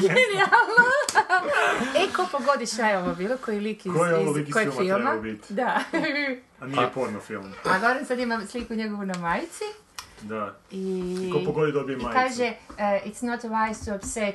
Genijalno! 0.00 0.84
e, 1.98 2.12
ko 2.16 2.26
pogodi 2.32 2.66
šta 2.66 2.88
je 2.88 2.98
ovo 2.98 3.14
bilo? 3.14 3.36
Koji 3.36 3.60
lik 3.60 3.86
iz, 3.86 3.92
Koji 3.92 4.08
je 4.10 4.16
ovo 4.16 4.30
iz 4.30 4.36
lik 4.36 4.48
iz 4.48 4.52
kojeg 4.52 4.72
filma 4.72 5.16
biti? 5.16 5.54
Da. 5.54 5.80
A 6.60 6.66
nije 6.66 6.90
porno 6.94 7.20
film. 7.20 7.52
A 7.64 7.78
Goran 7.78 8.06
sad 8.06 8.18
ima 8.18 8.46
sliku 8.46 8.74
njegovu 8.74 9.06
na 9.06 9.18
majici 9.18 9.64
Da. 10.22 10.54
i... 10.70 11.30
Ko 11.32 11.40
pogodi 11.44 11.72
dobije 11.72 11.94
I 11.98 12.02
majicu. 12.02 12.12
kaže, 12.20 12.44
eh, 12.78 13.00
it's 13.06 13.26
not 13.26 13.40
wise 13.42 13.84
to 13.86 13.96
upset 13.96 14.34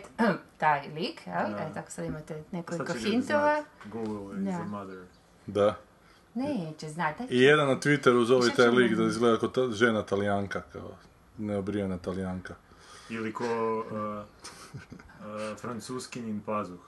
taj 0.57 0.87
lik, 0.89 1.21
jel? 1.27 1.35
E, 1.55 1.73
tako 1.73 1.91
sad 1.91 2.05
imate 2.05 2.43
nekoliko 2.51 2.85
Sad 2.85 2.95
će 2.95 3.01
ljudi 3.03 3.11
hintova. 3.11 3.55
znat. 3.55 3.65
Google 3.93 4.37
is 4.37 4.43
Da. 4.45 4.51
a 4.51 4.63
mother. 4.63 4.97
Da. 5.47 5.75
Neće 6.33 6.89
znati. 6.89 7.23
I 7.29 7.39
jedan 7.41 7.67
na 7.67 7.75
Twitteru 7.75 8.23
zove 8.23 8.47
Šta 8.47 8.55
taj 8.55 8.67
lik 8.67 8.91
da 8.95 9.03
izgleda 9.03 9.37
kao 9.39 9.49
ta, 9.49 9.71
žena 9.71 10.01
talijanka, 10.03 10.61
kao 10.73 10.91
neobrijena 11.37 11.97
talijanka. 11.97 12.55
Ili 13.09 13.33
ko 13.33 13.45
uh, 13.79 14.25
francuskinjin 15.61 16.39
pazuh. 16.41 16.79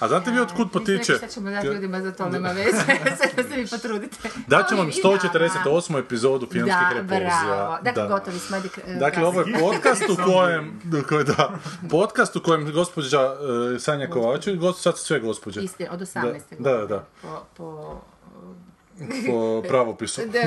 A 0.00 0.08
znate 0.08 0.30
vi 0.30 0.40
otkud 0.40 0.70
potiče? 0.72 1.14
Šta 1.14 1.26
ćemo 1.28 1.50
dati 1.50 1.66
ljudima 1.66 2.00
za 2.00 2.12
to, 2.12 2.28
nema 2.28 2.48
veze. 2.48 2.78
Sad 3.18 3.28
da 3.36 3.42
se 3.44 3.56
vi 3.56 3.66
potrudite. 3.68 4.28
Daću 4.46 4.76
vam 4.76 4.90
To 4.92 5.08
mi- 5.08 5.16
i 5.16 5.28
nama. 5.34 5.60
148. 5.64 5.98
epizodu 5.98 6.46
filmskih 6.46 6.74
Da, 6.82 6.92
repulzija. 6.92 7.40
bravo. 7.44 7.78
Dakle, 7.82 8.02
Da. 8.02 8.08
gotovi 8.08 8.38
smo. 8.38 8.56
eh, 8.56 8.94
Dakle, 8.94 9.24
ovo 9.24 9.40
je 9.40 9.58
podcast 9.60 10.02
u 10.02 10.16
kojem, 10.26 10.80
kojem- 11.02 11.26
da, 11.26 11.50
podcast 11.90 12.36
u 12.36 12.42
kojem 12.42 12.72
gospođa 12.72 13.20
uh, 13.22 13.36
Sanja 13.80 14.06
Kovačević, 14.08 14.60
sad 14.76 14.98
su 14.98 15.04
sve 15.04 15.20
gospođe, 15.20 15.60
Istina, 15.60 15.90
od 15.92 16.00
18. 16.00 16.40
Da, 16.58 16.72
da, 16.72 16.86
da. 16.86 17.04
Po, 17.22 17.44
po, 17.56 18.00
po 19.26 19.62
pravopisu. 19.68 20.20
da, 20.26 20.40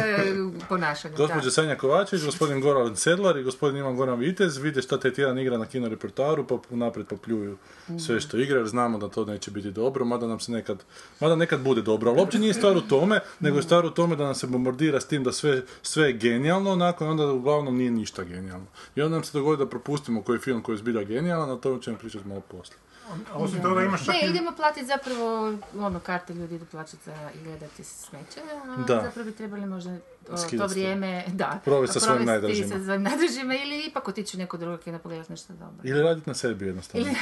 ponašanju, 0.70 1.16
Gospođa 1.18 1.46
da. 1.46 1.52
Sanja 1.52 1.76
Kovačević, 1.76 2.26
gospodin 2.26 2.62
Goran 2.62 2.96
Sedlar 2.96 3.38
i 3.38 3.44
gospodin 3.44 3.78
Ivan 3.78 3.96
Goran 3.96 4.20
Vitez 4.20 4.58
vide 4.58 4.82
šta 4.82 5.00
taj 5.00 5.14
tjedan 5.14 5.40
igra 5.40 5.58
na 5.58 5.66
kino 5.66 5.90
repertoaru, 5.90 6.48
pa 6.48 6.58
naprijed 6.70 7.08
popljuju 7.08 7.58
sve 8.06 8.20
što 8.20 8.38
igra, 8.38 8.58
jer 8.58 8.68
znamo 8.68 8.98
da 8.98 9.08
to 9.08 9.26
neće 9.26 9.52
biti 9.52 9.72
dobro, 9.72 10.06
mada 10.06 10.28
nam 10.28 10.40
se 10.40 10.52
nekad, 10.52 10.84
mada 11.20 11.36
nekad 11.36 11.62
bude 11.62 11.81
dobro, 11.81 12.12
ali 12.12 12.20
uopće 12.20 12.40
nije 12.40 12.54
stvar 12.54 12.78
u 12.78 12.81
tome, 12.81 13.20
nego 13.40 13.58
je 13.58 13.64
stvar 13.64 13.86
u 13.86 13.90
tome 13.90 14.16
da 14.16 14.24
nam 14.24 14.36
se 14.36 14.48
bombardira 14.48 15.02
s 15.02 15.08
tim 15.08 15.24
da 15.24 15.31
sve, 15.31 15.62
sve 15.81 16.08
je 16.08 16.14
genijalno, 16.14 16.72
onako, 16.72 17.06
i 17.06 17.08
onda 17.08 17.31
uglavnom 17.31 17.78
nije 17.78 17.92
ništa 17.92 18.24
genijalno. 18.24 18.66
I 18.96 19.02
onda 19.02 19.16
nam 19.16 19.24
se 19.24 19.38
dogodi 19.38 19.64
da 19.64 19.70
propustimo 19.70 20.22
koji 20.22 20.40
film 20.40 20.62
koji 20.62 20.74
je 20.74 20.78
zbilja 20.78 21.04
genijalan, 21.04 21.52
a 21.52 21.56
to 21.56 21.78
ćemo 21.78 21.98
pričati 21.98 22.28
malo 22.28 22.42
poslije. 22.42 22.83
A 23.32 23.36
osim 23.36 23.62
toga 23.62 23.84
imaš 23.84 24.06
čak 24.06 24.16
Ne, 24.16 24.22
i... 24.22 24.30
idemo 24.30 24.52
platiti 24.52 24.86
zapravo, 24.86 25.54
ono, 25.78 26.00
karte 26.00 26.34
ljudi 26.34 26.56
idu 26.56 26.66
plaćati 26.66 27.04
za 27.06 27.30
i 27.36 27.44
gledati 27.44 27.84
smeće, 27.84 28.40
a 28.70 28.78
Da. 28.78 29.02
zapravo 29.02 29.26
bi 29.26 29.32
trebali 29.34 29.66
možda 29.66 29.92
o, 29.92 29.98
to 30.28 30.38
se. 30.38 30.58
vrijeme, 30.59 31.24
da, 31.28 31.59
Provesti 31.66 31.94
sa 31.94 32.00
svojim 32.02 32.26
provesti 32.26 32.42
najdražima. 32.48 32.68
sa 32.70 32.84
svojim 32.84 33.04
najdražima 33.04 33.54
ili 33.56 33.80
ipak 33.81 34.08
otići 34.08 34.38
u 34.38 34.40
neko 34.40 34.58
drugo 34.58 34.78
kino 34.78 35.00
pogledati 35.00 35.31
nešto 35.31 35.54
dobro. 35.54 35.78
Ili 35.84 36.02
raditi 36.02 36.30
na 36.30 36.34
sebi 36.34 36.66
jednostavno. 36.66 37.08
Ili, 37.08 37.16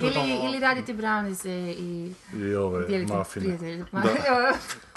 Ili 0.00 0.44
ili, 0.44 0.60
raditi 0.60 0.94
brownies 0.94 1.48
i 1.70 2.12
I 2.34 2.54
ove 2.54 2.86
dijeliti 2.86 3.12
mafine. 3.12 3.44
prijatelje. 3.46 3.84
Da. 3.92 4.02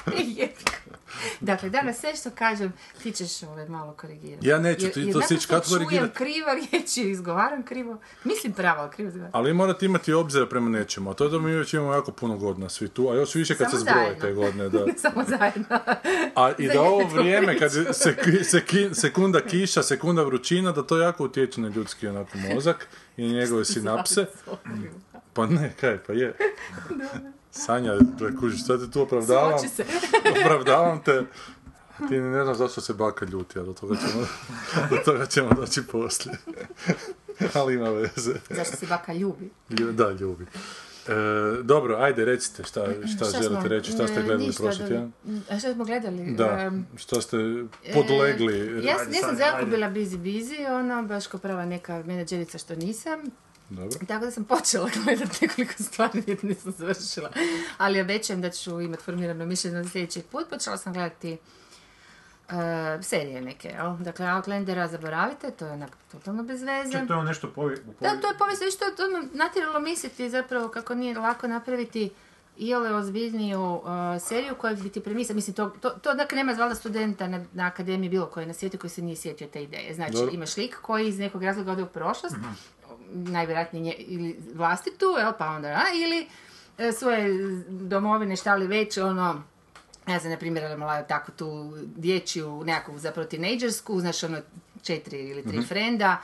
Dakle, 1.41 1.69
danas 1.69 1.99
sve 1.99 2.15
što 2.15 2.29
kažem, 2.29 2.73
ti 3.03 3.11
ćeš 3.11 3.43
ove 3.43 3.69
malo 3.69 3.93
korigirati. 3.93 4.47
Ja 4.47 4.59
neću, 4.59 4.89
ti 4.93 4.99
jer 4.99 5.13
to 5.13 5.21
što 5.21 5.47
kako 5.47 5.67
korigirati? 5.69 6.13
krivo 6.13 6.47
riječi, 6.71 7.01
izgovaram 7.01 7.63
krivo, 7.63 7.97
mislim 8.23 8.53
pravo, 8.53 8.81
ali 8.81 8.91
krivo 8.91 9.07
izgovaram. 9.07 9.31
Ali 9.33 9.53
morate 9.53 9.85
imati 9.85 10.13
obzira 10.13 10.45
prema 10.45 10.69
nečemu, 10.69 11.09
a 11.11 11.13
to 11.13 11.23
je 11.23 11.29
da 11.29 11.39
mi 11.39 11.51
već 11.51 11.73
imamo 11.73 11.93
jako 11.93 12.11
puno 12.11 12.37
godina 12.37 12.69
svi 12.69 12.87
tu, 12.87 13.09
a 13.09 13.15
još 13.15 13.35
više 13.35 13.55
kad 13.55 13.69
Samo 13.69 13.79
se 13.79 13.89
zbroje 13.89 14.19
te 14.19 14.33
godine, 14.33 14.69
da. 14.69 14.85
Samo 15.01 15.23
zajedno. 15.27 15.79
A 16.35 16.51
i 16.57 16.67
da 16.67 16.81
ovo 16.81 17.07
vrijeme 17.07 17.59
kad 17.59 17.71
se, 17.71 17.93
se, 18.43 18.61
sekunda 18.93 19.41
kiša, 19.41 19.83
sekunda 19.83 20.23
vrućina, 20.23 20.71
da 20.71 20.83
to 20.83 20.97
jako 20.97 21.23
utječe 21.23 21.61
na 21.61 21.67
ljudski 21.67 22.07
onako 22.07 22.37
mozak 22.37 22.87
i 23.17 23.33
njegove 23.33 23.65
sinapse. 23.73 24.25
Pa 25.33 25.45
ne, 25.45 25.73
kaj, 25.79 25.97
pa 26.03 26.13
je. 26.13 26.33
Sanja, 27.51 27.93
gle, 28.17 28.35
kužiš, 28.35 28.65
sad 28.65 28.79
te 28.79 28.91
tu 28.91 29.01
opravdavam, 29.01 29.59
se. 29.59 29.85
opravdavam 30.35 31.03
te. 31.03 31.23
Ti 31.99 32.15
ne 32.15 32.43
znaš 32.43 32.57
zašto 32.57 32.81
se 32.81 32.93
baka 32.93 33.25
ljuti, 33.25 33.59
a 33.59 33.63
do 33.63 33.73
toga 33.73 33.95
ćemo, 33.97 34.25
do 34.91 34.97
toga 34.97 35.25
ćemo 35.25 35.49
doći 35.51 35.81
poslije. 35.83 36.37
Ali 37.53 37.73
ima 37.73 37.89
veze. 37.89 38.33
Zašto 38.49 38.75
se 38.77 38.85
baka 38.85 39.13
ljubi? 39.13 39.49
Lju- 39.69 39.91
Da, 39.91 40.11
ljubi. 40.11 40.45
E, 41.07 41.11
dobro, 41.63 41.95
ajde, 41.95 42.25
recite 42.25 42.63
šta, 42.63 42.85
šta, 43.07 43.25
Šta 43.25 43.25
želite 43.33 43.59
smo? 43.59 43.67
reći, 43.67 43.91
šta 43.91 44.07
ste 44.07 44.15
Ne, 44.15 44.25
gledali 44.25 44.51
prošli 44.53 44.79
da- 44.79 44.87
tjedan? 44.87 45.11
A 45.49 45.59
šta 45.59 45.73
smo 45.73 45.85
gledali? 45.85 46.31
Da, 46.31 46.71
šta 46.97 47.21
ste 47.21 47.37
podlegli. 47.93 48.53
E, 48.53 48.83
ja, 48.83 48.97
Ajde, 48.99 49.17
ja 49.17 49.21
sam 49.21 49.29
sad, 49.29 49.39
jako 49.39 49.65
bila 49.65 49.89
busy 49.89 50.17
busy, 50.17 50.71
ono, 50.71 51.03
baš 51.03 51.27
kao 51.27 51.39
prava 51.39 51.65
neka 51.65 52.03
menadžerica 52.05 52.57
što 52.57 52.75
nisam. 52.75 53.19
Dobro. 53.71 53.99
Tako 54.07 54.25
da 54.25 54.31
sam 54.31 54.43
počela 54.43 54.89
gledati 55.03 55.37
nekoliko 55.41 55.83
stvari, 55.83 56.23
jer 56.27 56.43
nisam 56.43 56.71
završila. 56.71 57.29
Ali 57.77 58.01
obećajem 58.01 58.41
da 58.41 58.49
ću 58.49 58.81
imati 58.81 59.03
formirano 59.03 59.45
mišljenje 59.45 59.83
za 59.83 59.89
sljedeći 59.89 60.21
put. 60.21 60.49
Počela 60.49 60.77
sam 60.77 60.93
gledati 60.93 61.31
e, 61.31 63.03
serije 63.03 63.41
neke, 63.41 63.67
jel? 63.67 63.97
Dakle, 63.97 64.33
Outlandera 64.33 64.87
zaboravite, 64.87 65.51
to 65.51 65.65
je 65.65 65.71
onak 65.71 65.91
totalno 66.11 66.43
bez 66.43 66.61
veze. 66.61 66.91
Čak 66.91 67.07
to 67.07 67.13
je 67.13 67.17
ono 67.17 67.27
nešto 67.27 67.51
povi... 67.55 67.77
Da, 67.99 68.21
to 68.21 68.27
je 68.27 68.37
povijest, 68.37 68.61
viš, 68.61 68.77
to, 68.77 68.85
to 68.97 69.07
me 69.09 69.27
natjeralo 69.33 69.79
misliti 69.79 70.29
zapravo 70.29 70.69
kako 70.69 70.95
nije 70.95 71.17
lako 71.17 71.47
napraviti 71.47 72.09
iole 72.57 72.95
ozbiljniju 72.95 73.73
uh, 73.73 73.81
seriju 74.21 74.55
koja 74.55 74.73
bi 74.73 74.89
ti 74.89 74.99
premisa, 74.99 75.33
mislim, 75.33 75.53
to, 75.53 75.69
to, 75.69 75.89
to 75.89 76.13
dakle 76.13 76.35
nema 76.35 76.51
valjda 76.51 76.75
studenta 76.75 77.27
na, 77.27 77.45
na 77.53 77.67
akademiji 77.67 78.09
bilo 78.09 78.25
koje 78.25 78.45
na 78.45 78.53
svijetu 78.53 78.77
koji 78.77 78.91
se 78.91 79.01
nije 79.01 79.15
sjetio 79.15 79.47
te 79.47 79.63
ideje. 79.63 79.93
Znači, 79.93 80.13
Dobro. 80.13 80.31
imaš 80.33 80.57
lik 80.57 80.77
koji 80.81 81.07
iz 81.07 81.19
nekog 81.19 81.43
razloga 81.43 81.71
ode 81.71 81.83
u 81.83 81.87
prošlost, 81.87 82.35
najvjerojatnije 83.13 83.83
nje, 83.83 83.93
ili 83.97 84.39
vlastitu, 84.53 85.05
jel, 85.19 85.33
pa 85.39 85.49
onda, 85.49 85.67
a, 85.67 85.83
ili 85.95 86.27
e, 86.77 86.91
svoje 86.91 87.29
domovine, 87.69 88.35
šta 88.35 88.55
li 88.55 88.67
već, 88.67 88.97
ono, 88.97 89.43
ja 90.07 90.19
znam, 90.19 90.31
na 90.31 90.37
primjer, 90.37 90.71
imala 90.71 91.03
tako 91.03 91.31
tu 91.31 91.73
dječju, 91.95 92.63
nekakvu 92.65 92.99
zapravo 92.99 93.27
tinejdžersku, 93.27 93.99
znaš, 93.99 94.23
ono, 94.23 94.37
četiri 94.83 95.29
ili 95.29 95.43
tri 95.43 95.61
frenda, 95.61 96.17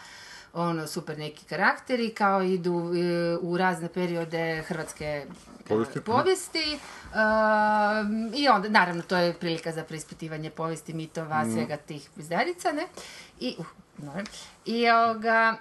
ono, 0.54 0.88
super 0.88 1.18
neki 1.18 1.46
karakteri, 1.46 2.10
kao 2.10 2.44
idu 2.44 2.92
e, 2.96 3.38
u 3.42 3.58
razne 3.58 3.90
periode 3.90 4.64
hrvatske 4.68 5.06
e, 5.06 5.26
Povijesti. 5.68 6.02
povijesti. 6.02 6.80
Um, 7.08 8.32
I 8.36 8.50
onda, 8.50 8.70
naravno, 8.70 9.02
to 9.02 9.18
je 9.18 9.34
prilika 9.34 9.72
za 9.72 9.84
preispitivanje 9.84 10.50
povijesti, 10.50 10.94
mitova, 10.94 11.46
svega 11.46 11.78
tih 11.78 12.10
pizdarica, 12.16 12.72
ne? 12.72 12.88
I, 13.40 13.56
uh, 13.58 13.66
moram. 13.98 14.26
I 14.66 14.90
ovoga, 14.90 15.56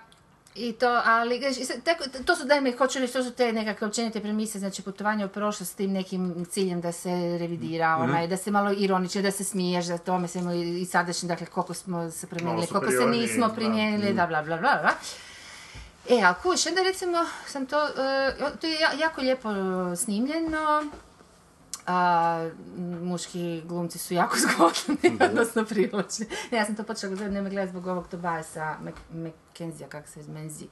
i 0.58 0.72
to, 0.72 1.00
ali, 1.04 1.40
tako, 1.84 2.04
to 2.26 2.36
su, 2.36 2.44
dajme, 2.44 2.72
hoću 2.72 2.98
reći, 2.98 3.12
to 3.12 3.24
su 3.24 3.30
te 3.30 3.52
nekakve 3.52 3.86
općenite 3.86 4.20
premise, 4.20 4.58
znači 4.58 4.82
putovanje 4.82 5.24
u 5.24 5.28
prošlost 5.28 5.72
s 5.72 5.74
tim 5.74 5.92
nekim 5.92 6.46
ciljem 6.46 6.80
da 6.80 6.92
se 6.92 7.10
revidira, 7.40 7.96
onaj, 7.96 8.26
da 8.26 8.36
se 8.36 8.50
malo 8.50 8.72
ironično, 8.72 9.22
da 9.22 9.30
se 9.30 9.44
smiješ, 9.44 9.86
da 9.86 9.98
to 9.98 10.18
mislimo 10.18 10.52
i, 10.52 10.84
sadašnji, 10.86 11.28
dakle, 11.28 11.46
koliko 11.46 11.74
smo 11.74 12.10
se 12.10 12.26
promijenili, 12.26 12.66
koliko 12.68 12.90
se 12.92 13.06
nismo 13.08 13.48
primijenili, 13.48 14.12
da, 14.12 14.26
bla, 14.26 14.42
bla, 14.42 14.56
bla, 14.56 14.78
bla. 14.82 14.90
E, 16.10 16.22
a 16.22 16.34
kuš, 16.34 16.66
onda 16.66 16.82
recimo 16.82 17.18
sam 17.46 17.66
to, 17.66 17.84
e, 17.84 18.32
to 18.60 18.66
je 18.66 18.74
ja- 18.74 18.92
jako 18.92 19.20
lijepo 19.20 19.50
e, 19.50 19.56
snimljeno, 19.96 20.84
a, 21.86 22.50
muški 23.02 23.62
glumci 23.64 23.98
su 23.98 24.14
jako 24.14 24.36
zgodni, 24.44 25.18
odnosno 25.20 25.64
privlačni. 25.64 26.26
Ne, 26.50 26.58
ja 26.58 26.64
sam 26.64 26.76
to 26.76 26.82
počela 26.82 27.14
gledati, 27.14 27.34
nema 27.34 27.48
gledati 27.48 27.70
zbog 27.70 27.86
ovog 27.86 28.08
Tobasa 28.08 28.76
McKenzija, 29.12 29.88
kako 29.88 30.08
se 30.08 30.20
iz 30.20 30.28
Menzi 30.28 30.66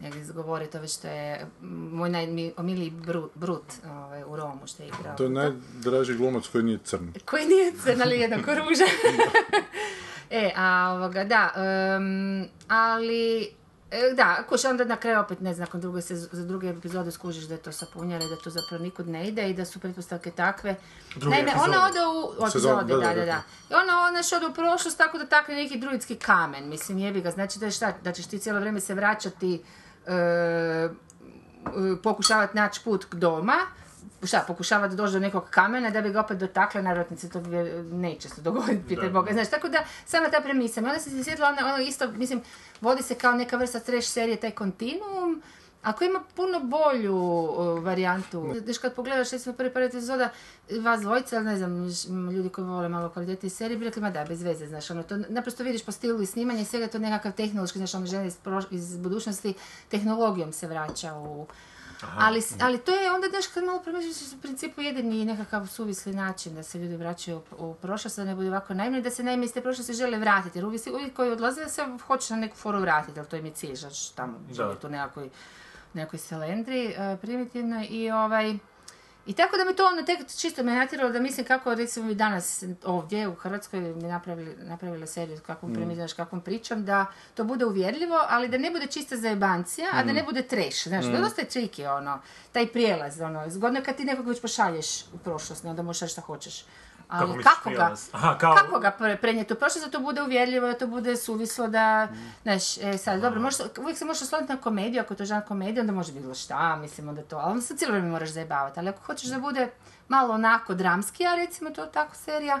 negdje 0.00 0.20
izgovori, 0.20 0.66
to 0.66 0.80
već 0.80 0.96
to 0.96 1.08
je 1.08 1.46
moj 1.90 2.10
najomiliji 2.10 2.90
brut, 2.90 3.30
brut 3.34 3.72
ovaj, 3.86 4.22
u 4.26 4.36
Romu 4.36 4.66
što 4.66 4.82
je 4.82 4.88
igrao. 4.88 5.16
To 5.16 5.24
je 5.24 5.30
najdraži 5.30 6.14
glumac 6.14 6.48
koji 6.48 6.64
nije 6.64 6.78
crn. 6.84 7.12
Koji 7.24 7.46
nije 7.46 7.72
crn, 7.84 8.02
ali 8.02 8.20
jednako 8.20 8.54
ružan. 8.54 8.88
e, 10.30 10.52
a 10.56 10.94
ovoga, 10.96 11.24
da, 11.24 11.52
em, 11.96 12.48
ali... 12.68 13.54
e, 13.94 14.14
Da, 14.14 14.44
kuš, 14.48 14.64
onda 14.64 14.84
na 14.84 14.96
kraju 14.96 15.20
opet, 15.20 15.40
ne 15.40 15.54
znam, 15.54 15.64
nakon 15.64 15.80
druge, 15.80 16.00
za 16.00 16.44
druge 16.44 16.68
epizode 16.68 17.10
skužiš 17.10 17.44
da 17.44 17.54
je 17.54 17.60
to 17.60 17.72
sapunjara 17.72 18.24
i 18.24 18.28
da 18.28 18.36
to 18.36 18.50
zapravo 18.50 18.84
nikud 18.84 19.08
ne 19.08 19.28
ide 19.28 19.50
i 19.50 19.54
da 19.54 19.64
su 19.64 19.80
pretpostavke 19.80 20.30
takve. 20.30 20.76
Druge 21.16 21.36
epizode. 21.36 21.60
ona 21.62 21.86
ode 21.86 21.98
u... 22.00 22.46
Epizode, 22.48 22.94
da, 22.94 23.14
da, 23.14 23.24
da. 23.24 23.42
I 23.70 23.74
ona, 23.74 23.92
ona 24.08 24.20
ode 24.36 24.46
u 24.46 24.54
prošlost 24.54 24.98
tako 24.98 25.18
da 25.18 25.26
takne 25.26 25.54
neki 25.54 25.78
druidski 25.78 26.16
kamen, 26.16 26.68
mislim, 26.68 26.98
jebi 26.98 27.20
ga. 27.20 27.30
Znači 27.30 27.58
da, 27.58 27.66
je 27.66 27.72
šta, 27.72 27.92
da 28.02 28.12
ćeš 28.12 28.26
ti 28.26 28.38
cijelo 28.38 28.58
vrijeme 28.58 28.80
se 28.80 28.94
vraćati 28.94 29.62
e, 30.06 30.88
pokušavati 32.02 32.56
naći 32.56 32.80
put 32.84 33.04
k 33.04 33.14
doma, 33.14 33.56
šta, 34.26 34.44
pokušavati 34.46 34.96
doći 34.96 35.12
do 35.12 35.18
nekog 35.18 35.44
kamena 35.50 35.90
da 35.90 36.00
bi 36.00 36.10
ga 36.10 36.20
opet 36.20 36.38
dotakla, 36.38 36.82
naravno 36.82 37.16
se 37.16 37.30
to 37.30 37.40
neće 37.92 38.28
se 38.28 38.40
dogoditi, 38.40 38.88
pitaj 38.88 39.10
Boga. 39.10 39.32
Znaš, 39.32 39.50
tako 39.50 39.68
da, 39.68 39.78
sama 40.06 40.30
ta 40.30 40.40
premisa. 40.40 40.80
I 40.80 40.84
onda 40.84 40.98
se 40.98 41.24
sjetila, 41.24 41.48
ono, 41.48 41.68
ono 41.74 41.78
isto, 41.78 42.10
mislim, 42.10 42.42
vodi 42.80 43.02
se 43.02 43.14
kao 43.14 43.32
neka 43.32 43.56
vrsta 43.56 43.80
trash 43.80 44.08
serije, 44.08 44.36
taj 44.36 44.50
kontinuum, 44.50 45.42
ako 45.82 46.04
ima 46.04 46.20
puno 46.36 46.60
bolju 46.60 47.16
uh, 47.16 47.84
varijantu, 47.84 48.54
znaš 48.64 48.78
kad 48.78 48.94
pogledaš 48.94 49.30
recimo 49.30 49.54
prvi 49.54 49.72
par 49.72 49.82
epizoda, 49.82 50.30
vas 50.80 51.00
dvojica, 51.00 51.40
ne 51.40 51.56
znam, 51.56 51.88
ljudi 52.32 52.48
koji 52.48 52.66
vole 52.66 52.88
malo 52.88 53.08
kvalitetnije 53.08 53.50
serije, 53.50 53.78
bi 53.78 53.84
rekli, 53.84 54.02
ma 54.02 54.10
da, 54.10 54.24
bez 54.24 54.42
veze, 54.42 54.66
znaš, 54.66 54.90
ono, 54.90 55.02
to 55.02 55.16
naprosto 55.28 55.62
vidiš 55.62 55.84
po 55.84 55.92
stilu 55.92 56.22
i 56.22 56.26
snimanja 56.26 56.60
i 56.60 56.64
svega 56.64 56.86
to 56.86 56.98
nekakav 56.98 57.32
tehnološki, 57.32 57.78
znaš, 57.78 57.94
ono, 57.94 58.06
žene 58.06 58.26
iz, 58.26 58.36
proš- 58.44 58.66
iz 58.70 58.96
budućnosti 58.96 59.54
tehnologijom 59.88 60.52
se 60.52 60.66
vraća 60.66 61.14
u... 61.14 61.46
Ali, 62.16 62.42
ali 62.60 62.78
to 62.78 62.92
je 62.92 63.12
onda, 63.12 63.28
znaš, 63.28 63.46
kad 63.46 63.64
malo 63.64 63.80
promišljaš, 63.80 64.32
u 64.38 64.40
principu 64.42 64.80
jedini 64.80 65.24
nekakav 65.24 65.66
suvisli 65.66 66.12
način 66.12 66.54
da 66.54 66.62
se 66.62 66.78
ljudi 66.78 66.96
vraćaju 66.96 67.42
u, 67.58 67.66
u 67.66 67.74
prošlost, 67.74 68.16
da 68.16 68.24
ne 68.24 68.34
bude 68.34 68.48
ovako 68.48 68.74
naivno 68.74 68.98
i 68.98 69.02
da 69.02 69.10
se 69.10 69.22
naime 69.22 69.44
iz 69.44 69.52
te 69.52 69.60
prošlosti 69.60 69.92
žele 69.92 70.18
vratiti. 70.18 70.58
Jer 70.58 70.64
uvijek, 70.66 71.14
koji 71.16 71.30
odlaze 71.30 71.60
da 71.60 71.68
se 71.68 71.82
hoće 72.06 72.34
na 72.34 72.40
neku 72.40 72.56
foru 72.56 72.80
vratiti, 72.80 73.18
jer 73.18 73.26
to 73.26 73.36
im 73.36 73.46
je 73.46 73.52
cilj, 73.52 73.74
znaš, 73.74 74.08
tamo 74.08 74.40
živjeti 74.52 74.86
u 74.86 74.90
nekakvoj, 74.90 75.30
nekoj 75.94 76.18
selendri 76.18 76.86
uh, 76.86 77.20
primitivnoj 77.20 77.86
i 77.90 78.10
ovaj... 78.10 78.58
I 79.26 79.32
tako 79.32 79.56
da 79.56 79.64
me 79.64 79.76
to 79.76 79.86
ono 79.86 80.02
tek 80.02 80.18
čisto 80.38 80.62
me 80.62 80.74
natjeralo 80.74 81.10
da 81.12 81.20
mislim 81.20 81.46
kako 81.46 81.74
recimo 81.74 82.10
i 82.10 82.14
danas 82.14 82.64
ovdje 82.84 83.28
u 83.28 83.34
Hrvatskoj 83.34 83.80
mi 83.80 84.02
napravili, 84.02 84.56
napravila 84.56 85.06
seriju 85.06 85.38
kakvom 85.46 85.72
mm. 85.72 85.94
znaš, 85.94 86.12
kakvom 86.12 86.40
pričam, 86.40 86.84
da 86.84 87.06
to 87.34 87.44
bude 87.44 87.64
uvjerljivo, 87.64 88.20
ali 88.28 88.48
da 88.48 88.58
ne 88.58 88.70
bude 88.70 88.86
čista 88.86 89.16
zajebancija, 89.16 89.88
a 89.92 90.02
da 90.02 90.12
ne 90.12 90.22
bude 90.22 90.42
trash, 90.42 90.88
znaš, 90.88 91.04
to 91.04 91.10
je 91.10 91.20
dosta 91.20 91.42
tricky, 91.42 91.96
ono, 91.96 92.18
taj 92.52 92.66
prijelaz, 92.66 93.20
ono, 93.20 93.50
zgodno 93.50 93.78
je 93.78 93.84
kad 93.84 93.96
ti 93.96 94.04
nekog 94.04 94.28
već 94.28 94.40
pošalješ 94.40 95.04
u 95.12 95.18
prošlost, 95.18 95.64
onda 95.64 95.82
možeš 95.82 96.12
šta 96.12 96.20
hoćeš. 96.20 96.64
Ali 97.08 97.32
Kako 97.32 97.42
kako, 97.44 97.70
ga, 97.70 97.74
prijelaz? 97.76 98.08
Aha, 98.12 98.38
kao- 98.38 98.54
kako 98.56 98.78
ga 98.78 98.96
pre- 98.98 99.16
prenijeti 99.16 99.52
u 99.52 99.56
prošlost, 99.56 99.84
da 99.84 99.90
to 99.90 100.00
bude 100.00 100.22
uvjerljivo, 100.22 100.66
da 100.66 100.78
to 100.78 100.86
bude 100.86 101.16
suvislo, 101.16 101.68
da, 101.68 102.08
znaš, 102.42 102.78
e, 102.78 102.98
sad, 102.98 103.20
dobro, 103.20 103.40
možeš, 103.40 103.60
uvijek 103.78 103.98
se 103.98 104.04
možeš 104.04 104.22
osloniti 104.22 104.52
na 104.52 104.60
komediju, 104.60 105.00
ako 105.02 105.12
je 105.14 105.18
to 105.18 105.24
žan 105.24 105.42
komedija, 105.42 105.80
onda 105.80 105.92
može 105.92 106.12
bilo 106.12 106.34
šta, 106.34 106.76
mislim, 106.76 107.08
onda 107.08 107.22
to, 107.22 107.36
ali 107.36 107.50
onda 107.50 107.62
se 107.62 107.76
cijelo 107.76 107.92
vrijeme 107.92 108.10
moraš 108.10 108.28
zajebavati, 108.30 108.80
ali 108.80 108.88
ako 108.88 109.02
hoćeš 109.02 109.28
da 109.28 109.38
bude 109.38 109.70
malo 110.08 110.34
onako 110.34 110.74
dramski, 110.74 111.26
a 111.26 111.34
recimo 111.34 111.70
to 111.70 111.86
tako 111.86 112.14
serija, 112.14 112.58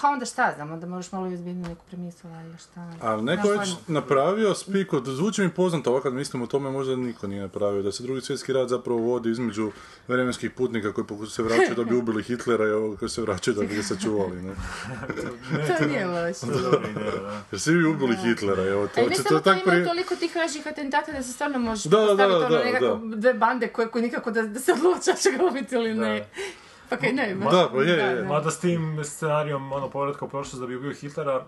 pa 0.00 0.08
onda 0.08 0.24
šta 0.24 0.52
znam, 0.54 0.72
onda 0.72 0.86
moraš 0.86 1.12
malo 1.12 1.30
i 1.30 1.34
ozbiljniju 1.34 1.68
neku 1.68 1.84
premisu, 1.90 2.28
ali 2.28 2.58
šta. 2.58 2.92
Ali 3.00 3.22
neko 3.22 3.48
je 3.48 3.58
već 3.58 3.68
napravio 3.86 4.54
spiko, 4.54 5.02
zvuči 5.04 5.42
mi 5.42 5.50
poznato, 5.50 5.90
ovako 5.90 6.02
kad 6.02 6.12
mislim 6.12 6.42
o 6.42 6.46
tome 6.46 6.70
možda 6.70 6.96
niko 6.96 7.26
nije 7.26 7.42
napravio, 7.42 7.82
da 7.82 7.92
se 7.92 8.02
drugi 8.02 8.20
svjetski 8.20 8.52
rat 8.52 8.68
zapravo 8.68 9.00
vodi 9.00 9.30
između 9.30 9.72
vremenskih 10.08 10.50
putnika 10.50 10.92
koji 10.92 11.06
se 11.30 11.42
vraćaju 11.42 11.74
da 11.76 11.84
bi 11.84 11.96
ubili 11.96 12.22
Hitlera 12.22 12.64
i 12.66 12.70
ovog 12.70 12.98
koji 12.98 13.08
se 13.08 13.22
vraćaju 13.22 13.54
da 13.54 13.62
bi 13.62 13.76
ga 13.76 13.82
sačuvali, 13.82 14.42
ne? 14.42 14.54
To 15.78 15.86
nije 15.86 16.06
loše. 16.06 16.46
Jer 17.50 17.60
svi 17.60 17.74
vi 17.74 17.84
ubili 17.84 18.16
Hitlera, 18.16 18.64
evo, 18.64 18.88
to 18.88 19.00
A 19.00 19.04
i 19.04 19.08
ne 19.08 19.14
samo 19.14 19.40
to 19.40 19.52
ima 19.52 19.60
prije... 19.64 19.84
toliko 19.84 20.16
tih 20.16 20.36
različitih 20.36 20.72
atentata 20.72 21.12
da 21.12 21.22
se 21.22 21.32
stvarno 21.32 21.58
može 21.58 21.88
Da, 21.88 21.96
postaviti 21.96 22.40
da, 22.40 22.46
ono 22.46 22.58
nekako 22.58 23.00
dve 23.16 23.34
bande 23.34 23.68
koje, 23.68 23.88
koje 23.88 24.02
nikako 24.02 24.30
da, 24.30 24.42
da 24.42 24.60
se 24.60 24.72
odluča 24.72 25.12
će 25.12 25.30
ga 25.30 25.44
ubiti 25.44 25.74
ili 25.74 25.94
ne. 25.94 26.26
Pa 26.88 26.96
kaj 26.96 27.12
ne, 27.12 27.34
baš- 27.34 27.52
Da, 27.52 27.68
pa 27.72 27.78
je, 27.78 27.88
je, 27.88 28.16
je. 28.16 28.22
Mada 28.24 28.50
s 28.50 28.60
tim 28.60 29.00
scenarijom, 29.04 29.72
ono, 29.72 29.90
povratka 29.90 30.24
u 30.24 30.28
prošlost 30.28 30.60
da 30.60 30.66
bi 30.66 30.76
ubio 30.76 30.92
Hitlera, 30.92 31.44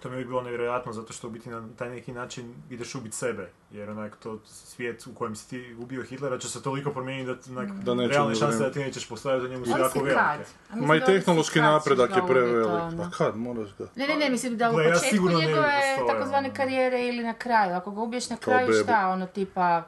to 0.00 0.10
mi 0.10 0.16
bi 0.16 0.24
bilo 0.24 0.42
nevjerojatno, 0.42 0.92
zato 0.92 1.12
što 1.12 1.26
u 1.26 1.30
biti 1.30 1.50
na 1.50 1.68
taj 1.78 1.90
neki 1.90 2.12
način 2.12 2.54
ideš 2.70 2.94
ubiti 2.94 3.16
sebe. 3.16 3.50
Jer 3.70 3.90
onak, 3.90 4.16
to 4.16 4.38
svijet 4.44 5.06
u 5.06 5.14
kojem 5.14 5.36
si 5.36 5.50
ti 5.50 5.74
ubio 5.74 6.02
Hitlera 6.02 6.38
će 6.38 6.48
se 6.48 6.62
toliko 6.62 6.90
promijeniti 6.90 7.50
da, 7.50 7.60
onak, 7.60 7.72
Da 7.74 7.94
neće 7.94 8.12
realne 8.12 8.34
šanse 8.34 8.58
da 8.58 8.72
ti 8.72 8.78
nećeš 8.78 9.08
postaviti 9.08 9.46
u 9.46 9.50
njemu 9.50 9.64
su 9.64 9.70
jako 9.70 9.98
velike. 9.98 10.44
Ma 10.70 10.96
i 10.96 11.00
da 11.00 11.06
tehnološki 11.06 11.60
napredak 11.60 12.10
je 12.10 12.22
prevelik. 12.28 12.68
Pa 12.98 13.10
kad, 13.10 13.36
moraš 13.36 13.68
ga... 13.78 13.84
Ne, 13.96 14.06
ne, 14.08 14.16
ne, 14.16 14.30
mislim 14.30 14.56
da 14.56 14.70
u 14.70 14.74
početku 14.74 15.28
njegove 15.28 15.72
takozvane 16.08 16.48
ono. 16.48 16.56
karijere 16.56 17.08
ili 17.08 17.24
na 17.24 17.34
kraju. 17.34 17.74
Ako 17.76 17.90
ga 17.90 18.00
ubiješ 18.00 18.30
na 18.30 18.36
kraju, 18.36 18.82
šta, 18.84 19.08
ono 19.08 19.26
tipa 19.26 19.82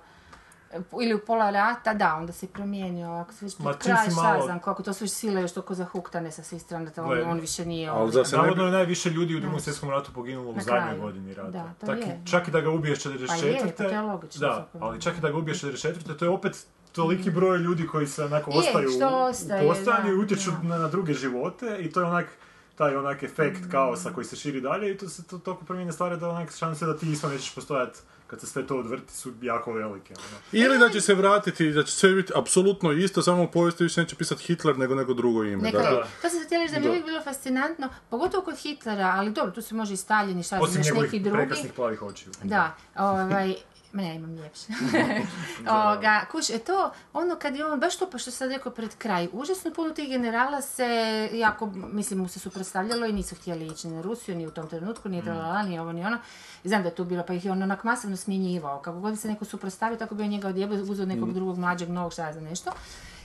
ili 0.94 1.14
u 1.14 1.20
pola 1.20 1.50
rata, 1.50 1.94
da, 1.94 2.14
onda 2.14 2.32
se 2.32 2.46
promijenio, 2.48 3.08
ako 3.08 3.32
se 3.32 3.44
već 3.44 3.56
pred 3.56 3.76
kraj, 3.78 4.04
si 4.04 4.10
šta 4.10 4.22
malo- 4.22 4.44
znam, 4.44 4.60
kako 4.60 4.82
to 4.82 4.92
su 4.92 5.04
već 5.04 5.12
sile 5.12 5.42
još 5.42 5.52
toliko 5.52 5.74
zahuktane 5.74 6.30
sa 6.30 6.42
svih 6.42 6.62
strana, 6.62 6.90
da 6.90 7.02
on, 7.04 7.22
on 7.22 7.40
više 7.40 7.66
nije 7.66 7.88
ali 7.88 8.12
za 8.12 8.24
se 8.24 8.36
Navodno 8.36 8.64
je 8.64 8.72
najviše 8.72 9.10
ljudi 9.10 9.36
u 9.36 9.40
drugom 9.40 9.60
svjetskom 9.60 9.90
ratu 9.90 10.12
poginulo 10.12 10.50
u 10.50 10.54
Na 10.54 10.62
zadnjoj 10.62 10.82
kraju. 10.82 11.02
godini 11.02 11.34
rata. 11.34 11.50
Da, 11.50 11.74
to 11.80 11.86
Tak 11.86 11.98
je. 11.98 12.20
čak 12.24 12.48
i 12.48 12.50
da 12.50 12.60
ga 12.60 12.70
ubiješ 12.70 12.98
44. 12.98 13.26
Pa 13.28 13.34
je, 13.36 13.58
pa 13.66 13.70
to 13.74 13.82
je 13.84 14.00
logično 14.02 14.40
Da, 14.40 14.54
zapravo. 14.56 14.86
ali 14.86 15.00
čak 15.00 15.18
i 15.18 15.20
da 15.20 15.30
ga 15.30 15.36
ubiješ 15.38 15.58
44. 15.58 16.16
to 16.16 16.24
je 16.24 16.30
opet 16.30 16.66
toliki 16.92 17.30
broj 17.30 17.58
ljudi 17.58 17.86
koji 17.86 18.06
se 18.06 18.24
onako 18.24 18.50
Je, 18.50 18.58
ostaju 18.58 18.88
ostaje, 19.22 19.64
u 19.64 19.68
postojanju 19.68 20.08
i 20.08 20.16
utječu 20.16 20.50
da. 20.52 20.68
na, 20.68 20.78
na 20.78 20.88
druge 20.88 21.14
živote 21.14 21.76
i 21.80 21.90
to 21.90 22.00
je 22.00 22.06
onak 22.06 22.26
taj 22.74 22.96
onak 22.96 23.22
efekt 23.22 23.70
kaosa 23.70 24.10
koji 24.10 24.24
se 24.24 24.36
širi 24.36 24.60
dalje 24.60 24.90
i 24.90 24.98
to 24.98 25.08
se 25.08 25.24
to 25.24 25.38
toliko 25.38 25.64
promijene 25.64 25.92
stvari 25.92 26.16
da 26.16 26.28
onak 26.28 26.52
šanse 26.52 26.86
da 26.86 26.96
ti 26.96 27.12
isto 27.12 27.28
nećeš 27.28 27.54
postojati 27.54 27.98
kad 28.32 28.40
se 28.40 28.46
sve 28.46 28.66
to 28.66 28.76
odvrti 28.76 29.12
su 29.12 29.32
jako 29.42 29.72
velike. 29.72 30.14
Ono. 30.18 30.38
Ili 30.52 30.78
da 30.78 30.88
će 30.88 31.00
se 31.00 31.14
vratiti, 31.14 31.70
da 31.70 31.82
će 31.82 31.92
sve 31.92 32.14
biti 32.14 32.32
apsolutno 32.36 32.92
isto, 32.92 33.22
samo 33.22 33.42
u 33.42 33.48
povijesti 33.48 33.84
više 33.84 34.00
neće 34.00 34.16
pisati 34.16 34.42
Hitler 34.42 34.78
nego 34.78 34.94
neko 34.94 35.14
drugo 35.14 35.44
ime. 35.44 35.62
Neka, 35.62 35.78
Dakle, 35.78 35.98
to 36.22 36.28
sam 36.28 36.38
se 36.40 36.46
htjela 36.46 36.62
reći 36.64 36.74
da 36.74 36.80
mi 36.80 36.84
je 36.84 36.88
Da. 36.88 36.90
uvijek 36.90 37.04
bilo 37.06 37.22
fascinantno, 37.22 37.88
pogotovo 38.10 38.44
kod 38.44 38.58
Hitlera, 38.58 39.12
ali 39.16 39.30
dobro, 39.30 39.52
tu 39.52 39.62
se 39.62 39.74
može 39.74 39.94
i 39.94 39.96
Stalin 39.96 40.38
i 40.38 40.42
šta 40.42 40.58
Osim 40.60 40.82
njegovih 40.82 41.12
neki 41.12 41.20
drugi. 41.20 41.36
prekrasnih 41.38 41.72
plavih 41.72 42.02
očiju. 42.02 42.32
Da, 42.42 42.74
ovaj, 42.96 43.54
ma 43.92 44.02
ja 44.02 44.14
imam 44.14 44.36
ljepše. 44.36 44.66
Ovoga, 45.70 46.24
kuš, 46.30 46.50
e 46.50 46.58
to, 46.58 46.92
ono 47.12 47.36
kad 47.36 47.56
je 47.56 47.66
on, 47.66 47.80
baš 47.80 47.96
to 47.96 48.10
pa 48.10 48.18
što 48.18 48.30
sad 48.30 48.50
rekao 48.50 48.72
pred 48.72 48.96
kraj, 48.98 49.28
užasno 49.32 49.70
puno 49.70 49.90
tih 49.90 50.08
generala 50.08 50.62
se, 50.62 51.28
jako, 51.32 51.66
mislim, 51.74 52.20
mu 52.20 52.28
se 52.28 52.38
suprotstavljalo 52.38 53.06
i 53.06 53.12
nisu 53.12 53.34
htjeli 53.34 53.66
ići 53.66 53.88
ni 53.88 53.94
na 53.94 54.02
Rusiju, 54.02 54.36
ni 54.36 54.46
u 54.46 54.50
tom 54.50 54.68
trenutku, 54.68 55.08
ni 55.08 55.22
tralala, 55.22 55.62
ni 55.62 55.78
ovo, 55.78 55.92
ni 55.92 56.04
ono. 56.04 56.18
Znam 56.64 56.82
da 56.82 56.88
je 56.88 56.94
tu 56.94 57.04
bilo, 57.04 57.24
pa 57.26 57.34
ih 57.34 57.44
je 57.44 57.52
on 57.52 57.62
onak 57.62 57.84
masovno 57.84 58.16
smjenjivao. 58.16 58.78
Kako 58.78 59.00
god 59.00 59.18
se 59.18 59.28
neko 59.28 59.44
suprotstavio, 59.44 59.98
tako 59.98 60.14
bi 60.14 60.22
on 60.22 60.28
njega 60.28 60.48
odjebao, 60.48 60.78
uzeo 60.78 61.06
nekog 61.06 61.32
drugog 61.32 61.58
mlađeg, 61.58 61.90
novog, 61.90 62.12
šta 62.12 62.32
znam 62.32 62.44
nešto. 62.44 62.70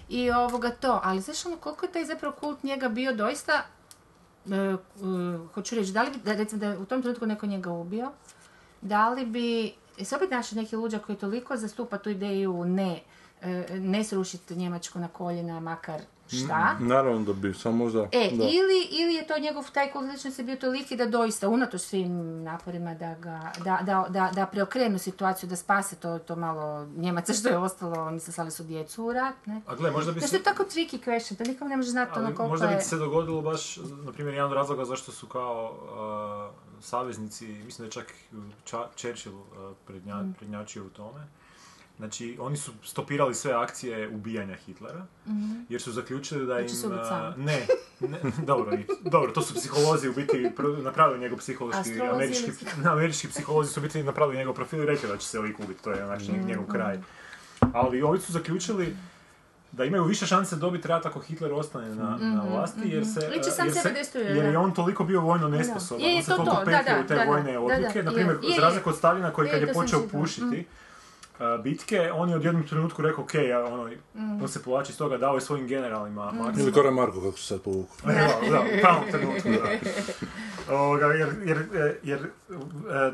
I 0.09 0.31
ovoga 0.31 0.69
to, 0.69 1.01
ali 1.03 1.21
znaš 1.21 1.45
ono, 1.45 1.57
koliko 1.57 1.85
je 1.85 1.91
taj 1.91 2.05
zapravo 2.05 2.35
kult 2.35 2.63
njega 2.63 2.89
bio 2.89 3.13
doista, 3.13 3.63
e, 4.45 4.55
e, 4.55 4.77
hoću 5.53 5.75
reći, 5.75 5.91
da 5.91 6.03
li 6.03 6.11
bi, 6.11 6.17
da, 6.17 6.33
recimo 6.33 6.59
da 6.59 6.67
je 6.67 6.77
u 6.77 6.85
tom 6.85 7.01
trenutku 7.01 7.25
neko 7.25 7.45
njega 7.45 7.71
ubio, 7.71 8.11
da 8.81 9.09
li 9.09 9.25
bi 9.25 9.73
se 10.05 10.15
opet 10.15 10.31
našli 10.31 10.61
neki 10.61 10.75
luđak 10.75 11.05
koji 11.05 11.17
toliko 11.17 11.57
zastupa 11.57 11.97
tu 11.97 12.09
ideju 12.09 12.65
ne, 12.65 13.01
e, 13.41 13.65
ne 13.79 14.03
srušiti 14.03 14.55
Njemačku 14.55 14.99
na 14.99 15.07
koljena, 15.07 15.59
makar 15.59 16.01
šta. 16.27 16.75
naravno 16.79 17.23
da 17.23 17.33
bi, 17.33 17.53
samo 17.53 17.77
možda... 17.77 17.99
E, 18.11 18.29
da. 18.31 18.43
ili, 18.43 18.87
ili 18.91 19.13
je 19.13 19.27
to 19.27 19.39
njegov 19.39 19.71
taj 19.71 19.91
kult 19.91 20.11
ličnosti 20.11 20.43
bio 20.43 20.55
toliki 20.55 20.95
da 20.95 21.05
doista, 21.05 21.49
unatoč 21.49 21.81
svim 21.81 22.43
naporima 22.43 22.93
da, 22.93 23.15
ga, 23.15 23.51
da, 23.63 23.79
da, 23.83 24.05
da, 24.09 24.31
da 24.35 24.45
preokrenu 24.45 24.99
situaciju, 24.99 25.49
da 25.49 25.55
spase 25.55 25.95
to, 25.95 26.19
to 26.19 26.35
malo 26.35 26.87
Njemaca 26.95 27.33
što 27.33 27.49
je 27.49 27.57
ostalo, 27.57 28.03
oni 28.05 28.19
se 28.19 28.31
slali 28.31 28.51
su 28.51 28.63
djecu 28.63 29.05
u 29.05 29.13
rat, 29.13 29.35
ne? 29.45 29.61
A 29.67 29.75
gle, 29.75 29.91
možda 29.91 30.11
bi 30.11 30.19
Znači, 30.19 30.31
se... 30.31 30.43
to 30.43 30.49
je 30.49 30.55
tako 30.55 30.63
tricky 30.63 31.05
question, 31.05 31.37
to 31.37 31.43
nikom 31.43 31.67
ne 31.67 31.77
može 31.77 31.89
znati 31.89 32.11
ono 32.15 32.25
koliko 32.25 32.47
možda 32.47 32.67
bi 32.67 32.73
je... 32.73 32.79
ti 32.79 32.85
se 32.85 32.97
dogodilo 32.97 33.41
baš, 33.41 33.77
na 33.77 34.11
primjer, 34.11 34.33
jedan 34.35 34.49
od 34.51 34.55
razloga 34.55 34.85
zašto 34.85 35.11
su 35.11 35.27
kao 35.27 35.73
uh, 36.51 36.83
saveznici, 36.83 37.47
mislim 37.47 37.77
da 37.77 37.83
je 37.85 37.91
čak 37.91 38.13
Ča- 38.65 38.87
Churchill 38.95 39.35
uh, 39.35 39.45
prednja, 39.87 40.15
Mm. 40.15 40.33
prednjačio 40.39 40.85
u 40.85 40.89
tome. 40.89 41.27
Znači, 41.97 42.37
oni 42.39 42.57
su 42.57 42.71
stopirali 42.83 43.35
sve 43.35 43.53
akcije 43.53 44.09
ubijanja 44.09 44.55
Hitlera, 44.55 45.05
jer 45.69 45.81
su 45.81 45.91
zaključili 45.91 46.45
da 46.45 46.59
im... 46.59 46.65
Mhm. 46.65 46.93
uh, 46.93 47.07
sam. 47.07 47.33
ne, 47.37 47.67
ne, 47.99 48.17
dobro, 48.45 48.73
i- 48.73 48.85
dobro, 49.01 49.31
to 49.31 49.41
su 49.41 49.53
psiholozi 49.53 50.09
u 50.09 50.13
biti 50.13 50.51
napravili 50.83 51.19
njegov 51.19 51.37
psihološki, 51.37 52.01
američki, 52.03 52.51
američki 52.85 53.27
psiholozi 53.27 53.73
su 53.73 53.79
u 53.79 53.83
biti 53.83 54.03
napravili 54.03 54.37
njegov 54.37 54.53
profil 54.53 54.83
i 54.83 54.85
rekli 54.85 55.09
da 55.09 55.17
će 55.17 55.27
se 55.27 55.39
lik 55.39 55.59
ubiti, 55.59 55.83
to 55.83 55.91
je 55.91 56.05
znači 56.05 56.31
Mhm. 56.31 56.47
njegov 56.47 56.65
kraj. 56.65 56.99
Ali 57.73 58.01
ovi 58.01 58.19
su 58.19 58.31
zaključili 58.31 58.95
da 59.71 59.85
imaju 59.85 60.03
više 60.03 60.25
šanse 60.25 60.55
dobiti 60.55 60.87
rat 60.87 61.05
ako 61.05 61.19
Hitler 61.19 61.53
ostane 61.53 61.95
na, 61.95 62.17
na 62.17 62.43
vlasti, 62.43 62.81
jer 62.83 63.05
se... 63.05 63.21
Sam 63.51 63.65
jer, 63.65 63.75
sebe 63.75 64.03
se, 64.03 64.19
jer 64.19 64.45
je 64.45 64.57
on 64.57 64.73
toliko 64.73 65.03
bio 65.03 65.21
vojno 65.21 65.47
nesposoban, 65.47 66.01
Je, 66.01 66.09
je, 66.09 66.15
on 66.17 66.23
se 66.23 66.27
to, 66.27 66.35
toliko 66.35 66.55
to, 66.55 66.65
da, 66.65 66.83
da, 66.85 67.01
u 67.03 67.07
te 67.07 67.15
da, 67.15 67.23
vojne 67.23 67.57
odluke, 67.57 68.03
na 68.03 68.11
primjer, 68.11 68.37
je, 68.43 68.49
je, 68.49 68.55
za 68.55 68.61
razliku 68.61 68.89
od 68.89 68.95
Stalina 68.95 69.33
koji 69.33 69.49
kad 69.49 69.61
je 69.61 69.67
sam 69.67 69.81
počeo 69.81 70.07
pušiti 70.11 70.45
uh, 70.59 70.86
bitke, 71.63 72.11
on 72.13 72.29
je 72.29 72.37
u 72.37 72.41
jednom 72.41 72.67
trenutku 72.67 73.01
rekao, 73.01 73.23
ok, 73.23 73.33
ja, 73.33 73.65
ono, 73.65 73.89
Mm. 74.13 74.41
on 74.41 74.47
se 74.47 74.63
povlači 74.63 74.91
iz 74.91 74.97
toga, 74.97 75.17
dao 75.17 75.35
je 75.35 75.41
svojim 75.41 75.67
generalima 75.67 76.25
maksimum. 76.25 76.59
Ili 76.59 76.71
Kora 76.71 76.91
Marko, 76.91 77.21
kako 77.21 77.37
se 77.37 77.43
sad 77.43 77.61
povuku. 77.61 77.95
Da, 78.05 78.13
da, 78.51 78.59
u 78.61 78.79
pravom 78.81 79.03
trenutku, 79.11 79.49
da. 79.49 80.73
Ovoga, 80.75 81.05
jer, 81.05 81.29
jer, 81.45 81.57
e, 81.57 81.99
jer 82.03 82.19
e, 82.19 82.27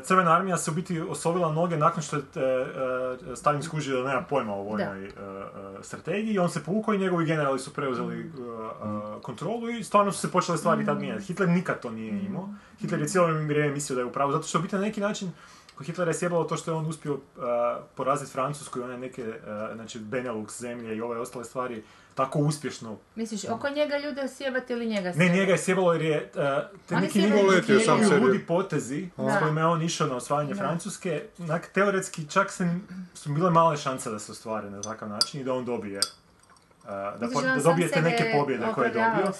Crvena 0.02 0.36
armija 0.36 0.56
se 0.56 0.70
u 0.70 0.74
biti 0.74 1.00
osovila 1.00 1.52
noge 1.52 1.76
nakon 1.76 2.02
što 2.02 2.16
je 2.16 2.22
e, 3.32 3.36
Stalin 3.36 3.62
skužio 3.62 4.02
da 4.02 4.08
nema 4.08 4.22
pojma 4.22 4.54
o 4.54 4.62
vojnoj 4.62 5.10
strategiji 5.82 6.34
i 6.34 6.38
on 6.38 6.50
se 6.50 6.64
povukao 6.64 6.94
i 6.94 6.98
njegovi 6.98 7.26
generali 7.26 7.58
su 7.58 7.72
preuzeli 7.74 8.32
kontrolu 9.22 9.70
i 9.70 9.84
stvarno 9.84 10.12
su 10.12 10.18
se 10.20 10.30
počele 10.30 10.58
stvari 10.58 10.86
tad 10.86 11.00
mijenjati. 11.00 11.24
Hitler 11.24 11.48
nikad 11.48 11.80
to 11.80 11.90
nije 11.90 12.24
imao. 12.24 12.48
Hitler 12.80 13.00
je 13.00 13.08
cijelo 13.08 13.26
vrijeme 13.26 13.70
mislio 13.70 13.94
da 13.94 14.00
je 14.00 14.06
u 14.06 14.12
pravu, 14.12 14.32
zato 14.32 14.46
što 14.46 14.58
u 14.58 14.62
biti 14.62 14.76
na 14.76 14.82
neki 14.82 15.00
način 15.00 15.32
Hitlera 15.80 16.10
je 16.10 16.14
sjebalo 16.14 16.44
to 16.44 16.56
što 16.56 16.70
je 16.70 16.74
on 16.74 16.86
uspio 16.86 17.18
a, 17.38 17.80
poraziti 17.94 18.32
Francusku 18.32 18.78
i 18.78 18.82
one 18.82 18.98
neke, 18.98 19.24
a, 19.46 19.70
znači 19.74 19.98
Benelux 20.00 20.50
zemlje 20.52 20.96
i 20.96 21.00
ove 21.00 21.18
ostale 21.18 21.44
stvari 21.44 21.82
tako 22.14 22.38
uspješno. 22.38 22.96
Misliš, 23.14 23.44
oko 23.44 23.68
njega 23.68 23.98
ljude 23.98 24.28
sjebati 24.28 24.72
ili 24.72 24.86
njega 24.86 25.08
Ne, 25.08 25.14
sjebati? 25.14 25.32
njega 25.32 25.52
je 25.52 25.58
sjebalo 25.58 25.92
jer 25.92 26.02
je 26.02 26.30
a, 26.36 26.62
te 26.88 26.96
neki 26.96 27.22
sebi. 27.22 28.20
ludi 28.20 28.38
potezi 28.38 29.08
s 29.08 29.40
kojima 29.40 29.60
je 29.60 29.66
on 29.66 29.82
išao 29.82 30.06
na 30.06 30.16
osvajanje 30.16 30.54
Francuske, 30.54 31.22
onak, 31.38 31.66
teoretski 31.66 32.26
čak 32.26 32.50
se, 32.50 32.68
su 33.14 33.32
bile 33.32 33.50
male 33.50 33.76
šanse 33.76 34.10
da 34.10 34.18
se 34.18 34.32
ostvare 34.32 34.70
na 34.70 34.82
takav 34.82 35.08
način 35.08 35.40
i 35.40 35.44
da 35.44 35.52
on 35.52 35.64
dobije 35.64 36.00
a, 36.84 36.90
da, 37.10 37.16
Misliš 37.20 37.34
po- 37.34 37.42
da 37.42 37.54
sam 37.54 37.62
dobije 37.62 37.88
te 37.88 37.94
sebe 37.94 38.10
neke 38.10 38.32
pobjede 38.34 38.66
koje 38.74 38.88
je 38.88 38.92
dobio. 38.94 39.32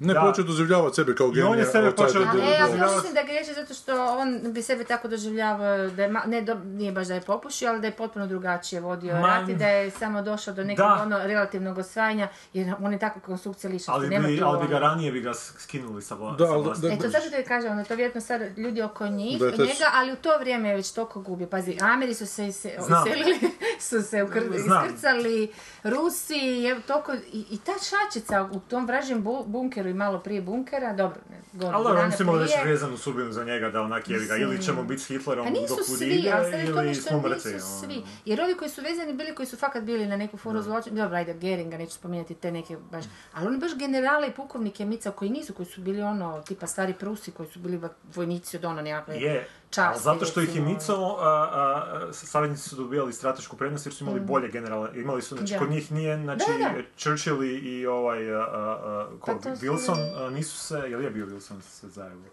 Ne, 0.00 0.14
Da. 0.14 0.20
počeo 0.20 0.44
doživljavati 0.44 0.94
sebe 0.94 1.14
kao 1.14 1.26
I 1.26 1.30
on 1.30 1.34
genija. 1.34 1.54
je 1.56 1.66
sebe 1.66 1.90
počeo 1.92 2.22
e, 2.22 2.24
ali 2.24 2.38
doživljavati- 2.38 2.78
to 2.80 2.94
mislim 2.94 3.14
da 3.14 3.22
griješi 3.22 3.54
zato 3.54 3.74
što 3.74 4.06
on 4.08 4.40
bi 4.44 4.62
sebe 4.62 4.84
tako 4.84 5.08
doživljavao 5.08 5.58
da 5.88 6.02
je, 6.02 6.10
ma- 6.10 6.26
ne, 6.26 6.42
do, 6.42 6.54
nije 6.56 6.92
baš 6.92 7.06
da 7.06 7.14
je 7.14 7.20
popušio, 7.22 7.68
ali 7.68 7.80
da 7.80 7.86
je 7.86 7.92
potpuno 7.92 8.26
drugačije 8.26 8.80
vodio 8.80 9.14
Ma- 9.14 9.26
rat 9.28 9.48
i 9.48 9.54
da 9.54 9.66
je 9.68 9.90
samo 9.90 10.22
došao 10.22 10.54
do 10.54 10.64
nekog 10.64 10.86
Da. 10.86 11.02
ono 11.02 11.18
relativnog 11.18 11.78
osvajanja, 11.78 12.28
jer 12.52 12.74
on 12.80 12.92
je 12.92 12.98
tako 12.98 13.20
konstrukcija 13.20 13.70
lišnosti. 13.70 13.90
Ali 13.92 14.08
nema 14.08 14.28
bi, 14.28 14.40
ali 14.42 14.58
bi 14.58 14.66
ga 14.66 14.76
ono- 14.76 14.86
ranije 14.86 15.12
bi 15.12 15.20
ga 15.20 15.34
skinuli 15.34 16.02
sa, 16.02 16.14
Da, 16.14 16.22
vlasti. 16.46 16.82
da- 16.82 16.94
E, 16.94 16.98
to 16.98 17.20
ću 17.20 17.30
ti 17.30 17.44
kažem, 17.44 17.72
ono, 17.72 17.84
to 17.84 17.94
vjerojatno 17.94 18.20
sad 18.20 18.58
ljudi 18.58 18.82
oko 18.82 19.06
njih, 19.08 19.38
Da 19.38 19.46
je 19.46 19.52
njega, 19.52 19.64
ali 19.92 20.12
u 20.12 20.16
to 20.16 20.30
vrijeme 20.40 20.68
je 20.68 20.76
već 20.76 20.90
toliko 20.90 21.20
gubio. 21.20 21.46
Pazi, 21.48 21.78
Ameri 21.82 22.14
su 22.14 22.26
se 22.26 22.46
iselili, 22.46 23.38
su 23.80 24.02
se 24.02 24.16
ukr- 24.18 24.54
iskrcali, 24.56 25.52
Rusi, 25.84 26.34
je 26.36 26.80
toliko, 26.80 27.14
i, 27.14 27.44
i 27.50 27.58
ta 27.58 27.72
šačica 27.80 28.42
u 28.44 28.60
tom 28.60 28.86
vražjem 28.86 29.24
bu- 29.24 29.44
bunkeru 29.88 29.90
i 29.90 29.94
malo 29.94 30.18
prije 30.18 30.42
bunkera, 30.42 30.92
dobro, 30.92 31.20
ne, 31.30 31.36
godinu 31.52 31.76
Ali 31.76 31.84
dobro, 31.84 32.38
već 32.38 32.52
prije. 32.52 32.64
vezanu 32.64 32.96
sudbinu 32.96 33.32
za 33.32 33.44
njega 33.44 33.70
da 33.70 33.80
onak 33.82 34.08
jevi 34.08 34.26
ga, 34.26 34.36
ili 34.36 34.46
Mislim- 34.46 34.62
ćemo 34.66 34.82
biti 34.82 35.02
s 35.02 35.06
Hitlerom 35.06 35.44
Pa 35.46 35.50
nisu 35.50 35.76
dok 35.76 35.86
svi, 35.88 36.06
ide, 36.06 36.32
ali 36.32 36.50
sad 36.52 36.60
ili 36.60 36.86
nešto 36.86 37.02
smo 37.02 37.20
mrtvi. 37.20 37.52
nisu 37.52 37.66
ono. 37.66 37.80
svi. 37.80 38.02
Jer 38.24 38.40
ovi 38.40 38.54
koji 38.54 38.70
su 38.70 38.82
vezani 38.82 39.12
bili, 39.12 39.34
koji 39.34 39.46
su 39.46 39.56
fakat 39.56 39.82
bili 39.84 40.06
na 40.06 40.16
neku 40.16 40.36
foru 40.36 40.62
zločina, 40.62 41.02
dobro, 41.02 41.16
ajde, 41.16 41.34
Geringa, 41.34 41.78
neću 41.78 41.92
spominjati 41.92 42.34
te 42.34 42.52
neke 42.52 42.76
baš, 42.90 43.04
ali 43.32 43.46
oni 43.46 43.58
baš 43.58 43.76
generale 43.76 44.28
i 44.28 44.32
pukovnike 44.32 44.84
Mica 44.84 45.10
koji 45.10 45.30
nisu, 45.30 45.54
koji 45.54 45.66
su 45.66 45.80
bili 45.80 46.02
ono, 46.02 46.42
tipa 46.42 46.66
stari 46.66 46.94
Prusi, 46.94 47.30
koji 47.30 47.48
su 47.48 47.58
bili 47.58 47.80
vojnici 48.14 48.56
od 48.56 48.64
ono 48.64 48.82
nekakve 48.82 49.16
Je, 49.16 49.48
časti, 49.70 50.02
zato 50.02 50.24
što 50.24 50.40
ih 50.40 50.56
je 50.56 50.62
micao, 50.62 51.16
a, 51.20 52.08
savjetnici 52.12 52.68
su 52.68 52.76
dobijali 52.76 53.12
stratešku 53.12 53.56
prednost 53.56 53.86
jer 53.86 53.94
su 53.94 54.04
imali 54.04 54.20
bolje 54.20 54.48
generale. 54.48 54.90
Imali 54.94 55.22
su, 55.22 55.36
znači, 55.36 55.52
Da. 55.52 55.58
kod 55.58 55.70
njih 55.70 55.92
nije, 55.92 56.16
znači, 56.16 56.44
Da, 56.58 56.68
da. 56.68 56.82
Churchill 56.96 57.44
i, 57.44 57.86
ovaj, 57.86 58.34
a, 58.34 58.38
a, 58.38 58.78
a, 58.84 59.08
ko, 59.20 59.40
Pa 59.42 59.50
Wilson, 59.50 60.26
a, 60.26 60.30
nisu 60.30 60.56
se, 60.58 60.74
jel 60.74 61.02
je 61.02 61.10
bio 61.10 61.26
Wilson 61.26 61.60
se 61.60 61.88
zajedno? 61.88 62.24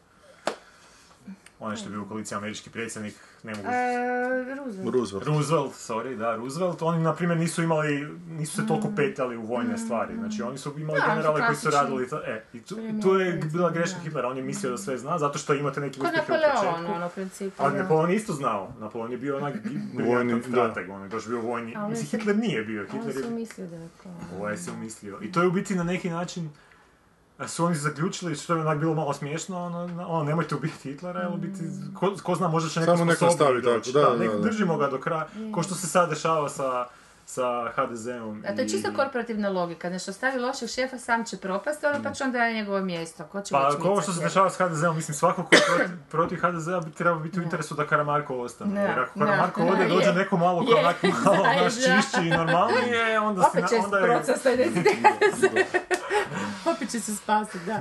Onaj 1.59 1.77
što 1.77 1.85
je 1.85 1.91
bio 1.91 2.01
u 2.01 2.07
koaliciji 2.07 2.35
američki 2.35 2.69
predsjednik, 2.69 3.15
ne 3.45 3.55
mogu... 3.55 3.67
E, 3.67 4.15
Roosevelt. 4.55 4.95
Roosevelt. 4.95 5.27
Roosevelt, 5.27 5.73
sorry, 5.73 6.17
da, 6.17 6.35
Roosevelt, 6.35 6.81
oni 6.81 7.03
na 7.03 7.13
primjer 7.13 7.37
nisu 7.39 7.63
imali, 7.63 8.07
nisu 8.29 8.55
se 8.55 8.67
toliko 8.67 8.87
Mm. 8.87 8.95
petljali 8.95 9.37
u 9.37 9.41
vojne 9.43 9.77
stvari, 9.77 10.15
znači 10.15 10.41
oni 10.41 10.57
su 10.57 10.73
imali 10.77 10.99
Da, 10.99 11.07
generale 11.07 11.41
koji 11.41 11.55
su 11.55 11.69
radili, 11.69 12.09
to, 12.09 12.17
e, 12.17 12.43
i 12.53 12.59
tu, 12.59 12.75
i 12.79 13.01
tu 13.01 13.15
je 13.15 13.33
bila 13.43 13.69
greška 13.71 13.99
Hitlera, 13.99 14.27
on 14.27 14.37
je 14.37 14.43
mislio 14.43 14.71
da 14.71 14.77
sve 14.77 14.97
zna, 14.97 15.19
zato 15.19 15.37
što 15.37 15.53
imate 15.53 15.81
neki 15.81 15.99
Ko 15.99 16.05
uspjehe 16.05 16.25
u 16.25 16.35
Napoleon, 16.35 16.73
početku. 16.73 16.93
ono, 16.93 17.05
u 17.05 17.09
principu. 17.09 17.63
Ali 17.63 17.73
da. 17.73 17.81
Napoleon 17.83 18.09
je 18.09 18.15
isto 18.15 18.33
znao. 18.33 18.73
Napoleon 18.79 19.11
je 19.11 19.17
bio 19.17 19.37
onak 19.37 19.53
briljantan 19.93 20.15
Vojni, 20.29 20.43
strateg, 20.43 20.89
on 20.89 21.03
je 21.03 21.09
baš 21.09 21.27
bio 21.27 21.41
vojni. 21.41 21.75
Mislim, 21.89 22.07
Hitler 22.09 22.37
nije 22.37 22.63
bio, 22.63 22.85
Hitler 22.85 23.13
su 23.13 23.19
je... 23.19 23.29
mislio 23.29 23.67
da 23.67 23.75
je 23.75 23.89
to... 24.03 24.09
Ovo 24.35 24.49
je 24.49 24.57
se 24.57 24.71
umislio. 24.71 25.19
I 25.21 25.31
to 25.31 25.41
je 25.41 25.47
u 25.47 25.51
biti 25.51 25.75
na 25.75 25.83
neki 25.83 26.09
način 26.09 26.49
su 27.47 27.65
oni 27.65 27.75
zaključili, 27.75 28.35
što 28.35 28.55
je 28.55 28.61
onak 28.61 28.77
bilo 28.79 28.93
malo 28.93 29.13
smiješno, 29.13 29.65
ono, 29.65 30.05
ono, 30.07 30.23
nemojte 30.23 30.55
ubiti 30.55 30.73
Hitlera, 30.81 31.29
u 31.33 31.37
biti, 31.37 31.59
ko, 31.99 32.13
ko 32.23 32.35
zna, 32.35 32.47
možda 32.47 32.69
će 32.69 32.79
neko 32.79 32.97
Samo 32.97 33.11
sposobniji 33.13 33.35
stavi 33.35 33.61
tako, 33.61 33.91
da, 33.91 34.25
da. 34.25 34.39
držimo 34.39 34.77
ga 34.77 34.87
do 34.87 34.99
kraja, 34.99 35.27
ko 35.53 35.63
što 35.63 35.75
se 35.75 35.87
sad 35.87 36.09
dešava 36.09 36.49
sa, 36.49 36.87
sa 37.25 37.71
HDZ-om. 37.75 38.43
A 38.47 38.55
to 38.55 38.61
je 38.61 38.69
čisto 38.69 38.89
korporativna 38.95 39.49
logika, 39.49 39.89
nešto 39.89 40.13
stavi 40.13 40.39
lošeg 40.39 40.69
šefa, 40.69 40.97
sam 40.97 41.25
će 41.25 41.37
propasti, 41.37 41.85
ono 41.85 42.03
pa 42.03 42.11
će 42.11 42.23
onda 42.23 42.39
na 42.39 42.51
njegovo 42.51 42.81
mjesto. 42.81 43.23
Ko 43.23 43.41
će 43.41 43.51
Pa 43.51 43.71
ako 43.77 43.87
ovo 43.87 44.01
što 44.01 44.13
se 44.13 44.23
dešava 44.23 44.49
s 44.49 44.57
HDZ-om, 44.57 44.95
mislim 44.95 45.15
svako 45.15 45.43
ko 45.43 45.55
je 45.55 45.61
protiv, 45.75 45.95
protiv 46.09 46.37
HDZ-a 46.37 46.79
bi 46.79 46.91
trebao 46.91 47.19
biti 47.19 47.39
u 47.39 47.43
interesu 47.43 47.75
da 47.75 47.87
Karamarko 47.87 48.35
ostane. 48.35 48.81
Jer 48.81 48.99
ako 48.99 49.19
Karamarko 49.19 49.63
da, 49.63 49.71
ode, 49.71 49.87
dođe 49.87 50.07
je. 50.07 50.13
neko 50.13 50.37
malo 50.37 50.65
ko 50.65 50.71
Je, 50.71 50.79
onak 50.79 51.03
malo 51.25 51.43
naš 51.43 51.73
čišći 51.73 52.27
i 52.27 52.29
normalnije, 52.29 53.19
onda, 53.19 53.47
Opet 53.47 53.69
će 53.69 53.75
onda 53.75 53.97
je... 53.97 54.03
proces 54.03 54.45
Opet 56.75 56.89
će 56.89 56.99
se 56.99 57.15
spasiti, 57.15 57.65
da. 57.65 57.79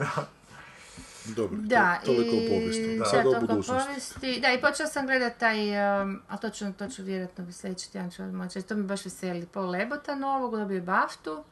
Dobro, 1.26 1.58
Da, 1.58 1.94
to, 1.96 2.06
toliko 2.06 2.30
o 2.30 2.40
i... 2.40 2.48
povijesti. 2.48 2.98
Da, 2.98 3.04
Sada 3.04 3.20
o 3.20 3.22
toliko 3.24 3.44
o 3.44 3.48
budućnosti. 3.48 3.84
povijesti. 3.84 4.40
Da, 4.40 4.52
i 4.52 4.60
počela 4.60 4.88
sam 4.88 5.06
gledat 5.06 5.38
taj, 5.38 5.58
um, 6.02 6.22
a 6.28 6.36
to 6.36 6.50
ću, 6.50 6.72
to 6.72 6.88
ću 6.88 7.02
vjerojatno 7.02 7.44
bi 7.44 7.52
sljedeći 7.52 7.92
tjedan 7.92 8.10
ću 8.10 8.22
moći, 8.24 8.62
to 8.62 8.74
me 8.74 8.82
baš 8.82 9.04
veseli, 9.04 9.46
Paul 9.46 9.70
Lebota 9.70 10.14
novog, 10.14 10.56
dobio 10.56 10.74
je 10.74 10.80
Baftu 10.82 11.44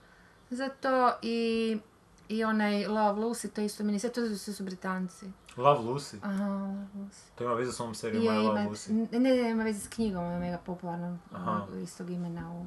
za 0.50 0.68
to 0.70 1.12
i, 1.22 1.78
i 2.28 2.44
onaj 2.44 2.86
Love 2.86 3.20
Lucy, 3.20 3.48
to 3.48 3.60
isto 3.60 3.84
meni, 3.84 3.98
sve 3.98 4.10
to 4.10 4.36
su, 4.36 4.54
su 4.54 4.64
Britanci. 4.64 5.26
Love 5.56 5.80
Lucy. 5.80 6.16
Aha, 6.22 6.44
Love 6.44 6.86
Lucy. 6.96 7.34
To 7.34 7.44
ima 7.44 7.54
veze 7.54 7.72
s 7.72 7.80
ovom 7.80 7.94
serijom 7.94 8.24
je, 8.24 8.30
Love 8.32 8.60
ima, 8.60 8.70
Lucy. 8.70 9.06
ne, 9.12 9.20
ne, 9.20 9.50
ima 9.50 9.64
veze 9.64 9.80
s 9.80 9.88
knjigom, 9.88 10.24
ona 10.24 10.34
je 10.34 10.40
mega 10.40 10.58
popularna, 10.58 11.18
Aha. 11.32 11.50
ono, 11.68 11.78
istog 11.78 12.10
imena 12.10 12.52
u, 12.52 12.66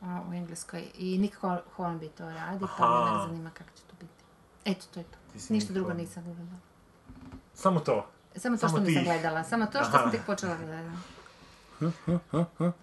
ono, 0.00 0.24
u 0.30 0.34
Engleskoj. 0.34 0.84
I 0.94 1.18
Nick 1.18 1.36
Hor- 1.36 1.62
Hornby 1.76 2.08
to 2.08 2.24
radi, 2.24 2.64
pa 2.78 2.84
Aha. 2.84 3.04
me 3.04 3.18
ne 3.18 3.26
zanima 3.26 3.50
kako 3.50 3.70
će 3.70 3.82
to 3.82 3.94
biti. 4.00 4.24
Eto, 4.64 4.86
to 4.94 5.00
je 5.00 5.04
to. 5.04 5.18
Ništa 5.48 5.72
drugo 5.72 5.92
nisam 5.92 6.24
gledala. 6.24 6.58
Samo 7.54 7.80
to. 7.80 8.06
Samo 8.36 8.56
to 8.56 8.60
Samo 8.60 8.70
što 8.70 8.80
nisam 8.80 9.02
ti. 9.02 9.08
gledala, 9.10 9.44
samo 9.44 9.66
to 9.66 9.72
što 9.72 9.96
Aha. 9.96 9.98
sam 9.98 10.10
tek 10.10 10.20
počela 10.26 10.56
gledati. 10.56 10.96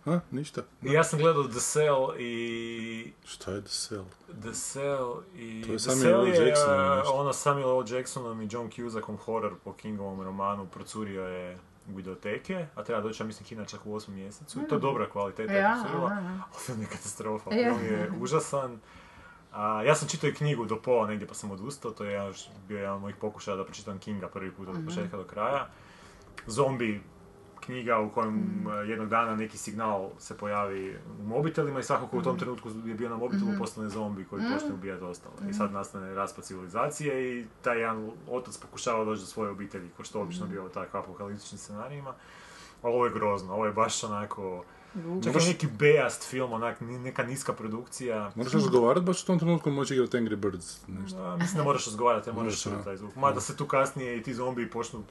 Ha, 0.05 0.19
ništa. 0.31 0.61
I 0.81 0.91
ja 0.91 1.03
sam 1.03 1.19
gledao 1.19 1.43
The 1.43 1.59
Cell 1.59 2.19
i... 2.19 3.13
Šta 3.25 3.51
je 3.51 3.61
The 3.61 3.69
Cell? 3.69 4.03
The 4.41 4.51
Cell 4.53 5.21
i... 5.35 5.63
To 5.65 5.71
je 5.71 5.77
The 5.77 5.89
Samuel 5.89 6.25
Cell 6.25 6.41
L. 6.41 6.47
Jackson 6.47 6.89
uh, 6.91 6.97
nešto. 6.97 7.13
ono 7.13 7.33
Samuel 7.33 7.69
L. 7.79 7.83
Jacksonom 7.95 8.41
i 8.41 8.47
John 8.51 8.69
Cusackom 8.71 9.17
horror 9.17 9.53
po 9.63 9.73
Kingovom 9.73 10.21
romanu 10.21 10.65
procurio 10.67 11.23
je 11.23 11.57
u 11.89 11.95
videoteke, 11.95 12.65
a 12.75 12.83
treba 12.83 13.01
doći, 13.01 13.23
ja 13.23 13.27
mislim, 13.27 13.45
Kina 13.47 13.65
čak 13.65 13.79
u 13.85 13.95
osmom 13.95 14.17
mjesecu. 14.17 14.59
I 14.61 14.67
to 14.67 14.75
je 14.75 14.81
dobra 14.81 15.09
kvaliteta 15.09 15.53
je 15.53 15.59
Ja, 15.59 15.71
aha. 15.71 16.21
Ali 16.53 16.59
film 16.65 16.81
je 16.81 16.87
katastrofa, 16.87 17.53
Ja. 17.53 17.73
film 17.75 17.85
je 17.85 18.11
užasan. 18.19 18.79
A, 19.53 19.83
ja 19.83 19.95
sam 19.95 20.07
čitao 20.07 20.29
i 20.29 20.33
knjigu 20.33 20.65
do 20.65 20.75
pola 20.77 21.07
negdje 21.07 21.27
pa 21.27 21.33
sam 21.33 21.51
odustao, 21.51 21.91
to 21.91 22.03
je 22.03 22.11
jedan, 22.11 22.33
bio 22.67 22.77
jedan 22.77 22.95
od 22.95 23.01
mojih 23.01 23.15
pokušaja 23.15 23.57
da 23.57 23.63
pročitam 23.63 23.99
Kinga 23.99 24.27
prvi 24.27 24.51
put 24.51 24.67
od 24.67 24.75
Mhm. 24.75 24.85
početka 24.85 25.17
do 25.17 25.23
kraja. 25.23 25.67
Zombi 26.47 27.01
knjiga 27.59 27.99
u 27.99 28.09
kojem 28.09 28.33
Mhm. 28.33 28.67
e, 28.69 28.75
jednog 28.75 29.09
dana 29.09 29.35
neki 29.35 29.57
signal 29.57 30.09
se 30.19 30.37
pojavi 30.37 30.97
u 31.19 31.23
mobitelima 31.23 31.79
i 31.79 31.83
svako 31.83 32.07
ko 32.07 32.17
u 32.17 32.21
tom 32.21 32.31
Mhm. 32.31 32.39
trenutku 32.39 32.69
je 32.85 32.93
bio 32.95 33.09
na 33.09 33.17
mobitelu 33.17 33.51
postane 33.57 33.89
zombi 33.89 34.25
koji 34.25 34.43
počne 34.53 34.73
ubijati 34.73 35.03
ostalo. 35.03 35.35
I 35.39 35.43
Mhm. 35.43 35.53
sad 35.53 35.71
nastane 35.71 36.15
raspad 36.15 36.45
civilizacije 36.45 37.11
i 37.31 37.45
taj 37.61 37.79
jedan 37.79 38.11
otac 38.29 38.57
pokušava 38.57 39.05
doći 39.05 39.21
do 39.21 39.27
svoje 39.27 39.49
obitelji, 39.51 39.89
ko 39.89 40.03
što 40.03 40.21
obično 40.21 40.45
Mhm. 40.45 40.53
bio 40.53 40.65
u 40.65 40.69
takvim 40.69 41.01
apokaliptičnim 41.01 41.59
scenarijima. 41.59 42.13
Ali 42.81 42.93
ovo 42.93 43.05
je 43.05 43.13
grozno, 43.13 43.53
ovo 43.53 43.65
je 43.65 43.71
baš 43.73 44.03
onako... 44.03 44.63
Čak 44.93 45.03
Moraš- 45.25 45.47
neki 45.47 45.67
bejast 45.69 46.23
film, 46.23 46.53
onak, 46.53 46.77
neka 46.81 47.23
niska 47.23 47.53
produkcija. 47.53 48.31
Moraš 48.35 48.53
razgovarati, 48.53 49.05
baš 49.05 49.23
u 49.23 49.27
tom 49.27 49.39
trenutku 49.39 49.71
moći 49.71 49.93
igrati 49.93 50.17
Angry 50.17 50.35
Birds, 50.35 50.77
nešto. 50.89 51.17
A, 51.19 51.37
mislim 51.37 51.57
da 51.57 51.63
moraš 51.63 51.85
razgovarati, 51.85 52.29
ne 52.29 52.35
moraš 52.35 52.61
čuti 52.63 52.75
taj 52.83 52.97
zvuk. 52.97 53.15
Mada 53.15 53.41
se 53.41 53.57
tu 53.57 53.65
kasnije 53.65 54.17
i 54.17 54.23
ti 54.23 54.33
zombi 54.33 54.69
počnu 54.69 55.03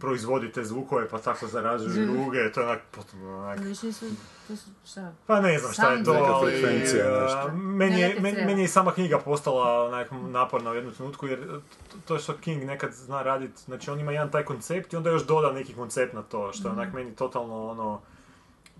proizvoditi 0.00 0.52
te 0.52 0.64
zvukove, 0.64 1.08
pa 1.08 1.18
tako 1.18 1.46
zaražuju 1.46 2.06
ruge, 2.16 2.52
to 2.52 2.60
je 2.60 2.66
onak 2.66 2.80
potpuno 2.90 3.38
onak... 3.38 3.58
Više 3.58 3.90
Znači, 3.92 4.14
to 4.48 4.56
su, 4.56 4.70
šta? 4.84 5.12
Pa 5.26 5.40
ne 5.40 5.58
znam 5.58 5.72
šta 5.72 5.88
je 5.88 6.04
to, 6.04 6.12
Neka 6.12 6.24
ali... 6.26 6.50
frekvencija, 6.52 7.04
a, 7.08 7.22
nešto. 7.22 7.56
Meni 7.56 8.00
je, 8.00 8.08
Neka 8.08 8.20
meni, 8.22 8.44
meni 8.44 8.60
je 8.60 8.64
i 8.64 8.68
sama 8.68 8.92
knjiga 8.92 9.18
postala 9.18 9.84
onak 9.84 10.08
naporna 10.22 10.70
u 10.70 10.74
jednom 10.74 10.94
trenutku, 10.94 11.26
jer 11.26 11.60
to- 11.88 11.96
to 12.04 12.18
što 12.18 12.34
King 12.34 12.64
nekad 12.64 12.92
zna 12.92 13.22
raditi, 13.22 13.62
znači 13.62 13.90
on 13.90 14.00
ima 14.00 14.12
jedan 14.12 14.30
taj 14.30 14.44
koncept 14.44 14.92
i 14.92 14.96
onda 14.96 15.10
još 15.10 15.26
doda 15.26 15.52
neki 15.52 15.74
koncept 15.74 16.12
na 16.14 16.22
to, 16.22 16.52
što 16.52 16.68
je 16.68 16.72
onak 16.72 16.88
Mhm. 16.88 16.96
meni 16.96 17.12
totalno 17.12 17.66
ono... 17.66 18.00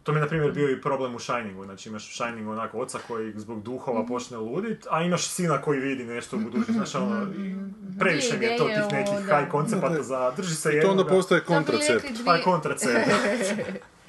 To 0.04 0.12
mi 0.12 0.18
je, 0.18 0.22
na 0.22 0.28
primjer, 0.28 0.52
bio 0.52 0.70
i 0.70 0.80
problem 0.80 1.14
u 1.14 1.18
Shiningu. 1.18 1.64
Znači, 1.64 1.88
imaš 1.88 2.10
u 2.10 2.14
Shiningu 2.14 2.50
onako 2.50 2.78
oca 2.78 2.98
koji 3.08 3.32
zbog 3.36 3.62
duhova 3.62 4.00
Mhm. 4.00 4.08
počne 4.08 4.36
ludit, 4.38 4.86
a 4.90 5.02
imaš 5.02 5.28
sina 5.28 5.62
koji 5.62 5.80
vidi 5.80 6.04
nešto 6.04 6.36
u 6.36 6.40
budućnosti. 6.40 6.72
Znaš, 6.72 6.94
ono, 6.94 7.32
i 7.34 7.54
previše 7.98 8.38
mi 8.38 8.44
je 8.44 8.56
to 8.58 8.64
tih 8.64 8.92
nekih 8.92 9.14
high 9.20 9.50
koncepata 9.50 10.02
za... 10.02 10.32
Drži 10.36 10.54
se 10.54 10.62
To 10.62 10.68
jednoga, 10.70 10.90
onda 10.92 11.06
postaje 11.06 11.40
kontracept. 11.40 12.04
pa 12.24 12.34
je 12.34 12.42
kontracept. 12.42 13.10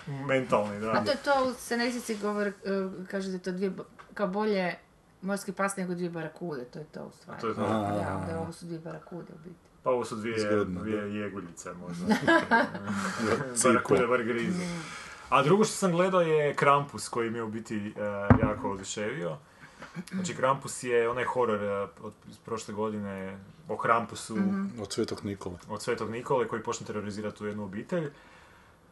Mentalni, 0.28 0.80
da. 0.80 0.92
A 0.92 1.04
to 1.04 1.12
je 1.12 1.18
to, 1.18 1.46
u 1.46 1.54
scenaristici 1.54 2.16
govor, 2.16 2.52
kaže 3.08 3.28
da 3.28 3.34
je 3.34 3.40
to 3.40 3.52
dvije, 3.52 3.72
kao 4.14 4.28
bolje 4.28 4.76
morski 5.22 5.52
pas 5.52 5.78
nego 5.78 5.94
dvije 5.94 6.10
barakude, 6.10 6.64
to 6.64 6.80
je 6.80 6.86
to 6.86 7.04
u 7.04 7.12
stvari. 7.12 7.42
To 7.42 7.48
je 7.48 7.56
to. 7.56 7.62
Da, 7.62 8.26
da 8.28 8.40
ovo 8.40 8.52
su 8.52 8.66
dvije 8.66 8.80
barakude 8.80 9.28
u 9.34 9.38
biti. 9.44 9.56
Pa 9.84 9.90
ovo 9.90 10.06
su 10.06 10.16
dvije, 10.16 10.40
Zgodno, 10.40 10.82
dvije 10.82 11.02
da. 11.02 11.08
jeguljice 11.08 11.70
možda. 11.74 12.06
Barakude 13.64 14.08
bar 14.08 14.24
grizu. 14.24 14.60
A 15.30 15.44
drugo 15.44 15.64
što 15.64 15.74
sam 15.74 15.92
gledao 15.92 16.22
je 16.22 16.56
Krampus 16.56 17.10
koji 17.10 17.30
mi 17.30 17.38
je 17.38 17.44
u 17.44 17.48
biti 17.50 17.76
e, 17.78 18.02
jako 18.42 18.72
oduševio. 18.72 19.38
Znači 20.12 20.36
Krampus 20.36 20.84
je 20.84 21.10
onaj 21.10 21.24
horor 21.24 21.64
e, 21.64 21.88
od 22.02 22.14
prošle 22.46 22.74
godine 22.74 23.40
o 23.70 23.78
Krampusu 23.78 24.36
Mhm. 24.36 24.82
Od 24.82 24.94
Svetog 24.94 25.26
Nikola. 25.26 25.56
od 25.70 25.82
Svetog 25.82 26.10
Nikole 26.10 26.48
koji 26.48 26.64
počne 26.64 26.86
terorizirati 26.86 27.38
tu 27.38 27.46
jednu 27.46 27.64
obitelj. 27.64 28.12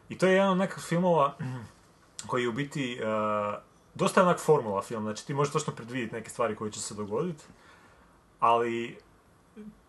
I 0.09 0.17
to 0.17 0.27
je 0.27 0.33
jedan 0.33 0.49
onak 0.49 0.79
filmova 0.79 1.35
koji 2.27 2.41
je 2.41 2.49
u 2.49 2.53
biti 2.53 2.99
uh, 3.01 3.55
dosta 3.95 4.21
je 4.21 4.25
onak 4.27 4.39
formula 4.39 4.81
film, 4.81 5.03
znači 5.03 5.27
ti 5.27 5.33
možeš 5.33 5.53
točno 5.53 5.73
predvidjeti 5.73 6.15
neke 6.15 6.29
stvari 6.29 6.55
koje 6.55 6.71
će 6.71 6.79
se 6.81 6.93
dogoditi, 6.93 7.43
ali 8.39 8.97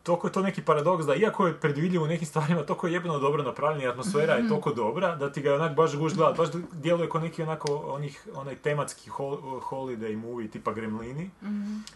toliko 0.04 0.26
je 0.26 0.32
to 0.32 0.42
neki 0.42 0.62
paradoks 0.62 1.06
da 1.06 1.14
iako 1.14 1.46
je 1.46 1.60
predvidljivo 1.60 2.04
u 2.04 2.08
nekim 2.08 2.26
stvarima, 2.26 2.62
toliko 2.62 2.86
je 2.86 2.92
jebeno 2.92 3.18
dobro 3.18 3.42
napravljen 3.42 3.82
i 3.82 3.86
atmosfera 3.88 4.34
je 4.34 4.48
toliko 4.48 4.72
dobra 4.72 5.16
da 5.16 5.32
ti 5.32 5.40
ga 5.40 5.54
onak 5.54 5.76
baš 5.76 5.96
guš 5.96 6.14
gledat, 6.14 6.36
baš 6.36 6.48
djeluje 6.72 7.08
kao 7.08 7.20
neki 7.20 7.42
onako 7.42 7.74
onih, 7.76 8.28
onaj 8.34 8.56
tematski 8.56 9.10
hol- 9.10 9.60
holiday 9.60 10.16
movie 10.16 10.48
tipa 10.50 10.72
Gremlini, 10.72 11.30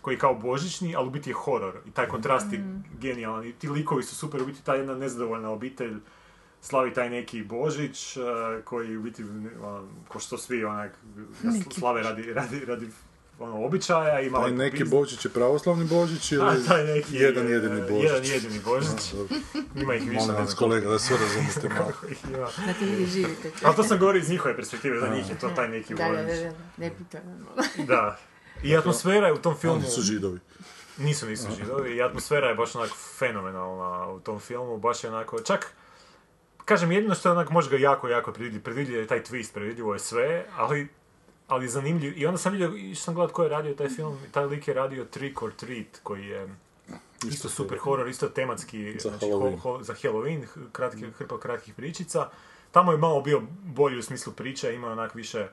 koji 0.03 0.15
je 0.15 0.19
kao 0.19 0.35
božićni, 0.35 0.97
ali 0.97 1.07
u 1.07 1.11
biti 1.11 1.31
je 1.31 1.35
horor 1.35 1.77
i 1.87 1.91
taj 1.91 2.09
kontrast 2.09 2.53
je 2.53 2.59
genijalan. 3.01 3.45
I 3.47 3.53
ti 3.53 3.69
likovi 3.69 4.03
su 4.03 4.17
super, 4.17 4.43
u 4.43 4.47
biti 4.47 4.65
ta 4.65 4.75
jedna 4.75 4.95
nezadovoljna 4.95 5.51
obitelj 5.51 5.97
slavi 6.61 6.95
taj 6.95 7.11
neki 7.11 7.43
Božić, 7.43 8.17
eh, 8.17 8.21
koji 8.65 8.97
u 8.97 9.03
biti, 9.03 9.25
ono, 9.63 9.89
ko 10.09 10.19
što 10.19 10.39
svi 10.39 10.65
onak, 10.65 10.93
slave 11.71 12.03
radi, 12.03 12.33
radi, 12.33 12.65
radi 12.65 12.89
ono, 13.39 13.65
običaja 13.65 14.21
i 14.21 14.31
malo... 14.31 14.45
Taj 14.45 14.53
neki 14.55 14.77
biz- 14.79 14.91
Božić 14.91 15.25
je 15.25 15.31
pravoslavni 15.31 15.85
Božić 15.87 16.33
ili 16.33 16.43
A, 16.43 16.55
taj 16.69 16.85
neki, 16.85 17.17
jedan 17.17 17.47
eh, 17.47 17.51
jedini 17.51 17.81
Božić? 17.83 18.05
Jedan 18.05 18.25
jedini 18.25 18.61
Božić. 18.61 19.15
A. 19.15 19.35
Ima 19.83 19.95
ih 19.95 20.03
više. 20.03 20.15
Molim 20.17 20.37
vas 20.37 20.55
kolega 20.55 20.89
da 20.89 20.99
sve 20.99 21.17
razumite 21.19 21.69
malo. 21.75 21.93
koliko 21.93 22.07
ih 22.07 22.25
ima. 22.27 22.39
Da 22.67 22.73
ti 22.73 22.85
vi 22.87 23.07
živite. 23.07 23.51
Ali 23.63 23.77
to 23.77 23.83
sam 23.85 23.99
govorio 23.99 24.21
iz 24.21 24.31
njihove 24.31 24.57
perspektive, 24.57 25.01
za 25.01 25.09
njih 25.09 25.31
je 25.31 25.39
to 25.39 25.49
taj 25.49 25.69
neki 25.69 25.95
Da, 25.95 26.05
da, 26.05 26.11
Božić. 26.13 26.39
da, 26.39 26.49
da, 26.49 26.55
ne 26.79 26.91
pitam. 26.99 27.21
Da. 27.87 28.19
I 28.63 28.77
atmosfera 28.77 29.27
je 29.27 29.33
u 29.33 29.39
tom 29.39 29.57
filmu... 29.57 29.77
Oni 29.77 29.87
su 29.87 30.03
židovi. 30.03 30.39
Nisu, 30.99 31.27
nisu 31.27 31.49
židovi. 31.57 31.97
I 31.97 32.03
atmosfera 32.03 32.49
je 32.49 32.55
baš 32.55 32.75
onak 32.75 32.91
fenomenalna 33.19 34.09
u 34.09 34.21
tom 34.21 34.41
filmu. 34.41 34.79
Baš 34.79 35.05
je 35.05 35.11
onako, 35.11 35.41
čak... 35.41 35.73
Kažem, 36.65 36.93
jedino 36.93 37.15
što 37.15 37.29
je 37.29 37.33
onak, 37.33 37.51
može 37.51 37.71
ga 37.71 37.77
jako, 37.79 38.09
jako 38.09 38.33
predvidjeti. 38.33 38.65
Predvidljiv 38.65 38.97
je 38.97 39.07
taj 39.07 39.23
twist, 39.23 39.53
predvidljivo 39.53 39.93
je 39.93 39.99
sve, 39.99 40.47
ali 40.57 40.89
ali 41.49 41.69
zanimljiv. 41.69 42.19
I 42.19 42.27
onda 42.27 42.39
sam 42.39 42.53
vidio, 42.53 42.69
išao 42.71 43.03
sam 43.03 43.15
gledat 43.15 43.33
ko 43.33 43.43
je 43.43 43.49
radio 43.49 43.75
taj 43.75 43.89
film, 43.89 44.19
taj 44.33 44.47
lik 44.47 44.69
je 44.69 44.75
radio 44.75 45.05
Trick 45.05 45.43
or 45.43 45.53
Treat, 45.53 46.01
koji 46.03 46.27
je 46.27 46.49
isto 47.25 47.49
super 47.49 47.79
horor, 47.79 48.09
isto 48.09 48.29
tematski, 48.29 48.93
Za 48.93 49.09
znači, 49.09 49.25
Halloween. 49.25 49.51
ho- 49.53 49.71
ho- 49.71 49.83
za 49.83 49.95
Halloween, 49.95 50.43
kratki, 50.73 51.07
hrpa 51.09 51.41
kratkih 51.41 51.75
pričica. 51.75 52.29
Tamo 52.71 52.93
je 52.93 52.99
malo 52.99 53.21
bio 53.21 53.43
bolji 53.65 53.99
u 53.99 54.03
smislu 54.03 54.33
priče, 54.33 54.75
ima 54.75 54.89
onak 54.89 55.15
više, 55.15 55.49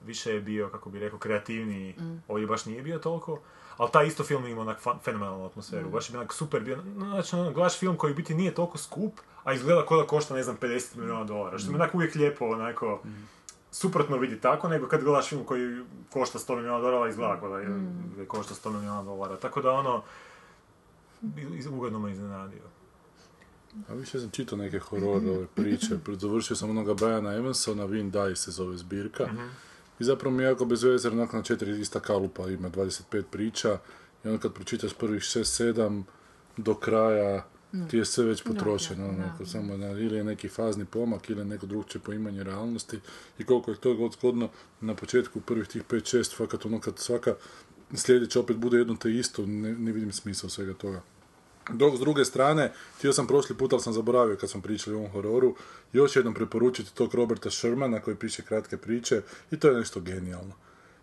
više 0.00 0.34
je 0.34 0.40
bio, 0.40 0.68
kako 0.68 0.90
bi 0.90 0.98
rekao, 0.98 1.18
kreativniji, 1.18 1.94
ovdje 2.28 2.46
baš 2.46 2.64
nije 2.64 2.82
bio 2.82 2.98
toliko. 2.98 3.40
Ali 3.76 3.90
taj 3.90 4.06
isto 4.06 4.24
film 4.24 4.46
ima 4.46 4.60
onak 4.60 4.78
fenomenalnu 5.02 5.46
atmosferu, 5.46 5.90
baš 5.90 6.08
je 6.08 6.12
bio 6.12 6.20
onak 6.20 6.32
super 6.32 6.60
bio. 6.60 6.78
Znači, 6.94 7.36
ono, 7.36 7.52
gledaš 7.52 7.78
film 7.78 7.96
koji 7.96 8.12
u 8.12 8.16
biti 8.16 8.34
nije 8.34 8.54
toliko 8.54 8.78
skup, 8.78 9.12
a 9.44 9.52
izgleda 9.52 9.86
kao 9.86 10.00
da 10.00 10.06
košta, 10.06 10.34
ne 10.34 10.42
znam, 10.42 10.56
50 10.56 10.96
milijuna 10.96 11.24
dolara. 11.24 11.58
Što 11.58 11.70
mi 11.70 11.76
onak 11.76 11.94
uvijek 11.94 12.14
lijepo, 12.14 12.44
onako, 12.46 13.00
suprotno 13.78 14.16
vidi 14.16 14.40
tako, 14.40 14.68
nego 14.68 14.88
kad 14.88 15.04
gledaš 15.04 15.28
film 15.28 15.44
koji 15.44 15.80
košta 16.10 16.38
100 16.38 16.54
milijuna 16.54 16.80
dolara, 16.80 17.08
izgleda 17.10 17.40
kao 17.40 17.48
da, 17.48 17.58
je, 17.58 17.68
da 18.16 18.24
košta 18.26 18.54
100 18.54 18.72
milijuna 18.72 19.02
dolara. 19.02 19.36
Tako 19.36 19.62
da 19.62 19.70
ono, 19.70 20.02
iz- 21.50 21.66
ugodno 21.66 21.98
me 21.98 22.12
iznenadio. 22.12 22.62
A 23.88 23.94
više 23.94 24.20
sam 24.20 24.30
čitao 24.30 24.58
neke 24.58 24.78
hororove 24.78 25.46
priče, 25.54 25.98
završio 26.20 26.56
sam 26.56 26.70
onoga 26.70 26.94
Briana 26.94 27.34
Evansona, 27.34 27.86
Win 27.86 28.10
Die 28.10 28.36
se 28.36 28.50
zove 28.50 28.76
zbirka. 28.76 29.24
I 29.98 30.04
zapravo 30.04 30.36
mi 30.36 30.42
je 30.42 30.46
jako 30.46 30.64
bez 30.64 30.82
veze, 30.82 31.08
jer 31.08 31.14
onako 31.14 31.36
na 31.36 31.42
četiri 31.42 31.80
ista 31.80 32.00
kalupa 32.00 32.48
ima 32.48 32.70
25 32.70 33.22
priča. 33.22 33.78
I 34.24 34.28
onda 34.28 34.40
kad 34.40 34.52
pročitaš 34.52 34.94
prvih 34.94 35.22
6-7 35.22 36.02
do 36.56 36.74
kraja, 36.74 37.44
ti 37.90 37.96
je 37.96 38.04
sve 38.04 38.24
već 38.24 38.42
potrošeno. 38.42 39.08
onako, 39.08 39.46
samo 39.46 39.76
na, 39.76 39.90
ili 39.90 40.16
je 40.16 40.24
neki 40.24 40.48
fazni 40.48 40.84
pomak, 40.84 41.30
ili 41.30 41.40
je 41.40 41.44
neko 41.44 41.66
drugčije 41.66 42.02
poimanje 42.02 42.44
realnosti. 42.44 43.00
I 43.38 43.44
koliko 43.44 43.70
je 43.70 43.76
to 43.76 43.94
god 43.94 44.12
zgodno, 44.12 44.48
na 44.80 44.94
početku 44.94 45.40
prvih 45.40 45.68
tih 45.68 45.82
5-6, 45.84 46.36
fakat 46.36 46.66
ono 46.66 46.80
kad 46.80 46.98
svaka 46.98 47.34
sljedeća 47.94 48.40
opet 48.40 48.56
bude 48.56 48.78
jedno 48.78 48.96
te 48.96 49.12
isto, 49.12 49.46
ne, 49.46 49.72
ne 49.72 49.92
vidim 49.92 50.12
smisla 50.12 50.48
svega 50.48 50.74
toga. 50.74 51.02
Dok 51.72 51.96
s 51.96 52.00
druge 52.00 52.24
strane, 52.24 52.72
htio 52.98 53.12
sam 53.12 53.26
prošli 53.26 53.56
put, 53.56 53.72
ali 53.72 53.82
sam 53.82 53.92
zaboravio 53.92 54.36
kad 54.36 54.50
smo 54.50 54.62
pričali 54.62 54.96
o 54.96 54.98
ovom 54.98 55.10
hororu, 55.10 55.56
još 55.92 56.16
jednom 56.16 56.34
preporučiti 56.34 56.94
tog 56.94 57.14
Roberta 57.14 57.50
Shermana 57.50 58.00
koji 58.00 58.16
piše 58.16 58.42
kratke 58.42 58.76
priče 58.76 59.22
i 59.50 59.56
to 59.56 59.68
je 59.68 59.78
nešto 59.78 60.00
genijalno. 60.00 60.54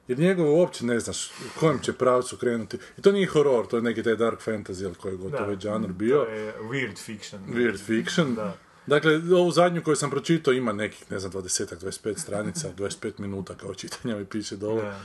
Jer 0.07 0.19
njegove 0.19 0.49
uopće 0.49 0.85
ne 0.85 0.99
znaš 0.99 1.27
u 1.27 1.59
kojem 1.59 1.79
će 1.79 1.93
pravcu 1.93 2.37
krenuti. 2.37 2.77
I 2.97 3.01
to 3.01 3.11
nije 3.11 3.27
horor, 3.27 3.67
to 3.67 3.75
je 3.75 3.81
neki 3.81 4.03
taj 4.03 4.15
dark 4.15 4.41
fantasy 4.45 4.83
ili 4.83 4.95
koji 4.95 5.13
je 5.13 5.17
gotovo 5.17 5.49
već 5.49 5.59
žanr 5.61 5.91
bio. 5.91 6.23
To 6.23 6.31
je 6.31 6.53
weird 6.61 6.97
fiction. 7.05 7.41
Weird 7.47 7.79
fiction. 7.85 8.35
Da. 8.35 8.57
Dakle, 8.87 9.15
ovu 9.35 9.51
zadnju 9.51 9.83
koju 9.83 9.95
sam 9.95 10.09
pročitao 10.09 10.53
ima 10.53 10.73
nekih, 10.73 11.11
ne 11.11 11.19
znam, 11.19 11.31
20 11.31 11.75
25 11.75 12.17
stranica, 12.17 12.67
25 12.77 13.11
minuta 13.17 13.55
kao 13.55 13.73
čitanja 13.73 14.17
mi 14.17 14.25
piše 14.25 14.55
dole. 14.55 14.81
Da. 14.81 14.99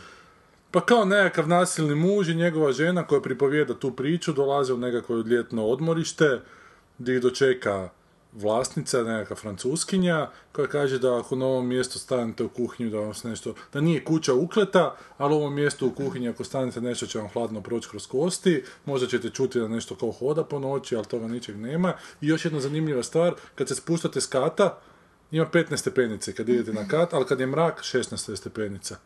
Pa 0.71 0.81
kao 0.81 1.05
nekakav 1.05 1.49
nasilni 1.49 1.95
muž 1.95 2.29
i 2.29 2.35
njegova 2.35 2.73
žena 2.73 3.07
koja 3.07 3.21
pripovijeda 3.21 3.75
tu 3.75 3.97
priču 3.97 4.33
dolaze 4.33 4.73
u 4.73 4.79
nekakvo 4.79 5.17
ljetno 5.17 5.67
odmorište 5.67 6.41
gdje 6.99 7.15
ih 7.15 7.23
dočeka 7.23 7.89
vlasnica, 8.33 9.03
nekakva 9.03 9.37
francuskinja, 9.37 10.29
koja 10.53 10.69
kaže 10.69 10.99
da 10.99 11.19
ako 11.19 11.37
na 11.37 11.47
ovom 11.47 11.67
mjestu 11.67 11.99
stanete 11.99 12.45
u 12.45 12.49
kuhinju, 12.49 12.91
da 12.91 12.99
vam 12.99 13.15
se 13.15 13.29
nešto, 13.29 13.55
da 13.73 13.81
nije 13.81 14.05
kuća 14.05 14.35
ukleta, 14.35 14.97
ali 15.19 15.35
u 15.35 15.37
ovom 15.37 15.55
mjestu 15.55 15.87
u 15.87 15.91
kuhinji 15.91 16.29
ako 16.29 16.45
stanete 16.45 16.81
nešto 16.81 17.07
će 17.07 17.19
vam 17.19 17.29
hladno 17.29 17.61
proći 17.61 17.89
kroz 17.89 18.07
kosti, 18.07 18.65
možda 18.85 19.07
ćete 19.07 19.31
čuti 19.31 19.61
da 19.61 19.69
nešto 19.69 19.95
kao 19.95 20.13
hoda 20.13 20.45
po 20.45 20.59
noći, 20.59 20.97
ali 20.97 21.07
toga 21.07 21.29
ničeg 21.29 21.57
nema. 21.57 21.93
I 22.21 22.27
još 22.27 22.45
jedna 22.45 22.61
zanimljiva 22.61 23.03
stvar, 23.03 23.35
kad 23.55 23.69
se 23.69 23.75
spuštate 23.75 24.21
s 24.21 24.27
kata, 24.27 24.79
ima 25.31 25.47
15 25.53 25.77
stepenice 25.77 26.33
kad 26.33 26.49
idete 26.49 26.73
na 26.73 26.89
kat, 26.89 27.15
ali 27.15 27.25
kad 27.27 27.41
je 27.41 27.47
mrak, 27.47 27.81
16 27.83 28.31
je 28.31 28.37
stepenica. 28.37 28.97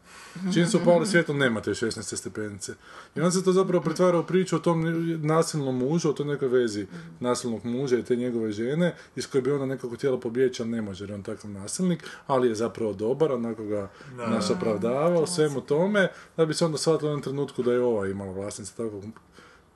Čim 0.54 0.66
se 0.66 0.76
upali 0.76 1.06
svjetlo, 1.06 1.35
nemate 1.35 1.70
16 1.70 2.16
stepenice. 2.16 2.72
I 3.14 3.20
onda 3.20 3.30
se 3.30 3.44
to 3.44 3.52
zapravo 3.52 3.85
pretvara 3.85 4.18
u 4.18 4.26
priču 4.26 4.56
o 4.56 4.58
tom 4.58 4.85
nasilnom 5.26 5.78
mužu, 5.78 6.11
o 6.11 6.12
toj 6.12 6.26
nekoj 6.26 6.48
vezi 6.48 6.87
nasilnog 7.20 7.64
muža 7.64 7.98
i 7.98 8.02
te 8.02 8.16
njegove 8.16 8.52
žene, 8.52 8.94
iz 9.16 9.26
koje 9.26 9.42
bi 9.42 9.52
ona 9.52 9.66
nekako 9.66 9.94
htjela 9.94 10.20
pobjeći, 10.20 10.62
ali 10.62 10.70
ne 10.70 10.82
može, 10.82 11.04
jer 11.04 11.11
je 11.11 11.14
on 11.14 11.22
takav 11.22 11.50
nasilnik, 11.50 12.04
ali 12.26 12.48
je 12.48 12.54
zapravo 12.54 12.92
dobar, 12.92 13.32
onako 13.32 13.64
ga 13.64 13.90
nas 14.16 14.50
opravdava 14.50 15.20
u 15.20 15.26
svemu 15.26 15.61
tome, 15.61 16.08
da 16.37 16.46
bi 16.46 16.54
se 16.54 16.64
onda 16.64 16.78
shvatilo 16.78 17.08
u 17.08 17.12
jednom 17.12 17.22
trenutku 17.22 17.62
da 17.62 17.72
je 17.72 17.80
ova 17.80 18.08
imala 18.08 18.32
vlasnica 18.32 18.72
takvog, 18.76 19.04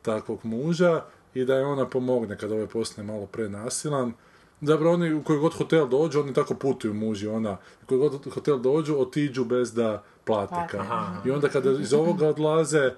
takvog 0.03 0.45
muža 0.45 1.05
i 1.35 1.45
da 1.45 1.55
je 1.55 1.67
ona 1.67 1.87
pomogne 1.87 2.39
kad 2.39 2.53
ovaj 2.53 2.67
postane 2.67 3.13
malo 3.13 3.27
prenasilan, 3.27 4.13
Zapravo 4.61 4.95
oni 4.95 5.15
u 5.15 5.23
koji 5.23 5.39
god 5.39 5.55
hotel 5.55 5.89
dođu, 5.89 6.21
oni 6.21 6.35
tako 6.35 6.55
putuju 6.55 6.95
muž 6.95 7.23
i 7.23 7.29
ona. 7.29 7.57
U 7.83 7.87
koji 7.87 7.99
god 7.99 8.33
hotel 8.35 8.59
dođu, 8.59 8.97
otiđu 8.99 9.45
bez 9.45 9.75
da 9.75 10.03
plate. 10.25 10.79
I 11.25 11.31
onda 11.31 11.49
kada 11.49 11.71
iz 11.71 11.93
ovoga 11.93 12.29
odlaze, 12.29 12.91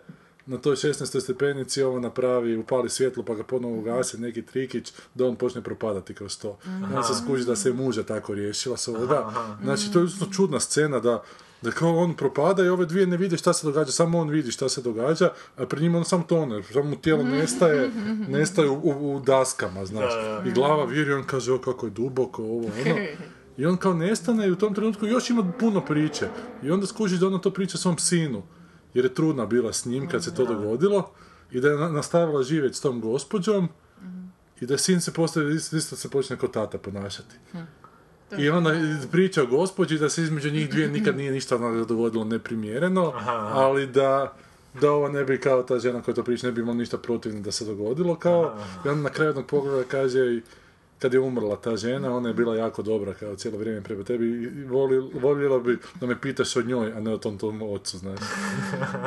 na 0.46 0.58
toj 0.58 0.76
16. 0.76 1.20
stepenici 1.20 1.82
ovo 1.82 2.00
napravi, 2.00 2.56
upali 2.56 2.88
svjetlo 2.88 3.22
pa 3.22 3.34
ga 3.34 3.42
ponovo 3.42 3.78
ugasi 3.78 4.18
neki 4.18 4.42
trikić 4.42 4.92
da 5.14 5.26
on 5.26 5.36
počne 5.36 5.62
propadati 5.62 6.14
kroz 6.14 6.38
to. 6.38 6.58
Onda 6.66 7.02
se 7.02 7.14
skuži 7.14 7.44
da 7.44 7.56
se 7.56 7.72
muža 7.72 8.02
tako 8.02 8.34
riješila 8.34 8.76
s 8.76 8.88
ovoga. 8.88 9.32
Znači 9.62 9.92
to 9.92 10.00
je 10.00 10.06
čudna 10.32 10.60
scena 10.60 11.00
da 11.00 11.22
da 11.62 11.70
kao 11.70 11.96
on 11.96 12.14
propada 12.14 12.64
i 12.64 12.68
ove 12.68 12.86
dvije 12.86 13.06
ne 13.06 13.16
vide 13.16 13.36
šta 13.36 13.52
se 13.52 13.66
događa, 13.66 13.92
samo 13.92 14.18
on 14.18 14.28
vidi 14.28 14.50
šta 14.50 14.68
se 14.68 14.82
događa, 14.82 15.28
a 15.56 15.66
pri 15.66 15.82
njima 15.82 15.98
on 15.98 16.04
sam 16.04 16.22
tone, 16.22 16.62
samo 16.62 16.84
mu 16.84 16.96
tijelo 16.96 17.22
nestaje, 17.22 17.90
nestaje 18.28 18.68
u, 18.68 18.74
u, 18.74 19.16
u 19.16 19.20
daskama, 19.20 19.84
znaš. 19.84 20.12
I 20.46 20.52
glava 20.52 20.84
viri, 20.84 21.12
on 21.12 21.24
kaže, 21.24 21.52
o 21.52 21.58
kako 21.58 21.86
je 21.86 21.90
duboko, 21.90 22.42
ovo, 22.42 22.56
ono. 22.86 22.94
I 23.58 23.66
on 23.66 23.76
kao 23.76 23.94
nestane 23.94 24.46
i 24.48 24.50
u 24.50 24.56
tom 24.56 24.74
trenutku 24.74 25.06
još 25.06 25.30
ima 25.30 25.52
puno 25.60 25.84
priče. 25.84 26.28
I 26.62 26.70
onda 26.70 26.86
skužiš 26.86 27.18
da 27.18 27.26
ona 27.26 27.38
to 27.38 27.50
priča 27.50 27.78
svom 27.78 27.98
sinu, 27.98 28.42
jer 28.94 29.04
je 29.04 29.14
trudna 29.14 29.46
bila 29.46 29.72
s 29.72 29.84
njim 29.84 30.08
kad 30.08 30.24
se 30.24 30.34
to 30.34 30.44
dogodilo 30.44 31.10
i 31.50 31.60
da 31.60 31.68
je 31.68 31.76
na- 31.76 31.88
nastavila 31.88 32.42
živjeti 32.42 32.76
s 32.76 32.80
tom 32.80 33.00
gospođom 33.00 33.68
i 34.60 34.66
da 34.66 34.78
sin 34.78 35.00
se 35.00 35.12
postaje, 35.12 35.54
isto, 35.54 35.76
isto 35.76 35.96
se 35.96 36.10
počne 36.10 36.36
kao 36.36 36.48
tata 36.48 36.78
ponašati. 36.78 37.34
I 38.38 38.50
onda 38.50 38.74
priča 39.12 39.42
o 39.42 39.46
gospođi 39.46 39.98
da 39.98 40.08
se 40.08 40.22
između 40.22 40.50
njih 40.50 40.70
dvije 40.70 40.88
nikad 40.88 41.16
nije 41.16 41.32
ništa 41.32 41.58
dogodilo 41.88 42.24
neprimjereno, 42.24 43.12
ali 43.52 43.86
da 43.86 44.34
da 44.80 44.92
ova 44.92 45.08
ne 45.08 45.24
bi 45.24 45.40
kao 45.40 45.62
ta 45.62 45.78
žena 45.78 46.02
koja 46.02 46.14
to 46.14 46.22
priča 46.22 46.46
ne 46.46 46.52
bi 46.52 46.60
imala 46.60 46.76
ništa 46.76 46.98
protivno 46.98 47.40
da 47.40 47.52
se 47.52 47.64
dogodilo 47.64 48.14
kao 48.14 48.56
i 48.84 48.88
onda 48.88 49.02
na 49.02 49.10
kraju 49.10 49.28
jednog 49.28 49.46
pogleda 49.46 49.84
kaže 49.88 50.34
i 50.34 50.42
kad 50.98 51.14
je 51.14 51.20
umrla 51.20 51.56
ta 51.56 51.76
žena, 51.76 52.16
ona 52.16 52.28
je 52.28 52.34
bila 52.34 52.56
jako 52.56 52.82
dobra 52.82 53.14
kao 53.14 53.36
cijelo 53.36 53.58
vrijeme 53.58 53.82
prema 53.82 54.04
tebi 54.04 54.26
i 54.26 54.64
voljela 55.20 55.58
bi 55.58 55.78
da 56.00 56.06
me 56.06 56.20
pitaš 56.20 56.56
o 56.56 56.62
njoj, 56.62 56.92
a 56.92 57.00
ne 57.00 57.12
o 57.12 57.18
tom 57.18 57.38
tom 57.38 57.62
ocu, 57.62 57.98
znaš. 57.98 58.20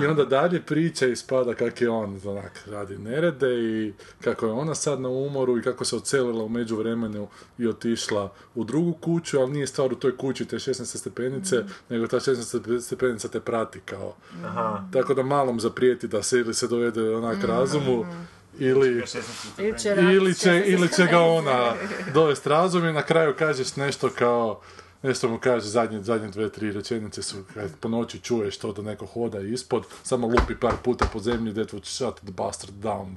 I 0.04 0.06
onda 0.06 0.26
dalje 0.26 0.62
priča 0.62 1.08
i 1.08 1.16
spada 1.16 1.54
kak 1.54 1.82
je 1.82 1.90
on 1.90 2.22
onak, 2.26 2.68
radi 2.68 2.98
nerede 2.98 3.64
i 3.64 3.94
kako 4.24 4.46
je 4.46 4.52
ona 4.52 4.76
sad 4.76 5.02
na 5.02 5.10
umoru 5.10 5.58
i 5.58 5.62
kako 5.62 5.86
se 5.86 5.96
ocelila 5.96 6.44
u 6.44 6.50
međuvremenu 6.50 7.28
i 7.58 7.68
otišla 7.68 8.34
u 8.56 8.64
drugu 8.64 8.94
kuću, 8.94 9.40
ali 9.40 9.52
nije 9.52 9.68
stvar 9.68 9.94
u 9.94 9.96
toj 9.96 10.18
kući 10.18 10.46
te 10.46 10.56
16 10.56 10.98
stepenice, 10.98 11.64
nego 11.90 12.08
ta 12.08 12.20
16 12.20 12.82
stepenica 12.82 13.28
te 13.28 13.40
prati 13.40 13.80
kao. 13.80 14.16
Aha. 14.44 14.84
Tako 14.94 15.14
da 15.14 15.24
malom 15.24 15.60
zaprijeti 15.60 16.08
da 16.08 16.24
se 16.24 16.40
ili 16.40 16.54
se 16.54 16.68
dovede 16.68 17.16
onak 17.16 17.44
razumu 17.44 17.92
ili, 17.92 18.06
16 18.06 18.41
Ili 18.62 19.08
će 19.08 19.96
ili 20.14 20.36
će, 20.36 20.64
ili 20.66 20.90
će 20.96 21.06
ga 21.06 21.20
ona 21.20 21.74
dovesti 22.14 22.50
razum 22.50 22.86
i 22.86 22.94
na 22.94 23.02
kraju 23.02 23.36
kažeš 23.40 23.76
nešto 23.76 24.10
kao 24.10 24.62
Nešto 25.04 25.30
mu 25.30 25.40
kaže, 25.40 25.68
zadnje, 25.68 26.02
zadnje 26.02 26.28
dve, 26.28 26.50
tri 26.50 26.72
rečenice 26.72 27.22
su, 27.24 27.36
kad 27.54 27.76
po 27.76 27.90
noći 27.90 28.20
čuješ 28.20 28.58
to 28.58 28.72
da 28.74 28.82
neko 28.82 29.06
hoda 29.06 29.40
ispod, 29.40 29.84
samo 30.04 30.28
lupi 30.28 30.56
par 30.56 30.74
puta 30.84 31.06
po 31.06 31.20
zemlji, 31.20 31.54
that 31.54 31.70
would 31.70 31.86
shut 31.86 32.16
the 32.18 32.32
bastard 32.34 32.74
down. 32.76 33.16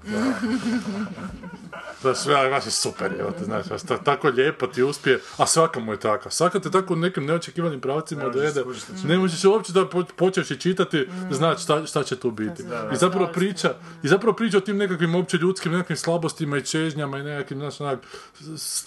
Da, 2.03 2.15
sve, 2.15 2.51
baš 2.51 2.67
je 2.67 2.71
super, 2.71 3.13
evo 3.21 3.31
te, 3.31 3.45
znaš, 3.45 3.67
baš 3.67 3.83
ta- 3.83 3.99
tako 3.99 4.29
lijepo 4.29 4.67
ti 4.67 4.83
uspije, 4.83 5.21
a 5.37 5.47
svaka 5.47 5.81
mu 5.81 5.93
je 5.93 6.01
taka. 6.01 6.31
Svaka 6.31 6.61
te 6.61 6.71
tako 6.71 6.93
u 6.93 6.97
nekim 6.97 7.27
neočekivanim 7.27 7.81
pravcima 7.81 8.25
odvede, 8.27 8.63
će 8.95 9.07
ne 9.07 9.19
možeš 9.19 9.45
uopće 9.45 9.73
da 9.73 9.89
po, 9.89 10.05
počeš 10.07 10.51
i 10.51 10.57
čitati, 10.57 11.09
znaš 11.31 11.63
šta, 11.63 11.87
šta 11.87 12.03
će 12.03 12.17
tu 12.17 12.31
biti. 12.31 12.63
I 12.93 12.97
zapravo 12.97 13.27
priča, 13.27 13.75
i 14.03 14.09
zapravo 14.09 14.37
priča 14.37 14.57
o 14.57 14.63
tim 14.63 14.77
nekakvim 14.77 15.15
opće 15.15 15.37
ljudskim 15.37 15.73
nekakvim 15.73 15.97
slabostima 15.97 16.57
i 16.59 16.63
čežnjama 16.63 17.19
i 17.19 17.23
nekakvim, 17.23 17.59
znaš, 17.61 17.81
onak, 17.81 17.99
s- 18.37 18.57
s- 18.57 18.87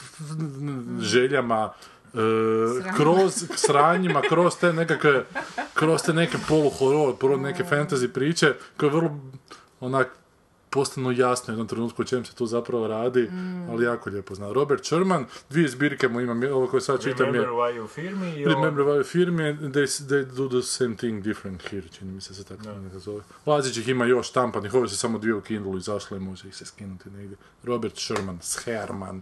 željama, 1.02 1.74
e, 2.14 2.18
kroz 2.98 3.44
sranjima, 3.56 4.22
kroz 4.22 4.58
te 4.58 4.74
nekakve, 4.74 5.26
kroz 5.74 6.02
te 6.02 6.14
neke 6.14 6.38
poluhoror, 6.48 7.18
prvo 7.18 7.38
neke 7.38 7.64
fantasy 7.64 8.08
priče, 8.08 8.54
koje 8.78 8.92
vrlo, 8.92 9.20
onak, 9.80 10.08
postanu 10.70 11.12
jasno 11.12 11.46
u 11.48 11.54
jednom 11.54 11.68
trenutku 11.68 12.02
o 12.02 12.06
čem 12.06 12.26
se 12.26 12.36
tu 12.36 12.46
zapravo 12.46 12.88
radi, 12.88 13.30
ali 13.72 13.86
jako 13.86 14.10
lijepo 14.10 14.36
zna. 14.36 14.52
Robert 14.54 14.86
Sherman, 14.86 15.26
dvije 15.50 15.68
zbirke 15.70 16.08
mu 16.08 16.22
imam, 16.22 16.44
ovo 16.44 16.68
koje 16.68 16.82
sad 16.82 17.04
čitam 17.04 17.26
je 17.26 17.32
Remember 17.32 17.50
why 17.50 17.78
you 17.78 17.88
i 18.38 18.46
ovo- 18.46 18.54
Remember 18.54 18.86
why 18.86 19.04
firmi, 19.06 19.44
they, 19.44 19.86
they 20.08 20.26
do 20.26 20.48
the 20.50 20.62
same 20.62 20.96
thing 20.96 21.24
different 21.24 21.70
here, 21.70 21.88
čini 21.90 22.12
mi 22.12 22.22
se 22.22 22.34
se 22.34 22.44
tako 22.44 22.64
nekako 22.64 23.00
zove. 23.00 23.22
Lazićih 23.46 23.88
ima 23.88 24.06
još 24.06 24.30
štampanih, 24.30 24.74
ove 24.74 24.88
su 24.88 24.98
samo 24.98 25.18
dvije 25.18 25.34
u 25.36 25.42
Kindlu 25.42 25.78
izašle, 25.78 26.20
može 26.20 26.48
ih 26.48 26.56
se 26.56 26.66
skinuti 26.66 27.10
negdje. 27.10 27.38
Robert 27.64 27.96
Sherman, 27.98 28.40
Sherman, 28.42 29.22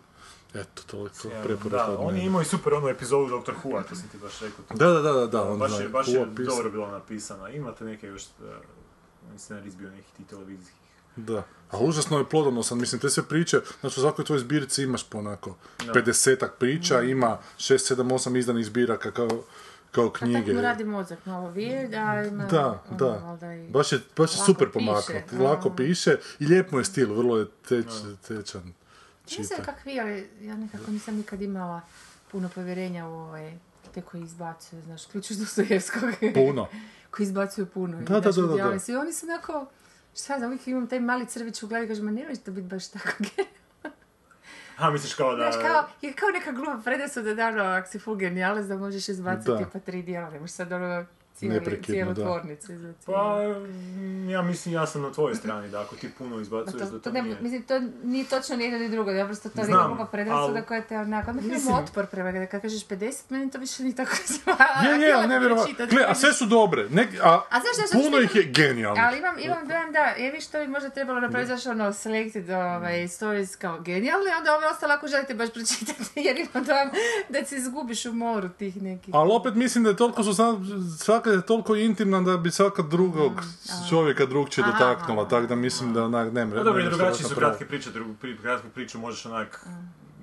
eto, 0.56 0.84
toliko 0.88 1.16
preporuka 1.44 1.78
Da, 1.78 1.88
od 1.88 1.98
on 2.00 2.16
je 2.16 2.26
imao 2.26 2.42
i 2.42 2.46
super 2.46 2.74
onu 2.74 2.88
epizodu 2.88 3.40
Dr. 3.40 3.52
Who-a, 3.54 3.84
to 3.84 3.96
sam 3.96 4.08
ti 4.08 4.18
baš 4.18 4.40
rekao. 4.40 4.66
tu. 4.66 4.74
Da, 4.74 4.88
da, 4.88 5.02
da, 5.02 5.14
da, 5.14 5.28
da, 5.28 5.44
on 5.44 5.60
baš 5.60 5.72
zna 5.72 5.80
je, 5.80 5.90
baš 5.90 6.08
je 6.08 6.22
opis- 6.22 6.48
dobro 6.48 6.70
bila 6.72 6.92
napisana. 6.92 7.50
Imate 7.50 7.84
neke 7.84 8.08
još, 8.08 8.24
uh, 8.24 8.46
on 9.28 9.34
je 9.34 9.40
scenarist 9.40 9.78
bio 9.78 9.90
nekih 9.90 10.14
tih 10.18 10.26
televizijskih. 10.26 10.80
Da. 11.16 11.44
A 11.72 11.80
užasno 11.80 12.18
je 12.18 12.26
plodonosan, 12.26 12.80
mislim, 12.80 13.02
te 13.02 13.10
sve 13.10 13.24
priče, 13.24 13.58
znači 13.82 14.00
u 14.00 14.04
svakoj 14.04 14.26
tvojoj 14.26 14.40
zbirci 14.40 14.84
imaš 14.84 15.10
po 15.10 15.18
onako 15.18 15.56
50 15.80 16.48
priča, 16.60 17.02
ima 17.02 17.38
6, 17.58 17.96
7, 17.96 18.04
8 18.04 18.38
izdanih 18.38 18.66
zbiraka 18.66 19.12
kao, 19.12 19.30
kao 19.92 20.10
Pa 20.10 20.18
knjige. 20.20 20.40
tako 20.42 20.54
mu 20.54 20.62
radi 20.62 20.84
mozak 20.84 21.26
malo 21.26 21.52
weird, 21.52 22.08
a 22.08 22.24
ima... 22.24 22.46
Da, 22.46 22.84
ono, 22.90 22.98
da. 22.98 23.38
Baš 23.70 23.92
je, 23.92 24.00
baš 24.18 24.34
je 24.34 24.38
super 24.38 24.72
pomaknut, 24.72 25.24
a. 25.34 25.44
lako 25.44 25.70
piše 25.70 26.18
i 26.40 26.46
lijep 26.46 26.72
mu 26.72 26.80
je 26.80 26.86
stil, 26.86 27.14
vrlo 27.14 27.38
je 27.38 27.46
teč, 27.70 27.86
tečan. 28.28 28.74
Znam 29.28 29.66
kak 29.66 29.86
vi, 29.86 30.00
ali 30.00 30.30
ja 30.42 30.56
nekako 30.56 30.92
nisam 30.92 31.16
nikad 31.16 31.42
imala 31.42 31.82
puno 32.32 32.50
povjerenja 32.50 33.08
u 33.08 33.14
ovaj, 33.14 33.54
te 33.94 34.02
koji 34.02 34.24
izbacuju, 34.24 34.82
znaš, 34.82 35.06
ključiš 35.06 35.38
Dostojevskog. 35.38 36.10
Puno. 36.34 36.68
koji 37.12 37.24
izbacuju 37.24 37.66
puno. 37.66 37.98
Da, 37.98 38.20
da, 38.20 38.32
da, 38.32 38.42
da, 38.42 38.56
da. 38.56 38.78
I 38.88 38.96
oni 38.96 39.14
su 39.14 39.26
onako, 39.26 39.66
šta 40.16 40.38
znam, 40.38 40.50
uvijek 40.50 40.68
imam 40.68 40.88
taj 40.88 41.00
mali 41.00 41.28
crvić 41.28 41.64
u 41.64 41.68
glavi, 41.68 41.88
kažem, 41.88 42.06
ma 42.06 42.12
nemoj 42.12 42.36
to 42.36 42.52
biti 42.52 42.68
baš 42.68 42.88
tako 42.88 43.10
A, 44.78 44.90
misliš 44.92 45.14
kao 45.14 45.36
da... 45.36 45.52
Znaš, 45.52 45.66
kao, 45.66 45.88
je 46.02 46.14
kao 46.14 46.30
neka 46.30 46.52
glupa 46.52 46.82
predrasuda 46.84 47.34
da 47.34 47.48
ono, 47.48 47.64
ako 47.64 47.90
si 47.90 48.00
full 48.00 48.18
genijalac, 48.18 48.66
da 48.66 48.78
možeš 48.78 49.10
izbaciti 49.10 49.52
Da. 49.52 49.70
pa 49.74 49.80
tri 49.80 50.04
dijela, 50.04 50.30
ne 50.30 50.40
možeš 50.40 50.56
sad 50.56 50.72
ono 50.72 51.06
Neprekidno, 51.42 51.86
cijelu 51.86 52.14
da. 52.14 52.22
tvornicu. 52.22 52.72
Pa, 53.06 53.38
mm, 53.60 54.30
ja 54.30 54.42
mislim, 54.42 54.76
ja 54.76 54.88
sam 54.88 55.02
na 55.02 55.12
tvojoj 55.12 55.36
strani, 55.36 55.70
da 55.70 55.82
ako 55.82 55.96
ti 55.96 56.10
puno 56.18 56.36
Pa 56.36 56.42
izbacuješ, 56.42 56.80
to, 56.80 56.86
da 56.86 56.92
to 56.92 57.00
to 57.00 57.12
ne, 57.12 57.22
nije... 57.22 57.38
mislim, 57.42 57.64
to 57.64 57.80
nije 58.04 58.26
točno 58.26 58.56
ni 58.56 58.64
jedno 58.64 58.80
ni 58.80 58.90
drugo, 58.90 59.12
ja 59.12 59.26
prosto 59.26 59.50
to 59.50 59.62
je 59.62 59.66
Znam, 59.66 59.78
neka 59.78 59.88
glupa 59.88 60.06
predrasuda 60.12 60.62
koja 60.62 60.82
te 60.82 60.98
onako, 60.98 61.30
odmah 61.30 61.46
Mislim- 61.46 61.76
otpor 61.76 62.06
prema, 62.06 62.32
kada 62.32 62.46
kad 62.46 62.62
kažeš 62.62 62.88
50, 62.88 63.14
meni 63.30 63.52
to 63.52 63.58
više 63.58 63.84
ni 63.84 63.96
tako 63.96 64.12
Je, 64.86 65.08
je, 65.08 65.14
ali 65.14 65.28
nevjerovatno. 65.28 65.86
Gle, 65.90 66.06
a 66.08 66.16
sve 66.16 66.34
su 66.34 66.46
dobre. 66.46 66.90
Nek, 66.90 67.10
a, 67.24 67.42
A 67.50 67.60
znaš 67.60 67.88
šta, 67.90 67.98
puno 67.98 68.18
ih 68.20 68.36
je 68.36 68.44
genijalnih. 68.44 69.04
Ali 69.06 69.18
imam, 69.18 69.36
imam 69.40 69.68
dojam 69.68 69.92
da, 69.92 70.00
je 70.00 70.32
vi 70.32 70.42
što 70.42 70.60
bi 70.60 70.68
možda 70.68 70.90
trebalo 70.90 71.20
napraviti, 71.20 71.48
znaš, 71.48 71.66
ono, 71.66 71.94
selected 71.94 72.50
ovaj, 72.50 73.08
stories 73.08 73.56
kao 73.56 73.80
genijalne, 73.80 74.32
onda 74.38 74.56
ove 74.56 74.68
ostale 74.68 74.94
ako 74.94 75.08
želite 75.08 75.34
baš 75.34 75.50
pročitati, 75.54 76.04
jer 76.26 76.38
imam 76.38 76.64
dojam 76.66 76.90
da 77.30 77.46
se 77.46 77.56
izgubiš 77.56 78.06
u 78.06 78.14
moru 78.14 78.50
tih 78.50 78.82
nekih. 78.82 79.16
Ali 79.16 79.30
opet 79.34 79.56
mislim 79.56 79.84
da 79.84 79.90
je 79.90 79.96
toliko 79.96 80.24
su, 80.24 80.34
zna- 80.34 80.96
svaka 81.26 81.38
je 81.38 81.46
toliko 81.46 81.76
intimna 81.76 82.22
da 82.22 82.38
bi 82.38 82.52
svaka 82.52 82.82
drugog 82.82 83.32
čovjeka 83.90 84.26
drugčije 84.26 84.68
Mm, 84.68 84.72
dotaknula, 84.72 85.28
tako 85.28 85.48
da 85.48 85.56
mislim 85.56 85.94
da 85.94 86.04
onak 86.04 86.34
ne 86.34 86.46
mre. 86.46 86.58
No 86.58 86.64
dobro, 86.64 86.82
i 86.82 86.90
drugačije 86.90 87.30
su 87.30 87.36
kratke 87.36 87.66
priče, 87.66 87.92
drugu, 87.92 88.14
pri, 88.22 88.38
kratku 88.38 88.68
priču 88.74 89.00
možeš 89.00 89.26
onak 89.26 89.68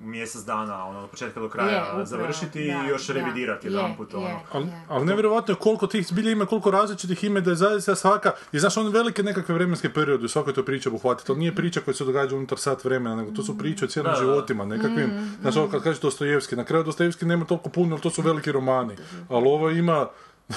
mjesec 0.01 0.41
dana, 0.41 0.85
ono, 0.85 0.99
od 0.99 1.09
početka 1.09 1.39
do 1.39 1.49
kraja 1.49 1.71
Je, 1.71 1.81
upravo, 1.81 2.05
završiti 2.05 2.61
i 2.63 2.67
da, 2.67 2.83
još 2.89 3.07
da, 3.07 3.13
revidirati 3.13 3.67
je, 3.67 3.71
jedan 3.71 3.95
put, 3.97 4.13
je. 4.13 4.17
ono. 4.17 4.39
Ali, 4.51 4.67
ali 4.87 5.05
nevjerojatno 5.05 5.51
je 5.51 5.55
koliko 5.55 5.87
tih 5.87 6.07
zbilja 6.07 6.31
ima, 6.31 6.45
koliko 6.45 6.71
različitih 6.71 7.23
ime 7.23 7.41
da 7.41 7.49
je 7.49 7.55
zaista 7.55 7.95
svaka, 7.95 8.31
i 8.51 8.59
znaš, 8.59 8.77
on 8.77 8.91
velike 8.91 9.23
nekakve 9.23 9.55
vremenske 9.55 9.89
periode 9.89 10.25
u 10.25 10.27
svakoj 10.27 10.53
toj 10.53 10.65
priči 10.65 10.89
obuhvati. 10.89 11.25
To 11.25 11.35
nije 11.35 11.55
priča 11.55 11.81
koja 11.81 11.95
se 11.95 12.05
događa 12.05 12.35
unutar 12.35 12.57
sat 12.57 12.83
vremena, 12.83 13.15
nego 13.15 13.31
to 13.31 13.43
su 13.43 13.57
priče 13.57 13.85
o 13.85 13.87
cijelim 13.87 14.11
Da, 14.11 14.19
da. 14.19 14.25
životima, 14.25 14.65
nekakvim, 14.65 15.35
znaš, 15.41 15.55
ovo 15.55 15.67
kad 15.67 15.83
kažeš 15.83 16.01
Dostojevski, 16.01 16.55
na 16.55 16.63
kraju 16.63 16.83
Dostojevski 16.83 17.25
nema 17.25 17.45
toliko 17.45 17.69
puno, 17.69 17.95
jer 17.95 18.01
to 18.01 18.09
su 18.09 18.21
veliki 18.21 18.51
romani, 18.51 18.95
ali 19.29 19.47
ovo 19.47 19.69
ima 19.69 20.07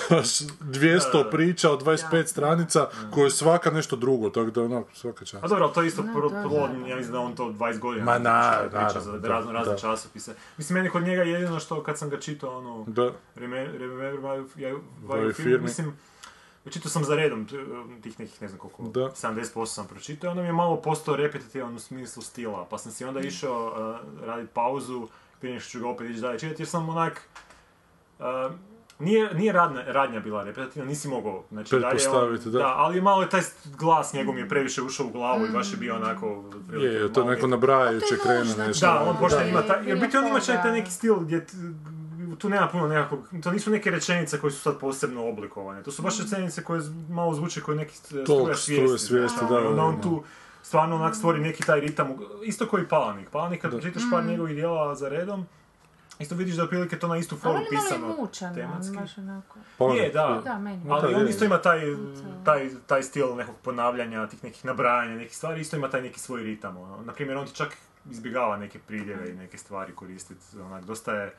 znaš, 0.08 0.28
200 0.60 1.30
priča 1.30 1.70
od 1.70 1.82
25 1.82 2.26
stranica, 2.26 2.80
koje 3.10 3.24
je 3.24 3.30
svaka 3.30 3.70
nešto 3.70 3.96
drugo, 3.96 4.30
tako 4.30 4.50
da 4.50 4.62
onako, 4.62 4.88
svaka 4.94 5.24
čast. 5.24 5.44
A 5.44 5.48
dobro, 5.48 5.64
ali 5.64 5.74
to 5.74 5.82
je 5.82 5.88
isto 5.88 6.04
plod, 6.14 6.32
da. 6.32 6.38
ja 6.84 6.96
mislim 6.96 7.12
da 7.12 7.20
on 7.20 7.34
to 7.34 7.44
20 7.44 7.78
godina 7.78 8.04
Ma 8.04 8.18
na- 8.20 8.58
priča 8.62 9.00
za 9.00 9.12
da, 9.12 9.28
razno, 9.28 9.52
razne 9.52 9.72
da. 9.72 9.78
časopise. 9.78 10.34
Mislim, 10.56 10.74
meni 10.74 10.90
kod 10.90 11.02
njega 11.02 11.22
jedino 11.22 11.60
što 11.60 11.82
kad 11.82 11.98
sam 11.98 12.10
ga 12.10 12.18
čitao, 12.18 12.58
ono, 12.58 12.84
Da. 12.86 13.12
Remember 13.36 15.34
firmi. 15.34 15.58
mislim, 15.58 15.96
čitao 16.66 16.90
sam 16.90 17.04
za 17.04 17.14
redom 17.14 17.46
t- 17.46 17.56
tih 18.02 18.20
nekih, 18.20 18.42
ne 18.42 18.48
znam 18.48 18.60
koliko, 18.60 18.82
Da. 18.84 19.10
70% 19.12 19.66
sam 19.66 19.86
pročitao, 19.86 20.30
onda 20.30 20.42
mi 20.42 20.48
je 20.48 20.52
malo 20.52 20.76
postao 20.76 21.16
repetitivan 21.16 21.74
u 21.74 21.80
smislu 21.80 22.22
stila, 22.22 22.66
pa 22.66 22.78
sam 22.78 22.92
si 22.92 23.04
onda 23.04 23.20
išao 23.20 23.66
uh, 23.66 24.26
raditi 24.26 24.50
pauzu, 24.54 25.08
prije 25.40 25.60
ću 25.60 25.80
ga 25.80 25.88
opet 25.88 26.10
ići 26.10 26.20
dalje 26.20 26.38
čitati, 26.38 26.62
jer 26.62 26.68
sam 26.68 26.88
onak, 26.88 27.28
uh, 28.18 28.24
nije, 28.98 29.34
nije 29.34 29.52
radnja, 29.52 29.82
radnja 29.82 30.20
bila 30.20 30.44
repetitivna, 30.44 30.88
nisi 30.88 31.08
mogao, 31.08 31.44
znači 31.50 31.70
dalje 31.72 31.84
on- 31.86 31.90
Pretpostaviti, 31.90 32.50
da. 32.50 32.66
ali 32.66 33.00
malo 33.00 33.22
je 33.22 33.28
taj 33.28 33.40
glas 33.68 34.12
njegov 34.12 34.34
mi 34.34 34.40
je 34.40 34.48
previše 34.48 34.82
ušao 34.82 35.06
u 35.06 35.10
glavu 35.10 35.46
i 35.46 35.50
baš 35.50 35.72
je 35.72 35.76
bio 35.76 35.96
onako... 35.96 36.44
otprilike 36.54 36.94
Je, 36.94 37.12
to 37.12 37.20
malo 37.20 37.32
neko 37.32 37.46
nabrajajuće 37.46 38.14
je 38.14 38.18
krene 38.18 38.54
nešto. 38.58 38.86
da, 38.86 39.02
on 39.02 39.16
počne 39.16 39.38
Da. 39.38 39.44
ima 39.44 39.62
taj, 39.62 39.84
jer 39.84 39.98
biti 40.00 40.16
on 40.16 40.26
ima 40.26 40.40
čak 40.40 40.56
taj 40.56 40.64
Da. 40.64 40.72
neki 40.72 40.90
stil 40.90 41.14
gdje 41.16 41.46
t- 41.46 41.52
tu 42.38 42.48
nema 42.48 42.68
puno 42.68 42.88
nekakvog, 42.88 43.20
to 43.42 43.50
nisu 43.50 43.70
neke 43.70 43.90
rečenice 43.90 44.40
koje 44.40 44.50
su 44.50 44.60
sad 44.60 44.78
posebno 44.78 45.28
oblikovane, 45.28 45.82
to 45.82 45.90
su 45.90 46.02
baš 46.02 46.18
rečenice 46.20 46.64
koje 46.64 46.80
malo 47.10 47.34
zvuče 47.34 47.60
kao 47.60 47.74
neki 47.74 47.94
st- 47.94 48.02
Talk, 48.16 48.24
struja 48.24 48.54
struja 48.54 48.78
svijesti. 48.78 49.06
svijesti, 49.06 49.40
da, 49.40 49.56
ono, 49.56 49.72
da, 49.72 49.82
on 49.82 49.96
da. 49.96 50.02
tu 50.02 50.22
stvarno 50.62 50.96
onak 50.96 51.14
stvori 51.14 51.40
neki 51.40 51.62
taj 51.62 51.80
ritam, 51.80 52.08
isto 52.42 52.66
koji 52.66 52.84
Palanik. 52.84 53.30
Palanik 53.30 53.62
kad 53.62 53.82
čitaš 53.82 54.02
par 54.12 54.24
njegovih 54.24 54.54
dijela 54.54 54.94
za 54.94 55.08
redom, 55.08 55.46
isto 56.18 56.34
vidiš 56.34 56.54
da 56.54 56.62
je 56.62 56.64
otprilike 56.64 56.98
to 56.98 57.08
na 57.08 57.16
istu 57.16 57.34
Ali 57.34 57.40
foru 57.40 57.54
on 57.54 57.62
je 57.62 57.68
malo 57.72 57.84
pisano 57.84 58.14
i 58.14 58.20
mučan, 58.20 58.54
tematski. 58.54 58.96
baš 58.96 59.18
onako... 59.18 59.58
Ono, 59.78 59.94
Je, 59.94 60.10
da. 60.10 60.40
Da, 60.44 60.58
meni. 60.58 60.82
Ali 60.90 61.14
on 61.14 61.28
isto 61.28 61.44
ima 61.44 61.62
taj, 61.62 61.80
taj, 62.44 62.70
taj 62.86 63.02
stil 63.02 63.36
nekog 63.36 63.54
ponavljanja, 63.62 64.26
tih 64.26 64.44
nekih 64.44 64.64
nabrajanja, 64.64 65.14
nekih 65.16 65.36
stvari, 65.36 65.60
isto 65.60 65.76
ima 65.76 65.90
taj 65.90 66.02
neki 66.02 66.20
svoj 66.20 66.42
ritam. 66.42 66.76
Ono. 66.76 67.02
Naprimjer, 67.02 67.36
on 67.36 67.46
ti 67.46 67.54
čak 67.54 67.76
izbjegava 68.10 68.56
neke 68.56 68.78
pridjeve 68.78 69.30
i 69.30 69.34
neke 69.34 69.58
stvari 69.58 69.92
koristiti. 69.94 70.60
Onak, 70.60 70.84
dosta 70.84 71.12
je, 71.14 71.34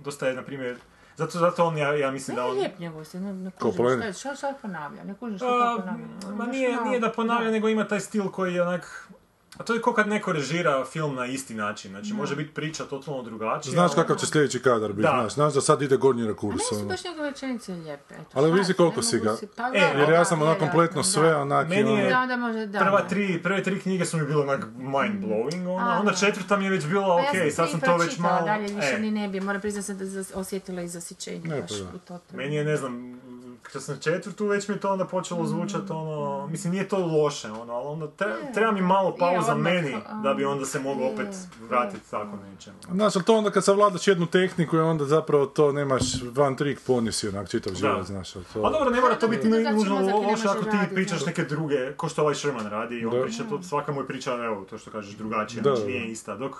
dosta 0.00 0.28
je, 0.28 0.34
na 0.34 0.42
primjer, 0.42 0.76
zato, 1.16 1.38
zato 1.38 1.64
on, 1.64 1.78
ja, 1.78 1.94
ja 1.94 2.10
mislim 2.10 2.34
da 2.36 2.42
Ne, 2.42 2.48
on... 2.48 2.56
lijep 2.56 2.78
njegov 2.78 3.04
se, 3.04 3.20
ne, 3.20 3.32
ne 3.32 3.50
kužim 3.50 3.72
šta, 4.00 4.12
šta, 4.12 4.34
šta 4.34 4.54
ponavlja, 4.62 5.04
ne 5.04 5.14
kužim 5.14 5.38
šta 5.38 5.46
ponavlja. 5.46 6.04
On 6.28 6.36
ma 6.36 6.46
nije, 6.46 6.78
ono- 6.78 6.88
nije 6.88 7.00
da 7.00 7.12
ponavlja, 7.12 7.50
nego 7.50 7.68
ima 7.68 7.88
taj 7.88 8.00
stil 8.00 8.28
koji 8.28 8.54
je 8.54 8.62
onak... 8.62 9.08
A 9.52 9.62
to 9.62 9.74
je 9.74 9.82
kao 9.82 9.92
kad 9.92 10.08
neko 10.08 10.32
režira 10.32 10.84
film 10.84 11.14
na 11.14 11.26
isti 11.26 11.54
način, 11.54 11.90
znači 11.90 12.12
može 12.12 12.36
biti 12.36 12.50
priča 12.50 12.84
totalno 12.84 13.22
drugačija. 13.22 13.72
Znaš 13.72 13.90
ono- 13.90 14.02
kakav 14.02 14.16
će 14.16 14.26
sljedeći 14.26 14.58
kadar 14.60 14.92
biti, 14.92 15.08
znaš, 15.08 15.34
znaš 15.34 15.54
da 15.54 15.60
sad 15.60 15.82
ide 15.82 15.96
gornji 15.96 16.22
A 16.22 16.26
rekurs. 16.26 16.50
meni 16.50 16.64
su 16.64 16.74
ono. 16.74 16.84
baš 16.84 17.04
njegove 17.04 17.30
rečenice 17.30 17.72
lijepe. 17.74 18.14
eto, 18.14 18.24
Ali 18.34 18.52
vidi 18.52 18.72
koliko 18.74 19.02
si 19.02 19.18
ga- 19.18 19.36
si- 19.36 19.46
Pa, 19.46 19.62
E, 19.64 19.98
jer 19.98 20.10
ja 20.10 20.24
sam 20.24 20.42
onak 20.42 20.58
kompletno 20.58 21.02
sve 21.02 21.36
onak 21.36 21.68
Meni 21.68 21.82
ono- 21.84 21.96
je- 21.96 22.10
Da, 22.10 22.26
da, 22.26 22.36
može, 22.38 22.66
da. 22.66 22.78
Prva 22.78 23.00
tri, 23.00 23.42
prve 23.42 23.62
tri 23.62 23.80
knjige 23.80 24.04
su 24.04 24.16
mi 24.16 24.26
bile 24.26 24.42
onak 24.42 24.64
mind 24.74 25.24
blowing, 25.24 25.62
ono, 25.66 25.76
A, 25.80 25.90
a 25.90 25.98
onda 25.98 26.10
da. 26.10 26.16
četvrta 26.16 26.56
mi 26.56 26.64
je 26.64 26.70
već 26.70 26.86
bila 26.86 27.06
Pa 27.06 27.14
ok, 27.14 27.34
ja 27.34 27.42
sam 27.42 27.50
sad 27.52 27.70
sam 27.70 27.80
to 27.82 27.92
već 27.92 28.02
pročitala, 28.02 28.32
malo... 28.34 28.46
dalje 28.46 28.66
više 28.66 28.94
e, 28.94 28.98
ni 28.98 29.10
ne 29.10 29.28
bi, 29.28 29.40
moram 29.40 29.60
priznati 29.60 29.86
sam 29.86 29.98
da 29.98 30.04
osjetila 30.34 30.82
i 30.82 30.88
zasićenje 30.88 31.48
baš 31.60 31.70
pa 31.82 31.96
u 31.96 32.18
to. 32.18 32.20
Meni 32.32 32.54
je, 32.56 32.64
ne 32.64 32.76
znam, 32.76 33.20
kad 33.62 33.82
sam 33.82 33.98
četvrtu, 34.00 34.46
već 34.46 34.68
mi 34.68 34.74
je 34.74 34.80
to 34.80 34.92
onda 34.92 35.04
počelo 35.04 35.46
zvučat, 35.46 35.90
ono, 35.90 36.46
mislim, 36.46 36.72
nije 36.72 36.88
to 36.88 37.06
loše, 37.06 37.50
ono, 37.50 37.72
ali 37.72 37.86
onda 37.86 38.06
tre- 38.06 38.54
treba 38.54 38.72
mi 38.72 38.80
malo 38.82 39.16
pauza 39.18 39.52
odmah, 39.52 39.72
meni, 39.72 39.96
da 40.22 40.34
bi 40.34 40.44
onda 40.44 40.64
se 40.66 40.80
mogao 40.80 41.12
opet 41.12 41.28
vratiti 41.60 42.10
tako 42.10 42.36
nečemu. 42.50 42.76
Znaš, 42.90 43.16
ali 43.16 43.24
to 43.24 43.36
onda 43.36 43.50
kad 43.50 43.64
savladaš 43.64 44.08
jednu 44.08 44.26
tehniku 44.26 44.76
i 44.76 44.80
onda 44.80 45.04
zapravo 45.04 45.46
to 45.46 45.72
nemaš 45.72 46.02
van 46.34 46.56
trik 46.56 46.80
ponisi 46.86 47.28
onak 47.28 47.48
čitav 47.50 47.74
život, 47.74 48.06
znaš. 48.06 48.32
To... 48.32 48.62
A 48.64 48.70
dobro, 48.70 48.90
ne 48.90 49.00
mora 49.00 49.14
to 49.14 49.28
biti 49.28 49.48
nužno 49.48 49.94
loše 50.30 50.48
ako 50.48 50.62
ti 50.64 50.76
pričaš 50.94 51.20
da. 51.20 51.26
neke 51.26 51.44
druge, 51.44 51.92
ko 51.96 52.08
što 52.08 52.22
ovaj 52.22 52.34
Sherman 52.34 52.66
radi, 52.66 52.98
i 52.98 53.06
on 53.06 53.12
Da. 53.16 53.22
priča 53.22 53.42
to, 53.50 53.62
svaka 53.62 53.92
mu 53.92 54.00
je 54.00 54.06
priča, 54.06 54.32
evo, 54.34 54.64
to 54.70 54.78
što 54.78 54.90
kažeš, 54.90 55.14
drugačija, 55.14 55.62
Da, 55.62 55.74
znači 55.76 55.90
nije 55.90 56.06
ista, 56.10 56.36
dok, 56.36 56.52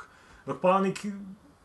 dok 0.46 0.60
Palnik 0.60 1.06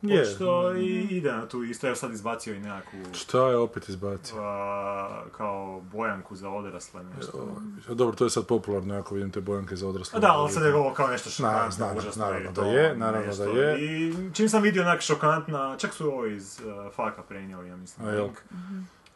Je. 0.08 0.26
što 0.26 0.76
i 0.76 1.08
ide 1.10 1.32
na 1.32 1.48
tu 1.48 1.64
isto, 1.64 1.88
evo 1.88 1.96
sad 1.96 2.12
izbacio 2.14 2.54
i 2.56 2.60
nekakvu, 2.60 3.00
Šta 3.14 3.50
je 3.50 3.58
opet 3.58 3.90
izbacio? 3.90 4.38
a, 4.42 5.24
kao 5.38 5.82
bojanku 5.92 6.36
za 6.36 6.50
odrasle 6.50 7.04
nešto. 7.18 7.58
Dobro, 7.88 8.16
to 8.16 8.24
je 8.24 8.30
sad 8.30 8.46
popularno, 8.48 8.96
jako 8.96 9.16
vidim 9.16 9.32
te 9.32 9.42
bojanke 9.42 9.76
za 9.76 9.88
odrasle. 9.88 10.18
A 10.18 10.20
da, 10.20 10.32
ali 10.32 10.52
sad 10.52 10.64
je 10.64 10.76
ovo 10.76 10.94
kao 10.94 11.08
nešto 11.08 11.30
šokantno, 11.30 11.80
naravno, 11.80 12.02
užasno 12.02 12.26
naravno 12.26 12.50
je 12.50 12.54
da 12.54 12.66
je, 12.66 12.96
naravno 12.98 13.28
nešto. 13.28 13.46
da 13.46 13.52
je. 13.62 13.86
I 13.86 14.14
čim 14.34 14.50
sam 14.50 14.62
vidio 14.62 14.82
onak 14.82 15.02
šokantna, 15.02 15.78
čak 15.78 15.94
su 15.94 16.08
ovo 16.08 16.26
iz 16.26 16.60
uh, 16.60 16.94
Faka 16.94 17.24
prenijeli, 17.24 17.70
ja 17.70 17.76
mislim. 17.76 18.08
A 18.08 18.12
jel? 18.12 18.28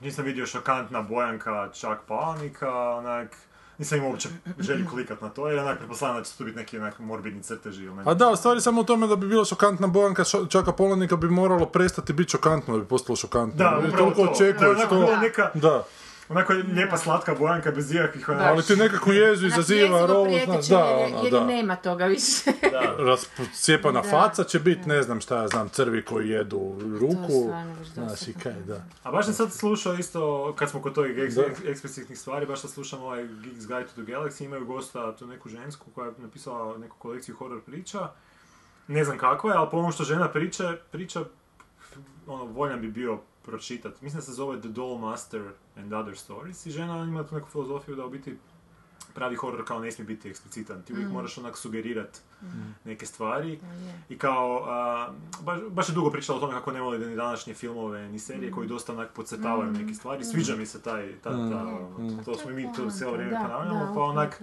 Čim 0.01 0.12
sam 0.12 0.25
vidio 0.25 0.45
šokantna 0.45 1.01
bojanka 1.01 1.69
čak 1.73 1.99
palnika, 2.08 2.89
onak, 2.89 3.38
nisam 3.82 3.98
imao 3.98 4.10
uopće 4.10 4.30
želju 4.60 4.86
klikat 4.88 5.22
na 5.22 5.30
to, 5.30 5.48
jer 5.48 5.60
onak 5.60 5.78
pretpostavljam 5.78 6.17
da 6.17 6.24
će 6.24 6.38
tu 6.38 6.44
biti 6.44 6.58
neki 6.58 6.78
onak 6.78 7.00
morbidni 7.00 7.44
crteži 7.44 7.84
ili 7.84 7.96
A 8.06 8.13
da, 8.13 8.36
stvari 8.36 8.62
samo 8.62 8.82
u 8.82 8.86
tome 8.86 9.08
da 9.08 9.15
bi 9.15 9.28
bila 9.28 9.46
šokantna 9.46 9.88
bojanka 9.89 10.24
šo- 10.24 10.48
čaka 10.48 10.72
Polanika 10.72 11.15
bi 11.15 11.28
moralo 11.30 11.65
prestati 11.65 12.13
biti 12.13 12.30
šokantno 12.30 12.74
da 12.74 12.80
bi 12.80 12.88
postalo 12.88 13.15
šokantno. 13.15 13.58
Da, 13.58 13.82
upravo 13.88 14.12
to. 14.12 14.22
očekuješ 14.24 14.60
to. 14.89 14.96
neka- 15.17 15.50
Da, 15.56 15.84
Onako 16.32 16.54
je 16.54 16.63
lijepa 16.63 16.98
slatka 16.98 17.36
bojanka 17.36 17.72
bez 17.72 17.91
ikakvih 17.91 18.30
onak... 18.30 18.41
ali 18.44 18.63
ti 18.63 18.76
nekakvu 18.76 19.13
jezu 19.13 19.48
izaziva, 19.48 20.06
rovo, 20.06 20.28
znaš, 20.46 20.67
da, 20.67 20.78
jer, 20.80 21.06
ono, 21.08 21.24
jer 21.24 21.32
da. 21.32 21.46
nema 21.46 21.76
toga 21.76 22.06
više. 22.06 22.52
Rascijepana 23.08 24.02
Da. 24.02 24.10
faca 24.10 24.44
će 24.44 24.60
biti, 24.60 24.89
ne 24.89 25.04
znam 25.04 25.22
šta 25.22 25.38
ja 25.38 25.48
znam, 25.48 25.70
crvi 25.70 26.06
koji 26.06 26.30
jedu 26.30 26.76
ruku. 27.00 27.54
Znaš 27.94 28.28
i 28.28 28.34
kaj, 28.34 28.54
da. 28.54 28.84
A 29.04 29.12
baš 29.12 29.26
sam 29.26 29.34
sad 29.34 29.54
slušao 29.54 29.94
isto, 29.94 30.54
kad 30.58 30.70
smo 30.70 30.82
kod 30.82 30.96
tog 30.96 31.06
eks- 31.06 31.36
Da. 31.36 31.41
eks- 31.41 31.72
eksplicitnih 31.72 32.20
stvari, 32.20 32.46
baš 32.46 32.62
sad 32.62 32.70
slušam 32.72 33.02
ovaj 33.04 33.24
Geeks 33.28 33.67
Guide 33.67 33.86
to 33.86 34.04
the 34.04 34.12
Galaxy, 34.13 34.46
imaju 34.46 34.65
gosta, 34.65 35.15
tu 35.15 35.28
neku 35.28 35.50
žensku 35.50 35.86
koja 35.96 36.08
je 36.08 36.13
napisala 36.17 36.78
neku 36.78 36.96
kolekciju 36.98 37.36
horror 37.36 37.62
priča. 37.62 38.10
Ne 38.88 39.04
znam 39.04 39.17
kako 39.17 39.50
je, 39.50 39.56
ali 39.56 39.67
po 39.72 39.78
onom 39.78 39.91
što 39.91 40.04
žena 40.04 40.28
priča, 40.30 40.74
priča, 40.91 41.24
ono, 42.28 42.46
voljan 42.46 42.82
bi 42.82 42.88
bio 42.88 43.17
pročitat. 43.44 44.02
Mislim 44.02 44.20
da 44.20 44.26
se 44.26 44.32
zove 44.34 44.60
The 44.60 44.70
Doll 44.70 44.98
Master 44.98 45.41
and 45.75 45.93
Other 45.93 46.17
Stories. 46.17 46.65
I 46.65 46.71
žena 46.71 47.03
ima 47.03 47.23
tu 47.27 47.36
neku 47.36 47.49
filozofiju 47.49 47.95
da 47.95 48.05
u 48.05 48.10
biti 48.10 48.38
pravi 49.13 49.36
horor 49.36 49.65
kao 49.65 49.79
ne 49.79 49.91
smije 49.91 50.07
biti 50.07 50.29
eksplicitan. 50.29 50.81
Ti 50.81 50.93
uvijek 50.93 51.12
moraš 51.12 51.38
onak 51.38 51.57
sugerirat 51.57 52.21
neke 52.86 53.05
stvari. 53.05 53.60
I 54.10 54.17
kao, 54.17 54.63
a, 54.67 55.12
baš, 55.41 55.60
baš 55.69 55.89
je 55.89 55.93
dugo 55.93 56.12
pričala 56.12 56.38
o 56.38 56.41
tome 56.41 56.53
kako 56.53 56.71
ne 56.71 56.81
voli 56.81 57.05
ni 57.05 57.15
današnje 57.15 57.53
filmove 57.53 58.10
ni 58.10 58.19
serije 58.19 58.51
koji 58.51 58.67
dosta 58.67 58.93
onak 58.93 59.13
podcrtavaju 59.13 59.71
neke 59.71 59.93
stvari. 59.93 60.23
Sviđa 60.23 60.55
mi 60.55 60.65
se 60.65 60.81
taj, 60.81 61.19
ta, 61.23 61.29
ta, 61.29 61.77
to 62.25 62.38
smo 62.38 62.51
i 62.51 62.53
mi 62.53 62.73
to 62.75 62.89
cijelo 62.89 63.13
vrijeme 63.13 63.31
Da, 63.31 63.39
ponavljamo, 63.39 63.86
da, 63.86 63.93
pa 63.93 64.01
onak, 64.01 64.41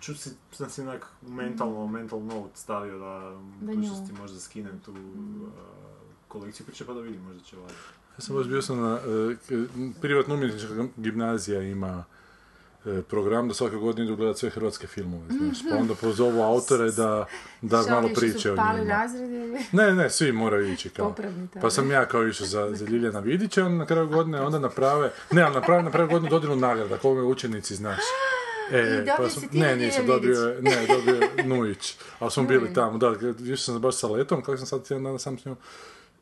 ču 0.00 0.14
si, 0.14 0.30
sam 0.52 0.70
si 0.70 0.82
onak 0.82 1.12
mentalno, 1.22 1.86
mental 1.86 2.22
note 2.22 2.56
stavio 2.56 2.98
da 2.98 3.38
u 3.38 3.42
Da 3.60 3.66
budućnosti 3.66 4.12
možda 4.12 4.40
skinem 4.40 4.80
tu 4.84 4.92
a, 4.92 5.84
kolekciju 6.28 6.66
priče 6.66 6.86
pa 6.86 6.92
da 6.92 7.00
vidim, 7.00 7.22
možda 7.22 7.42
će 7.42 7.58
ovaj. 7.58 7.72
Ja 8.18 8.20
sam 8.20 8.36
baš 8.36 8.46
bio 8.46 8.62
sam 8.62 8.80
na, 8.80 8.98
e, 9.50 9.56
privatna 10.00 10.34
umjetnička 10.34 10.68
gimnazija 10.96 11.62
ima 11.62 12.04
e, 12.86 13.02
program 13.02 13.48
da 13.48 13.54
svake 13.54 13.76
godine 13.76 14.04
idu 14.06 14.16
gledati 14.16 14.38
sve 14.38 14.50
hrvatske 14.50 14.86
filmove, 14.86 15.24
znaš, 15.30 15.58
pa 15.70 15.76
onda 15.76 15.94
pozovu 15.94 16.42
autore 16.42 16.90
da, 16.90 17.26
da 17.62 17.76
malo 17.90 18.08
priče 18.14 18.52
o 18.52 18.56
njima. 18.56 18.62
Ne, 19.72 19.94
ne, 19.94 20.10
svi 20.10 20.32
moraju 20.32 20.72
ići 20.72 20.88
kao. 20.90 21.06
Pa 21.62 21.70
sam 21.70 21.90
ja 21.90 22.06
kao 22.08 22.28
išao 22.28 22.46
za, 22.46 22.70
za 22.74 22.84
Ljiljana 22.84 23.20
Vidića, 23.20 23.64
onda 23.64 23.78
na 23.78 23.86
kraju 23.86 24.08
godine 24.08 24.40
onda 24.40 24.58
naprave, 24.58 25.10
ne, 25.32 25.42
ali 25.42 25.54
naprave 25.54 25.82
na 25.82 25.90
kraju 25.90 26.08
godine 26.08 26.30
dodiru 26.30 26.56
nagrada, 26.56 26.96
kome 26.96 27.22
učenici, 27.22 27.74
znaš. 27.76 27.98
E, 28.72 29.04
pa 29.16 29.28
sam- 29.28 29.48
ti 29.48 29.58
ne, 29.58 29.76
nisam 29.76 30.02
Ljiljana 30.02 30.14
dobio, 30.20 30.56
ne, 30.60 30.86
dobio 30.86 31.28
Nujić, 31.56 31.96
ali 32.18 32.30
smo 32.30 32.42
bili 32.42 32.74
tamo, 32.74 32.98
da, 32.98 33.14
išao 33.40 33.56
sam 33.56 33.80
baš 33.80 33.96
sa 33.96 34.08
letom, 34.08 34.42
kako 34.42 34.56
sam 34.56 34.66
sad 34.66 34.88
dana 34.88 35.18
sam 35.18 35.38
s 35.38 35.44
njom, 35.44 35.56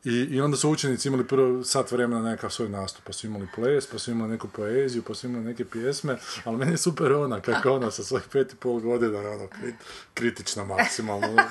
i, 0.03 0.27
I 0.31 0.41
onda 0.41 0.57
su 0.57 0.69
učenici 0.69 1.07
imali 1.07 1.27
prvo 1.27 1.63
sat 1.63 1.91
vremena 1.91 2.21
nekakav 2.21 2.49
svoj 2.49 2.69
nastup, 2.69 3.03
pa 3.05 3.13
su 3.13 3.27
imali 3.27 3.47
ples, 3.55 3.87
pa 3.87 3.99
su 3.99 4.11
imali 4.11 4.31
neku 4.31 4.47
poeziju, 4.47 5.03
pa 5.03 5.13
su 5.13 5.27
imali 5.27 5.45
neke 5.45 5.65
pjesme, 5.65 6.17
ali 6.43 6.57
meni 6.57 6.71
je 6.71 6.77
super 6.77 7.11
ona, 7.11 7.41
kako 7.41 7.71
ona 7.71 7.91
sa 7.91 8.03
svojih 8.03 8.25
pet 8.31 8.53
i 8.53 8.55
pol 8.55 8.79
godina, 8.79 9.19
ono, 9.19 9.47
kri- 9.47 9.73
kritična 10.13 10.63
maksimalno. 10.63 11.43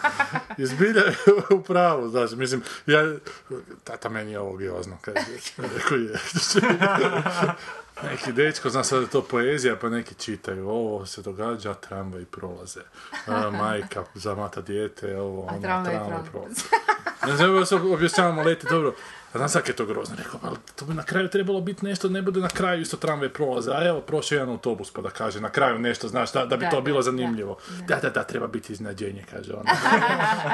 I 0.58 0.66
zbilja 0.66 1.00
je 1.00 1.16
u 1.50 1.62
pravu, 1.62 2.08
znaš, 2.08 2.30
mislim, 2.30 2.62
ja, 2.86 3.14
tata 3.84 4.08
meni 4.08 4.32
je 4.32 4.40
ovo 4.40 4.56
giozno, 4.56 4.98
kaže, 5.00 5.26
rekao 5.56 5.96
je, 5.96 6.12
neki 8.10 8.32
dečko, 8.32 8.70
zna 8.70 8.84
sad 8.84 8.98
da 8.98 9.04
je 9.04 9.10
to 9.10 9.22
poezija, 9.22 9.76
pa 9.76 9.88
neki 9.88 10.14
čitaju, 10.14 10.68
ovo 10.68 11.06
se 11.06 11.22
događa, 11.22 11.74
tramvaj 11.74 12.24
prolaze, 12.24 12.80
a, 13.26 13.50
majka 13.50 14.04
zamata 14.14 14.60
dijete, 14.60 15.20
ovo, 15.20 15.42
ono, 15.42 15.60
tramvaj 15.60 15.94
tramvaj 15.94 16.20
prolaze. 16.30 16.60
Ne 17.26 17.36
znam, 17.36 17.66
se 17.66 17.74
objašnjavamo 17.76 18.42
leti, 18.42 18.66
dobro, 18.70 18.94
a 19.32 19.38
znam 19.38 19.48
sad 19.48 19.68
je 19.68 19.76
to 19.76 19.86
grozno, 19.86 20.16
rekao, 20.18 20.40
ali 20.42 20.56
to 20.76 20.84
bi 20.84 20.94
na 20.94 21.02
kraju 21.02 21.28
trebalo 21.28 21.60
biti 21.60 21.84
nešto, 21.84 22.08
ne 22.08 22.22
bude 22.22 22.40
na 22.40 22.48
kraju 22.48 22.80
isto 22.80 22.96
tramvaj 22.96 23.28
prolaze, 23.28 23.70
a 23.74 23.88
evo, 23.88 24.00
prošao 24.00 24.36
jedan 24.36 24.48
autobus 24.48 24.90
pa 24.90 25.02
da 25.02 25.10
kaže 25.10 25.40
na 25.40 25.50
kraju 25.50 25.78
nešto, 25.78 26.08
znaš, 26.08 26.32
da, 26.32 26.46
da 26.46 26.56
bi 26.56 26.64
Da, 26.64 26.70
to 26.70 26.80
bilo 26.80 26.98
da, 26.98 27.02
zanimljivo. 27.02 27.56
Da, 27.88 27.96
da, 27.96 28.10
da, 28.10 28.24
treba 28.24 28.46
biti 28.46 28.72
iznadženje, 28.72 29.24
kaže 29.30 29.52
ona. 29.52 29.70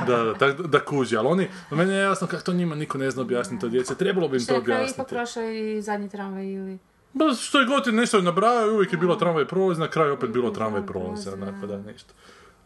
da, 0.06 0.34
da, 0.38 0.52
da 0.52 0.80
kuži, 0.84 1.16
ali 1.16 1.28
oni, 1.28 1.48
meni 1.70 1.94
je 1.94 2.00
jasno 2.00 2.26
kako 2.26 2.42
to 2.42 2.52
njima 2.52 2.74
niko 2.74 2.98
ne 2.98 3.10
zna 3.10 3.22
objasniti 3.22 3.60
to 3.60 3.68
djece, 3.68 3.94
trebalo 3.94 4.28
bi 4.28 4.36
im 4.36 4.42
Što 4.42 4.52
to 4.52 4.58
je 4.58 4.64
kraju 4.64 4.84
ipak 4.84 5.06
objasniti. 5.06 5.14
prošao 5.14 5.50
i 5.50 5.82
zadnji 5.82 6.08
tramvaj 6.08 6.46
ili... 6.46 6.78
Ba, 7.18 7.34
što 7.34 7.60
je 7.60 7.66
god 7.66 7.86
je 7.86 7.92
nešto 7.92 8.20
nabrajao, 8.20 8.74
uvijek 8.74 8.92
je 8.92 8.98
bilo 8.98 9.16
tramvaj 9.16 9.44
prolaz, 9.44 9.78
na 9.78 9.88
kraju 9.88 10.12
opet 10.12 10.30
bilo 10.30 10.50
tramvaj 10.50 10.86
prolaz, 10.86 11.28
onako 11.28 11.66
da, 11.66 11.76
ništa. 11.76 12.12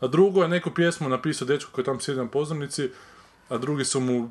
A 0.01 0.07
drugo 0.07 0.43
je 0.43 0.49
neku 0.49 0.71
pjesmu 0.71 1.09
napisao 1.09 1.47
dečko 1.47 1.71
koji 1.73 1.85
tam 1.85 2.01
sjedi 2.01 2.21
na 2.21 2.27
pozornici, 2.27 2.91
a 3.49 3.59
drugi 3.59 3.85
su 3.85 4.01
mu 4.01 4.31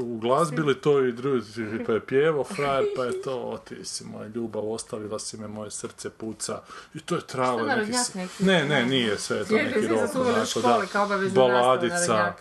uglazbili 0.00 0.74
to 0.74 1.04
i 1.04 1.12
drugi 1.12 1.44
pa 1.86 1.92
je 1.92 2.06
pjevo 2.06 2.44
frajer, 2.44 2.84
pa 2.96 3.04
je 3.04 3.22
to, 3.22 3.36
o 3.36 3.58
ti 3.58 3.84
si 3.84 4.04
moja 4.04 4.28
ljubav, 4.34 4.72
ostavila 4.72 5.18
si 5.18 5.36
me, 5.36 5.48
moje 5.48 5.70
srce 5.70 6.10
puca. 6.10 6.62
I 6.94 7.00
to 7.00 7.14
je 7.14 7.26
travo. 7.26 7.58
Što, 7.58 7.76
neki 7.76 7.92
neki? 8.14 8.44
Ne, 8.44 8.64
ne, 8.64 8.86
nije 8.86 9.18
sve 9.18 9.44
to 9.44 9.54
neki 9.54 9.86
rok. 9.86 9.98
onako, 9.98 10.38
nastavu 10.38 11.30
baladica. 11.34 12.34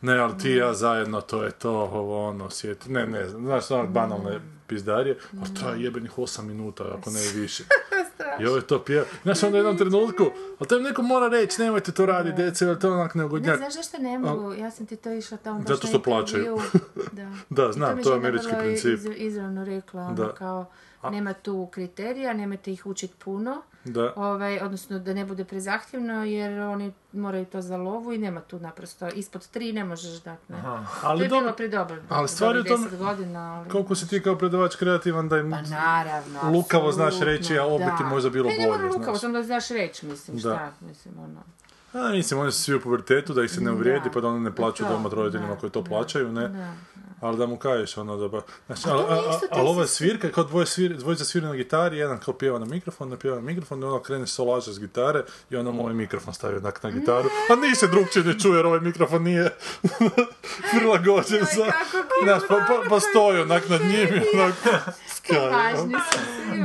Ne, 0.00 0.18
ali 0.18 0.38
ti 0.38 0.50
ja 0.50 0.74
zajedno, 0.74 1.20
to 1.20 1.44
je 1.44 1.50
to, 1.50 1.72
ovo 1.72 2.28
ono, 2.28 2.50
sjeti. 2.50 2.92
Ne, 2.92 3.06
ne, 3.06 3.28
znaš, 3.28 3.70
ono, 3.70 3.86
banalne 3.86 4.40
pizdarije, 4.72 5.16
ali 5.32 5.54
traje 5.54 5.82
jebenih 5.82 6.10
8 6.12 6.42
minuta, 6.42 6.84
ako 6.90 7.10
ne 7.10 7.20
i 7.24 7.38
više. 7.40 7.64
I 8.40 8.46
ovo 8.46 8.56
je 8.56 8.62
to 8.62 8.78
pjeva. 8.80 9.04
Znaš, 9.22 9.42
onda 9.42 9.54
u 9.54 9.58
jednom 9.58 9.78
trenutku, 9.78 10.24
ali 10.58 10.68
to 10.68 10.76
im 10.76 10.82
neko 10.82 11.02
mora 11.02 11.28
reći, 11.28 11.62
nemojte 11.62 11.92
to 11.92 12.06
raditi, 12.06 12.36
djece, 12.36 12.64
jer 12.64 12.78
to 12.78 12.86
je 12.86 12.92
onak 12.92 13.14
Ne, 13.14 13.18
neugodnjak. 13.18 13.56
znaš 13.56 13.74
zašto 13.74 13.98
ne 13.98 14.18
mogu? 14.18 14.52
Ja 14.54 14.70
sam 14.70 14.86
ti 14.86 14.96
to 14.96 15.12
išla 15.12 15.36
tamo 15.36 15.62
Zato 15.68 15.86
što 15.86 16.02
plaćaju. 16.02 16.58
Da. 17.12 17.30
Da, 17.50 17.72
znam, 17.72 18.02
to 18.02 18.10
je 18.10 18.16
američki 18.16 18.52
princip. 18.58 18.94
iz- 18.94 19.06
izravno 19.16 19.64
rekla, 19.64 20.02
ono, 20.02 20.28
kao, 20.28 20.70
nema 21.10 21.32
tu 21.32 21.68
kriterija, 21.72 22.32
nemojte 22.32 22.72
ih 22.72 22.86
učiti 22.86 23.14
puno, 23.24 23.62
Da. 23.84 24.12
ovaj, 24.16 24.58
odnosno 24.58 24.98
da 24.98 25.14
ne 25.14 25.24
bude 25.24 25.44
prezahtjevno, 25.44 26.24
jer 26.24 26.60
oni 26.60 26.92
moraju 27.12 27.44
to 27.44 27.60
za 27.62 27.76
lovu 27.76 28.12
i 28.12 28.18
nema 28.18 28.40
tu 28.40 28.58
naprosto, 28.58 29.08
ispod 29.08 29.48
tri 29.48 29.72
ne 29.72 29.84
možeš 29.84 30.22
dati, 30.22 30.52
ne. 30.52 30.62
to 30.62 30.84
Ali 31.02 31.22
je 31.22 31.28
dobro, 31.28 31.40
bilo 31.42 31.56
pri 31.56 31.68
dobro, 31.68 31.96
ali 32.08 32.28
stvar 32.28 32.56
je 32.56 32.62
10 32.62 32.96
godina, 32.98 33.54
ali... 33.54 33.70
koliko 33.70 33.94
si 33.94 34.08
ti 34.08 34.22
kao 34.22 34.38
predavač 34.38 34.76
kreativan 34.76 35.28
da 35.28 35.38
im 35.38 35.50
Pa 35.50 35.62
naravno, 35.62 36.50
lukavo 36.52 36.92
znaš 36.92 37.20
reći, 37.20 37.58
a 37.58 37.64
ovo 37.64 37.78
bi 37.78 37.84
ti 37.84 38.02
da. 38.02 38.08
možda 38.08 38.30
bilo 38.30 38.48
ne, 38.50 38.56
ne 38.58 38.66
mora 38.66 38.78
bolje, 38.78 38.92
lukavo, 38.98 39.18
samo 39.18 39.32
da 39.32 39.42
znaš 39.42 39.68
reći, 39.68 40.06
mislim, 40.06 40.36
Da. 40.36 40.40
šta, 40.40 40.72
mislim, 40.80 41.14
ono... 41.18 41.40
A, 41.92 42.10
mislim, 42.10 42.40
oni 42.40 42.52
su 42.52 42.62
svi 42.62 42.74
u 42.74 42.80
pubertetu, 42.80 43.34
da 43.34 43.42
ih 43.42 43.50
se 43.50 43.60
ne 43.60 43.70
Da. 43.70 43.76
uvrijedi, 43.76 44.10
pa 44.14 44.20
da 44.20 44.28
oni 44.28 44.40
ne 44.40 44.54
plaću 44.54 44.84
To, 44.84 44.88
doma 44.88 45.06
od 45.06 45.12
roditeljima 45.12 45.54
da, 45.54 45.60
koji 45.60 45.70
to 45.70 45.82
da, 45.82 45.88
plaćaju, 45.88 46.32
ne? 46.32 46.48
Da. 46.48 46.72
Ali 47.22 47.38
da 47.38 47.46
mu 47.46 47.56
kažeš 47.56 47.96
ono 47.96 48.16
da 48.16 48.28
ba... 48.28 48.42
Znači, 48.66 48.82
ali, 48.86 49.04
ali 49.50 49.68
ovo 49.68 49.82
je 49.82 49.88
svirka, 49.88 50.30
kao 50.30 50.44
dvoje 50.44 50.66
svir, 50.66 50.96
dvojica 50.96 51.24
svira 51.24 51.48
na 51.48 51.54
gitari, 51.54 51.98
jedan 51.98 52.18
kao 52.18 52.34
pjeva 52.34 52.58
na 52.58 52.64
mikrofon, 52.66 53.08
ne 53.08 53.18
pjeva 53.18 53.36
na 53.36 53.42
mikrofon, 53.42 53.82
i 53.82 53.84
onda 53.84 54.02
krene 54.02 54.26
solaža 54.26 54.72
s 54.72 54.80
gitare 54.80 55.24
i 55.50 55.56
onda 55.56 55.70
mu 55.70 55.82
ovaj 55.82 55.94
mikrofon 55.94 56.34
stavio 56.34 56.58
onak 56.58 56.82
na 56.82 56.90
gitaru, 56.90 57.28
a 57.50 57.56
ni 57.56 57.74
se 57.74 57.86
drugčije 57.86 58.24
ne 58.24 58.38
čuje 58.38 58.56
jer 58.56 58.66
ovaj 58.66 58.80
mikrofon 58.80 59.22
nije 59.22 59.50
prilagođen 60.70 61.46
za... 61.54 61.72
Znaš, 62.22 62.42
pa, 62.48 62.54
pa, 62.54 62.88
pa 62.88 63.00
stoji 63.00 63.40
onak 63.40 63.68
nad 63.68 63.80
njim 63.80 64.08
i 64.08 64.38
onak... 64.38 64.54
Svi, 65.06 65.36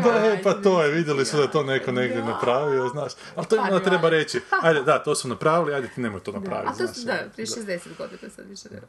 Da, 0.04 0.26
e, 0.26 0.42
pa 0.44 0.54
to 0.54 0.84
je, 0.84 0.92
vidjeli 0.92 1.26
su 1.26 1.38
da 1.38 1.48
to 1.48 1.64
neko 1.64 1.92
negdje 1.92 2.24
napravio, 2.24 2.88
znaš. 2.88 3.12
Ali 3.36 3.48
to 3.48 3.56
im 3.56 3.62
Pa 3.70 3.80
treba 3.80 4.10
reći, 4.10 4.42
ajde, 4.62 4.82
da, 4.82 5.04
to 5.04 5.16
su 5.16 5.28
napravili, 5.28 5.74
ajde 5.74 5.88
ti 5.96 6.02
nemoj 6.02 6.20
to 6.20 6.32
napraviti, 6.32 6.84
a 6.84 6.88
to 6.88 6.94
su, 6.94 7.06
da, 7.06 7.20
prije 7.34 7.46
60 7.46 7.80
godina, 7.98 8.18
to 8.22 8.30
sad 8.30 8.50
više 8.50 8.70
ne 8.72 8.82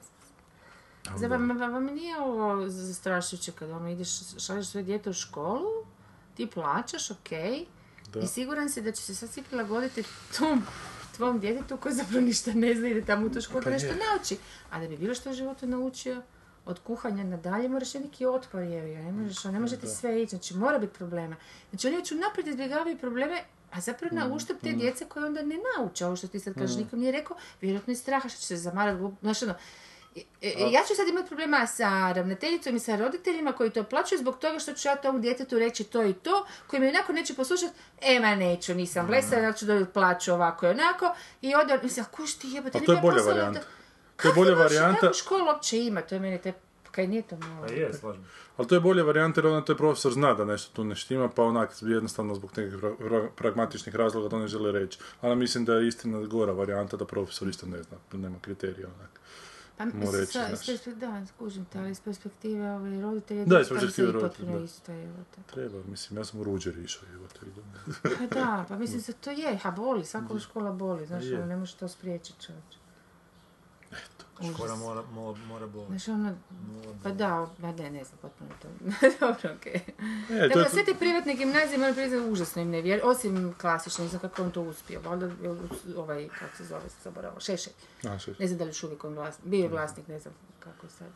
Zar 1.17 1.31
vam, 1.31 1.85
nije 1.85 2.19
ovo 2.19 2.69
zastrašujuće 2.69 3.53
kada 3.53 3.77
ono 3.77 3.89
ideš, 3.89 4.09
šalješ 4.39 4.67
svoje 4.67 4.85
dijete 4.85 5.11
u 5.11 5.13
školu, 5.13 5.85
ti 6.35 6.47
plaćaš, 6.47 7.11
ok, 7.11 7.31
Da. 8.13 8.21
i 8.21 8.27
siguran 8.27 8.71
si 8.71 8.83
da 8.83 8.93
će 8.93 9.03
se 9.03 9.15
sad 9.15 9.31
svi 9.31 9.43
prilagoditi 9.43 10.03
tom 10.39 10.63
tvom 11.17 11.41
djetetu 11.41 11.77
koji 11.77 11.95
zapravo 11.95 12.21
ništa 12.21 12.53
ne 12.53 12.75
zna, 12.75 12.89
ide 12.89 13.05
tamo 13.05 13.27
u 13.27 13.31
tu 13.31 13.41
školu 13.41 13.65
da 13.65 13.71
nešto 13.71 13.87
nauči. 14.11 14.37
A 14.71 14.81
da 14.81 14.89
bi 14.89 14.97
bilo 14.97 15.15
što 15.15 15.31
u 15.31 15.33
životu 15.33 15.67
naučio, 15.67 16.23
od 16.65 16.79
kuhanja 16.79 17.25
nadalje 17.25 17.69
moraš 17.69 17.95
imati 17.95 18.09
neki 18.09 18.27
otpor, 18.27 18.61
ga, 18.61 18.69
ne 18.69 19.13
možeš, 19.13 19.45
ne 19.45 19.61
može 19.61 19.77
ti 19.77 19.87
sve 19.87 20.23
ići, 20.23 20.31
znači 20.31 20.55
mora 20.57 20.79
biti 20.79 20.95
problema. 20.95 21.37
Znači 21.71 21.87
oni 21.87 21.97
već 21.97 22.13
unaprijed 22.13 22.49
izbjegavaju 22.49 22.99
probleme, 22.99 23.43
a 23.71 23.81
zapravo 23.81 24.17
na 24.17 24.35
uštup 24.35 24.57
te 24.63 24.73
djece 24.73 25.05
koje 25.05 25.27
onda 25.27 25.43
ne 25.43 25.57
nauče, 25.77 26.07
ovo 26.07 26.17
što 26.17 26.29
ti 26.29 26.41
sad 26.41 26.55
kažeš, 26.55 26.77
nikom 26.77 26.99
nije 26.99 27.13
rekao, 27.13 27.37
vjerojatno 27.61 27.93
iz 27.93 27.99
straha 28.01 28.29
što 28.29 28.41
će 28.41 28.47
se 28.47 28.57
zamarati, 28.57 29.03
znaš 29.21 29.43
ono, 29.43 29.55
ja 30.71 30.85
ću 30.85 30.95
sad 30.95 31.09
imati 31.09 31.27
problema 31.29 31.67
sa 31.67 32.13
ravnateljicom 32.13 32.77
i 32.77 32.81
sa 32.81 32.97
roditeljima 32.97 33.53
koji 33.53 33.71
to 33.71 33.85
plaćaju 33.85 34.19
zbog 34.19 34.39
toga 34.39 34.59
što 34.59 34.73
ću 34.73 34.89
ja 34.89 34.97
tom 34.97 35.21
djetetu 35.21 35.59
reći 35.59 35.85
to 35.85 36.05
i 36.05 36.13
to, 36.13 36.47
koji 36.67 36.81
me 36.81 36.89
onako 36.89 37.13
neće 37.13 37.35
poslušati, 37.35 37.73
e 38.03 38.21
ma 38.21 38.35
neću, 38.35 38.75
nisam 38.75 39.07
blesav, 39.07 39.43
ja 39.43 39.53
ću 39.53 39.67
dobiti 39.67 39.93
plaću 39.93 40.33
ovako 40.33 40.67
i 40.67 40.71
onako, 40.71 41.15
i 41.43 41.55
onda, 41.55 41.79
mislim, 41.83 42.07
a 42.07 42.17
kuš 42.17 42.35
ti 42.35 42.49
jebate, 42.49 42.79
A 42.79 42.81
ne 42.81 42.87
to 42.87 42.93
je 42.93 42.97
bi 42.97 42.99
ja 42.99 43.03
bolja 43.03 43.17
poslala 43.17 43.51
da- 43.51 43.61
To 44.17 44.29
je 44.29 44.35
bolja 44.35 44.55
varijanta. 44.55 45.01
Kakvu 45.01 45.15
školu 45.15 45.45
uopće 45.47 45.79
ima, 45.79 46.01
to 46.01 46.15
je 46.15 46.21
meni 46.21 46.39
te, 46.39 46.53
kaj 46.91 47.07
nije 47.07 47.23
to 47.23 47.37
malo. 47.37 47.67
Pa 47.67 47.73
je, 47.73 47.93
slažem. 47.95 48.25
Ali 48.57 48.69
to 48.69 48.75
je 48.75 48.81
bolje 48.81 49.03
varijanta 49.03 49.41
jer 49.41 49.47
onda 49.47 49.65
taj 49.65 49.77
profesor 49.77 50.13
zna 50.13 50.35
da 50.35 50.45
nešto 50.45 50.73
tu 50.73 50.85
ne 50.85 50.97
štima, 50.97 51.29
pa 51.29 51.43
onak 51.43 51.71
jednostavno 51.83 52.35
zbog 52.35 52.51
nekih 52.57 52.75
pra- 52.75 52.97
pra- 52.99 53.29
pragmatičnih 53.31 53.95
razloga 53.95 54.29
to 54.29 54.39
ne 54.39 54.49
želi 54.49 54.73
reći. 54.73 54.99
Ali 55.21 55.37
mislim 55.37 55.65
da 55.65 55.75
je 55.75 55.89
istina 55.89 56.21
gora 56.21 56.53
varijanta 56.53 56.97
da 56.97 57.05
profesor 57.05 57.49
isto 57.49 57.67
ne 57.67 57.83
zna, 57.83 57.97
nema 58.13 58.37
kriterija 58.41 58.89
onak. 58.89 59.21
Pa 59.79 59.85
mislim, 59.85 60.27
sa- 60.27 60.47
perspektive, 60.51 60.97
da, 60.97 61.27
skužim 61.27 61.65
te, 61.65 61.79
ali 61.79 61.91
iz 61.91 62.01
perspektive 62.01 62.73
ove 62.73 63.01
roditelje, 63.01 63.45
Da, 63.45 63.61
iz 63.61 63.69
perspektive 63.69 64.13
roditelja, 64.13 64.59
isto, 64.59 64.93
evo 64.93 65.25
te. 65.35 65.41
Treba, 65.53 65.79
mislim, 65.87 66.19
ja 66.19 66.25
sam 66.25 66.41
u 66.41 66.45
Ruđer 66.45 66.79
išao, 66.79 67.03
evo 67.15 67.27
te 67.29 67.47
vidim. 67.47 67.65
Pa 68.03 68.35
da, 68.35 68.65
pa 68.69 68.79
mislim 68.83 69.01
se 69.01 69.13
to 69.13 69.31
je, 69.31 69.59
a 69.63 69.71
boli, 69.71 70.05
svaka 70.05 70.39
škola 70.39 70.73
boli, 70.73 71.07
znaš, 71.07 71.25
ono, 71.35 71.47
ne 71.47 71.57
možeš 71.57 71.75
to 71.75 71.89
spriječiti 71.89 72.47
čovječ. 72.47 72.65
Škola 74.55 74.77
mora, 74.77 75.03
mora, 75.13 75.39
mora 75.49 75.67
boliti. 75.67 75.91
Znaš, 75.91 76.09
ono, 76.09 76.35
pa 77.03 77.11
da, 77.11 77.47
ma 77.59 77.73
ne, 77.73 77.91
ne 77.91 78.05
znam, 78.05 78.19
potpuno 78.23 78.51
to. 78.63 78.69
Dobro, 79.21 79.57
okej. 79.57 79.81
To 80.29 80.49
Dakle, 80.49 80.63
je, 80.63 80.69
sve 80.71 80.85
te 80.85 80.95
privatne 80.95 81.35
gimnazije, 81.35 81.79
moram 81.79 81.95
priznati, 81.95 82.31
užasno 82.31 82.63
im 82.63 82.71
ne 82.71 82.83
vjer, 82.83 83.01
osim 83.05 83.55
klasične, 83.61 84.05
ne 84.05 84.09
znam 84.11 84.21
kako 84.21 84.43
on 84.43 84.51
to 84.51 84.63
uspio, 84.63 85.01
valjda 85.05 85.27
je 85.27 85.57
ovaj, 85.97 86.29
kako 86.39 86.57
se 86.57 86.65
zove, 86.65 86.89
se 86.89 86.97
zaboravila, 87.05 87.41
Šešelj. 87.41 87.73
a, 88.09 88.19
šest. 88.19 88.39
Ne 88.41 88.47
znam 88.47 88.59
da 88.59 88.65
li 88.65 88.71
još 88.71 88.83
uvijek 88.83 89.05
on 89.05 89.15
vlasnik, 89.15 89.47
bio 89.47 89.63
je 89.63 89.69
vlasnik, 89.69 90.09
ne 90.09 90.19
znam 90.21 90.35
kako 90.59 90.87
je 90.87 90.91
sad. 90.91 91.09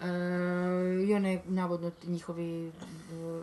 E, 0.00 1.04
I 1.08 1.14
one, 1.14 1.42
navodno, 1.46 1.90
njihovi 2.04 2.68
e, 2.68 2.72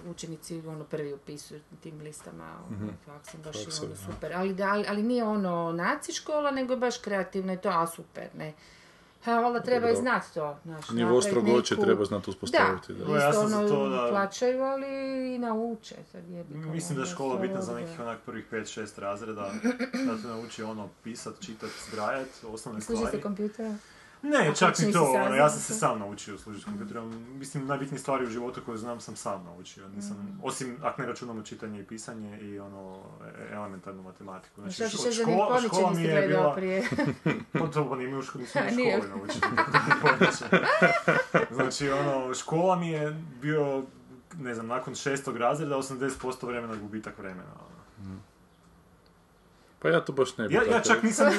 učenici 0.10 0.62
ono 0.68 0.84
prvi 0.84 1.14
upisuju 1.14 1.62
tim 1.84 2.02
listama, 2.02 2.58
ono, 2.68 2.92
faksom, 3.06 3.42
baš 3.44 3.56
je 3.56 3.66
Faksom, 3.66 3.86
ono 3.86 3.96
super. 3.96 4.34
Ali, 4.34 4.54
da, 4.54 4.68
ali, 4.68 4.86
ali 4.90 5.04
nije 5.04 5.24
ono 5.24 5.72
naci 5.72 6.14
škola, 6.14 6.52
nego 6.52 6.74
je 6.74 6.78
baš 6.78 6.98
kreativno 6.98 7.54
i 7.54 7.58
to, 7.58 7.70
a 7.70 7.88
super, 7.88 8.28
ne. 8.38 8.54
Ha, 9.22 9.34
valjda 9.34 9.60
treba 9.62 9.90
i 9.90 9.96
znati 9.96 10.34
to, 10.34 10.58
znaš, 10.64 10.90
Nivo 10.90 11.22
strogoće 11.22 11.74
neku- 11.74 11.86
treba 11.86 12.06
znati 12.06 12.30
uspostaviti. 12.30 12.94
Da. 12.94 13.06
Da, 13.06 13.12
ja 13.14 13.30
isto 13.30 13.42
sam 13.42 13.50
za 13.50 13.58
ono, 13.58 13.68
to 13.70 13.90
da- 13.90 14.08
plaćaju, 14.10 14.62
ali 14.62 14.88
i 15.30 15.40
nauče. 15.40 15.96
Sad 16.12 16.30
jebi 16.30 16.54
ga, 16.56 16.60
Mislim 16.62 16.96
da 16.96 17.02
je 17.02 17.06
ono, 17.06 17.14
škola 17.14 17.38
bitna 17.38 17.62
za 17.62 17.74
nekih 17.74 18.00
onak 18.00 18.20
prvih 18.20 18.46
5-6 18.46 19.00
razreda, 19.00 19.52
da 20.06 20.18
te 20.18 20.28
nauči 20.28 20.64
ono 20.64 20.90
pisat, 21.04 21.34
čitat, 21.40 21.70
zbrajat, 21.84 22.28
osnovne 22.46 22.82
Služi 22.82 22.98
stvari. 22.98 23.18
se 23.18 23.24
kompjutera? 23.24 23.76
Ne, 24.22 24.50
A 24.50 24.54
čak 24.54 24.80
ni 24.80 24.94
to, 24.94 25.04
ono, 25.04 25.36
ja 25.36 25.50
sam 25.50 25.60
se 25.60 25.74
sam 25.74 26.00
naučio 26.00 26.38
služiti 26.38 26.66
kompjuterom. 26.66 27.26
Mislim, 27.38 27.66
najbitnije 27.66 28.00
stvari 28.00 28.26
u 28.26 28.30
životu 28.30 28.62
koje 28.66 28.78
znam 28.78 29.00
sam 29.00 29.16
sam 29.16 29.44
naučio. 29.44 29.88
Nisam, 29.88 30.40
osim, 30.44 30.78
ako 30.82 31.02
ne 31.02 31.08
računamo 31.08 31.42
čitanje 31.42 31.80
i 31.80 31.84
pisanje 31.84 32.40
i 32.40 32.60
ono, 32.60 33.00
e- 33.26 33.54
elementarnu 33.54 34.04
matematiku. 34.04 34.62
Znači, 34.62 34.76
što 34.76 34.98
se 34.98 35.12
škola, 35.12 35.62
škola 35.62 35.94
mi 35.94 36.04
je 36.04 36.28
bila... 36.28 36.56
prije. 36.56 36.84
Pa 37.60 37.68
to 37.68 37.90
pa 37.90 37.96
nije 37.96 38.10
mi 38.10 38.18
u 38.18 38.22
školi, 38.22 38.44
nisam 38.44 38.64
u 38.68 38.70
školi 38.70 39.10
naučio. 39.10 39.42
Znači, 41.56 41.90
ono, 41.90 42.34
škola 42.34 42.76
mi 42.76 42.90
je 42.90 43.24
bio, 43.42 43.84
ne 44.40 44.54
znam, 44.54 44.68
nakon 44.68 44.96
šestog 44.96 45.38
razreda 45.38 45.76
80% 45.78 46.48
vremena 46.48 46.76
gubitak 46.76 47.18
vremena. 47.18 47.52
ono. 47.60 48.20
Pa 49.80 49.90
ja 49.90 50.02
to 50.02 50.12
baš 50.14 50.38
ne 50.38 50.48
bi 50.48 50.54
Ja, 50.54 50.62
ja 50.66 50.82
čak 50.82 51.04
nisam... 51.04 51.28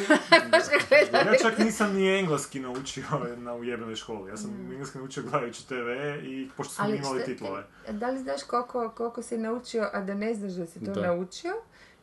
Ja 1.12 1.38
čak 1.42 1.58
nisam 1.58 1.94
ni 1.94 2.18
engleski 2.18 2.60
naučio 2.60 3.04
na 3.38 3.54
ujebenoj 3.54 3.96
školi. 3.96 4.30
Ja 4.30 4.36
sam 4.36 4.68
engleski 4.70 4.98
naučio 4.98 5.22
gledajući 5.22 5.68
TV 5.68 5.74
i 6.22 6.48
pošto 6.56 6.74
smo 6.74 6.84
Ali 6.84 6.96
imali 6.96 7.18
šta- 7.18 7.26
titlove. 7.26 7.64
Da 7.88 8.08
li 8.08 8.18
znaš 8.18 8.42
koliko, 8.42 8.90
koliko 8.90 9.22
si 9.22 9.38
naučio, 9.38 9.88
a 9.92 10.00
da 10.00 10.14
ne 10.14 10.34
znaš 10.34 10.52
da 10.52 10.66
si 10.66 10.84
to 10.84 10.90
Da. 10.92 11.00
naučio? 11.02 11.52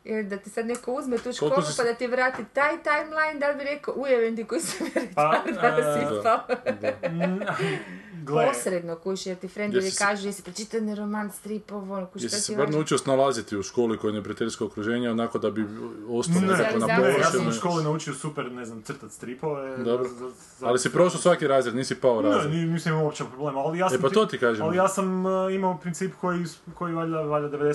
Jer 0.04 0.24
da 0.24 0.36
ti 0.36 0.50
sad 0.50 0.66
neko 0.66 0.92
uzme 0.92 1.18
tu 1.18 1.32
školu 1.32 1.62
si- 1.62 1.76
pa 1.76 1.84
da 1.84 1.94
ti 1.94 2.06
vrati 2.06 2.42
taj 2.44 2.70
timeline, 2.78 3.34
da 3.36 3.48
li 3.48 3.56
bi 3.56 3.64
rekao 3.64 3.94
ujevem 3.94 4.36
ti 4.36 4.44
koji 4.44 4.60
se 4.60 4.84
Pa, 5.14 5.42
da 5.52 5.94
si 5.94 6.16
ispao. 6.16 6.40
Gle, 8.28 8.46
Posredno 8.46 8.96
kuši, 8.96 9.28
jer 9.28 9.38
ti 9.38 9.48
frendovi 9.48 9.84
Jesi 9.84 9.98
kažu 9.98 10.26
jesi 10.26 10.42
pročitao 10.42 10.80
ne 10.80 10.94
roman, 10.94 11.30
strip, 11.32 11.72
ovo, 11.72 12.06
kuši, 12.06 12.24
Jesi 12.24 12.34
šta 12.34 12.42
se 12.42 12.56
bar 12.56 12.70
naučio 12.70 12.98
snalaziti 12.98 13.56
u 13.56 13.62
školi 13.62 13.98
koja 13.98 14.08
je 14.08 14.14
neprijateljsko 14.14 14.64
okruženje, 14.66 15.10
onako 15.10 15.38
da 15.38 15.50
bi 15.50 15.64
ostalo 16.08 16.40
ne, 16.40 16.46
nekako 16.48 16.78
na 16.78 16.86
ne, 16.88 17.12
ja 17.12 17.30
sam 17.30 17.48
u 17.48 17.52
školi 17.52 17.84
naučio 17.84 18.14
super, 18.14 18.52
ne 18.52 18.64
znam, 18.64 18.82
crtat 18.82 19.10
stripove. 19.12 19.76
Dobro. 19.78 20.08
za- 20.08 20.30
za- 20.58 20.66
Ali 20.66 20.78
si 20.78 20.90
prošao 20.90 21.20
svaki 21.20 21.46
razred, 21.48 21.74
nisi 21.74 21.94
pao 21.94 22.22
Ne, 22.22 22.28
razred. 22.28 22.52
ni- 22.52 22.66
nisam 22.66 22.92
imao 22.92 23.04
uopće 23.04 23.24
problema, 23.26 23.60
ali 23.60 23.78
ja 23.78 23.88
sam... 23.88 23.98
E 23.98 24.02
pa 24.02 24.08
to 24.10 24.26
ti 24.26 24.38
kažem. 24.38 24.64
Ali 24.64 24.76
ja 24.76 24.88
sam 24.88 25.26
uh, 25.26 25.32
imao 25.52 25.78
princip 25.78 26.12
koji, 26.14 26.44
koji 26.74 26.94
valjda, 26.94 27.18
valjda 27.18 27.58
90% 27.58 27.74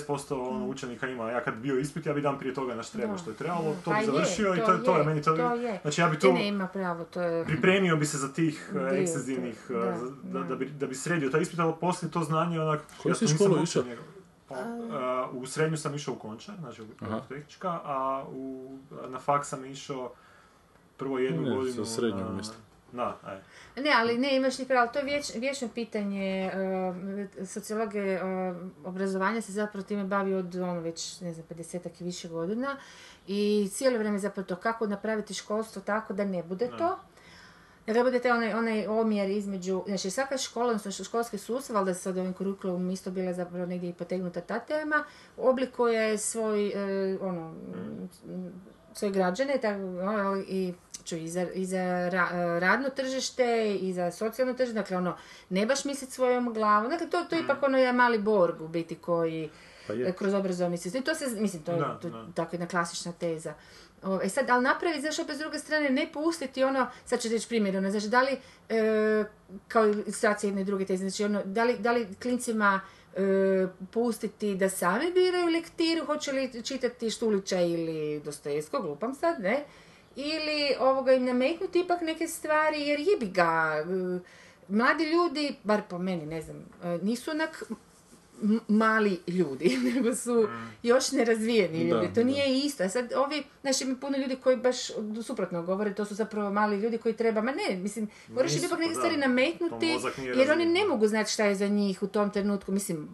ono, 0.49 0.67
učenika 0.67 1.07
ima. 1.07 1.31
Ja 1.31 1.41
kad 1.41 1.53
bi 1.53 1.61
bio 1.61 1.79
ispit, 1.79 2.05
ja 2.05 2.13
bi 2.13 2.21
dan 2.21 2.39
prije 2.39 2.53
toga 2.53 2.75
naš 2.75 2.89
trebao 2.89 3.11
Da. 3.11 3.17
što 3.17 3.29
je 3.29 3.35
trebalo, 3.35 3.75
to 3.75 3.77
Pa 3.83 3.93
bi 3.93 3.99
je, 3.99 4.05
završio 4.05 4.55
i 4.55 4.59
to, 4.59 4.71
je 4.71 4.83
to 4.83 4.97
je 4.97 5.03
meni 5.03 5.21
to... 5.21 5.35
to 5.35 5.53
je. 5.53 5.79
Znači 5.81 6.01
ja 6.01 6.07
bi 6.07 6.13
Ne, 6.13 6.19
to... 6.19 6.31
ne, 6.33 6.47
ima 6.47 6.67
pravo, 6.67 7.03
to 7.03 7.21
je... 7.21 7.45
pripremio 7.45 7.95
bi 7.97 8.05
se 8.05 8.17
za 8.17 8.27
tih 8.29 8.69
Dio 8.73 8.87
ekstenzivnih, 8.87 9.71
da, 10.43 10.49
za- 10.49 10.49
da, 10.49 10.55
bi, 10.55 10.65
da 10.67 10.87
bi 10.87 10.95
sredio 10.95 11.29
taj 11.29 11.41
ispit, 11.41 11.59
ali 11.59 11.73
poslije 11.81 12.11
to 12.11 12.21
znanje 12.21 12.59
onak... 12.61 12.81
Koju 12.97 13.11
ja 13.11 13.15
si 13.15 13.27
školu 13.27 13.63
išao? 13.63 13.83
Pa, 14.47 14.55
uh, 15.31 15.41
u 15.41 15.45
srednju 15.45 15.77
sam 15.77 15.95
išao 15.95 16.13
u 16.13 16.17
Končar, 16.17 16.55
znači 16.59 16.81
u 16.81 16.85
tehnička, 17.29 17.69
a 17.75 18.23
u, 18.29 18.77
na 19.07 19.19
faks 19.19 19.47
sam 19.47 19.65
išao 19.65 20.11
prvo 20.97 21.19
jednu 21.19 21.41
Ne, 21.41 21.49
godinu... 21.49 21.73
za 21.75 21.85
srednju 21.85 22.23
na- 22.23 22.29
mislim. 22.29 22.57
Da, 22.91 23.17
aj. 23.23 23.37
Ne, 23.75 23.91
ali 23.95 24.17
ne, 24.17 24.35
imaš 24.35 24.59
ni 24.59 24.65
pravo, 24.65 24.81
ali 24.81 24.89
to 24.93 24.99
je 24.99 25.05
vječ, 25.05 25.35
vječno 25.35 25.69
pitanje, 25.69 26.51
uh, 27.39 27.47
sociologe 27.47 28.15
uh, 28.15 28.55
obrazovanja 28.83 29.41
se 29.41 29.51
zapravo 29.51 29.83
time 29.83 30.03
bavi 30.03 30.33
od 30.33 30.55
ono 30.55 30.79
već, 30.79 31.21
ne 31.21 31.33
znam, 31.33 31.45
50 31.47 31.89
i 31.99 32.03
više 32.03 32.29
godina 32.29 32.77
i 33.27 33.69
cijelo 33.71 33.97
vrijeme 33.97 34.19
zapravo 34.19 34.45
to 34.45 34.55
kako 34.55 34.87
napraviti 34.87 35.33
školstvo 35.33 35.81
tako 35.81 36.13
da 36.13 36.25
ne 36.25 36.43
bude 36.43 36.69
to. 36.77 36.99
Da 37.87 37.93
ne 37.93 38.03
bude 38.03 38.19
taj 38.19 38.31
onaj, 38.31 38.53
onaj 38.53 38.87
omjer 38.87 39.29
između, 39.29 39.83
znači 39.87 40.09
svaka 40.09 40.37
škola, 40.37 40.67
odnosno 40.67 41.03
školski 41.03 41.37
sustav, 41.37 41.77
ali 41.77 41.85
da 41.85 41.93
se 41.93 42.01
sad 42.01 42.17
ovim 42.17 42.33
kurikulumom 42.33 42.89
isto 42.91 43.11
bila 43.11 43.33
zapravo 43.33 43.65
negdje 43.65 43.89
i 43.89 43.93
potegnuta 43.93 44.41
ta 44.41 44.59
tema, 44.59 45.03
oblikuje 45.37 46.17
svoj, 46.17 46.67
e, 46.67 47.17
ono, 47.21 47.53
svoje 48.93 49.11
građane, 49.11 49.57
tako, 49.57 49.79
ono, 49.81 50.37
i 50.39 50.73
ču, 51.03 51.15
i 51.15 51.27
za, 51.27 51.47
i 51.53 51.65
za 51.65 51.77
ra- 52.09 52.29
radno 52.59 52.89
tržište, 52.89 53.45
i 53.75 53.93
za 53.93 54.11
socijalno 54.11 54.53
tržište, 54.53 54.79
dakle 54.79 54.97
ono, 54.97 55.15
ne 55.49 55.65
baš 55.65 55.85
misliti 55.85 56.13
svojom 56.13 56.53
glavom, 56.53 56.89
dakle 56.89 57.09
to, 57.09 57.23
to 57.23 57.35
je 57.35 57.41
ipak 57.41 57.63
ono 57.63 57.77
jedan 57.77 57.95
mali 57.95 58.19
borg 58.19 58.61
u 58.61 58.67
biti 58.67 58.95
koji, 58.95 59.49
Pa 59.87 59.93
je. 59.93 60.07
e, 60.07 60.13
kroz 60.13 60.33
obrazovni 60.33 60.77
sistem. 60.77 61.03
To 61.03 61.15
se, 61.15 61.25
mislim, 61.31 61.63
to 61.63 61.71
je 61.71 61.79
Da, 61.79 61.97
to 62.01 62.07
je 62.07 62.11
da. 62.11 62.25
tako 62.35 62.55
jedna 62.55 62.67
klasična 62.67 63.11
teza. 63.11 63.53
O, 64.05 64.19
E 64.23 64.29
sad, 64.29 64.49
ali 64.49 64.63
napravi, 64.63 65.01
znaš, 65.01 65.19
opet 65.19 65.35
s 65.35 65.39
druge 65.39 65.59
strane, 65.59 65.89
ne 65.89 66.09
pustiti 66.13 66.63
ono, 66.63 66.87
sad 67.05 67.21
ću 67.21 67.29
reći 67.29 67.47
primjer, 67.47 67.77
ono, 67.77 67.91
znači, 67.91 68.07
da 68.07 68.21
li, 68.21 68.37
e, 68.69 69.25
kao 69.67 69.85
ilustracija 69.87 70.47
jedne 70.47 70.63
druge 70.63 70.85
teze, 70.85 71.09
znači, 71.09 71.23
ono, 71.23 71.41
da 71.45 71.63
li, 71.63 71.77
da 71.77 71.91
li 71.91 72.07
klincima 72.21 72.81
e, 73.15 73.67
pustiti 73.91 74.55
da 74.55 74.69
sami 74.69 75.11
biraju 75.11 75.47
lektiru, 75.47 76.05
hoće 76.05 76.31
li 76.31 76.63
čitati 76.63 77.09
Štulića 77.09 77.61
ili 77.61 78.21
Dostojevskog, 78.25 78.85
lupam 78.85 79.15
sad, 79.15 79.39
ne? 79.39 79.63
Ili 80.15 80.75
ovoga 80.79 81.13
im 81.13 81.25
nametnuti 81.25 81.79
ipak 81.79 82.01
neke 82.01 82.27
stvari, 82.27 82.81
jer 82.81 82.99
jebi 82.99 83.25
ga, 83.25 83.75
e, 83.79 84.19
mladi 84.67 85.03
ljudi, 85.03 85.55
bar 85.63 85.81
po 85.89 85.97
meni, 85.97 86.25
ne 86.25 86.41
znam, 86.41 86.57
e, 86.83 86.99
nisu 87.01 87.31
onak 87.31 87.63
m- 88.43 88.59
mali 88.69 89.19
ljudi, 89.27 89.77
nego 89.87 90.15
su 90.15 90.47
još 90.83 91.11
nerazvijeni 91.11 91.77
Da, 91.79 91.95
ljudi. 91.95 92.07
To 92.07 92.13
da. 92.13 92.23
nije 92.23 92.57
isto. 92.57 92.83
A 92.83 92.89
sad 92.89 93.13
ovi, 93.15 93.43
znaš, 93.61 93.81
ima 93.81 93.95
puno 93.95 94.17
ljudi 94.17 94.35
koji 94.35 94.57
baš 94.57 94.77
suprotno 95.23 95.63
govore, 95.63 95.93
to 95.93 96.05
su 96.05 96.15
zapravo 96.15 96.51
mali 96.51 96.77
ljudi 96.77 96.97
koji 96.97 97.15
treba, 97.15 97.41
ma 97.41 97.51
ne, 97.53 97.75
mislim, 97.77 98.07
moraš 98.29 98.51
im 98.53 98.59
ipak 98.59 98.69
pa 98.71 98.77
neke 98.77 98.89
da. 98.89 98.95
stvari 98.95 99.15
To 99.15 99.19
nametnuti, 99.19 99.85
jer 100.17 100.31
oni 100.31 100.45
razvijen. 100.45 100.73
ne 100.73 100.85
mogu 100.85 101.07
znati 101.07 101.31
šta 101.31 101.45
je 101.45 101.55
za 101.55 101.67
njih 101.67 102.03
u 102.03 102.07
tom 102.07 102.29
trenutku, 102.29 102.71
mislim, 102.71 103.09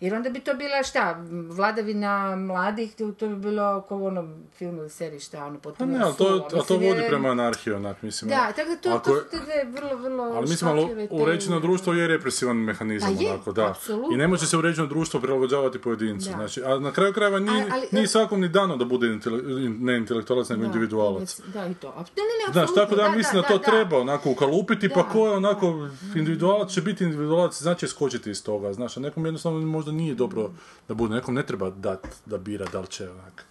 Jer 0.00 0.14
onda 0.14 0.30
bi 0.30 0.40
to 0.40 0.54
bila 0.54 0.82
šta, 0.82 1.24
vladavina 1.48 2.04
mladih, 2.36 2.94
to, 2.94 3.28
bi 3.28 3.36
bilo 3.36 3.80
kao 3.80 3.98
u 3.98 4.06
onom 4.06 4.34
filmu 4.52 4.78
ili 4.78 4.90
seriji 4.90 5.20
šta, 5.20 5.44
ono 5.44 5.54
Pa 5.54 5.60
potpuno 5.60 5.92
ne, 5.92 6.04
ali 6.04 6.14
to, 6.14 6.48
a 6.52 6.62
to 6.62 6.74
vodi 6.74 7.02
prema 7.08 7.28
anarhiji, 7.28 7.72
onak, 7.72 8.02
mislim. 8.02 8.28
Da, 8.28 8.52
tako 8.52 8.70
da 8.70 8.76
to, 8.76 8.90
Ako 8.90 9.10
to 9.10 9.16
su 9.16 9.24
te 9.30 9.36
dve 9.38 9.64
vrlo, 9.72 9.96
vrlo 9.98 10.22
Ali 10.24 10.40
mislim, 10.42 10.70
ali 10.70 11.08
uređeno 11.12 11.60
društvo 11.60 11.92
je 11.92 12.08
represivan 12.08 12.56
mehanizam, 12.58 13.16
Pa 13.16 13.22
je, 13.22 13.30
onako, 13.30 13.52
da. 13.52 13.68
apsolutno. 13.68 14.14
I 14.14 14.18
ne 14.18 14.28
može 14.28 14.46
se 14.46 14.56
uređeno 14.56 14.86
društvo 14.86 15.20
prilagođavati 15.20 15.78
pojedincu. 15.80 16.26
Da. 16.26 16.32
Znači, 16.32 16.62
a 16.64 16.78
na 16.78 16.92
kraju 16.92 17.12
krajeva 17.12 17.38
nije, 17.38 17.62
Ali- 17.62 17.70
ali- 17.72 17.88
nije 17.92 18.08
svakom 18.08 18.40
ni 18.40 18.48
dano 18.48 18.76
da 18.76 18.84
bude 18.84 19.06
intele- 19.08 19.42
ne 19.70 19.96
intelektualac, 19.96 20.48
nego 20.48 20.60
Da, 20.60 20.66
individualac. 20.66 21.40
Da, 21.44 21.66
i 21.66 21.74
to. 21.74 21.88
A- 21.88 22.00
Ne, 22.00 22.22
ne, 22.22 22.46
ne, 22.46 22.52
Znaš, 22.52 22.74
tako 22.74 22.96
da 22.96 23.02
ja 23.02 23.10
mislim 23.10 23.42
da, 23.42 23.48
to 23.48 23.58
treba 23.60 23.98
onako 23.98 24.30
ukalupiti, 24.30 24.88
pa 24.88 25.02
Da. 25.02 25.08
ko 25.08 25.26
je 25.26 25.32
onako 25.32 25.88
individualac 26.14 26.70
će 26.70 26.82
biti 26.82 27.04
individualac, 27.04 27.54
znači 27.54 27.88
skočiti 27.88 28.30
iz 28.30 28.44
toga, 28.44 28.72
znaš, 28.72 28.96
a 28.96 29.00
nekom 29.00 29.24
jednostavno 29.24 29.58
možda 29.84 30.02
nije 30.02 30.14
dobro 30.14 30.50
da 30.88 30.94
bude, 30.94 31.14
nekom 31.14 31.34
ne 31.34 31.46
treba 31.46 31.70
dat 31.70 32.06
da 32.26 32.38
bira 32.38 32.66
da 32.72 32.80
li 32.80 32.86
će 32.86 33.10
onak. 33.10 33.44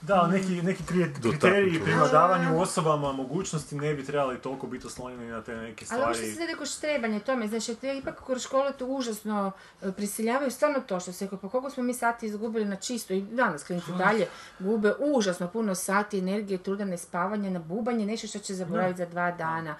Da, 0.00 0.26
neki, 0.26 0.62
neki 0.62 0.82
kriteriji 1.22 1.80
pri 1.84 1.94
vladavanju 1.94 2.60
osobama, 2.60 3.12
mogućnosti 3.12 3.76
ne 3.76 3.94
bi 3.94 4.04
trebali 4.04 4.38
toliko 4.38 4.66
biti 4.66 4.86
oslonjeni 4.86 5.30
na 5.30 5.42
te 5.42 5.56
neke 5.56 5.84
Ali 5.90 6.02
ovo 6.02 6.14
što 6.14 6.22
stvari. 6.22 6.34
se 6.34 6.46
rekao 6.46 6.66
štrebanje 6.66 7.20
tome, 7.20 7.48
znači 7.48 7.74
te 7.74 7.96
ipak 7.96 8.24
kroz 8.26 8.42
školu 8.42 8.72
to 8.78 8.86
užasno 8.86 9.52
e, 9.82 9.92
prisiljavaju 9.92 10.50
stvarno 10.50 10.80
to 10.80 11.00
što 11.00 11.12
se 11.12 11.24
rekao, 11.24 11.38
pa 11.38 11.48
koliko 11.48 11.70
smo 11.70 11.82
mi 11.82 11.94
sati 11.94 12.26
izgubili 12.26 12.64
na 12.64 12.76
čisto 12.76 13.14
i 13.14 13.22
danas 13.22 13.64
klinici 13.64 13.92
dalje 13.98 14.26
gube 14.58 14.94
užasno 14.98 15.48
puno 15.48 15.74
sati 15.74 16.18
energije, 16.18 16.58
truda, 16.58 16.84
nespavanja, 16.84 17.50
na 17.50 17.58
bubanje, 17.58 18.06
nešto 18.06 18.26
što 18.26 18.38
će 18.38 18.54
zaboraviti 18.54 18.98
za 18.98 19.06
dva 19.06 19.30
dana. 19.30 19.76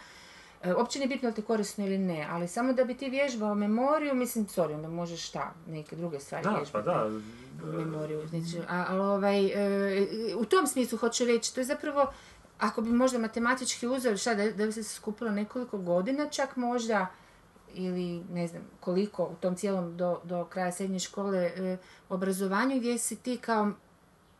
E, 0.62 0.74
uopće 0.74 0.98
nije 0.98 1.08
bitno 1.08 1.28
li 1.28 1.34
ti 1.34 1.42
korisno 1.42 1.86
ili 1.86 1.98
ne, 1.98 2.26
ali 2.30 2.48
samo 2.48 2.72
da 2.72 2.84
bi 2.84 2.94
ti 2.94 3.10
vježbao 3.10 3.54
memoriju, 3.54 4.14
mislim, 4.14 4.46
sorry, 4.46 4.74
onda 4.74 4.88
možeš 4.88 5.28
šta, 5.28 5.54
neke 5.66 5.96
druge 5.96 6.20
stvari 6.20 6.44
Da, 6.44 6.62
pa 6.72 6.82
da. 6.82 7.10
memoriju. 7.64 8.28
Znači, 8.28 8.66
ali 8.68 9.00
ovaj, 9.00 9.46
e, 9.46 10.06
u 10.36 10.44
tom 10.44 10.66
smislu 10.66 10.98
hoću 10.98 11.24
reći, 11.24 11.54
to 11.54 11.60
je 11.60 11.64
zapravo, 11.64 12.12
ako 12.58 12.82
bi 12.82 12.90
možda 12.90 13.18
matematički 13.18 13.86
uzeli, 13.86 14.18
šta, 14.18 14.34
da, 14.34 14.50
da 14.50 14.66
bi 14.66 14.72
se 14.72 14.82
skupilo 14.82 15.30
nekoliko 15.30 15.78
godina 15.78 16.28
čak 16.28 16.56
možda, 16.56 17.06
ili 17.74 18.24
ne 18.30 18.46
znam 18.46 18.62
koliko 18.80 19.24
u 19.24 19.34
tom 19.40 19.56
cijelom 19.56 19.96
do, 19.96 20.20
do 20.24 20.44
kraja 20.44 20.72
srednje 20.72 20.98
škole 20.98 21.38
e, 21.38 21.76
obrazovanju 22.08 22.76
gdje 22.78 22.98
si 22.98 23.16
ti 23.16 23.36
kao 23.36 23.72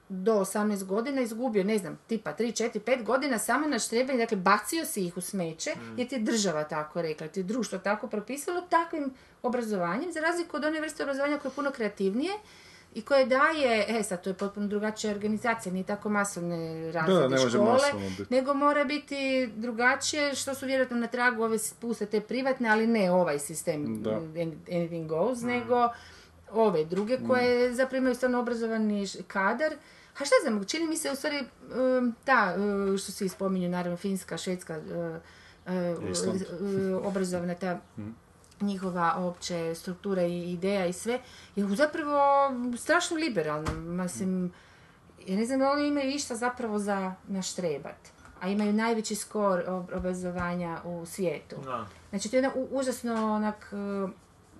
do 0.09 0.33
18 0.33 0.85
godina 0.85 1.21
izgubio, 1.21 1.65
ne 1.65 1.79
znam, 1.79 1.99
tipa 2.07 2.35
3, 2.35 2.65
4, 2.65 2.81
5 2.81 3.05
godina 3.05 3.39
samo 3.39 3.67
na 3.67 3.79
štrebanje, 3.79 4.19
dakle 4.19 4.37
bacio 4.37 4.85
si 4.85 5.07
ih 5.07 5.17
u 5.17 5.21
smeće, 5.21 5.71
jer 5.97 6.09
ti 6.09 6.15
je 6.15 6.19
država 6.19 6.65
tako 6.65 7.03
rekla, 7.03 7.29
ti 7.29 7.41
je 7.41 7.45
društvo 7.45 7.79
tako 7.79 8.07
propisalo 8.07 8.61
takvim 8.61 9.11
obrazovanjem, 9.43 10.13
za 10.13 10.21
razliku 10.21 10.57
od 10.57 10.65
one 10.65 10.81
vrste 10.81 11.03
obrazovanja 11.03 11.39
koje 11.39 11.51
je 11.51 11.55
puno 11.55 11.71
kreativnije 11.71 12.33
i 12.95 13.03
koje 13.03 13.27
daje, 13.27 13.85
e 13.89 14.03
sad 14.03 14.23
to 14.23 14.31
je 14.31 14.35
potpuno 14.35 14.67
drugačija 14.67 15.13
organizacija, 15.13 15.73
nije 15.73 15.85
tako 15.85 16.09
masovne 16.09 16.93
razrede 16.93 17.29
ne 17.29 17.43
može 17.45 17.59
škole, 17.59 17.93
nego 18.31 18.55
mora 18.55 18.85
biti 18.85 19.51
drugačije, 19.57 20.35
što 20.35 20.55
su 20.55 20.67
vjerojatno 20.67 20.97
na 20.97 21.07
tragu 21.07 21.43
ove 21.43 21.59
puste 21.81 22.07
te 22.07 22.21
privatne, 22.21 22.69
ali 22.69 22.87
ne 22.87 23.11
ovaj 23.13 23.39
sistem 23.39 24.03
Da. 24.03 24.11
anything 24.11 25.07
goes, 25.07 25.43
nego 25.43 25.89
ove 26.53 26.85
druge 26.85 27.19
koje 27.27 27.75
zapravo 27.75 27.99
imaju 27.99 28.15
stvarno 28.15 28.41
obrazovani 28.41 29.07
kadar. 29.27 29.73
A 30.21 30.25
šta 30.25 30.35
znam, 30.43 30.64
čini 30.64 30.87
mi 30.87 30.97
se 30.97 31.11
u 31.11 31.16
stvari 31.16 31.45
ta, 32.25 32.55
uh, 32.57 32.99
što 32.99 33.12
svi 33.12 33.29
spominju, 33.29 33.69
naravno 33.69 33.97
Finska, 33.97 34.37
Švedska, 34.37 34.79
Island. 36.11 36.43
uh, 36.43 37.07
obrazovna 37.07 37.55
ta 37.55 37.81
njihova 38.61 39.14
opće 39.16 39.75
struktura 39.75 40.23
i 40.23 40.53
ideja 40.53 40.87
i 40.87 40.93
sve, 40.93 41.21
je 41.57 41.77
zapravo 41.77 42.51
strašno 42.79 43.16
liberalna. 43.16 43.73
Mislim, 43.73 44.53
ja 45.27 45.37
ne 45.37 45.47
znam 45.47 45.59
da 45.59 45.71
oni 45.71 45.89
imaju 45.89 46.11
išta 46.11 46.37
zapravo 46.37 46.79
za 46.79 47.14
naštrebat. 47.29 48.09
A 48.41 48.49
imaju 48.49 48.73
najveći 48.73 49.14
skor 49.14 49.64
ob- 49.66 49.97
obrazovanja 49.97 50.81
u 50.85 51.07
svijetu. 51.07 51.57
Da. 51.64 51.87
Znači, 52.11 52.29
to 52.29 52.37
je 52.37 52.39
jedna 52.39 52.53
užasno 52.71 53.35
onak... 53.35 53.73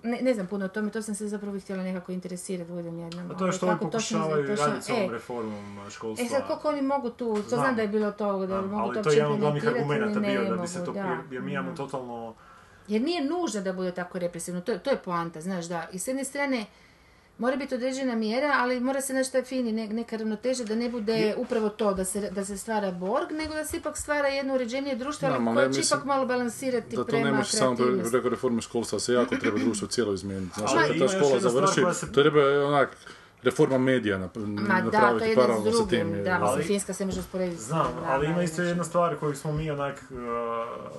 Ne, 0.03 0.21
ne 0.21 0.33
znam 0.33 0.47
puno 0.47 0.65
o 0.65 0.67
tome, 0.67 0.91
to 0.91 1.01
sam 1.01 1.15
se 1.15 1.27
zapravo 1.27 1.59
htjela 1.59 1.83
nekako 1.83 2.11
interesirati, 2.11 2.71
budem 2.71 2.99
jednom. 2.99 3.31
A 3.31 3.37
to 3.37 3.45
je 3.45 3.51
što 3.51 3.67
oni 3.67 3.75
kako 3.75 3.91
pokušavaju 3.91 4.55
raditi 4.55 4.85
s 4.85 4.89
ovom 4.89 5.03
e, 5.03 5.07
reformom 5.11 5.79
školstva. 5.89 6.25
E 6.25 6.29
sad, 6.29 6.47
koliko 6.47 6.69
oni 6.69 6.81
mogu 6.81 7.09
tu, 7.09 7.35
to 7.35 7.49
znam, 7.49 7.59
Znam. 7.59 7.75
da 7.75 7.81
je 7.81 7.87
bilo 7.87 8.11
to, 8.11 8.39
da 8.39 8.47
Znam, 8.47 8.69
mogu 8.69 8.83
ali 8.83 8.93
to 8.95 9.03
to 9.03 9.09
je 9.09 9.17
jedan 9.17 9.31
od 9.31 9.39
glavnih 9.39 9.67
argumenta 9.67 10.19
bio 10.19 10.43
da 10.43 10.61
bi 10.61 10.67
se 10.67 10.85
to, 10.85 10.91
da. 10.91 11.17
jer, 11.31 11.41
mi 11.41 11.51
imamo 11.51 11.75
totalno... 11.75 12.35
Jer 12.87 13.01
nije 13.01 13.25
nužno 13.25 13.61
da 13.61 13.73
bude 13.73 13.91
tako 13.91 14.19
represivno, 14.19 14.61
to, 14.61 14.77
to 14.77 14.89
je 14.89 14.97
poanta, 14.97 15.41
znaš, 15.41 15.65
da. 15.65 15.87
I 15.91 15.99
s 15.99 16.07
jedne 16.07 16.23
strane, 16.23 16.65
mora 17.39 17.55
biti 17.55 17.75
određena 17.75 18.15
mjera, 18.15 18.53
ali 18.55 18.79
mora 18.79 19.01
se 19.01 19.13
nešto 19.13 19.43
fini, 19.43 19.71
ne, 19.71 19.87
neka 19.87 20.17
ravnoteža, 20.17 20.63
da 20.63 20.75
ne 20.75 20.89
bude 20.89 21.35
upravo 21.37 21.69
to 21.69 21.93
da 21.93 22.05
se, 22.05 22.29
da 22.31 22.45
se 22.45 22.57
stvara 22.57 22.91
borg, 22.91 23.31
nego 23.31 23.53
da 23.53 23.65
se 23.65 23.77
ipak 23.77 23.97
stvara 23.97 24.27
jedno 24.27 24.55
uređenije 24.55 24.95
društvo, 24.95 25.27
ali 25.27 25.43
Da, 25.43 25.49
ali 25.49 25.55
koje 25.55 25.73
će 25.73 25.87
ipak 25.87 26.05
malo 26.05 26.25
balansirati 26.25 26.95
Da 26.95 27.03
to 27.03 27.05
prema 27.05 27.25
ne 27.25 27.31
može 27.31 27.51
samo 27.51 27.77
preko 28.11 28.29
reforme 28.29 28.61
školstva, 28.61 28.99
se 28.99 29.13
jako 29.13 29.35
treba 29.35 29.57
društvo 29.57 29.87
cijelo 29.87 30.13
izmijeniti. 30.13 30.59
Znači, 30.59 30.75
kad 30.87 30.99
ta 30.99 31.17
škola 31.17 31.39
završi, 31.39 31.81
to 31.99 32.21
treba 32.21 32.65
onak 32.67 32.97
reforma 33.43 33.77
medija 33.77 34.17
nap- 34.17 34.37
Ma 34.37 34.81
da, 34.81 35.09
to 35.09 35.17
je 35.17 35.29
jedno 35.29 35.61
s 35.61 35.63
sa 35.65 35.69
drugim, 35.71 36.23
da, 36.23 36.39
mislim, 36.39 36.63
Finska 36.63 36.93
se 36.93 37.05
može 37.05 37.19
usporediti 37.19 37.61
Znam, 37.61 37.85
nama, 37.95 38.07
ali 38.07 38.25
ima 38.25 38.35
da, 38.35 38.43
isto 38.43 38.55
znači. 38.55 38.67
jedna 38.67 38.83
stvar 38.83 39.15
koju 39.15 39.35
smo 39.35 39.51
mi 39.51 39.71
onak, 39.71 40.03
uh, 40.11 40.17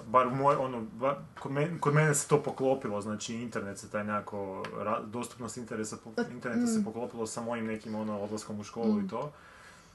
bar 0.07 0.27
moj, 0.29 0.57
ono, 0.57 0.81
ba- 0.93 1.19
kod, 1.41 1.53
men- 1.53 1.79
kod 1.79 1.95
mene 1.95 2.15
se 2.15 2.29
to 2.29 2.39
poklopilo, 2.39 3.01
znači 3.01 3.35
internet 3.35 3.79
se 3.79 3.91
taj 3.91 4.05
nekako, 4.05 4.37
ra- 4.77 5.05
dostupnost 5.05 5.57
interesa, 5.57 5.97
po- 5.97 6.23
interneta 6.33 6.63
mm. 6.63 6.67
se 6.69 6.85
poklopilo 6.85 7.27
sa 7.27 7.41
mojim 7.41 7.67
nekim 7.67 7.95
ono, 7.95 8.21
odlaskom 8.21 8.61
u 8.61 8.65
školu 8.65 9.01
i 9.01 9.09
to. 9.09 9.33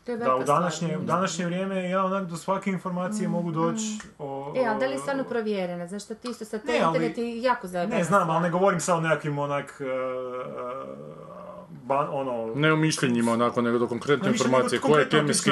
To 0.03 0.11
je 0.11 0.17
Da, 0.17 0.35
u 0.35 0.41
stvar, 0.41 0.57
današnje, 0.57 0.97
u 0.97 1.01
mm. 1.01 1.05
današnje 1.05 1.45
vrijeme 1.45 1.89
ja 1.89 2.05
onak 2.05 2.25
do 2.25 2.37
svake 2.37 2.69
informacije 2.69 3.27
mogu 3.27 3.51
doći 3.51 3.83
o... 4.19 4.53
E, 4.57 4.65
ali 4.65 4.79
da 4.79 4.85
li 4.85 4.91
je 4.91 4.99
stvarno 4.99 5.23
provjerena? 5.23 5.87
Znaš, 5.87 6.03
što 6.03 6.15
ti 6.15 6.27
isto 6.29 6.45
sad, 6.45 6.65
Ne, 6.65 6.79
ali- 6.79 6.95
internet 6.97 7.17
je 7.17 7.41
jako 7.41 7.67
zajebana 7.67 7.97
Ne 7.97 8.03
znam, 8.03 8.29
ali 8.29 8.43
ne 8.43 8.49
govorim 8.49 8.79
sad 8.79 8.97
o 8.97 9.01
nekakvim 9.01 9.37
onak, 9.39 9.81
uh, 9.81 9.87
uh, 9.87 11.34
ba- 11.88 12.09
ono... 12.11 12.55
Ne 12.55 12.73
o 12.73 12.75
mišljenjima 12.75 13.31
onako, 13.31 13.61
nego 13.61 13.79
do 13.79 13.88
konkretne 13.88 14.29
informacije. 14.29 14.79
Koji 14.81 15.01
je 15.01 15.09
kemijski 15.09 15.51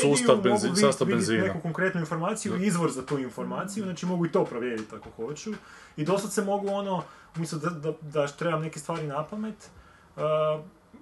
sustav 0.00 0.36
mogu 0.36 0.48
benzin, 0.48 0.70
vidjeti- 0.70 0.80
sastav 0.80 1.08
benzina. 1.08 1.44
neku 1.44 1.60
konkretnu 1.60 2.00
informaciju 2.00 2.56
i 2.56 2.66
izvor 2.66 2.90
za 2.90 3.06
tu 3.06 3.18
informaciju, 3.18 3.84
znači 3.84 4.06
mogu 4.06 4.26
i 4.26 4.32
to 4.32 4.44
provjeriti 4.44 4.94
ako 4.94 5.10
hoću. 5.10 5.52
I 5.96 6.04
doslovce 6.04 6.42
mogu 6.42 6.68
ono, 6.68 7.02
umjesto 7.36 7.56
da, 7.56 7.70
da, 7.70 7.92
da 8.00 8.26
trebam 8.26 8.62
neke 8.62 8.78
stvari 8.78 9.06
na 9.06 9.24
pamet, 9.24 9.70
uh, 10.16 10.22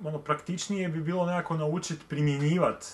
ono 0.05 0.18
praktičnije 0.18 0.89
bi 0.89 1.01
bilo 1.01 1.26
nekako 1.26 1.57
naučiti 1.57 2.05
primjenjivati 2.09 2.87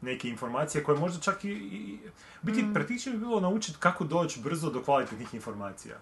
neke 0.00 0.28
informacije 0.28 0.84
koje 0.84 0.98
možda 0.98 1.20
čak 1.20 1.44
i... 1.44 1.48
i 1.52 1.98
biti 2.42 2.66
praktičnije 2.74 3.18
bi 3.18 3.24
bilo 3.24 3.40
naučiti 3.40 3.78
kako 3.80 4.04
doći 4.04 4.40
brzo 4.40 4.70
do 4.70 4.82
kvalitetnih 4.82 5.34
informacija. 5.34 5.96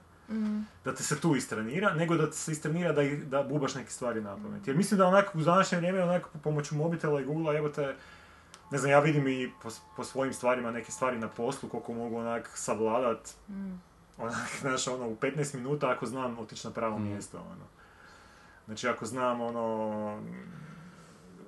Da 0.85 0.95
te 0.95 1.03
se 1.03 1.21
tu 1.21 1.37
istrenira, 1.37 1.95
nego 1.95 2.17
da 2.17 2.31
te 2.31 2.37
se 2.37 2.53
istrenira 2.53 2.93
da, 2.93 3.03
da 3.03 3.43
bubaš 3.43 3.75
neke 3.75 3.91
stvari 3.91 4.21
na 4.21 4.37
pamet. 4.37 4.67
Jer 4.67 4.77
mislim 4.77 4.99
da 4.99 5.07
onako 5.07 5.39
u 5.39 5.43
današnje 5.43 5.79
vrijeme 5.79 6.03
onako 6.03 6.31
pomoću 6.43 6.75
mobitela 6.75 7.21
i 7.21 7.25
Googlea 7.25 7.55
jebote, 7.55 7.95
ne 8.71 8.79
znam, 8.79 8.91
ja 8.91 9.01
vidim 9.01 9.29
i 9.29 9.53
po, 9.63 9.69
po 9.97 10.05
svojim 10.05 10.33
stvarima 10.33 10.71
neke 10.71 10.93
stvari 10.93 11.19
na 11.19 11.29
poslu, 11.29 11.69
koliko 11.69 11.93
mogu 11.93 12.17
onak 12.17 12.51
savladat, 12.55 13.31
onak, 14.19 14.49
znaš, 14.61 14.89
ono, 14.89 15.09
u 15.09 15.17
15 15.17 15.55
minuta 15.55 15.91
ako 15.91 16.07
znam 16.07 16.39
otići 16.39 16.67
na 16.67 16.73
pravo 16.73 16.99
mjesto, 16.99 17.39
ono. 17.39 17.65
Znači, 18.67 18.89
ako 18.89 19.07
znam, 19.07 19.41
ono, 19.41 20.23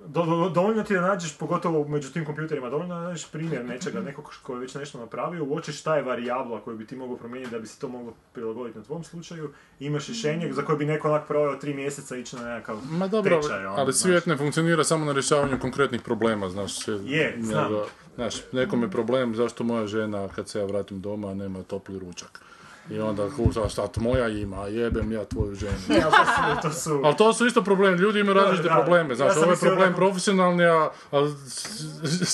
do, 0.07 0.25
do- 0.25 0.49
dovoljno 0.49 0.83
ti 0.83 0.93
da 0.93 1.01
nađeš, 1.01 1.37
pogotovo 1.37 1.87
među 1.87 2.11
tim 2.13 2.25
kompjuterima, 2.25 2.69
dovoljno 2.69 2.95
da 2.95 3.01
nađeš 3.01 3.31
primjer 3.31 3.65
nečega, 3.65 3.99
nekog 4.01 4.33
ko 4.43 4.53
je 4.53 4.59
već 4.59 4.75
nešto 4.75 4.99
napravio, 4.99 5.43
uočiš 5.45 5.79
šta 5.79 5.95
je 5.95 6.03
varijabla 6.03 6.61
koju 6.61 6.77
bi 6.77 6.87
ti 6.87 6.95
mogao 6.95 7.17
promijeniti 7.17 7.51
da 7.51 7.59
bi 7.59 7.67
se 7.67 7.79
to 7.79 7.87
moglo 7.87 8.13
prilagoditi 8.33 8.77
na 8.77 8.83
tvom 8.83 9.03
slučaju, 9.03 9.51
imaš 9.79 10.07
rješenje 10.07 10.53
za 10.53 10.61
koje 10.61 10.77
bi 10.77 10.85
neko 10.85 11.09
onak 11.09 11.27
proveo 11.27 11.55
tri 11.55 11.73
mjeseca 11.73 12.15
ići 12.15 12.35
na 12.35 12.41
nekakav 12.43 12.77
Ma 12.89 13.07
dobro, 13.07 13.41
tečaj, 13.41 13.65
ono, 13.65 13.75
ali 13.77 13.93
svijet 13.93 14.25
ne 14.25 14.37
funkcionira 14.37 14.83
samo 14.83 15.05
na 15.05 15.11
rješavanju 15.11 15.59
konkretnih 15.59 16.01
problema, 16.01 16.49
znaš. 16.49 16.87
Je, 16.87 17.37
znam. 17.41 17.63
nego, 17.63 17.85
Znaš, 18.15 18.35
nekom 18.51 18.81
je 18.81 18.91
problem 18.91 19.35
zašto 19.35 19.63
moja 19.63 19.87
žena 19.87 20.27
kad 20.35 20.49
se 20.49 20.59
ja 20.59 20.65
vratim 20.65 21.01
doma 21.01 21.33
nema 21.33 21.63
topli 21.63 21.99
ručak. 21.99 22.41
I 22.89 22.99
onda 22.99 23.29
kuža 23.29 23.69
šta 23.69 23.87
to 23.87 24.01
moja 24.01 24.29
ima, 24.29 24.67
jebem 24.67 25.11
ja 25.11 25.25
tvoju 25.25 25.55
ženu. 25.55 25.73
Ali 25.89 26.11
to 26.11 26.25
su, 26.25 26.61
to 26.61 26.71
su... 26.71 27.01
Ali 27.03 27.15
to 27.15 27.33
su 27.33 27.45
isto 27.45 27.63
problemi, 27.63 27.97
ljudi 27.97 28.19
imaju 28.19 28.33
različite 28.35 28.69
da. 28.69 28.75
probleme, 28.75 29.15
znaš, 29.15 29.35
Ja 29.35 29.41
ovo 29.41 29.51
je 29.51 29.57
problem 29.57 29.93
profesionalni, 29.95 30.65
a, 30.65 30.89
a 31.11 31.17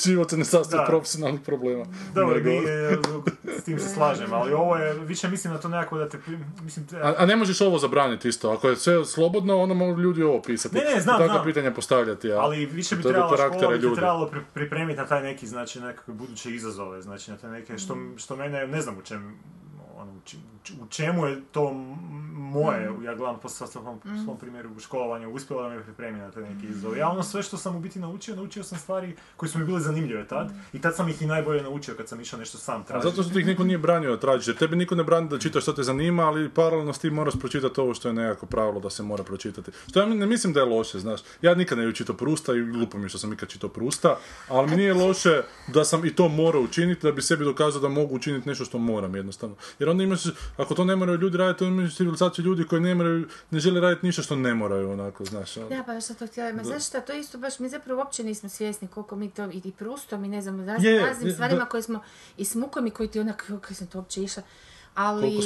život 0.04 0.30
se 0.30 0.38
ne 0.38 0.46
sastoji 0.46 0.82
profesionalnih 0.88 1.42
problema. 1.42 1.86
Dobro, 2.16 2.36
Nego- 2.36 2.50
mi, 2.50 2.62
s 3.54 3.64
tim 3.64 3.80
se 3.80 3.90
slažem, 3.90 4.34
ali 4.34 4.54
ovo 4.54 4.76
je, 4.76 4.94
više 4.96 5.28
mislim 5.28 5.54
na 5.54 5.60
to 5.60 5.68
nekako 5.68 5.98
da 5.98 6.10
te, 6.10 6.18
mislim, 6.62 6.88
te- 6.88 6.98
A, 6.98 7.14
a 7.18 7.26
ne 7.26 7.36
možeš 7.36 7.62
ovo 7.62 7.78
zabraniti 7.78 8.28
isto, 8.30 8.52
ako 8.52 8.70
je 8.70 8.76
sve 8.76 9.06
slobodno, 9.06 9.58
onda 9.58 9.74
mogu 9.76 10.02
ljudi 10.02 10.24
ovo 10.24 10.42
pisati. 10.42 10.76
Ne, 10.76 10.84
ne, 10.96 11.02
znam, 11.02 11.16
I 11.16 11.20
takva 11.20 11.34
znam. 11.34 11.46
pitanja 11.46 11.72
postavljati, 11.72 12.32
a 12.32 12.40
ali 12.40 12.66
više 12.66 12.96
bi 12.96 13.04
trebalo 13.04 13.38
škola 13.38 13.72
bi 13.72 13.96
trebalo 13.96 14.26
pri- 14.28 14.44
pripremiti 14.54 15.00
na 15.00 15.06
taj 15.06 15.24
neki, 15.24 15.48
znači, 15.48 15.80
nekakve 15.80 16.14
buduće 16.14 16.52
izazove, 16.52 17.02
znači, 17.02 17.32
na 17.32 17.38
te 17.38 17.48
neke, 17.48 17.78
što, 17.78 17.98
što 18.18 18.36
mene, 18.36 18.68
ne 18.68 18.82
znam 18.82 18.98
u 18.98 19.02
čem, 19.02 19.38
want 20.00 20.26
two 20.26 20.38
u 20.82 20.88
čemu 20.90 21.26
je 21.28 21.42
to 21.52 21.74
moje, 22.34 22.90
ja 23.06 23.16
gledam 23.16 23.40
po 23.42 23.50
svom, 23.50 24.00
svom 24.24 24.38
primjeru 24.40 24.80
školovanja, 24.80 25.30
uspjelo 25.30 25.64
da 25.64 25.70
me 25.70 25.84
pripremi 25.84 26.20
na 26.20 26.32
te 26.32 26.42
neki 26.42 26.68
izazove. 26.68 26.98
Ja 26.98 27.10
ono 27.10 27.24
sve 27.24 27.44
što 27.44 27.58
sam 27.58 27.76
u 27.76 27.80
biti 27.80 28.00
naučio, 28.00 28.36
naučio 28.36 28.64
sam 28.64 28.78
stvari 28.78 29.16
koje 29.38 29.50
su 29.50 29.60
mi 29.60 29.66
bile 29.66 29.80
zanimljive 29.80 30.28
tad 30.28 30.52
i 30.74 30.82
tad 30.82 30.96
sam 30.96 31.10
ih 31.10 31.22
i 31.22 31.26
najbolje 31.26 31.64
naučio 31.64 31.96
kad 31.96 32.08
sam 32.08 32.22
išao 32.22 32.40
nešto 32.40 32.58
sam 32.58 32.82
A 32.82 32.84
tražiti. 32.84 33.10
zato 33.10 33.24
što 33.24 33.34
ti 33.34 33.40
ih 33.40 33.46
niko 33.46 33.64
nije 33.64 33.78
branio 33.78 34.12
da 34.12 34.20
tražiš, 34.20 34.48
jer 34.48 34.58
tebi 34.58 34.76
niko 34.76 34.96
ne 34.96 35.04
brani 35.04 35.30
da 35.30 35.40
čitaš 35.40 35.64
što 35.64 35.74
te 35.74 35.84
zanima, 35.84 36.24
ali 36.24 36.50
paralelno 36.50 36.94
s 36.94 37.00
tim 37.00 37.14
moraš 37.14 37.34
pročitati 37.40 37.82
ovo 37.82 37.94
što 37.94 38.08
je 38.08 38.14
nekako 38.14 38.46
pravilo 38.46 38.80
da 38.80 38.90
se 38.90 39.04
mora 39.04 39.24
pročitati. 39.24 39.72
Što 39.90 40.00
ja 40.00 40.06
ne 40.06 40.26
mislim 40.26 40.54
da 40.54 40.60
je 40.60 40.66
loše, 40.66 41.00
znaš. 41.00 41.22
Ja 41.42 41.56
nikad 41.56 41.78
ne 41.78 41.96
čitao 41.96 42.16
Prusta 42.16 42.56
i 42.56 42.62
glupo 42.62 42.98
mi 42.98 43.06
je 43.06 43.10
što 43.10 43.18
sam 43.18 43.34
ikad 43.34 43.50
čitao 43.50 43.70
Prusta, 43.70 44.18
ali 44.48 44.70
mi 44.70 44.76
nije 44.76 44.94
loše 44.94 45.42
da 45.68 45.84
sam 45.86 46.06
i 46.06 46.16
to 46.16 46.28
morao 46.28 46.62
učiniti, 46.62 47.08
da 47.08 47.12
bi 47.12 47.22
sebi 47.22 47.46
dokazao 47.46 47.82
da 47.82 47.88
mogu 47.88 48.16
učiniti 48.16 48.50
nešto 48.50 48.66
što 48.66 48.78
moram 48.78 49.16
jednostavno. 49.16 49.56
Jer 49.80 49.90
onda 49.90 50.04
imaš, 50.04 50.24
ako 50.60 50.76
to 50.76 50.84
ne 50.84 50.96
moraju 50.96 51.18
ljudi 51.18 51.38
raditi, 51.38 51.64
onda 51.64 51.82
imaš 51.82 51.96
civilizaciju 51.96 52.46
ljudi 52.46 52.64
koji 52.64 52.82
ne 52.82 52.96
moraju, 52.96 53.28
ne 53.52 53.60
žele 53.60 53.80
raditi 53.82 54.06
ništa 54.06 54.22
što 54.22 54.36
ne 54.36 54.54
moraju, 54.54 54.92
onako, 54.92 55.26
znaš. 55.26 55.58
ono. 55.58 55.70
Da, 55.70 55.84
pa 55.84 56.02
sam 56.02 56.16
to 56.16 56.28
htjela, 56.28 56.54
ma 56.54 56.64
znaš 56.64 56.88
šta, 56.88 57.02
to 57.02 57.14
isto 57.14 57.38
baš, 57.38 57.60
mi 57.60 57.70
zapravo 57.70 58.00
uopće 58.00 58.24
nismo 58.24 58.50
svjesni 58.50 58.88
koliko 58.88 59.16
mi 59.16 59.30
to, 59.30 59.46
i, 59.46 59.62
i 59.64 59.72
prustom, 59.72 60.26
i 60.26 60.30
ne 60.30 60.42
znam, 60.42 60.66
raznim, 60.66 60.98
raznim 60.98 61.34
stvarima 61.34 61.60
da. 61.60 61.66
koje 61.66 61.84
smo, 61.84 62.00
i 62.38 62.46
s 62.46 62.56
mukom 62.56 62.88
i 62.88 62.92
koji 62.92 63.10
ti 63.10 63.20
onak, 63.20 63.36
kako 63.52 63.74
sam 63.74 63.88
to 63.88 63.98
uopće 63.98 64.24
išla, 64.24 64.44
ali, 64.96 65.40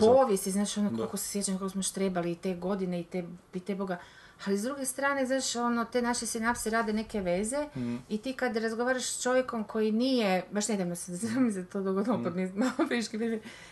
povijesti, 0.00 0.50
znaš, 0.50 0.76
ono, 0.76 0.90
koliko 0.90 1.16
se 1.16 1.28
sjećam, 1.28 1.54
koliko 1.54 1.70
smo 1.70 1.82
štrebali 1.82 2.32
i 2.32 2.36
te 2.36 2.54
godine 2.54 3.00
i 3.00 3.04
te, 3.04 3.24
i 3.54 3.60
te 3.60 3.74
boga, 3.74 3.98
ali 4.46 4.58
s 4.58 4.62
druge 4.62 4.84
strane, 4.84 5.26
znaš, 5.26 5.56
ono, 5.56 5.84
te 5.84 6.02
naše 6.02 6.26
sinapse 6.26 6.70
rade 6.70 6.92
neke 6.92 7.20
veze 7.20 7.66
Mhm. 7.76 7.96
i 8.08 8.18
ti 8.18 8.32
kad 8.32 8.56
razgovaraš 8.56 9.04
s 9.06 9.22
čovjekom 9.22 9.64
koji 9.64 9.92
nije, 9.92 10.44
baš 10.50 10.68
nedavno 10.68 10.96
se 10.96 11.12
mi 11.30 11.52
se 11.52 11.66
to 11.66 11.80
dogodilo, 11.80 12.16
Mhm. 12.16 12.24
pa 12.24 12.30
mi 12.30 12.42
je 12.42 12.52
malo 12.54 12.72
friški 12.88 13.16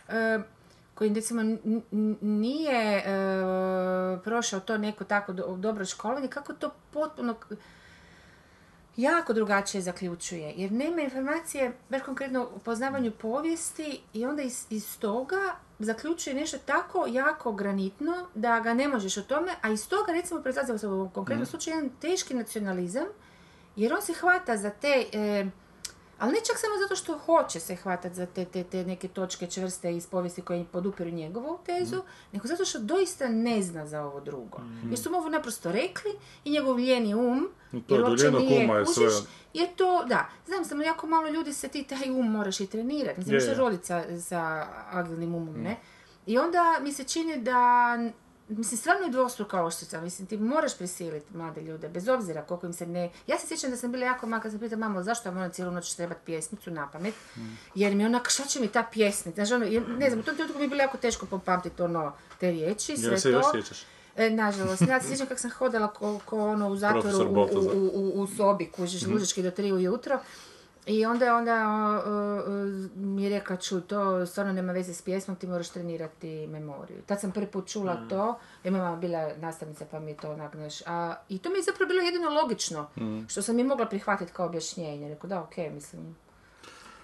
e, 0.09 0.39
koji 0.99 1.15
recimo 1.15 1.43
nije 2.21 2.97
e, 2.97 3.03
prošao 4.25 4.61
to 4.61 4.79
neko 4.79 5.05
tako 5.05 5.33
do- 5.33 5.57
dobro 5.57 5.85
školovanje, 5.85 6.29
kako 6.29 6.53
to 6.53 6.71
potpuno 6.91 7.35
jako 8.97 9.33
drugačije 9.33 9.83
zaključuje. 9.83 10.55
Jer 10.57 10.73
nema 10.73 11.01
informacije, 11.01 11.73
baš 11.89 12.03
konkretno 12.03 12.49
u 12.57 12.59
poznavanju 12.59 13.11
povijesti 13.11 14.01
i 14.13 14.27
onda 14.27 14.43
iz, 14.43 14.67
iz 14.71 14.99
toga 14.99 15.55
zaključuje 15.79 16.35
nešto 16.35 16.59
tako 16.59 17.07
jako 17.09 17.53
granitno 17.53 18.27
da 18.35 18.61
ga 18.61 18.75
ne 18.75 18.89
možeš 18.89 19.17
o 19.17 19.23
tome, 19.23 19.53
a 19.63 19.71
iz 19.71 19.89
toga 19.89 20.13
recimo 20.13 20.41
proizlazi 20.41 20.87
u 20.87 20.91
ovom 20.91 21.11
konkretnom 21.11 21.47
slučaju 21.47 21.77
jedan 21.77 21.91
teški 22.01 22.35
nacionalizam 22.35 23.07
jer 23.77 23.95
on 23.95 24.03
se 24.03 24.13
hvata 24.13 24.57
za 24.57 24.71
te, 24.71 25.05
e, 25.13 25.47
ali 26.19 26.33
ne 26.33 26.39
čak 26.47 26.59
samo 26.59 26.75
zato 26.83 26.97
što 26.97 27.19
hoće 27.19 27.61
se 27.61 27.77
hvatati 27.77 28.15
za 28.15 28.27
te, 28.27 28.45
te, 28.45 28.65
te 28.65 28.85
neke 28.85 29.09
točke 29.09 29.47
čvrste 29.47 29.97
iz 29.97 30.07
povijesti 30.07 30.43
koje 30.43 30.65
podupiru 30.73 31.11
njegovu 31.11 31.59
tezu, 31.67 32.03
nego 32.33 32.49
zato 32.49 32.65
što 32.65 32.79
doista 32.79 33.29
ne 33.29 33.63
zna 33.63 33.87
za 33.87 34.03
ovo 34.03 34.21
drugo. 34.21 34.59
Jer 34.89 34.99
su 34.99 35.11
mu 35.11 35.19
ovo 35.19 35.29
naprosto 35.29 35.73
rekli 35.73 36.11
i 36.45 36.51
njegov 36.51 36.77
lijeni 36.77 37.15
um, 37.15 37.49
To 37.87 37.95
jer 37.95 38.05
uopće 38.05 38.31
nije, 38.31 38.65
uma 38.65 38.75
je 38.79 38.87
sve. 38.87 39.07
kužiš, 39.07 39.19
je 39.55 39.77
to, 39.77 40.05
da, 40.05 40.29
znam 40.47 40.65
samo 40.65 40.83
jako 40.83 41.07
malo 41.07 41.29
ljudi 41.29 41.53
se 41.53 41.69
ti 41.69 41.83
taj 41.83 42.11
um 42.11 42.31
moraš 42.33 42.61
i 42.61 42.67
trenirati, 42.67 43.21
mislim, 43.21 43.53
je. 43.53 43.55
roditi 43.55 43.87
sa, 43.87 44.21
sa 44.21 44.67
agilnim 44.91 45.35
umom, 45.35 45.63
ne? 45.63 45.77
I 46.27 46.39
onda 46.39 46.79
mi 46.83 46.93
se 46.93 47.05
čini 47.05 47.43
da, 47.43 47.99
mislim, 48.49 48.79
stvarno 48.79 49.07
je 49.07 49.11
dvostruka 49.11 49.65
oštrica, 49.65 50.01
mislim, 50.01 50.27
ti 50.27 50.37
moraš 50.37 50.79
prisiliti 50.79 51.37
mlade 51.37 51.61
ljude, 51.61 51.89
bez 51.89 52.09
obzira 52.09 52.43
koliko 52.43 52.67
im 52.67 52.73
se 52.73 52.87
ne... 52.87 53.11
Ja 53.27 53.39
se 53.39 53.47
sjećam 53.47 53.71
da 53.71 53.77
sam 53.77 53.93
bila 53.93 54.05
jako 54.07 54.27
maka, 54.27 54.43
kad 54.43 54.53
sam 54.53 54.61
pitala 54.61 54.81
mamo, 54.81 55.03
zašto 55.03 55.29
ja 55.29 55.33
moram 55.33 55.53
cijelu 55.53 55.73
noć 55.73 55.95
trebati 55.95 56.21
pjesmicu 56.25 56.71
na 56.71 56.89
pamet, 56.93 57.15
jer 57.75 57.95
mi 57.95 58.07
onak, 58.07 58.31
šta 58.31 58.45
će 58.45 58.61
mi 58.61 58.69
ta 58.69 58.85
pjesnica, 58.93 59.45
znaš, 59.45 59.51
ono, 59.51 59.67
ne 59.99 60.11
znam, 60.11 60.21
u 60.21 60.23
tom 60.23 60.35
trenutku 60.35 60.59
mi 60.59 60.65
je 60.65 60.69
bilo 60.69 60.83
jako 60.83 60.97
teško 60.97 61.27
popamtiti 61.27 61.83
ono, 61.83 62.13
te 62.41 62.51
riječi, 62.51 62.97
sve 62.97 63.11
Jel 63.11 63.19
se 63.19 63.33
to. 63.33 63.57
još? 63.57 63.85
E, 64.17 64.31
nažalost, 64.31 64.83
ja 64.83 65.01
se 65.01 65.09
sjećam 65.09 65.27
kako 65.27 65.41
sam 65.41 65.51
hodala 65.51 65.89
ko, 65.89 66.21
ko 66.25 66.49
ono 66.49 66.69
u 66.69 66.77
zatvoru 66.77 67.19
u, 67.19 67.49
u, 67.53 67.91
u, 67.95 68.23
u 68.23 68.27
sobi, 68.27 68.71
kužiš, 68.71 69.07
lužički 69.07 69.43
do 69.43 69.51
tri 69.51 69.73
ujutro. 69.73 70.19
I 70.89 71.07
onda 71.07 71.25
je 71.25 71.33
onda 71.33 71.69
o, 71.69 72.11
o, 72.11 72.39
o, 72.39 72.65
mi 72.95 73.25
je 73.25 73.31
rekla, 73.31 73.57
čuj, 73.57 73.81
to 73.81 74.27
stvarno 74.27 74.53
nema 74.53 74.73
veze 74.73 74.95
s 74.95 75.03
pjesmom, 75.03 75.37
ti 75.37 75.47
moraš 75.47 75.69
trenirati 75.69 76.47
memoriju. 76.47 77.03
Tad 77.07 77.21
sam 77.21 77.33
prvi 77.33 77.47
put 77.47 77.69
čula 77.69 78.09
to, 78.09 78.39
jer 78.65 78.73
mama 78.73 78.97
bila 78.97 79.31
nastavnica 79.37 79.87
pa 79.91 79.99
mi 80.01 80.11
je 80.11 80.17
to 80.17 80.33
onak, 80.33 80.57
znaš, 80.57 80.83
a, 80.87 81.15
i 81.29 81.39
to 81.39 81.51
mi 81.51 81.59
je 81.59 81.63
zapravo 81.63 81.89
bilo 81.89 82.03
jedino 82.03 82.31
logično, 82.31 82.89
što 83.29 83.43
sam 83.43 83.59
i 83.59 83.65
mogla 83.65 83.87
prihvatiti 83.87 84.33
kao 84.33 84.47
objašnjenje. 84.47 85.09
Rekao, 85.09 85.29
da, 85.29 85.43
okej, 85.43 85.71
mislim, 85.71 86.17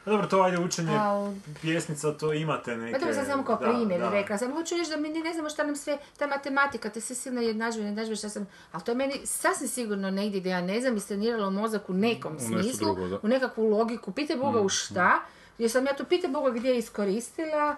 Dobro, 0.07 0.27
to 0.27 0.43
ajde 0.43 0.59
učenje 0.59 0.93
Al- 0.93 1.35
pjesnica, 1.63 2.13
to 2.13 2.33
imate 2.33 2.77
neke... 2.77 2.93
Pa 2.93 2.99
dobro, 2.99 3.15
sam 3.15 3.27
samo 3.27 3.45
kao 3.45 3.57
da, 3.57 3.69
primjer 3.69 4.01
da. 4.01 4.11
rekla. 4.11 4.39
Sam 4.39 4.53
hoću 4.53 4.77
reći 4.77 4.91
da 4.91 4.97
mi 4.97 5.09
ne 5.09 5.33
znamo 5.33 5.51
šta 5.51 5.65
nam 5.65 5.77
sve, 5.77 5.99
ta 6.19 6.27
matematika, 6.27 6.91
te 6.91 7.01
sve 7.01 7.17
silne 7.17 7.45
jednadžbe, 7.47 7.83
jednadžbe, 7.83 8.17
šta 8.17 8.29
sam, 8.29 8.47
ali 8.73 8.83
to 8.85 8.91
je 8.91 8.95
meni 8.97 9.21
sasvim 9.25 9.69
sigurno 9.69 10.11
negdje 10.11 10.41
da 10.41 10.49
ja 10.49 10.61
ne 10.61 10.81
znam, 10.81 10.97
istreniralo 10.97 11.51
mozak 11.51 11.91
u 11.91 11.93
nekom 11.93 12.33
nešto 12.33 12.47
smislu, 12.47 12.95
drugo, 12.95 13.09
da. 13.09 13.19
u 13.23 13.29
nekakvu 13.29 13.69
logiku, 13.69 14.13
pitaj 14.13 14.37
Boga 14.37 14.61
u 14.61 14.69
šta, 14.69 15.21
jer 15.59 15.71
sam 15.71 15.87
ja 15.87 15.93
to 15.97 16.05
pitaj 16.05 16.31
Boga 16.31 16.51
gdje 16.51 16.69
je 16.71 16.79
iskoristila, 16.79 17.77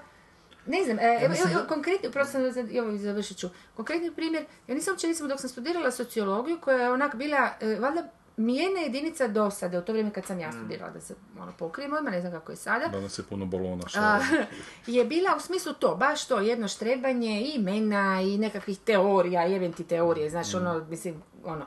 ne 0.67 0.85
znam, 0.85 0.99
e, 0.99 1.19
evo, 1.23 1.35
evo, 1.39 1.51
evo, 1.53 1.63
konkretni, 1.69 2.11
prosto 2.11 2.53
sad- 2.53 2.75
evo, 2.77 2.97
završit 2.97 3.39
ću. 3.39 3.49
Konkretni 3.77 4.11
primjer, 4.11 4.45
ja 4.67 4.75
nisam 4.75 4.93
uopće, 4.93 5.07
recimo, 5.07 5.29
dok 5.29 5.41
sam 5.41 5.51
studirala 5.51 5.91
sociologiju, 5.91 6.59
koja 6.61 6.83
je 6.83 6.91
onak 6.91 7.15
bila, 7.15 7.51
e, 7.61 7.77
valjda, 7.81 8.03
mi 8.37 8.57
jedna 8.57 8.81
jedinica 8.81 9.29
dosade 9.29 9.79
u 9.79 9.83
to 9.83 9.93
vrijeme 9.93 10.13
kad 10.13 10.25
sam 10.25 10.41
ja 10.41 10.53
studirala, 10.53 10.93
da 10.93 11.01
se 11.01 11.15
ono 11.39 11.53
pokrijem 11.59 11.93
odmah, 11.93 12.13
ne 12.13 12.21
znam 12.21 12.33
kako 12.33 12.53
je 12.53 12.57
sada, 12.57 12.89
Danas 12.89 13.19
je 13.19 13.25
puno 13.25 13.47
balona. 13.47 13.85
a, 13.85 13.89
šara. 13.89 14.47
je 14.87 15.05
bila 15.05 15.37
u 15.37 15.41
smislu 15.41 15.73
to, 15.73 15.95
baš 15.95 16.27
to, 16.27 16.41
jedno 16.41 16.69
štrebanje 16.69 17.41
i 17.41 17.53
imena 17.55 18.21
i 18.23 18.39
nekakvih 18.39 18.79
teorija, 18.79 19.47
i 19.47 19.55
eventi 19.55 19.85
teorije, 19.85 20.31
znaš, 20.31 20.55
ono, 20.55 20.85
mislim, 20.91 21.23
ono, 21.45 21.65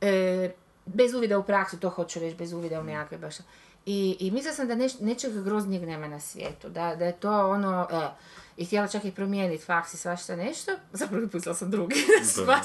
e, 0.00 0.50
bez 0.86 1.14
uvida 1.14 1.38
u 1.38 1.42
praksu, 1.42 1.78
to 1.78 1.90
hoću 1.90 2.20
reći, 2.20 2.36
bez 2.36 2.52
uvida 2.52 2.80
u 2.80 2.84
nekakve 2.84 3.18
baš. 3.18 3.36
I, 3.86 4.16
i 4.20 4.30
mislila 4.30 4.54
sam 4.54 4.68
da 4.68 4.74
neš, 4.74 4.98
nečeg 5.00 5.44
groznijeg 5.44 5.82
nema 5.82 6.08
na 6.08 6.20
svijetu, 6.20 6.68
da, 6.68 6.94
da 6.96 7.04
je 7.04 7.12
to 7.12 7.50
ono, 7.50 7.88
e, 7.92 8.08
i 8.60 8.64
htjela 8.64 8.88
čak 8.88 9.04
i 9.04 9.10
promijeniti 9.10 9.64
faks 9.64 9.94
i 9.94 9.96
svašta 9.96 10.36
nešto, 10.36 10.72
zapravo 10.92 11.28
pustila 11.32 11.54
sam 11.54 11.70
drugi, 11.70 11.94
da. 12.46 12.60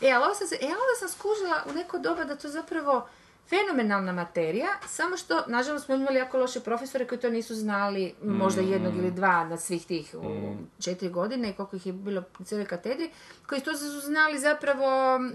E, 0.08 0.12
ali 0.12 0.34
sam, 0.34 0.46
se, 0.46 0.54
e, 0.54 0.66
onda 0.66 0.94
sam 0.98 1.08
skužila 1.08 1.62
u 1.70 1.72
neko 1.72 1.98
doba 1.98 2.24
da 2.24 2.36
to 2.36 2.48
zapravo 2.48 3.08
fenomenalna 3.48 4.12
materija, 4.12 4.68
samo 4.86 5.16
što, 5.16 5.42
nažalost, 5.46 5.84
smo 5.84 5.94
imali 5.94 6.16
jako 6.16 6.38
loše 6.38 6.60
profesore 6.60 7.06
koji 7.06 7.18
to 7.18 7.30
nisu 7.30 7.54
znali, 7.54 8.14
možda 8.22 8.62
jednog 8.62 8.96
ili 8.96 9.10
dva 9.10 9.44
na 9.44 9.56
svih 9.56 9.86
tih 9.86 10.14
u 10.14 10.54
četiri 10.80 11.08
godine, 11.08 11.52
koliko 11.56 11.76
ih 11.76 11.86
je 11.86 11.92
bilo 11.92 12.22
u 12.38 12.44
cijeloj 12.44 12.66
katedri, 12.66 13.10
koji 13.46 13.60
to 13.60 13.76
su 13.76 14.00
znali 14.00 14.38
zapravo 14.38 15.18
mm, 15.18 15.32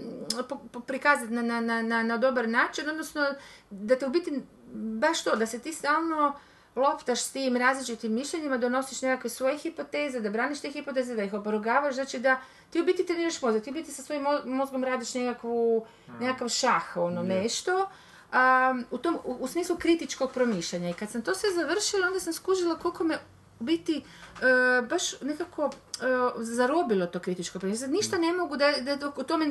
prikazati 0.86 1.32
na, 1.32 1.42
na, 1.42 1.60
na, 1.60 1.82
na, 1.82 2.02
na 2.02 2.18
dobar 2.18 2.48
način, 2.48 2.88
odnosno 2.88 3.22
da 3.70 3.98
te 3.98 4.06
u 4.06 4.10
biti 4.10 4.42
baš 4.74 5.24
to, 5.24 5.36
da 5.36 5.46
se 5.46 5.58
ti 5.58 5.72
stalno 5.72 6.34
loptaš 6.76 7.20
s 7.20 7.30
tim 7.30 7.56
različitim 7.56 8.12
mišljenjima, 8.12 8.58
donosiš 8.58 9.02
nekakve 9.02 9.30
svoje 9.30 9.58
hipoteze, 9.58 10.20
da 10.20 10.30
braniš 10.30 10.60
te 10.60 10.70
hipoteze, 10.70 11.14
da 11.14 11.22
ih 11.22 11.34
oporugavaš, 11.34 11.94
znači 11.94 12.18
da 12.18 12.40
ti 12.70 12.80
u 12.80 12.84
biti 12.84 13.06
treniraš 13.06 13.42
mozak, 13.42 13.62
ti 13.62 13.70
u 13.70 13.72
biti 13.72 13.92
sa 13.92 14.02
svojim 14.02 14.22
mo- 14.22 14.46
mozgom 14.46 14.84
radiš 14.84 15.14
nekakvu, 15.14 15.86
nekakav 16.20 16.48
šah, 16.48 16.96
ono 16.96 17.22
nešto, 17.22 17.88
u, 18.90 18.98
tom, 18.98 19.18
u, 19.24 19.32
u 19.40 19.48
smislu 19.48 19.76
kritičkog 19.76 20.32
promišljanja. 20.32 20.90
I 20.90 20.92
kad 20.92 21.10
sam 21.10 21.22
to 21.22 21.34
sve 21.34 21.50
završila, 21.50 22.06
onda 22.06 22.20
sam 22.20 22.32
skužila 22.32 22.78
koliko 22.78 23.04
me 23.04 23.18
biti 23.60 23.96
e, 23.96 24.82
baš 24.82 25.20
nekako 25.20 25.64
e, 25.64 26.04
zarobilo 26.42 27.06
to 27.06 27.18
kritičko. 27.20 27.60
Sad 27.60 27.90
ništa 27.90 28.18
ne 28.18 28.32
mogu 28.32 28.56
da, 28.56 28.72
da 28.96 29.12
o 29.16 29.22
tome 29.22 29.46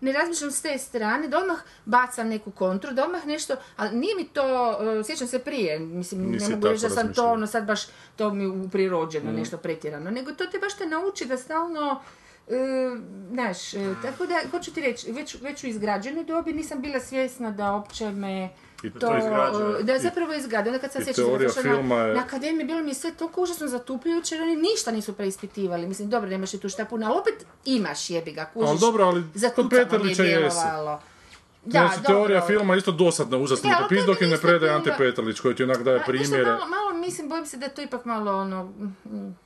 ne 0.00 0.12
razmišljam 0.12 0.50
s 0.50 0.62
te 0.62 0.78
strane, 0.78 1.28
da 1.28 1.38
odmah 1.38 1.58
bacam 1.84 2.28
neku 2.28 2.50
kontru, 2.50 2.92
da 2.92 3.04
odmah 3.04 3.26
nešto, 3.26 3.56
ali 3.76 3.96
nije 3.96 4.14
mi 4.14 4.24
to, 4.24 4.76
e, 5.00 5.04
sjećam 5.04 5.26
se 5.26 5.38
prije, 5.38 5.78
mislim, 5.78 6.30
Nisi 6.30 6.48
ne 6.48 6.56
mogu 6.56 6.68
reći 6.68 6.82
da 6.82 6.90
sam 6.90 7.14
to 7.14 7.32
ono 7.32 7.46
sad 7.46 7.66
baš, 7.66 7.80
to 8.16 8.34
mi 8.34 8.70
prirođeno, 8.70 9.32
nešto 9.32 9.56
pretjerano, 9.56 10.10
nego 10.10 10.32
to 10.32 10.46
te 10.46 10.58
baš 10.58 10.74
te 10.76 10.86
nauči 10.86 11.24
da 11.24 11.36
stalno 11.36 12.00
znaš, 13.32 13.70
tako 14.02 14.26
da, 14.26 14.34
hoću 14.50 14.74
ti 14.74 14.80
reći, 14.80 15.12
već, 15.12 15.36
već 15.40 15.64
u 15.64 15.66
izgrađenoj 15.66 16.24
dobi 16.24 16.52
nisam 16.52 16.82
bila 16.82 17.00
svjesna 17.00 17.50
da 17.50 17.72
opće 17.72 18.10
me 18.10 18.48
I 18.84 18.90
to, 18.90 18.98
to 18.98 19.18
izgrađuje. 19.18 19.80
e, 19.80 19.82
da 19.82 19.92
je 19.92 19.98
zapravo 20.00 20.32
izgrađuje. 20.34 20.68
Onda 20.68 20.80
kad 20.80 20.92
sam 20.92 21.04
da 21.04 21.12
teorija 21.12 21.50
filma 21.52 21.96
na, 21.96 22.02
je- 22.02 22.14
na 22.14 22.20
akademiji, 22.20 22.66
bilo 22.66 22.82
mi 22.82 22.90
je 22.90 22.94
sve 22.94 23.12
toliko 23.12 23.42
užasno 23.42 23.68
zatupljujuće, 23.68 24.34
jer 24.34 24.42
oni 24.42 24.56
ništa 24.56 24.90
nisu 24.90 25.12
preispitivali. 25.12 25.86
Mislim, 25.86 26.10
dobro, 26.10 26.30
nemaš 26.30 26.50
ti 26.50 26.58
tu 26.58 26.68
šta 26.68 26.84
puno, 26.84 27.06
ali 27.06 27.18
opet 27.18 27.34
imaš 27.64 28.10
jebi 28.10 28.32
ga, 28.32 28.44
kužiš. 28.44 28.68
Ali 28.70 28.78
dobro, 28.78 29.04
ali 29.04 29.24
kod 29.56 29.70
Petrlića 29.70 30.22
jesi. 30.24 30.56
Da, 30.56 31.00
Znači, 31.70 32.02
teorija 32.02 32.40
dobro. 32.40 32.54
filma 32.54 32.74
je 32.74 32.78
isto 32.78 32.92
dosadna, 32.92 33.36
užasno 33.38 33.62
Da, 33.62 33.68
mi 33.68 33.74
ali 33.74 33.78
to 33.78 33.84
to 33.84 33.88
pis, 33.88 34.00
mi 34.00 34.06
dok 34.06 34.20
je 34.20 34.28
ne 34.28 34.36
predaje 34.38 34.72
Ante 34.72 34.94
Petrlić, 34.98 35.40
koji 35.40 35.54
ti 35.54 35.62
onak 35.62 35.82
daje 35.82 36.02
primjere. 36.06 36.44
Malo, 36.44 36.66
malo, 36.66 36.94
mislim, 36.96 37.28
bojim 37.28 37.46
se 37.46 37.56
da 37.56 37.66
je 37.66 37.74
to 37.74 37.82
ipak 37.82 38.04
malo 38.04 38.36
ono, 38.36 38.64
mm, 38.64 39.36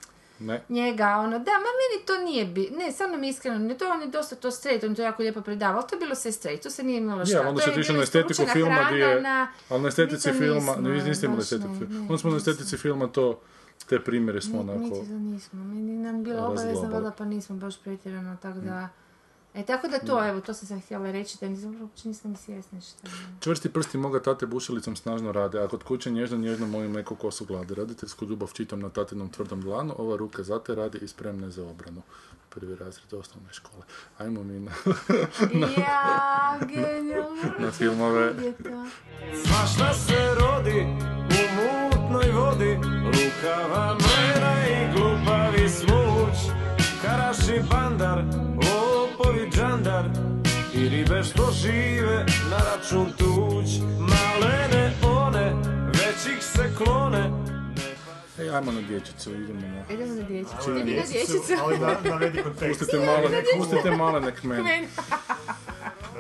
Ne. 0.41 0.63
njega, 0.69 1.17
ono, 1.17 1.39
da, 1.39 1.53
ma 1.53 1.71
meni 1.81 2.07
to 2.07 2.19
nije 2.19 2.45
bi, 2.45 2.71
ne, 2.79 2.93
stvarno 2.93 3.17
mi 3.17 3.29
iskreno, 3.29 3.59
ne, 3.59 3.79
to 3.79 3.91
on 3.91 4.01
je 4.01 4.07
dosta 4.07 4.37
to 4.37 4.51
straight, 4.51 4.85
on 4.85 4.95
to 4.95 5.03
jako 5.03 5.23
lijepo 5.23 5.41
predavao, 5.41 5.81
ali 5.81 5.89
to 5.89 5.97
je 5.97 6.01
bilo 6.01 6.15
sve 6.15 6.33
straight, 6.33 6.63
to 6.63 6.71
se 6.71 6.83
nije 6.83 6.99
imalo 6.99 7.27
šta. 7.27 7.39
Ali 7.39 7.49
onda 7.49 7.61
to 7.61 7.73
se 7.73 7.81
bila 7.81 7.97
na 7.97 8.03
estetiku 8.03 8.47
filma 8.53 8.89
gdje 8.91 8.99
je, 8.99 9.23
ali 9.69 9.83
na 9.83 9.89
estetici 9.89 10.33
Mi 10.33 10.39
to 10.39 10.45
filma, 10.45 10.77
ne, 10.77 11.05
niste 11.05 11.27
imali 11.27 11.41
estetiku 11.41 11.75
filma, 11.79 12.01
onda 12.01 12.19
smo 12.19 12.31
na 12.31 12.37
estetici 12.37 12.77
filma 12.77 13.07
to 13.07 13.41
te 13.89 14.01
primjere 14.01 14.41
smo 14.41 14.61
onako... 14.61 14.79
Niti 14.79 15.07
da 15.07 15.19
nismo. 15.19 15.65
Meni 15.65 15.99
nam 15.99 16.25
bilo 16.25 16.47
obavezno, 16.47 17.13
pa 17.19 17.25
nismo 17.25 17.57
baš 17.57 17.83
pretjerano, 17.83 18.37
tako 18.43 18.59
da... 18.59 18.89
E, 19.59 19.63
tako 19.67 19.89
da 19.89 19.99
to, 19.99 20.29
evo, 20.29 20.41
to 20.41 20.55
sam 20.55 20.69
sad 20.69 20.81
htjela 20.85 21.11
reći, 21.11 21.39
da 21.41 21.49
nisam, 21.49 21.83
uopće 21.83 22.09
nisam 22.09 22.31
ni 22.31 22.37
svjesna 22.37 22.81
šta 22.81 23.09
je. 23.09 23.13
Čvrsti 23.41 23.69
prsti 23.69 23.99
moga 23.99 24.23
tate 24.23 24.47
bušilicom 24.47 24.97
snažno 24.97 25.33
rade, 25.33 25.59
a 25.61 25.69
kod 25.69 25.83
kuće 25.83 26.11
nježno 26.11 26.37
nježno 26.37 26.67
molim 26.67 26.93
neku 26.93 27.15
kosu 27.15 27.45
glade. 27.45 27.75
Roditeljsku 27.75 28.25
ljubav 28.25 28.51
čitam 28.53 28.81
na 28.81 28.89
tatinom 28.89 29.29
tvrdom 29.29 29.61
dlanu, 29.61 29.95
ova 29.99 30.17
ruka 30.17 30.43
za 30.43 30.59
te 30.59 30.75
radi 30.75 30.99
i 31.03 31.09
spremna 31.09 31.47
je 31.47 31.51
za 31.51 31.65
obranu. 31.67 32.03
Prvi 32.49 32.77
razred 32.77 33.13
osnovne 33.15 33.49
škole. 33.53 33.83
Ajmo 34.19 34.43
mi 34.43 34.61
na, 34.61 34.73
Ja, 35.79 36.59
genijalno. 36.67 37.43
na 37.59 37.71
filmove. 37.71 38.25
Je 38.43 38.53
to. 38.53 38.87
Svašta 39.47 39.95
se 39.95 40.35
rodi 40.41 40.87
u 41.31 41.43
mutnoj 41.57 42.31
vodi 42.33 42.77
Lukava 43.07 43.97
mlena 44.01 44.55
i 44.69 44.93
glupavi 44.97 45.69
smuć 45.69 46.37
Karaši 47.03 47.63
bandar, 47.71 48.25
lopovi 49.19 49.51
džandar 49.51 50.05
I 50.75 50.89
ribe 50.89 51.23
što 51.23 51.51
žive 51.53 52.27
na 52.51 52.57
račun 52.57 53.07
tuđ 53.19 53.69
Malene 53.99 54.93
one, 55.03 55.55
već 55.87 56.37
ih 56.37 56.43
se 56.43 56.71
klone 56.79 57.31
Ej, 58.41 58.51
ajmo 58.51 58.73
na 58.73 58.81
dječicu, 58.81 59.31
idemo 59.31 59.61
na... 59.61 59.95
Idemo 59.95 60.15
na 60.15 60.23
dječicu. 60.23 60.71
Idemo 60.71 60.79
na 60.79 61.07
dječicu. 61.07 61.53
Ali 61.63 61.79
navedi 62.11 62.43
kontekst. 62.43 62.81
Pustite 62.81 62.99
male, 63.07 63.43
pustite 63.59 63.91
male 63.91 64.21
nek 64.21 64.43
mene. 64.43 64.89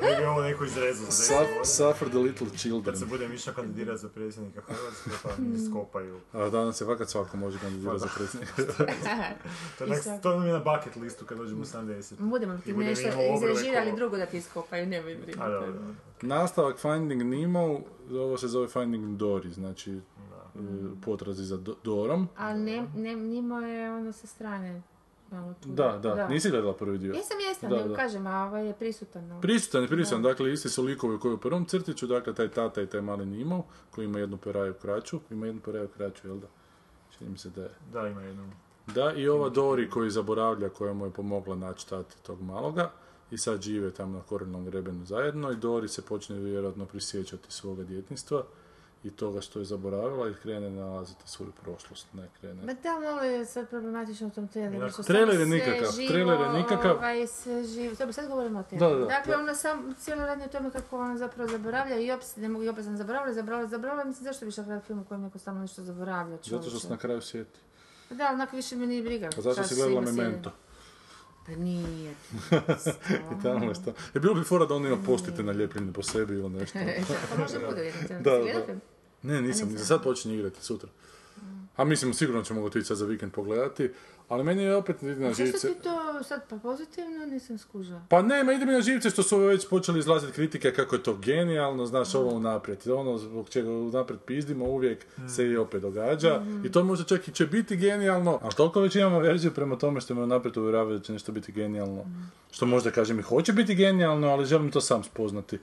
Meni. 0.01 0.13
Navedi 0.13 0.25
ovo 0.25 0.43
neko 0.43 0.65
izrezu. 0.65 1.01
za 1.01 1.11
Suf- 1.13 1.59
deset 1.59 1.67
Suffer 1.77 2.09
the 2.09 2.19
little 2.19 2.47
Kad 2.47 2.53
se 2.53 2.59
children. 2.59 2.95
bude 3.09 3.29
Miša 3.29 3.53
kandidirati 3.53 3.99
za 3.99 4.09
predsjednika 4.09 4.61
Hrvatske, 4.63 5.11
pa 5.23 5.29
mi 5.39 5.59
skopaju. 5.61 6.21
A 6.33 6.49
danas 6.49 6.77
se 6.77 6.85
fakat 6.85 7.09
svako 7.09 7.37
može 7.37 7.59
kandidirati 7.59 7.99
za 7.99 8.09
predsjednika. 8.09 8.63
To 9.79 9.85
je, 9.85 10.21
to 10.23 10.39
mi 10.39 10.47
je 10.47 10.53
na 10.53 10.59
bucket 10.61 10.97
listu 10.97 11.25
kad 11.25 11.39
dođemo 11.39 11.61
u 11.61 11.67
70. 11.67 12.15
Budemo 12.21 12.57
ti 12.57 12.73
nešto 12.73 13.09
izrežirali 13.37 13.93
drugo 13.93 14.17
da 14.17 14.27
ti 14.27 14.37
iskopaju, 14.37 14.87
nemoj 14.87 15.15
brinuti. 15.17 15.39
Nastavak 16.23 16.79
Finding 16.79 17.23
Nemo, 17.25 17.81
ovo 18.13 18.39
se 18.39 18.49
zove 18.49 18.69
Finding 18.69 19.19
Dory, 19.19 19.49
znači 19.49 19.93
e, 19.93 19.99
potrazi 21.03 21.45
za 21.45 21.57
Do- 21.57 21.75
Dorom. 21.85 22.29
A 22.37 22.55
ne, 22.55 22.85
ne, 22.97 23.17
Nimo 23.17 23.61
je 23.61 23.93
ono 23.93 24.13
sa 24.13 24.27
strane. 24.27 24.83
Malo 25.31 25.55
tu. 25.63 25.69
Da, 25.69 25.99
da, 26.03 26.29
nisi 26.29 26.51
gledala 26.51 26.75
prvi 26.77 26.99
dio? 26.99 27.15
Jesam, 27.15 27.37
jesam, 27.49 27.71
Da, 27.71 27.77
nego 27.77 27.89
da. 27.89 27.97
kažem, 27.97 28.27
a 28.27 28.47
ovaj 28.47 28.67
je 28.67 28.73
prisutan. 28.75 29.27
no. 29.27 29.41
Prisutan 29.41 29.83
je 29.83 29.89
prisutan, 29.89 30.23
dakle 30.23 30.53
isti 30.53 30.69
su 30.69 30.83
likovi 30.83 31.19
koji 31.19 31.35
u 31.35 31.39
prvom 31.39 31.65
crtiću, 31.65 32.07
dakle 32.07 32.35
taj 32.35 32.49
tata 32.49 32.83
i 32.83 32.87
taj 32.87 33.01
mali 33.01 33.27
Nemo, 33.27 33.67
koji 33.91 34.05
ima 34.05 34.19
jednu 34.19 34.37
peraju 34.37 34.75
kraću, 34.75 35.21
ima 35.31 35.47
jednu 35.47 35.61
peraju 35.61 35.89
kraću, 35.89 36.29
jel 36.29 36.37
da? 36.39 36.47
Čini 37.19 37.31
mi 37.31 37.39
se 37.39 37.51
da 37.51 37.63
je. 37.63 37.71
Da, 37.93 38.09
ima 38.09 38.23
jednu. 38.23 38.51
Da, 38.95 39.13
i 39.13 39.29
ova 39.29 39.49
Dori 39.49 39.91
koji 39.91 40.11
zaboravlja, 40.11 40.69
koja 40.69 40.93
mu 40.93 41.05
je 41.05 41.11
pomogla 41.11 41.57
naći 41.57 41.89
tati 41.89 42.23
tog 42.23 42.43
maloga, 42.43 42.91
i 43.31 43.39
sad 43.39 43.63
žive 43.63 43.91
tamo 43.91 44.17
na 44.19 44.23
korenom 44.23 44.65
grebenu 44.65 45.05
zajedno 45.05 45.51
i 45.53 45.57
Dori 45.57 45.89
se 45.89 46.03
počne 46.03 46.39
vjerojatno 46.39 46.87
prisjećati 46.87 47.53
svoga 47.53 47.85
djetinstva 47.85 48.43
i 49.05 49.11
toga 49.11 49.41
što 49.41 49.59
je 49.59 49.65
zaboravila 49.65 50.29
i 50.29 50.35
krene 50.43 50.71
nalaziti 50.71 51.23
svoju 51.27 51.53
prošlost, 51.63 52.07
ne 52.13 52.29
krene. 52.41 52.63
Ma 52.65 52.73
da, 52.73 53.01
malo 53.01 53.23
je 53.23 53.47
sad 53.47 53.69
problematično 53.69 54.27
u 54.27 54.31
tom 54.31 54.49
traileru. 54.49 54.91
Što 54.91 55.03
Trailer 55.03 55.41
je 55.41 55.47
nikakav, 55.47 55.93
živo, 55.97 56.09
trailer 56.09 56.41
je 56.41 56.53
nikakav. 56.53 56.97
Ovaj, 56.97 57.27
sve 57.27 57.65
živo. 57.65 57.95
Dobro, 57.99 58.13
sad 58.13 58.29
govorimo 58.29 58.61
o 58.61 58.63
temi. 58.63 58.81
Da, 58.81 58.89
da, 58.89 59.05
dakle, 59.05 59.37
da. 59.37 59.41
ona 59.43 59.55
sam 59.55 59.95
cijelo 59.99 60.27
radnje 60.27 60.45
o 60.45 60.49
tome 60.49 60.71
kako 60.71 60.99
ona 60.99 61.19
zapravo 61.19 61.51
zaboravlja 61.51 61.99
i 61.99 62.13
opet 62.13 62.37
ne 62.37 62.49
mogu 62.49 62.65
i 62.65 62.69
opet 62.69 62.85
sam 62.85 62.97
zaboravila, 62.97 63.35
zaboravila, 63.35 63.69
zaboravila. 63.69 64.05
Mislim, 64.05 64.25
zašto 64.25 64.47
bi 64.47 64.53
gledati 64.57 64.87
film 64.87 64.99
u 64.99 65.05
kojem 65.05 65.23
neko 65.23 65.39
stalno 65.39 65.61
nešto 65.61 65.83
zaboravlja 65.83 66.37
Zato 66.37 66.45
što 66.45 66.59
čovječe? 66.59 66.79
se 66.79 66.89
na 66.89 66.97
kraju 66.97 67.21
sjeti. 67.21 67.61
Da, 68.11 68.31
onako 68.33 68.57
više 68.57 68.77
me 68.77 68.87
nije 68.87 69.03
briga. 69.03 69.27
A 69.27 69.41
zašto 69.41 69.53
šta 69.53 69.63
si 69.63 69.75
gledala 69.75 70.01
ima 70.01 70.13
sjedi. 70.13 70.49
Pa 71.49 71.57
nije. 71.57 72.15
I 73.33 73.43
tamo 73.43 73.69
je 73.69 73.75
sto. 73.75 73.93
Je 74.15 74.21
bilo 74.21 74.35
bi 74.35 74.45
fora 74.45 74.67
da 74.67 74.75
on 74.75 74.87
ima 74.87 74.97
postite 75.07 75.43
naljepljene 75.43 75.93
po 75.93 76.03
sebi 76.03 76.35
ili 76.35 76.51
nešto. 76.51 76.79
E, 76.89 77.03
pa 77.31 77.41
možda 77.41 77.59
bude 77.69 77.85
jedan. 77.85 78.23
Da? 78.23 78.33
Ne, 79.23 79.43
nisam, 79.43 79.71
za 79.71 79.85
sad 79.85 80.03
počinje 80.03 80.35
igrati 80.35 80.65
sutra. 80.65 80.89
A 81.77 81.85
mislim, 81.85 82.15
sigurno 82.15 82.43
ćemo 82.43 82.61
ga 82.61 82.67
otići 82.67 82.85
sad 82.85 82.97
za 82.97 83.07
vikend 83.07 83.33
pogledati, 83.33 83.91
ali 84.29 84.45
meni 84.45 84.63
je 84.63 84.77
opet 84.77 85.03
ide 85.03 85.21
na 85.21 85.33
živce. 85.33 85.69
ti 85.69 85.75
to 85.83 86.23
sad 86.23 86.41
pa 86.49 86.57
pozitivno 86.57 87.27
nisam 87.27 87.59
skužila? 87.59 88.03
Pa 88.09 88.23
ne, 88.23 88.45
ma 88.45 88.53
ide 88.53 88.67
mi 88.67 88.73
na 88.73 88.81
živce 88.81 89.11
što 89.11 89.23
su 89.23 89.39
već 89.39 89.69
počeli 89.69 89.99
izlaziti 89.99 90.33
kritike 90.33 90.73
kako 90.73 90.97
je 90.97 91.03
to 91.03 91.15
genijalno, 91.15 91.87
znaš, 91.87 92.15
ovo 92.15 92.31
unaprijed. 92.31 92.89
Ono 92.89 93.19
zbog 93.19 93.49
čega 93.49 93.71
unaprijed 93.71 94.21
pizdimo 94.27 94.65
uvijek 94.65 95.07
se 95.29 95.47
i 95.47 95.57
opet 95.57 95.83
događa. 95.83 96.43
I 96.65 96.73
to 96.73 96.85
možda 96.85 97.05
čak 97.05 97.29
i 97.29 97.33
će 97.33 97.47
biti 97.47 97.77
genijalno, 97.77 98.39
ali 98.43 98.55
toliko 98.55 98.81
već 98.81 98.97
imamo 98.97 99.21
verziju 99.21 99.55
prema 99.55 99.79
tome 99.79 100.01
što 100.01 100.15
me 100.15 100.23
unaprijed 100.23 100.57
uvjeravaju 100.57 100.99
da 100.99 101.05
će 101.05 101.13
nešto 101.13 101.33
biti 101.33 101.53
genijalno. 101.53 102.05
Što 102.51 102.67
možda 102.67 102.91
kažem 102.91 103.19
i 103.19 103.23
hoće 103.23 103.53
biti 103.53 103.75
genijalno, 103.75 104.29
ali 104.29 104.47
želim 104.47 104.71
to 104.71 104.81
sam 104.81 105.05
spoznati. 105.05 105.59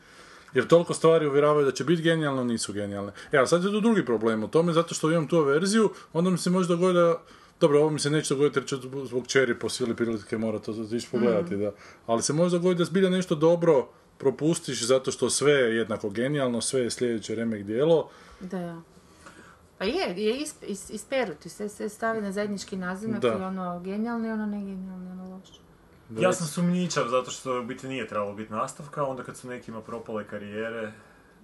Jer 0.53 0.67
toliko 0.67 0.93
stvari 0.93 1.27
uvjeravaju 1.27 1.65
da 1.65 1.71
će 1.71 1.83
biti 1.83 2.01
genijalno, 2.01 2.43
nisu 2.43 2.73
genijalne. 2.73 3.11
E, 3.31 3.37
ali 3.37 3.47
sad 3.47 3.63
je 3.63 3.71
tu 3.71 3.81
drugi 3.81 4.05
problem 4.05 4.43
u 4.43 4.47
tome, 4.47 4.73
zato 4.73 4.95
što 4.95 5.11
imam 5.11 5.27
tu 5.27 5.41
verziju, 5.41 5.89
onda 6.13 6.29
mi 6.29 6.37
se 6.37 6.49
može 6.49 6.67
dogoditi 6.67 6.99
da 6.99 7.21
dobro, 7.59 7.79
ovo 7.79 7.89
mi 7.89 7.99
se 7.99 8.09
neće 8.09 8.33
dogoditi 8.33 8.59
jer 8.59 8.67
ću 8.67 9.05
zbog 9.05 9.27
čeri 9.27 9.59
po 9.59 9.69
sili 9.69 9.95
prilike 9.95 10.37
mora 10.37 10.59
to 10.59 10.71
ići 10.71 11.07
pogledati, 11.11 11.57
da. 11.57 11.71
Ali 12.05 12.21
se 12.21 12.33
može 12.33 12.57
dogoditi 12.57 12.77
da 12.77 12.85
zbilja 12.85 13.09
nešto 13.09 13.35
dobro 13.35 13.87
propustiš 14.17 14.85
zato 14.85 15.11
što 15.11 15.29
sve 15.29 15.51
je 15.51 15.75
jednako 15.75 16.09
genijalno, 16.09 16.61
sve 16.61 16.81
je 16.81 16.91
sljedeće 16.91 17.35
remek 17.35 17.63
dijelo. 17.63 18.09
Da, 18.39 18.59
ja. 18.59 18.81
Pa 19.77 19.85
je, 19.85 20.13
je 20.17 20.37
isp, 20.37 20.63
is, 20.67 20.89
isperuti, 20.89 21.49
sve 21.49 21.69
se 21.69 21.89
stavi 21.89 22.21
na 22.21 22.31
zajednički 22.31 22.77
nazivnik 22.77 23.21
Da. 23.21 23.27
i 23.27 23.43
ono 23.43 23.79
genijalno 23.79 24.27
i 24.27 24.31
ono 24.31 24.45
negenijalno, 24.45 25.11
ono 25.11 25.35
loše. 25.35 25.59
Ja 26.21 26.33
sam 26.33 26.47
sumnjičav 26.47 27.07
zato 27.07 27.31
što 27.31 27.59
u 27.59 27.63
biti 27.63 27.87
nije 27.87 28.07
trebalo 28.07 28.33
biti 28.33 28.53
nastavka, 28.53 29.03
onda 29.03 29.23
kad 29.23 29.37
su 29.37 29.47
nekima 29.47 29.81
propale 29.81 30.27
karijere, 30.27 30.91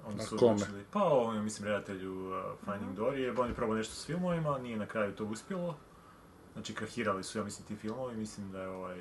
onda 0.07 0.23
su 0.23 0.35
odlučili, 0.35 0.83
pa 0.91 1.03
ovo, 1.03 1.31
mislim, 1.31 1.67
redatelju 1.67 2.29
uh, 2.29 2.35
Finding 2.65 2.97
Dory, 2.97 3.39
on 3.39 3.47
je 3.47 3.55
probao 3.55 3.75
nešto 3.75 3.95
s 3.95 4.05
filmovima, 4.05 4.57
nije 4.57 4.77
na 4.77 4.85
kraju 4.85 5.11
to 5.11 5.25
uspjelo. 5.25 5.77
Znači, 6.53 6.73
krahirali 6.73 7.23
su, 7.23 7.37
ja 7.37 7.43
mislim, 7.43 7.67
ti 7.67 7.75
filmovi, 7.75 8.15
mislim 8.17 8.51
da 8.51 8.61
je 8.61 8.67
ovaj... 8.67 8.97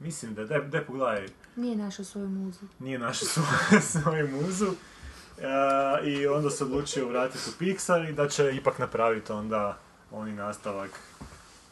Mislim 0.00 0.34
da 0.34 0.40
je, 0.40 0.46
daj, 0.46 0.60
daj 0.60 0.84
pogledaj, 0.86 1.28
Nije 1.56 1.76
našao 1.76 2.04
svoju 2.04 2.28
muzu. 2.28 2.60
nije 2.78 2.98
našao 2.98 3.28
svoju, 3.28 3.82
svoju 4.02 4.28
muzu. 4.28 4.66
Uh, 4.66 6.06
I 6.06 6.26
onda 6.26 6.50
se 6.50 6.64
odlučio 6.64 7.08
vratiti 7.08 7.50
u 7.50 7.62
Pixar 7.62 8.08
i 8.08 8.12
da 8.12 8.28
će 8.28 8.56
ipak 8.56 8.78
napraviti 8.78 9.32
onda 9.32 9.78
oni 10.10 10.32
nastavak 10.32 10.90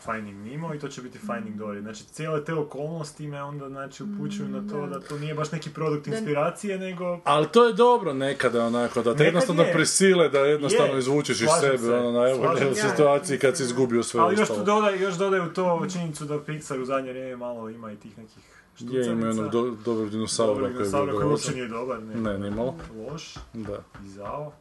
Finding 0.05 0.47
Nemo 0.47 0.75
i 0.75 0.79
to 0.79 0.89
će 0.89 1.03
biti 1.03 1.19
Finding 1.19 1.61
Dory. 1.61 1.81
Znači, 1.81 2.05
cijele 2.05 2.45
te 2.45 2.55
okolnosti 2.55 3.27
me 3.27 3.43
onda 3.43 3.69
znači, 3.69 4.03
upućuju 4.03 4.49
na 4.49 4.69
to 4.71 4.87
da 4.87 5.01
to 5.01 5.19
nije 5.19 5.35
baš 5.35 5.53
neki 5.53 5.71
produkt 5.71 6.07
inspiracije, 6.07 6.79
nego... 6.79 7.21
Ali 7.25 7.47
to 7.49 7.67
je 7.67 7.73
dobro 7.73 8.13
nekada 8.15 8.67
onako, 8.67 8.95
da 9.03 9.05
te 9.05 9.11
Nekad 9.11 9.27
jednostavno 9.27 9.63
je. 9.63 9.73
prisile 9.73 10.29
da 10.29 10.39
jednostavno 10.39 10.93
Je, 10.93 10.99
izvučeš 10.99 11.41
iz 11.41 11.49
sebe, 11.61 11.79
se, 11.79 11.95
ono, 11.95 12.21
na 12.21 12.29
evo, 12.31 12.55
situaciji 12.91 13.39
kad 13.39 13.57
si 13.57 13.63
izgubio 13.63 14.03
sve 14.03 14.21
Ali 14.21 14.37
još, 14.39 14.49
tu 14.49 14.65
dodaj, 14.65 15.03
još 15.03 15.15
dodaju 15.15 15.53
to 15.53 15.87
činjenicu 15.93 16.25
da 16.25 16.35
Pixar 16.35 16.81
u 16.81 16.85
zadnje 16.85 17.11
vrijeme 17.11 17.37
malo 17.37 17.71
ima 17.71 17.93
i 17.93 17.97
tih 17.97 18.19
nekih 18.19 18.43
štucavica. 18.77 19.11
Je, 19.11 19.13
ima 19.13 19.27
jednog 19.27 19.51
do, 19.51 19.77
dobrog 19.85 20.11
dinosaura 20.11 20.55
koji 20.61 20.71
je 20.71 20.73
dinosaura 20.75 21.13
bio 21.13 21.21
koji 21.21 21.29
uopće 21.31 21.53
grozan. 21.53 21.55
nije 21.55 21.69
dobar, 21.69 22.03
ne, 22.03 22.15
Ne, 22.33 22.39
nimalo. 22.39 22.75
loš 23.11 23.35
Da. 23.53 23.79
i 24.05 24.09
zao. 24.09 24.53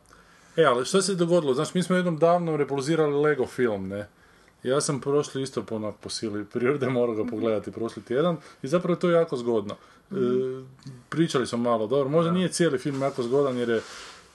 E, 0.57 0.63
ali 0.63 0.85
što 0.85 1.01
se 1.01 1.15
dogodilo? 1.15 1.53
Znaš, 1.53 1.73
mi 1.73 1.83
smo 1.83 1.95
jednom 1.95 2.17
davno 2.17 2.57
repulzirali 2.57 3.13
Lego 3.15 3.45
film, 3.45 3.87
ne? 3.87 4.07
Ja 4.63 4.81
sam 4.81 5.01
prošli 5.01 5.41
isto 5.41 5.63
po, 5.63 5.75
onak, 5.75 5.95
po 6.01 6.09
sili 6.09 6.45
prirode, 6.45 6.89
morao 6.89 7.15
ga 7.15 7.25
pogledati 7.25 7.71
prošli 7.71 8.03
tjedan 8.03 8.37
i 8.61 8.67
zapravo 8.67 8.93
je 8.93 8.99
to 8.99 9.09
jako 9.09 9.37
zgodno. 9.37 9.75
E, 10.11 10.15
pričali 11.09 11.47
smo 11.47 11.57
malo, 11.57 11.87
dobro, 11.87 12.09
možda 12.09 12.31
nije 12.31 12.49
cijeli 12.49 12.77
film 12.77 13.01
jako 13.01 13.23
zgodan 13.23 13.57
jer 13.57 13.69
je 13.69 13.81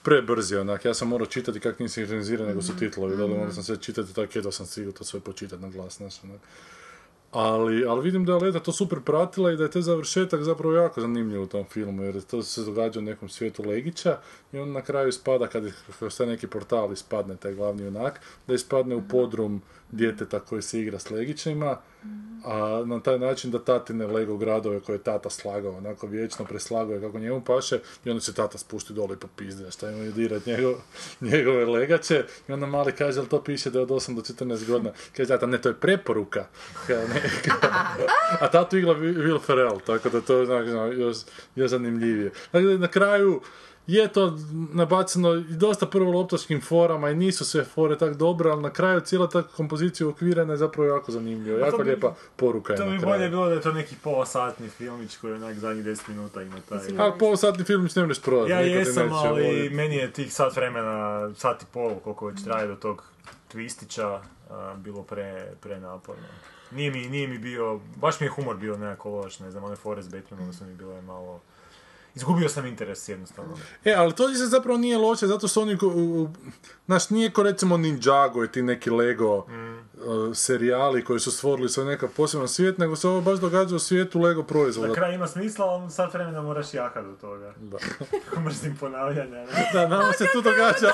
prebrzi 0.02 0.56
onak, 0.56 0.84
ja 0.84 0.94
sam 0.94 1.08
morao 1.08 1.26
čitati 1.26 1.60
kak 1.60 1.78
nije 1.78 1.88
sinhroniziran, 1.88 2.46
nego 2.46 2.62
su 2.62 2.76
titlovi, 2.76 3.16
mm 3.16 3.22
onda 3.22 3.52
sam 3.52 3.62
sve 3.62 3.76
čitati 3.76 4.14
tako 4.14 4.32
jedva 4.34 4.52
sam 4.52 4.66
stigao 4.66 4.92
to 4.92 5.04
sve 5.04 5.20
počitati 5.20 5.62
na 5.62 5.68
glas, 5.68 5.96
znaš, 5.96 6.24
onak. 6.24 6.40
Ali, 7.30 7.84
ali 7.84 8.02
vidim 8.02 8.24
da 8.24 8.32
je 8.32 8.38
Leda 8.38 8.60
to 8.60 8.72
super 8.72 9.00
pratila 9.00 9.52
i 9.52 9.56
da 9.56 9.62
je 9.62 9.70
te 9.70 9.82
završetak 9.82 10.42
zapravo 10.42 10.74
jako 10.74 11.00
zanimljiv 11.00 11.42
u 11.42 11.46
tom 11.46 11.64
filmu, 11.64 12.02
jer 12.02 12.22
to 12.22 12.42
se 12.42 12.64
događa 12.64 13.00
u 13.00 13.02
nekom 13.02 13.28
svijetu 13.28 13.62
Legića 13.62 14.18
i 14.52 14.58
on 14.58 14.72
na 14.72 14.82
kraju 14.82 15.08
ispada, 15.08 15.46
kad 15.46 15.64
je 15.64 15.72
neki 16.26 16.46
portal 16.46 16.92
ispadne 16.92 17.36
taj 17.36 17.54
glavni 17.54 17.82
junak, 17.82 18.20
da 18.46 18.54
ispadne 18.54 18.96
u 18.96 19.02
podrum 19.08 19.62
djeteta 19.90 20.40
koji 20.40 20.62
se 20.62 20.80
igra 20.80 20.98
s 20.98 21.10
Legićima, 21.10 21.76
a 22.44 22.82
na 22.86 23.00
taj 23.00 23.18
način 23.18 23.50
da 23.50 23.64
tatine 23.64 24.06
Lego 24.06 24.36
gradove 24.36 24.80
koje 24.80 24.96
je 24.96 25.02
tata 25.02 25.30
slagao, 25.30 25.76
onako 25.76 26.06
vječno 26.06 26.44
preslagao 26.44 27.00
kako 27.00 27.18
njemu 27.18 27.40
paše 27.44 27.80
i 28.04 28.10
onda 28.10 28.20
se 28.20 28.34
tata 28.34 28.58
spusti 28.58 28.92
dole 28.92 29.14
i 29.14 29.18
popizde, 29.18 29.70
šta 29.70 29.90
imaju 29.90 30.12
dirat 30.12 30.46
njegov, 30.46 30.74
njegove 31.20 31.64
legače 31.64 32.24
i 32.48 32.52
onda 32.52 32.66
mali 32.66 32.92
kaže, 32.92 33.20
ali 33.20 33.28
to 33.28 33.42
piše 33.42 33.70
da 33.70 33.78
je 33.78 33.82
od 33.82 33.88
8 33.88 34.14
do 34.14 34.20
14 34.20 34.66
godina. 34.66 34.92
Kaže 35.16 35.28
tata, 35.28 35.46
ne, 35.46 35.62
to 35.62 35.68
je 35.68 35.74
preporuka. 35.74 36.46
A 38.40 38.48
tatu 38.50 38.76
igla 38.76 38.94
Will 38.94 39.40
Ferrell, 39.40 39.80
tako 39.86 40.08
da 40.08 40.20
to 40.20 40.38
je 40.38 40.98
još, 40.98 41.16
još 41.56 41.70
zanimljivije. 41.70 42.30
Dakle, 42.52 42.78
na 42.78 42.88
kraju 42.88 43.40
je 43.88 44.08
to 44.08 44.38
nabacano 44.72 45.34
i 45.34 45.44
dosta 45.44 45.86
prvo 45.86 46.10
loptačkim 46.12 46.60
forama 46.60 47.10
i 47.10 47.14
nisu 47.14 47.44
sve 47.44 47.64
fore 47.64 47.98
tak 47.98 48.16
dobre, 48.16 48.50
ali 48.50 48.62
na 48.62 48.70
kraju 48.70 49.00
cijela 49.00 49.28
ta 49.28 49.42
kompozicija 49.42 50.06
uokvirena 50.06 50.52
je 50.52 50.56
zapravo 50.56 50.88
jako 50.88 51.12
zanimljiva. 51.12 51.58
Jako 51.58 51.78
bi- 51.78 51.84
lijepa 51.84 52.14
poruka 52.36 52.72
je 52.72 52.76
To 52.76 52.84
na 52.84 52.90
bi 52.90 52.98
kraju. 52.98 53.12
bolje 53.12 53.28
bilo 53.28 53.46
da 53.48 53.54
je 53.54 53.60
to 53.60 53.72
neki 53.72 53.94
pola-satni 53.96 54.68
filmić 54.68 55.16
koji 55.16 55.32
onak 55.32 55.54
zadnjih 55.54 55.84
10 55.86 56.08
minuta 56.08 56.42
ima 56.42 56.56
taj... 56.68 56.78
A 56.98 57.12
polovsatni 57.12 57.64
film 57.64 57.88
ne 57.96 58.02
možeš 58.02 58.22
prodati. 58.22 58.50
Ja 58.52 58.60
jesam, 58.60 59.12
ali 59.12 59.42
voljeti. 59.42 59.74
meni 59.74 59.96
je 59.96 60.12
tih 60.12 60.32
sat 60.34 60.56
vremena, 60.56 61.30
sat 61.34 61.62
i 61.62 61.66
pol, 61.72 61.94
koliko 61.94 62.26
već 62.26 62.44
traje 62.44 62.66
do 62.66 62.74
tog 62.74 63.04
twistića, 63.52 64.18
a, 64.50 64.74
bilo 64.76 65.02
pre, 65.02 65.52
prenaporno. 65.60 66.22
Nije 66.70 66.90
mi, 66.90 67.08
nije 67.08 67.28
mi 67.28 67.38
bio, 67.38 67.80
baš 67.96 68.20
mi 68.20 68.26
je 68.26 68.30
humor 68.30 68.56
bio 68.56 68.76
nekako 68.76 69.10
loš, 69.10 69.38
ne 69.38 69.50
znam, 69.50 69.64
one 69.64 69.76
fore 69.76 70.02
s 70.02 70.08
Batmanom 70.08 70.52
su 70.52 70.64
mi 70.64 70.74
bile 70.74 71.02
malo... 71.02 71.40
Izgubio 72.18 72.48
sam 72.48 72.66
interes 72.66 73.08
jednostavno. 73.08 73.56
E, 73.84 73.94
ali 73.94 74.14
to 74.14 74.34
se 74.34 74.46
zapravo 74.46 74.78
nije 74.78 74.98
loše, 74.98 75.26
zato 75.26 75.48
što 75.48 75.62
oni, 75.62 75.78
znaš, 76.86 77.10
nije 77.10 77.30
ko 77.30 77.42
recimo 77.42 77.76
Ninjago 77.76 78.44
i 78.44 78.52
ti 78.52 78.62
neki 78.62 78.90
Lego 78.90 79.46
Mm. 79.48 79.78
uh, 79.78 80.36
serijali 80.36 81.04
koji 81.04 81.20
su 81.20 81.32
stvorili 81.32 81.68
svoj 81.68 81.86
nekav 81.86 82.08
poseban 82.16 82.48
svijet, 82.48 82.78
nego 82.78 82.96
se 82.96 83.08
ovo 83.08 83.20
baš 83.20 83.38
događa 83.38 83.76
u 83.76 83.78
svijetu 83.78 84.20
Lego 84.20 84.42
proizvoda. 84.42 84.88
Na 84.88 84.94
kraju 84.94 85.14
ima 85.14 85.26
smisla, 85.26 85.66
ali 85.66 85.90
sat 85.90 86.14
vremena 86.14 86.42
moraš 86.42 86.74
jahat 86.74 87.04
do 87.04 87.12
toga. 87.20 87.54
Da. 87.56 87.78
Mrzim 88.44 88.76
ponavljanja. 88.80 89.30
ne? 89.30 89.70
Da, 89.72 89.88
nama 89.88 90.12
se 90.12 90.24
tu 90.32 90.40
događa 90.40 90.92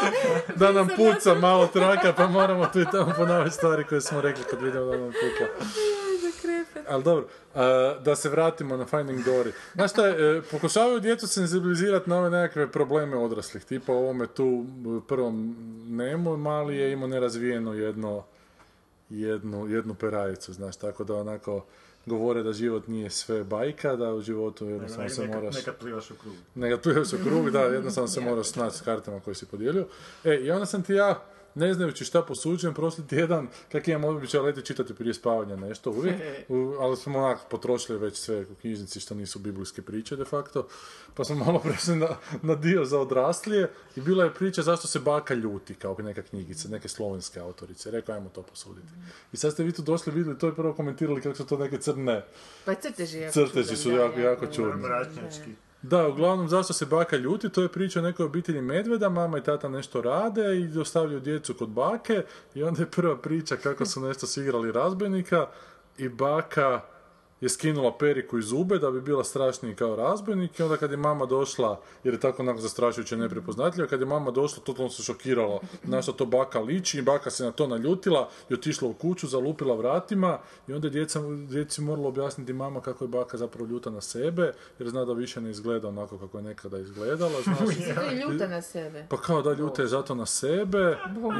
da 0.60 0.72
nam 0.72 0.88
puca 0.96 1.34
malo 1.34 1.66
traka, 1.66 2.12
pa 2.12 2.26
moramo 2.26 2.66
tu 2.66 2.80
i 2.80 2.86
tamo 2.92 3.12
ponavljati 3.16 3.56
stvari 3.56 3.84
koje 3.84 4.00
smo 4.00 4.20
rekli 4.20 4.44
kad 4.50 4.62
vidimo 4.62 4.84
da 4.84 4.96
nam 4.96 5.10
puca. 5.10 5.64
Ali 6.90 7.04
dobro, 7.04 7.26
da 8.04 8.16
se 8.16 8.28
vratimo 8.28 8.76
na 8.76 8.86
Finding 8.86 9.18
Dory. 9.26 9.52
Znaš 9.74 9.90
šta, 9.90 10.08
e, 10.08 10.42
pokušavaju 10.50 11.00
djecu 11.00 11.26
senzibilizirati 11.26 12.10
na 12.10 12.18
ove 12.18 12.30
nekakve 12.30 12.72
probleme 12.72 13.16
odraslih, 13.16 13.64
tipa 13.64 13.92
ovome 13.92 14.26
tu 14.26 14.66
prvom 15.08 15.56
Nemo, 15.88 16.36
mali 16.36 16.76
je 16.76 16.92
imao 16.92 17.08
nerazvijeno 17.08 17.74
jedno, 17.74 18.24
jednu, 19.10 19.68
jednu 19.68 19.94
perajicu, 19.94 20.52
znaš, 20.52 20.76
tako 20.76 21.04
da 21.04 21.14
onako 21.14 21.64
govore 22.06 22.42
da 22.42 22.52
život 22.52 22.88
nije 22.88 23.10
sve 23.10 23.44
bajka, 23.44 23.96
da 23.96 24.14
u 24.14 24.20
životu 24.20 24.66
jednostavno 24.66 25.08
se 25.08 25.22
Nekad, 25.22 25.36
moraš... 25.36 25.56
nekad 25.56 25.76
plivaš 25.76 26.10
u 26.10 26.14
krug. 26.14 26.34
Tu 26.82 26.90
je 26.90 27.00
u 27.00 27.24
krug, 27.24 27.50
da, 27.50 27.60
jednostavno 27.60 28.08
se 28.08 28.20
moraš 28.30 28.46
snaći 28.46 28.76
s 28.76 28.80
kartama 28.80 29.20
koje 29.20 29.34
si 29.34 29.46
podijelio. 29.46 29.86
E, 30.24 30.34
i 30.34 30.50
onda 30.50 30.66
sam 30.66 30.82
ti 30.82 30.92
ja, 30.92 31.22
ne 31.54 31.74
znajući 31.74 32.04
šta 32.04 32.22
posuđujem, 32.22 32.74
prošli 32.74 33.06
tjedan, 33.06 33.48
kak 33.72 33.88
imam 33.88 34.04
običaj 34.04 34.40
leti 34.40 34.62
čitati 34.62 34.94
prije 34.94 35.14
spavanja 35.14 35.56
nešto 35.56 35.90
uvijek, 35.90 36.16
u- 36.48 36.74
ali 36.80 36.96
smo 36.96 37.18
onako 37.18 37.40
potrošili 37.50 37.98
već 37.98 38.16
sve 38.16 38.40
u 38.42 38.54
knjižnici 38.54 39.00
što 39.00 39.14
nisu 39.14 39.38
biblijske 39.38 39.82
priče 39.82 40.16
de 40.16 40.24
facto, 40.24 40.68
pa 41.14 41.24
smo 41.24 41.36
malo 41.36 41.58
prešli 41.64 41.96
na, 41.96 42.08
na 42.42 42.54
dio 42.54 42.84
za 42.84 42.98
odraslije 42.98 43.70
i 43.96 44.00
bila 44.00 44.24
je 44.24 44.34
priča 44.34 44.62
zašto 44.62 44.88
se 44.88 44.98
baka 44.98 45.34
ljuti, 45.34 45.74
kao 45.74 45.96
neka 45.98 46.22
knjigica, 46.22 46.68
neke 46.68 46.88
slovenske 46.88 47.40
autorice. 47.40 47.90
Rekao, 47.90 48.14
ajmo 48.14 48.28
to 48.28 48.42
posuditi. 48.42 48.88
I 49.32 49.36
sad 49.36 49.52
ste 49.52 49.62
vi 49.62 49.72
tu 49.72 49.82
došli, 49.82 50.12
vidjeli 50.12 50.38
to 50.38 50.48
i 50.48 50.54
prvo 50.54 50.72
komentirali 50.74 51.20
kako 51.20 51.36
su 51.36 51.46
to 51.46 51.58
neke 51.58 51.78
crne 51.78 52.24
Pa 52.64 52.74
crteži 52.74 53.30
crteži 53.32 53.76
su 53.76 53.90
jako, 53.90 54.20
jako 54.20 54.46
čudni. 54.46 54.82
Mračnjački. 54.82 55.50
Da, 55.82 56.08
uglavnom 56.08 56.48
zašto 56.48 56.72
se 56.72 56.86
baka 56.86 57.16
ljuti, 57.16 57.48
to 57.48 57.62
je 57.62 57.68
priča 57.68 57.98
o 57.98 58.02
nekoj 58.02 58.26
obitelji 58.26 58.62
medveda, 58.62 59.08
mama 59.08 59.38
i 59.38 59.42
tata 59.42 59.68
nešto 59.68 60.02
rade 60.02 60.60
i 60.60 60.78
ostavljaju 60.78 61.20
djecu 61.20 61.54
kod 61.54 61.68
bake 61.68 62.22
i 62.54 62.62
onda 62.62 62.82
je 62.82 62.90
prva 62.90 63.16
priča 63.16 63.56
kako 63.56 63.86
su 63.86 64.00
nešto 64.00 64.26
sigrali 64.26 64.72
razbojnika 64.72 65.46
i 65.98 66.08
baka 66.08 66.80
je 67.40 67.48
skinula 67.48 67.98
periku 67.98 68.38
iz 68.38 68.44
zube 68.44 68.78
da 68.78 68.90
bi 68.90 69.00
bila 69.00 69.24
strašniji 69.24 69.74
kao 69.74 69.96
razbojnik 69.96 70.58
i 70.58 70.62
onda 70.62 70.76
kad 70.76 70.90
je 70.90 70.96
mama 70.96 71.26
došla, 71.26 71.80
jer 72.04 72.14
je 72.14 72.20
tako 72.20 72.42
onako 72.42 72.60
zastrašujuće 72.60 73.16
neprepoznatljiva, 73.16 73.88
kad 73.88 74.00
je 74.00 74.06
mama 74.06 74.30
došla, 74.30 74.62
totalno 74.64 74.90
se 74.90 75.02
šokirala 75.02 75.60
na 75.82 76.02
što 76.02 76.12
to 76.12 76.26
baka 76.26 76.60
liči 76.60 76.98
i 76.98 77.02
baka 77.02 77.30
se 77.30 77.44
na 77.44 77.52
to 77.52 77.66
naljutila 77.66 78.28
i 78.48 78.54
otišla 78.54 78.88
u 78.88 78.92
kuću, 78.92 79.26
zalupila 79.26 79.74
vratima 79.76 80.38
i 80.68 80.72
onda 80.72 80.86
je 80.86 80.90
djeca, 80.90 81.20
djeci 81.48 81.80
moralo 81.82 82.08
objasniti 82.08 82.52
mama 82.52 82.80
kako 82.80 83.04
je 83.04 83.08
baka 83.08 83.36
zapravo 83.36 83.66
ljuta 83.66 83.90
na 83.90 84.00
sebe, 84.00 84.52
jer 84.78 84.88
zna 84.88 85.04
da 85.04 85.12
više 85.12 85.40
ne 85.40 85.50
izgleda 85.50 85.88
onako 85.88 86.18
kako 86.18 86.38
je 86.38 86.42
nekada 86.42 86.78
izgledala, 86.78 87.42
znaš. 87.42 87.58
Je 88.10 88.16
ljuta 88.16 88.46
na 88.46 88.62
sebe. 88.62 89.06
Pa 89.08 89.16
kao 89.16 89.42
da 89.42 89.52
ljuta 89.52 89.82
je 89.82 89.88
zato 89.88 90.14
na 90.14 90.26
sebe 90.26 90.96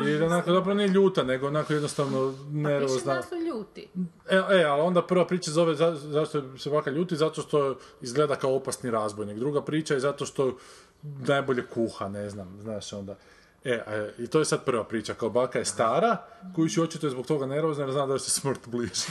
i 0.08 0.22
onako, 0.22 0.52
zapravo 0.52 0.74
nije 0.74 0.88
ljuta, 0.88 1.22
nego 1.22 1.46
onako 1.46 1.72
jednostavno 1.72 2.32
Piše 2.32 2.52
nervozna. 2.52 3.14
naslov 3.14 3.40
ljuti. 3.40 3.88
E, 4.30 4.36
e, 4.36 4.64
ali 4.64 4.82
onda 4.82 5.02
prva 5.02 5.26
priča 5.26 5.50
zove 5.50 5.74
za, 5.94 6.10
zašto 6.10 6.58
se 6.58 6.70
baka 6.70 6.90
ljuti, 6.90 7.16
zato 7.16 7.42
što 7.42 7.76
izgleda 8.00 8.36
kao 8.36 8.54
opasni 8.54 8.90
razbojnik. 8.90 9.38
Druga 9.38 9.62
priča 9.62 9.94
je 9.94 10.00
zato 10.00 10.26
što 10.26 10.56
najbolje 11.02 11.66
kuha, 11.66 12.08
ne 12.08 12.30
znam, 12.30 12.58
znaš 12.60 12.92
onda. 12.92 13.16
E, 13.64 14.10
i 14.18 14.26
to 14.26 14.38
je 14.38 14.44
sad 14.44 14.64
prva 14.64 14.84
priča, 14.84 15.14
kao 15.14 15.30
baka 15.30 15.58
je 15.58 15.64
stara, 15.64 16.16
koju 16.54 16.68
će 16.68 16.82
očito 16.82 17.06
je 17.06 17.10
zbog 17.10 17.26
toga 17.26 17.46
nervozna 17.46 17.84
jer 17.84 17.92
zna 17.92 18.06
da 18.06 18.12
joj 18.12 18.18
se 18.18 18.30
smrt 18.30 18.60
bliži. 18.66 19.06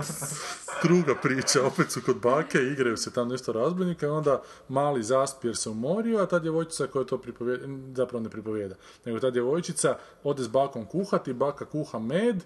Druga 0.84 1.14
priča, 1.22 1.66
opet 1.66 1.92
su 1.92 2.00
kod 2.06 2.16
bake, 2.16 2.58
igraju 2.58 2.96
se 2.96 3.12
tam 3.12 3.28
nešto 3.28 3.52
razbojnika 3.52 4.06
i 4.06 4.10
onda 4.10 4.42
mali 4.68 5.02
zaspi 5.02 5.46
jer 5.46 5.56
se 5.56 5.70
umorio, 5.70 6.18
a 6.18 6.26
ta 6.26 6.38
djevojčica 6.38 6.86
koja 6.86 7.04
to 7.04 7.18
pripovijeda, 7.18 7.66
zapravo 7.94 8.24
ne 8.24 8.30
pripovijeda, 8.30 8.74
nego 9.04 9.20
ta 9.20 9.30
djevojčica 9.30 9.98
ode 10.24 10.42
s 10.42 10.48
bakom 10.48 10.86
kuhati, 10.86 11.32
baka 11.32 11.64
kuha 11.64 11.98
med, 11.98 12.44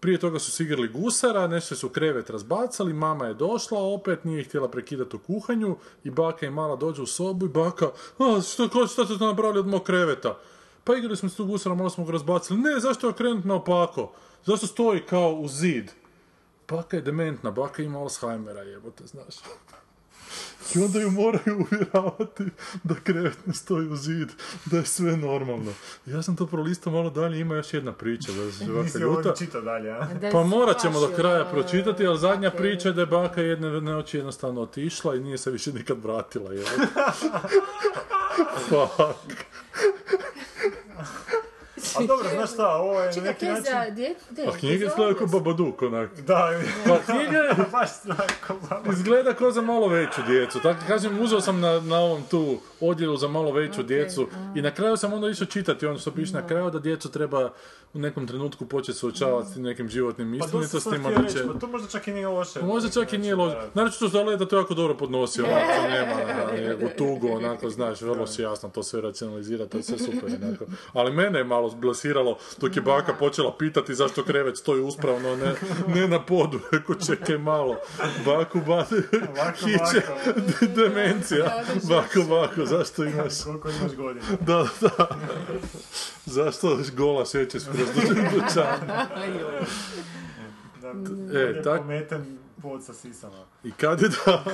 prije 0.00 0.18
toga 0.18 0.38
su 0.38 0.50
se 0.50 0.62
igrali 0.62 0.88
gusara, 0.88 1.46
nešto 1.46 1.74
su 1.74 1.88
krevet 1.88 2.30
razbacali, 2.30 2.92
mama 2.92 3.26
je 3.26 3.34
došla 3.34 3.80
opet, 3.80 4.24
nije 4.24 4.44
htjela 4.44 4.68
prekidati 4.68 5.16
u 5.16 5.18
kuhanju 5.18 5.76
i 6.04 6.10
baka 6.10 6.46
i 6.46 6.50
mala 6.50 6.76
dođe 6.76 7.02
u 7.02 7.06
sobu 7.06 7.46
i 7.46 7.48
baka, 7.48 7.86
a 8.18 8.40
što, 8.40 8.68
ko, 8.68 8.86
što 8.86 9.04
ste 9.04 9.18
to 9.18 9.26
napravili 9.26 9.58
od 9.58 9.66
mog 9.66 9.82
kreveta? 9.82 10.38
Pa 10.84 10.96
igrali 10.96 11.16
smo 11.16 11.28
se 11.28 11.36
tu 11.36 11.44
gusara, 11.44 11.74
malo 11.74 11.90
smo 11.90 12.04
ga 12.04 12.12
razbacili. 12.12 12.58
Ne, 12.58 12.80
zašto 12.80 13.06
je 13.06 13.10
okrenut 13.10 13.44
naopako? 13.44 14.12
Zašto 14.44 14.66
stoji 14.66 15.00
kao 15.00 15.32
u 15.32 15.48
zid? 15.48 15.90
Baka 16.68 16.96
je 16.96 17.02
dementna, 17.02 17.50
baka 17.50 17.82
ima 17.82 17.98
Alzheimera, 17.98 18.62
jebote, 18.62 19.06
znaš. 19.06 19.34
I 20.74 20.78
onda 20.78 21.00
ju 21.00 21.10
moraju 21.10 21.66
uvjeravati 21.70 22.44
da 22.82 22.94
krevet 22.94 23.46
ne 23.46 23.54
stoji 23.54 23.88
u 23.88 23.96
zid, 23.96 24.28
da 24.64 24.76
je 24.76 24.84
sve 24.86 25.16
normalno. 25.16 25.72
Ja 26.06 26.22
sam 26.22 26.36
to 26.36 26.46
prolistao 26.46 26.92
malo 26.92 27.10
dalje, 27.10 27.40
ima 27.40 27.54
još 27.54 27.74
jedna 27.74 27.92
priča 27.92 28.32
da 28.32 28.42
Nisi 28.82 29.04
ovo 29.04 29.16
ljuta. 29.16 29.30
ni 29.30 29.36
čitao 29.36 29.60
dalje, 29.60 29.90
a? 29.90 30.08
Pa 30.32 30.42
morat 30.44 30.80
ćemo 30.80 31.00
do 31.00 31.08
kraja 31.16 31.44
pročitati, 31.44 32.06
ali 32.06 32.18
zadnja 32.18 32.50
bake. 32.50 32.62
priča 32.62 32.88
je 32.88 32.92
da 32.92 33.00
je 33.00 33.06
baka 33.06 33.40
jedne 33.40 33.80
noći 33.80 34.16
jednostavno 34.16 34.60
otišla 34.60 35.14
i 35.16 35.20
nije 35.20 35.38
se 35.38 35.50
više 35.50 35.72
nikad 35.72 36.02
vratila. 36.04 36.52
Je. 36.52 36.64
Fuck. 38.68 39.36
A 41.98 42.06
dobro, 42.06 42.28
znaš 42.30 42.50
šta, 42.50 42.68
ovo 42.68 43.00
je 43.00 43.06
na 43.06 43.12
Čekaj, 43.12 43.28
neki 43.28 43.46
način... 43.46 43.64
za 43.64 43.90
djecu? 43.90 44.24
A 44.46 44.58
knjiga 44.58 44.86
izgleda 44.86 45.14
kao 45.14 45.26
Babadook, 45.28 45.82
onak. 45.82 46.10
Da, 46.22 46.50
Pa 46.86 46.98
knjiga 47.02 47.36
je- 47.38 47.54
baš. 47.72 47.88
Izgleda 48.92 49.34
kao 49.34 49.50
za 49.50 49.60
malo 49.62 49.88
veću 49.88 50.20
djecu. 50.22 50.60
Tako 50.60 50.78
kažem, 50.88 51.20
uzeo 51.20 51.40
sam 51.40 51.60
na, 51.60 51.80
na 51.80 51.98
ovom 51.98 52.22
tu 52.22 52.46
odjelu 52.80 53.16
za 53.16 53.28
malo 53.28 53.52
veću 53.52 53.82
djecu 53.82 54.26
i 54.54 54.62
na 54.62 54.70
kraju 54.70 54.96
sam 54.96 55.12
onda 55.12 55.28
išao 55.28 55.46
čitati 55.46 55.86
ono 55.86 55.98
što 55.98 56.10
piše 56.10 56.32
na 56.32 56.46
kraju 56.46 56.70
da 56.70 56.78
djecu 56.78 57.10
treba 57.10 57.50
u 57.94 57.98
nekom 57.98 58.26
trenutku 58.26 58.66
početi 58.66 58.98
suočavati 58.98 59.50
s 59.50 59.54
tim 59.54 59.62
nekim 59.62 59.88
životnim 59.88 60.38
Pa 60.40 60.44
istinitostima. 60.46 61.10
će- 61.24 61.46
pa 61.46 61.58
to 61.60 61.66
možda 61.66 61.88
čak 61.88 62.08
i 62.08 62.12
nije 62.12 62.28
loše. 62.28 62.60
Možda 62.62 62.90
čak 62.90 63.12
i 63.12 63.18
nije 63.18 63.34
loše. 63.34 63.56
Naravno 63.74 63.92
to 64.00 64.24
da 64.24 64.36
da 64.36 64.46
to 64.46 64.56
jako 64.56 64.74
dobro 64.74 64.94
podnosi, 64.96 65.42
onako, 65.42 65.88
nema 65.90 66.14
nego 66.58 66.88
tugu, 66.88 67.28
onako, 67.28 67.70
znaš, 67.70 68.00
vrlo 68.00 68.26
si 68.26 68.42
jasno 68.42 68.68
to 68.68 68.82
sve 68.82 69.00
racionalizira, 69.00 69.66
to 69.66 69.76
je 69.76 69.82
sve 69.82 69.98
super, 69.98 70.30
onako. 70.42 70.64
Ali 70.92 71.12
mene 71.12 71.38
je 71.38 71.44
malo 71.44 71.68
blesiralo 71.86 72.38
dok 72.60 72.76
je 72.76 72.82
baka 72.82 73.14
počela 73.14 73.56
pitati 73.58 73.94
zašto 73.94 74.24
krevet 74.24 74.56
stoji 74.58 74.82
uspravno, 74.82 75.36
ne, 75.36 75.54
ne 75.94 76.08
na 76.08 76.20
podu, 76.24 76.60
rekao 76.72 76.94
čekaj 77.06 77.38
malo, 77.38 77.76
baku, 78.24 78.60
baku, 78.66 78.94
hiće, 79.58 80.02
bako. 80.08 80.40
demencija, 80.76 81.64
baku, 81.88 82.22
baku, 82.30 82.66
zašto 82.66 83.04
imaš, 83.04 83.32
Koliko 83.44 83.68
imaš 83.70 83.94
godina? 83.96 84.26
da, 84.40 84.66
da, 84.80 85.08
zašto 86.26 86.78
gola 86.96 87.24
šećeš 87.24 87.62
kroz 87.64 87.88
dućan. 88.34 88.66
E, 91.34 91.62
tak- 91.62 91.78
pometen 91.78 92.38
pod 92.62 92.84
sa 92.84 92.94
sisama. 92.94 93.44
I 93.64 93.70
kad 93.72 94.02
je 94.02 94.08
da, 94.08 94.44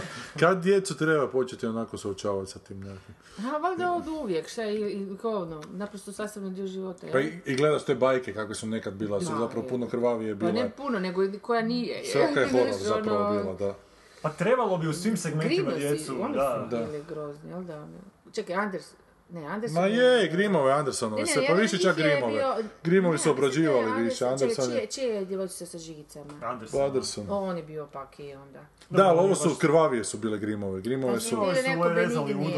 kad 0.40 0.62
djecu 0.62 0.96
treba 0.96 1.28
početi 1.28 1.66
onako 1.66 1.98
suočavati 1.98 2.50
sa 2.50 2.59
tim 2.59 2.80
nekim. 2.80 3.14
A, 3.38 3.59
valjda 3.59 3.92
od 3.92 4.09
uvijek, 4.09 4.48
šta 4.48 4.62
je, 4.62 4.90
i, 4.92 5.16
ono, 5.22 5.62
naprosto 5.70 6.12
sastavni 6.12 6.50
dio 6.50 6.66
života, 6.66 7.07
Pa 7.12 7.20
i, 7.20 7.32
i 7.46 7.57
gledaš 7.57 7.84
te 7.84 7.94
bajke 7.94 8.34
kakve 8.34 8.55
su 8.55 8.66
nekad 8.66 8.94
bila, 8.94 9.20
su 9.20 9.26
zapravo 9.38 9.62
je. 9.64 9.68
puno 9.68 9.88
krvavije 9.88 10.34
Pa 10.34 10.38
bile. 10.38 10.53
ne 10.53 10.70
puno, 10.70 10.98
nego 10.98 11.22
koja 11.42 11.62
nije? 11.62 12.03
Svaka 12.12 12.40
je 12.40 12.48
horor 12.53 12.72
zapravo 12.72 13.24
ono, 13.26 13.42
bila, 13.42 13.55
da. 13.55 13.74
Pa 14.22 14.30
trebalo 14.30 14.78
bi 14.78 14.88
u 14.88 14.92
svim 14.92 15.16
segmentima 15.16 15.70
Grinosi, 15.70 15.80
djecu, 15.80 16.22
oni 16.22 16.34
da. 16.34 16.68
su 16.70 16.76
bili 16.76 17.05
grozni, 17.09 17.50
jel 17.50 17.62
da? 17.64 17.76
ono. 17.76 17.98
Čekaj, 18.32 18.57
Anders, 18.57 18.84
Ne, 19.33 19.47
Anderson 19.47 19.80
Ma 19.80 19.87
je, 19.87 20.28
Grimove, 20.28 20.72
Andersonove, 20.72 21.26
sve, 21.26 21.47
pa 21.47 21.53
više 21.55 21.78
čak 21.78 21.97
Grimove. 21.97 22.33
bio- 22.33 22.55
Grimovi 22.85 23.18
su 23.18 23.30
obrađivali 23.30 24.03
više, 24.03 24.24
Anderson- 24.24 24.70
je... 24.70 24.76
čije, 24.76 24.87
čije 24.89 25.09
je 25.09 25.24
djevojčica 25.24 25.66
sa 25.66 25.78
žigicama? 25.78 26.24
Anderson. 26.43 26.83
Anderson. 26.83 27.26
O, 27.30 27.41
on 27.41 27.57
je 27.57 27.62
bio 27.62 27.87
pak 27.87 28.20
i 28.20 28.35
onda. 28.35 28.61
Da, 28.91 29.05
ali 29.05 29.18
ovo 29.18 29.35
su 29.35 29.49
baš- 29.49 29.59
krvavije 29.59 30.05
su 30.05 30.18
bile 30.18 30.39
Grimove. 30.39 30.80
Grimove 30.80 31.20
su... 31.20 31.37
Ovo 31.37 31.53
je 31.53 31.62
neko 31.62 31.89
rezali 31.89 32.35
udove, 32.35 32.51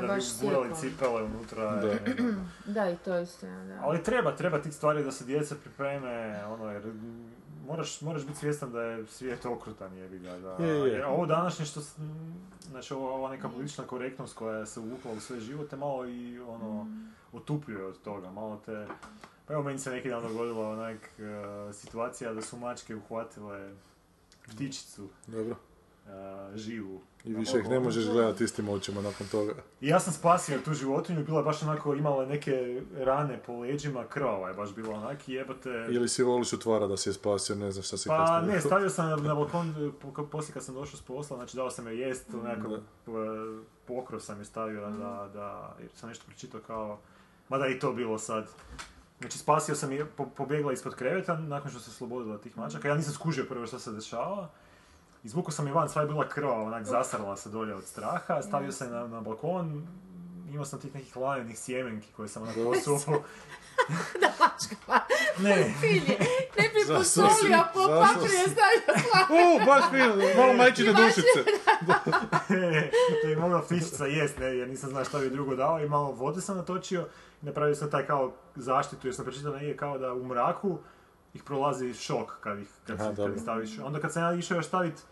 da 0.00 0.14
bi 0.14 0.22
gurali 0.42 0.74
cipele 0.74 1.22
unutra. 1.22 1.76
Da. 1.76 1.94
Da, 2.66 2.90
i 2.90 2.96
to 2.96 3.14
je 3.14 3.22
istina, 3.22 3.64
da. 3.66 3.78
Ali 3.82 4.02
treba, 4.02 4.32
treba 4.32 4.58
tih 4.58 4.74
stvari 4.74 5.04
da 5.04 5.12
se 5.12 5.24
djeca 5.24 5.54
pripreme, 5.54 6.44
ono, 6.46 6.70
jer 6.70 6.82
moraš, 7.66 8.00
moraš 8.00 8.26
biti 8.26 8.38
svjestan 8.38 8.72
da 8.72 8.82
je 8.82 9.06
svijet 9.06 9.46
okrutan, 9.46 9.96
jebi 9.96 10.18
ga, 10.18 10.38
da. 10.38 10.64
Je, 10.64 10.92
je. 10.92 11.06
Ovo 11.06 11.26
današnje 11.26 11.64
što, 11.64 11.80
znači 12.70 12.94
ova, 12.94 13.10
ova 13.10 13.30
neka 13.30 13.48
politična 13.48 13.84
korektnost 13.84 14.36
koja 14.36 14.66
se 14.66 14.80
uvukla 14.80 15.12
u 15.12 15.20
sve 15.20 15.40
živote, 15.40 15.76
malo 15.76 16.06
i 16.06 16.40
ono, 16.40 16.86
otupljuje 17.32 17.84
od 17.84 18.02
toga, 18.02 18.30
malo 18.30 18.60
te... 18.66 18.86
Pa 19.46 19.54
evo, 19.54 19.62
meni 19.62 19.78
se 19.78 19.90
neki 19.90 20.08
dan 20.08 20.22
dogodila 20.22 20.68
onak 20.68 20.96
e, 21.18 21.72
situacija 21.72 22.32
da 22.32 22.42
su 22.42 22.56
mačke 22.56 22.96
uhvatile 22.96 23.74
ptičicu 24.46 25.08
Dobro. 25.26 25.56
Živu. 26.54 27.00
I 27.24 27.34
više 27.34 27.58
ih 27.58 27.68
ne 27.68 27.80
možeš 27.80 28.06
gledati 28.06 28.44
istim 28.44 28.68
očima 28.68 29.02
nakon 29.02 29.26
toga. 29.26 29.54
I 29.80 29.88
ja 29.88 30.00
sam 30.00 30.12
spasio 30.12 30.58
tu 30.64 30.74
životinju, 30.74 31.24
bila 31.24 31.38
je 31.38 31.44
baš 31.44 31.62
onako, 31.62 31.94
imala 31.94 32.26
neke 32.26 32.82
rane 32.96 33.40
po 33.46 33.52
leđima, 33.52 34.04
krvava 34.04 34.48
je 34.48 34.54
baš 34.54 34.74
bila 34.74 34.94
onak 34.94 35.28
jebate... 35.28 35.86
Ili 35.90 36.08
si 36.08 36.22
voliš 36.22 36.52
utvara 36.52 36.86
da 36.86 36.96
si 36.96 37.08
je 37.08 37.12
spasio, 37.12 37.56
ne 37.56 37.72
znam 37.72 37.82
šta 37.82 37.96
si 37.96 38.08
Pa 38.08 38.40
ne, 38.40 38.60
stavio 38.66 38.90
sam 38.90 39.10
na, 39.10 39.16
na 39.16 39.34
balkon 39.34 39.92
po- 40.00 40.26
poslije 40.26 40.52
kad 40.52 40.64
sam 40.64 40.74
došao 40.74 40.98
s 40.98 41.02
posla, 41.02 41.36
znači 41.36 41.56
dao 41.56 41.70
sam 41.70 41.86
joj 41.86 42.00
jest, 42.00 42.34
onako 42.34 42.78
pokrov 43.86 44.20
sam 44.20 44.38
je 44.38 44.44
stavio 44.44 44.90
da, 44.90 45.30
da, 45.34 45.76
jer 45.80 45.90
sam 45.94 46.08
nešto 46.08 46.24
pročitao 46.26 46.60
kao, 46.66 46.98
mada 47.48 47.66
i 47.66 47.78
to 47.78 47.92
bilo 47.92 48.18
sad. 48.18 48.48
Znači 49.20 49.38
spasio 49.38 49.74
sam 49.74 49.92
je, 49.92 50.06
po, 50.06 50.26
pobjegla 50.26 50.72
ispod 50.72 50.94
kreveta 50.94 51.38
nakon 51.38 51.70
što 51.70 51.80
se 51.80 51.90
oslobodila 51.90 52.38
tih 52.38 52.58
mačaka, 52.58 52.88
ja 52.88 52.94
nisam 52.94 53.12
skužio 53.12 53.44
prvo 53.48 53.66
što 53.66 53.78
se 53.78 53.92
dešava. 53.92 54.50
Izvukao 55.24 55.50
sam 55.50 55.66
je 55.66 55.72
van, 55.72 55.88
sva 55.88 56.02
je 56.02 56.08
bila 56.08 56.28
krva, 56.28 56.52
onak 56.54 56.84
zasarala 56.84 57.36
se 57.36 57.48
dolje 57.48 57.74
od 57.74 57.84
straha, 57.84 58.42
stavio 58.42 58.72
sam 58.72 58.86
je 58.86 58.92
na, 58.92 59.06
na 59.06 59.20
balkon, 59.20 59.86
imao 60.48 60.64
sam 60.64 60.80
tih 60.80 60.94
nekih 60.94 61.16
lajenih 61.16 61.58
sjemenki 61.58 62.08
koje 62.12 62.28
sam 62.28 62.42
onako 62.42 62.60
posupao. 62.64 63.22
Da, 64.20 64.28
mačkama. 64.30 65.00
Ne. 65.38 65.74
Filje, 65.80 66.18
ne 66.58 66.68
bi 66.68 66.80
posolio, 66.88 67.64
po 67.74 67.80
zašto 67.80 68.14
papri 68.14 68.34
je 68.34 68.44
si- 68.44 68.50
stavio 68.50 68.80
slavu. 69.02 69.34
U, 69.54 69.66
baš 69.66 69.84
fino, 69.90 70.14
malo 70.36 70.52
majčine 70.52 70.92
dušice. 70.92 71.50
to 73.22 73.28
je 73.28 73.36
mogla 73.36 73.62
ptičica 73.62 74.06
jest, 74.06 74.38
ne, 74.38 74.46
jer 74.46 74.68
nisam 74.68 74.90
znao 74.90 75.04
šta 75.04 75.18
bi 75.18 75.30
drugo 75.30 75.56
dao 75.56 75.80
i 75.80 75.88
malo 75.88 76.12
vode 76.12 76.40
sam 76.40 76.56
natočio 76.56 77.08
i 77.42 77.46
napravio 77.46 77.74
sam 77.74 77.90
taj 77.90 78.06
kao 78.06 78.32
zaštitu 78.56 79.06
jer 79.06 79.14
sam 79.14 79.24
pročitao 79.24 79.52
negdje 79.52 79.76
kao 79.76 79.98
da 79.98 80.12
u 80.12 80.24
mraku 80.24 80.78
ih 81.34 81.42
prolazi 81.42 81.94
šok 81.94 82.36
kad 82.40 82.58
ih, 82.58 82.68
kad, 82.86 83.00
Aha, 83.00 83.10
si- 83.10 83.16
kad 83.16 83.34
ih 83.34 83.42
staviš. 83.42 83.78
Onda 83.78 84.00
kad 84.00 84.12
sam 84.12 84.22
ja 84.22 84.32
išao 84.32 84.56
još 84.56 84.66
staviti 84.66 85.02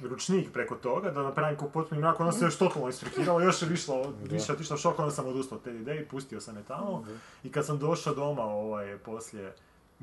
ručnik 0.00 0.52
preko 0.52 0.74
toga, 0.74 1.10
da 1.10 1.22
napravim 1.22 1.58
ko 1.58 1.68
potpuni 1.68 2.00
mrak, 2.00 2.20
onda 2.20 2.32
se 2.32 2.44
još 2.44 2.58
totalno 2.58 2.88
isfrikiralo, 2.88 3.40
još 3.40 3.62
je 3.62 3.68
višlo, 3.68 4.12
više 4.22 4.52
otišlo 4.52 4.76
šok, 4.76 4.98
onda 4.98 5.10
sam 5.10 5.26
odustao 5.26 5.58
od 5.58 5.64
te 5.64 5.70
ideje 5.72 6.02
i 6.02 6.08
pustio 6.08 6.40
sam 6.40 6.56
je 6.56 6.62
tamo. 6.62 7.04
I 7.42 7.52
kad 7.52 7.66
sam 7.66 7.78
došao 7.78 8.14
doma 8.14 8.42
ovaj, 8.44 8.98
poslije, 8.98 9.54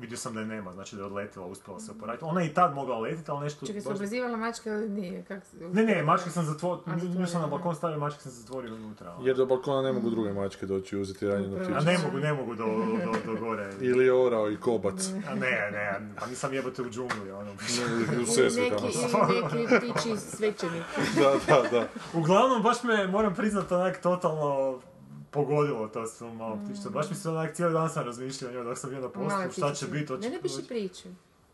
vidio 0.02 0.18
sam 0.18 0.34
da 0.34 0.40
je 0.40 0.46
nema, 0.46 0.72
znači 0.72 0.96
da 0.96 1.02
je 1.02 1.06
odletila, 1.06 1.46
uspjela 1.46 1.80
se 1.80 1.90
oporaviti. 1.90 2.24
Ona 2.24 2.40
je 2.40 2.46
i 2.46 2.54
tad 2.54 2.74
mogla 2.74 2.98
letiti, 2.98 3.30
ali 3.30 3.40
nešto... 3.40 3.66
Čekaj, 3.66 3.80
se 3.80 3.88
obrazivala 3.88 4.36
mačka 4.36 4.70
ili 4.70 4.88
nije? 4.90 5.24
Kak 5.24 5.44
se- 5.44 5.56
ne, 5.68 5.82
ne, 5.84 6.02
mačke 6.02 6.30
sam 6.30 6.44
zatvorio, 6.44 6.82
nju 7.16 7.26
sam 7.26 7.40
na 7.40 7.46
balkon 7.46 7.74
stavio, 7.74 7.98
mačke 7.98 8.20
sam 8.20 8.30
zatvorio 8.32 8.74
unutra. 8.74 9.12
ono. 9.12 9.26
Jer 9.26 9.36
do 9.36 9.46
balkona 9.46 9.82
ne 9.82 9.92
mogu 9.92 10.10
druge 10.10 10.32
mačke 10.32 10.66
doći 10.66 10.96
i 10.96 11.00
uzeti 11.00 11.26
ranjenu. 11.26 11.56
A 11.76 11.80
ne 11.80 11.98
mogu, 11.98 12.18
ne 12.18 12.32
mogu 12.32 12.54
do, 12.54 12.64
do, 13.04 13.32
do 13.32 13.40
gore. 13.40 13.70
Ili 13.80 14.10
orao 14.10 14.50
i 14.50 14.56
kobac. 14.56 15.08
A 15.30 15.34
ne, 15.34 15.70
ne, 15.72 16.14
pa 16.20 16.26
nisam 16.26 16.54
jebote 16.54 16.82
u 16.82 16.90
džungli, 16.90 17.30
ono. 17.30 17.44
Ne, 17.44 17.54
u 18.10 18.14
Ili 18.14 18.26
Sesvetama. 18.26 18.86
neki, 18.86 19.56
ili 19.56 19.66
neki 19.70 19.92
ptiči 19.92 20.16
svećenik. 20.18 20.82
Da, 21.16 21.34
da, 21.48 21.68
da. 21.70 21.88
Uglavnom, 22.14 22.62
baš 22.62 22.82
me, 22.82 23.06
moram 23.06 23.34
priznat, 23.34 23.72
onak 23.72 24.00
totalno 24.02 24.80
pogodilo 25.32 25.88
to 25.88 26.06
s 26.06 26.18
tom 26.18 26.36
malo 26.36 26.58
ptičica. 26.64 26.90
Baš 26.90 27.10
mi 27.10 27.16
se 27.16 27.30
onak 27.30 27.54
cijeli 27.54 27.72
dan 27.72 27.90
sam 27.90 28.04
razmišljao 28.04 28.50
o 28.50 28.54
njoj 28.54 28.64
dok 28.64 28.78
sam 28.78 28.90
bio 28.90 29.00
na 29.00 29.08
poslu, 29.08 29.52
šta 29.52 29.74
će 29.74 29.86
biti, 29.86 30.12
Ne, 30.12 30.30
ne 30.30 30.40
piši 30.42 30.68
priču. 30.68 31.08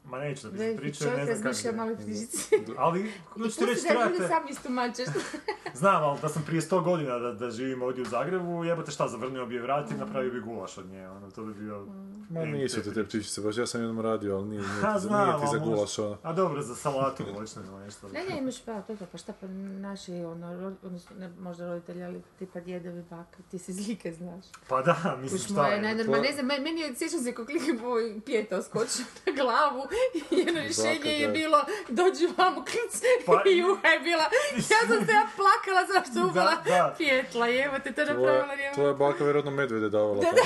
Ma 0.08 0.18
neću 0.18 0.48
da 0.48 0.58
bi 0.58 0.76
pričao, 0.76 1.08
čovjek 1.08 1.28
ne 1.28 1.36
znam 1.36 1.52
kako 1.52 1.68
je. 1.68 1.72
male 1.72 1.96
ptičice. 1.96 2.56
Ali, 2.76 3.00
I 3.00 3.12
hoću 3.28 3.42
ti 3.42 3.42
pusti 3.42 3.66
reći, 3.66 3.82
da 3.82 4.04
ljudi 4.04 4.16
trebate, 4.16 4.34
sami 4.34 4.50
istumače. 4.50 5.04
znam, 5.80 6.04
ali 6.04 6.18
da 6.22 6.28
sam 6.28 6.42
prije 6.46 6.60
100 6.60 6.84
godina 6.84 7.18
da, 7.18 7.32
da 7.32 7.50
živim 7.50 7.82
ovdje 7.82 8.02
u 8.02 8.04
Zagrebu, 8.04 8.64
jebote 8.64 8.90
šta, 8.90 9.08
zavrnio 9.08 9.46
bi 9.46 9.54
je 9.54 9.62
vrat 9.62 9.90
i 9.90 9.94
napravio 9.94 10.30
bi 10.32 10.40
gulaš 10.40 10.78
od 10.78 10.86
nje, 10.86 11.08
ono, 11.08 11.30
to 11.30 11.44
bi 11.44 11.54
bio... 11.54 11.86
Ma 12.30 12.44
nisu 12.44 12.82
ti 12.82 12.94
te 12.94 13.04
ptičice, 13.04 13.40
baš 13.40 13.56
ja 13.56 13.66
sam 13.66 13.80
jednom 13.80 14.00
radio, 14.00 14.36
ali 14.36 14.48
nije, 14.48 14.62
nije, 14.62 14.82
Ha, 14.82 14.94
ti, 14.94 15.00
znam, 15.00 15.28
nije 15.28 15.40
ti 15.40 15.46
za 15.52 15.58
gulaš 15.58 15.98
ono. 15.98 16.18
A 16.22 16.32
dobro, 16.32 16.62
za 16.62 16.74
salatu 16.74 17.24
voćne 17.34 17.62
ili 17.66 17.84
nešto. 17.84 18.08
Ne, 18.08 18.24
ne, 18.30 18.38
imaš 18.38 18.60
pa, 18.64 18.80
to, 18.80 18.96
to, 18.96 19.06
pa 19.12 19.18
šta 19.18 19.32
pa 19.40 19.46
naši, 19.46 20.12
ono, 20.12 20.76
odnosno, 20.82 21.16
ne, 21.16 21.28
možda 21.28 21.66
roditelji, 21.66 22.04
ali 22.04 22.22
tipa 22.38 22.60
djedovi, 22.60 23.02
baka, 23.10 23.38
ti 23.50 23.58
se 23.58 23.72
zlike 23.72 24.12
znaš. 24.12 24.44
Pa 24.68 24.82
da, 24.82 25.16
mislim 25.20 25.40
šta 25.40 25.68
je. 25.68 25.80
ne 25.80 26.32
znam, 26.32 26.46
meni 26.46 26.80
je, 26.80 26.94
sjećam 26.96 27.20
se 27.20 27.34
kako 27.34 27.52
lik 27.52 27.80
moj 27.82 28.20
pijeta 28.26 28.62
skočio 28.62 29.04
na 29.26 29.32
glavu 29.32 29.82
i 29.84 29.97
jedno 30.38 30.60
rješenje 30.60 31.10
je 31.12 31.26
da. 31.26 31.32
bilo 31.32 31.58
dođi 31.88 32.28
vamo 32.36 32.64
klc 32.64 33.02
Pa- 33.26 33.42
i 33.46 33.56
juha 33.58 33.88
je 33.88 34.00
bila, 34.00 34.22
ja 34.54 34.80
sam 34.88 35.06
se 35.06 35.12
ja 35.12 35.26
plakala 35.36 35.82
zašto 35.94 36.14
Da, 36.14 36.26
ubila 36.26 36.54
da. 36.66 36.94
pijetla, 36.98 37.48
evo 37.48 37.74
te 37.84 37.92
to 37.92 38.00
napravila 38.00 38.44
Tvoja, 38.46 38.72
tvoja 38.74 38.94
baka 38.94 39.24
vjerojatno 39.24 39.50
medvede 39.50 39.88
davala. 39.88 40.20
tako. 40.20 40.38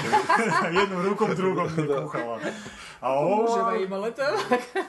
Jednom 0.80 1.06
rukom, 1.06 1.34
drugom 1.34 1.68
mi 1.76 1.82
je 1.82 1.96
kuhala. 1.96 2.38
A 3.00 3.12
ovo... 3.12 3.36
Muževa 3.42 3.76
imala 3.76 4.10
to. 4.10 4.22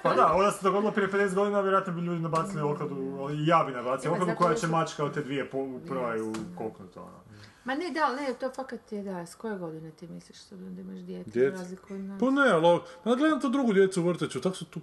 Pa 0.03 0.14
da, 0.14 0.34
ovo 0.34 0.43
da 0.43 0.51
se 0.51 0.59
dogodilo 0.64 0.91
prije 0.91 1.09
50 1.09 1.34
godina, 1.36 1.61
vjerojatno 1.61 1.93
bi 1.93 2.01
ljudi 2.01 2.22
nabacili 2.22 2.61
okladu, 2.61 2.95
i 3.34 3.47
ja 3.47 3.64
bi 3.68 3.72
nabacio 3.74 4.11
okladu 4.11 4.32
koja 4.38 4.55
će 4.55 4.68
mačka 4.68 5.03
od 5.05 5.14
te 5.14 5.22
dvije 5.22 5.49
po, 5.49 5.57
probaju 5.88 6.34
koknut, 6.57 6.97
ono. 6.97 7.22
Ma 7.66 7.76
ne, 7.76 7.91
da, 7.91 7.99
ali 8.03 8.22
ne, 8.22 8.34
to 8.34 8.51
fakat 8.51 8.91
je 8.91 9.03
da, 9.03 9.26
s 9.26 9.36
koje 9.36 9.57
godine 9.57 9.91
ti 9.91 10.07
misliš 10.07 10.38
sad 10.39 10.59
da 10.59 10.82
imaš 10.82 10.99
dijete, 10.99 11.32
za 11.32 11.49
razliku 11.51 11.93
od 11.93 11.99
nas? 11.99 12.20
Pa 12.20 12.30
ne, 12.32 12.41
ali 12.43 12.66
ovo- 12.66 12.86
ja 13.05 13.16
gledam 13.16 13.41
to 13.41 13.49
drugu 13.49 13.74
djecu 13.74 14.01
u 14.01 14.05
vrteću, 14.05 14.41
tak 14.41 14.55
su 14.55 14.66
tu, 14.66 14.82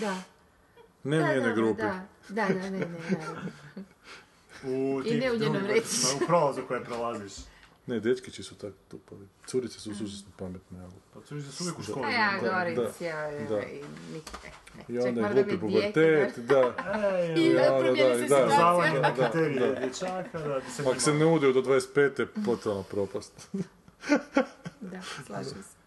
Da. 0.00 0.16
ne 1.04 1.18
da, 1.18 1.24
u 1.24 1.28
njene 1.28 1.40
da, 1.40 1.52
grupi. 1.52 1.82
Da, 1.82 2.06
da, 2.28 2.34
da, 2.44 2.54
ne, 2.54 2.70
ne, 2.70 2.78
naravno. 3.10 3.50
U 4.64 5.00
I 5.00 5.04
tih 5.04 5.20
ne 5.20 5.32
u 5.32 5.36
njenom 5.36 5.62
vrećiću. 5.62 6.06
U 6.16 6.26
prolazu 6.26 6.60
koje 6.68 6.84
prolaziš. 6.84 7.32
Ne, 7.86 8.00
dečkići 8.00 8.42
su 8.42 8.54
tako 8.54 8.74
tupavi. 8.88 9.28
Curice 9.46 9.80
su 9.80 9.90
užasno 9.90 10.28
pametne, 10.36 10.80
ali... 10.80 10.92
Pa 11.14 11.20
tu 11.20 11.26
se 11.42 11.62
uvijek 11.62 11.78
u 11.78 11.82
školi. 11.82 12.06
A 12.06 12.10
ja 12.10 12.30
Da, 12.32 12.48
govorim 12.48 12.74
da, 12.76 12.92
cijelo, 12.92 13.30
da. 13.48 13.62
i 13.62 13.80
nik- 14.12 14.32
ne, 14.44 14.50
ne. 14.67 14.67
I 14.88 14.92
Ček, 14.94 15.04
onda 15.06 15.20
je 15.20 15.34
glupi 15.34 15.58
pubertet, 15.58 16.38
da. 16.38 16.74
I 17.36 17.52
da 17.54 17.78
promijeni 17.78 18.14
se 18.14 18.22
situacija. 18.22 18.56
Zavanje 18.56 19.00
na 19.00 19.14
kriterije 19.14 19.74
dječaka, 19.80 20.38
da 20.38 20.60
se 20.70 20.82
Ako 20.82 21.00
se 21.00 21.14
ne 21.14 21.26
ude 21.26 21.52
do 21.52 21.62
25. 21.62 22.26
potpuno 22.46 22.82
propast. 22.82 23.32
Da, 24.80 25.00
slažem 25.26 25.62
se. 25.62 25.78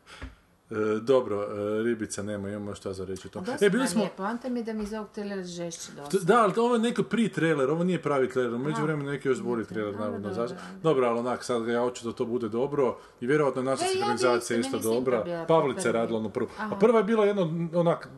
E, 0.72 1.00
dobro, 1.02 1.44
e, 1.44 1.84
ribica 1.84 2.24
nema, 2.24 2.50
imamo 2.50 2.76
šta 2.76 2.94
za 2.94 3.06
reći 3.06 3.28
o 3.28 3.30
tom. 3.32 3.44
Dosta 3.44 3.66
E, 3.66 3.70
bili 3.70 3.88
smo... 3.88 4.08
poanta 4.18 4.50
mi 4.50 4.60
je 4.60 4.64
da 4.64 4.74
mi 4.74 4.84
iz 4.84 4.94
ovog 4.94 5.10
trailera 5.10 5.44
žešće 5.44 5.92
dosta. 5.92 6.18
Da, 6.22 6.44
ali 6.44 6.54
ovo 6.58 6.76
je 6.76 6.80
neko 6.80 7.04
prije 7.04 7.30
trailer, 7.30 7.70
ovo 7.70 7.84
nije 7.84 8.02
pravi 8.02 8.30
trailer, 8.30 8.60
među 8.60 8.82
vremenu 8.84 9.12
neki 9.12 9.28
još 9.28 9.42
bolji 9.42 9.58
Nije 9.58 9.68
trailer, 9.68 9.96
navodno. 9.96 10.20
Dobro, 10.20 10.34
Zašto? 10.34 10.56
dobro. 10.56 10.80
Dobro, 10.84 11.08
ali 11.08 11.20
onak, 11.20 11.44
sad 11.44 11.64
ga 11.64 11.72
ja 11.72 11.82
hoću 11.82 12.08
da 12.08 12.16
to 12.16 12.26
bude 12.26 12.50
dobro 12.50 12.98
i 13.22 13.28
vjerojatno 13.28 13.62
naša 13.62 13.84
E, 13.84 13.88
ja 13.88 13.92
bi 13.92 13.98
sinhronizacija 13.98 14.60
isto, 14.60 14.80
dobra. 14.80 15.46
Pavlica 15.48 15.88
je 15.88 15.92
radila 15.92 16.20
onu 16.20 16.30
prvu. 16.30 16.48
A 16.58 16.76
prva 16.80 16.98
je 16.98 17.04
bila 17.04 17.26
jedno, 17.26 17.70
onak, 17.74 18.10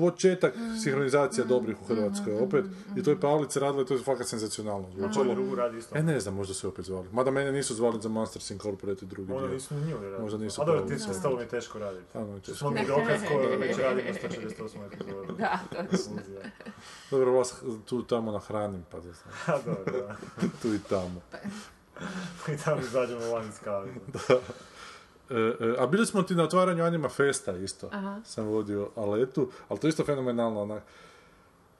početak 0.00 0.54
Mm. 0.56 0.76
sinhronizacija 0.76 1.44
dobrih 1.46 1.76
u 1.82 1.86
Hrvatskoj 1.86 2.34
opet. 2.34 2.64
I 2.96 3.02
to 3.02 3.10
je 3.10 3.20
Pavlica 3.20 3.60
radila 3.60 3.82
i 3.82 3.86
to 3.86 3.94
je 3.94 4.02
fakat 4.02 4.26
senzacionalno 4.26 4.88
zvučalo. 4.90 5.54
radi 5.56 5.78
isto? 5.78 5.96
E 5.96 6.02
ne 6.02 6.20
znam, 6.20 6.34
možda 6.34 6.54
su 6.54 6.66
je 6.66 6.68
opet 6.68 6.84
zvali. 6.84 7.08
Mada 7.12 7.30
mene 7.30 7.52
nisu 7.52 7.74
zvali 7.74 8.02
za 8.02 8.08
Monsters 8.08 8.50
Incorporated 8.50 9.08
drugi 9.08 9.32
Možda 9.32 9.46
dio. 9.46 9.54
nisu 9.54 9.74
ni 9.76 9.92
raditi. 9.92 10.22
Možda 10.22 10.38
nisu 10.38 10.62
A 10.62 10.64
dobro, 10.64 10.80
ti 10.82 10.98
s 10.98 11.18
stolom 11.18 11.40
je 11.40 11.48
teško 11.48 11.78
raditi. 11.78 12.18
Ano, 12.18 12.38
teško. 12.38 12.54
smo 12.54 12.70
mi 12.70 12.86
dokaz 12.86 13.20
koju 13.28 13.58
već 13.58 13.78
radimo 13.78 14.08
168 14.10 14.86
epizodu. 14.86 15.32
Da, 15.32 15.58
točno. 15.70 16.16
Dobro, 17.10 17.32
vas 17.32 17.54
tu 17.84 18.02
tamo 18.02 18.32
nahranim, 18.32 18.84
pa 18.90 18.96
da 18.96 19.12
znam. 19.12 19.34
A 19.48 19.58
dobro, 19.66 19.92
da. 19.98 20.16
tu 20.62 20.74
i 20.74 20.78
tamo. 20.88 21.20
I 22.48 22.64
tamo 22.64 22.80
izađemo 22.80 23.26
van 23.26 23.48
iz 23.48 23.58
kave. 23.64 23.88
E, 24.30 24.34
a 25.78 25.86
bili 25.86 26.06
smo 26.06 26.22
ti 26.22 26.34
na 26.34 26.42
otvaranju 26.42 26.84
Anima 26.84 27.08
Festa 27.08 27.56
isto. 27.56 27.88
Aha. 27.92 28.20
Sam 28.24 28.46
vodio 28.46 28.88
Aletu, 28.96 29.50
ali 29.68 29.80
to 29.80 29.86
je 29.86 29.88
isto 29.88 30.04
fenomenalno 30.04 30.62
onak. 30.62 30.82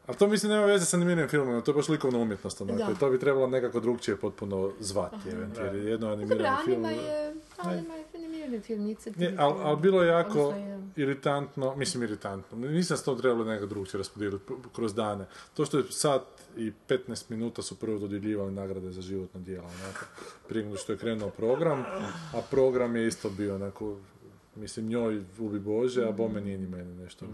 Ali 0.07 0.19
to 0.19 0.29
mislim 0.29 0.53
nema 0.53 0.67
veze 0.67 0.85
s 0.85 0.95
animiranim 0.95 1.29
filmom, 1.29 1.63
to 1.63 1.71
je 1.71 1.75
baš 1.75 1.89
likovna 1.89 2.19
umjetnost 2.19 2.61
onako. 2.61 2.79
Da. 2.79 2.93
I 2.93 2.95
To 2.95 3.11
bi 3.11 3.19
trebalo 3.19 3.47
nekako 3.47 3.81
drugčije 3.81 4.17
potpuno 4.17 4.73
zvati, 4.81 5.29
eventualno, 5.33 5.73
jer 5.73 5.85
je 5.85 5.91
jedno 5.91 6.13
animirani 6.13 6.57
film. 6.65 6.85
Anima 6.85 7.03
je, 7.03 7.35
Anima 7.59 7.73
je 7.73 7.75
animirani 7.75 7.79
film, 7.79 7.89
nije 7.89 8.00
Ne, 9.17 9.35
ali 9.39 9.55
al 9.63 9.77
bilo 9.77 10.03
je 10.03 10.09
jako, 10.09 10.41
Odnosno 10.49 10.81
iritantno, 10.97 11.77
mislim 11.77 12.03
iritantno, 12.03 12.59
nisam 12.59 12.97
se 12.97 13.05
to 13.05 13.15
trebalo 13.15 13.45
nekako 13.45 13.67
drugčije 13.67 13.99
raspodijeliti 13.99 14.45
kroz 14.75 14.95
dane. 14.95 15.27
To 15.55 15.65
što 15.65 15.79
je 15.79 15.85
sat 15.91 16.23
i 16.57 16.73
15 16.89 17.31
minuta 17.31 17.63
su 17.63 17.79
prvo 17.79 17.99
dodjeljivali 17.99 18.53
nagrade 18.53 18.91
za 18.91 19.03
životno 19.03 19.41
djelo, 19.41 19.67
onako, 19.67 20.07
prije 20.49 20.65
nego 20.65 20.77
što 20.77 20.93
je 20.93 20.99
krenuo 20.99 21.31
program, 21.31 21.85
a 22.35 22.41
program 22.51 22.97
je 22.97 23.07
isto 23.07 23.31
bio 23.31 23.55
onako, 23.55 23.97
mislim 24.57 24.89
njoj 24.89 25.23
ubi 25.39 25.59
Bože, 25.59 26.05
a 26.05 26.13
bome 26.13 26.41
nije 26.41 26.59
ni 26.59 26.67
meni 26.67 26.95
nešto. 26.95 27.27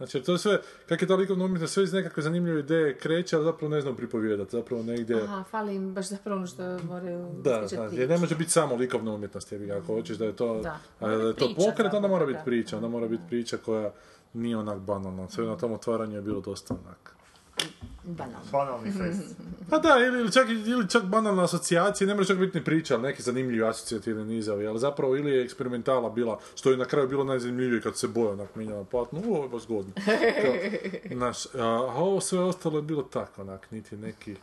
Znači, 0.00 0.22
to 0.22 0.32
je 0.32 0.38
sve, 0.38 0.60
kak 0.88 1.02
je 1.02 1.08
ta 1.08 1.14
likovna 1.14 1.44
umjetnost, 1.44 1.74
sve 1.74 1.84
iz 1.84 1.92
nekakve 1.92 2.22
zanimljive 2.22 2.60
ideje 2.60 2.96
kreće, 2.96 3.36
ali 3.36 3.44
zapravo 3.44 3.70
ne 3.70 3.80
znam 3.80 3.96
pripovijedati, 3.96 4.50
zapravo 4.50 4.82
negdje... 4.82 5.22
Aha, 5.22 5.44
fali 5.50 5.74
im 5.74 5.94
baš 5.94 6.08
zapravo 6.08 6.36
ono 6.36 6.46
što 6.46 6.78
moraju 6.78 7.28
Da, 7.42 7.58
priču. 7.60 7.96
jer 8.00 8.08
ne 8.08 8.18
može 8.18 8.34
biti 8.36 8.50
samo 8.50 8.76
likovna 8.76 9.14
umjetnost, 9.14 9.52
jer 9.52 9.72
ako 9.72 9.94
hoćeš 9.94 10.16
da 10.16 10.24
je 10.24 10.36
to, 10.36 10.60
Da. 10.60 10.78
a 11.00 11.08
da 11.08 11.12
je 11.14 11.34
to 11.34 11.46
priča 11.46 11.70
pokret, 11.70 11.94
onda 11.94 12.08
mora 12.08 12.26
biti 12.26 12.38
priča, 12.44 12.76
onda 12.76 12.88
mora 12.88 13.08
biti 13.08 13.22
priča 13.28 13.56
koja 13.56 13.90
nije 14.32 14.56
onak 14.56 14.78
banalna. 14.78 15.28
Sve 15.28 15.46
na 15.46 15.56
tom 15.56 15.72
otvaranju 15.72 16.16
je 16.16 16.22
bilo 16.22 16.40
dosta 16.40 16.74
onak. 16.74 17.14
Banalno. 18.04 18.46
Banalni 18.52 18.92
fest. 18.98 19.36
Pa 19.70 19.78
da, 19.78 19.96
ili, 20.06 20.32
čak, 20.32 20.48
ili 20.48 20.88
čak 20.88 21.04
banalna 21.04 21.44
asocijacija, 21.44 22.06
ne 22.08 22.14
može 22.14 22.28
čak 22.28 22.38
biti 22.38 22.58
ni 22.58 22.64
priča, 22.64 22.94
ali 22.94 23.02
neki 23.02 23.22
zanimljivi 23.22 23.64
asocijativni 23.64 24.24
nizovi, 24.24 24.66
ali 24.66 24.78
zapravo 24.78 25.16
ili 25.16 25.30
je 25.30 25.44
eksperimentala 25.44 26.10
bila, 26.10 26.40
što 26.54 26.70
je 26.70 26.76
na 26.76 26.84
kraju 26.84 27.08
bilo 27.08 27.24
najzanimljivije 27.24 27.82
kad 27.82 27.98
se 27.98 28.08
boja 28.08 28.32
onak 28.32 28.54
mijenjala 28.54 28.84
platno, 28.84 29.22
ovo 29.28 29.42
je 29.42 29.48
baš 29.48 29.62
zgodno. 29.62 29.92
Znaš, 31.12 31.46
a, 31.46 31.64
a 31.64 31.94
ovo 31.94 32.20
sve 32.20 32.38
ostalo 32.38 32.78
je 32.78 32.82
bilo 32.82 33.02
tako, 33.02 33.42
onak, 33.42 33.70
niti 33.70 33.96
neki 33.96 34.36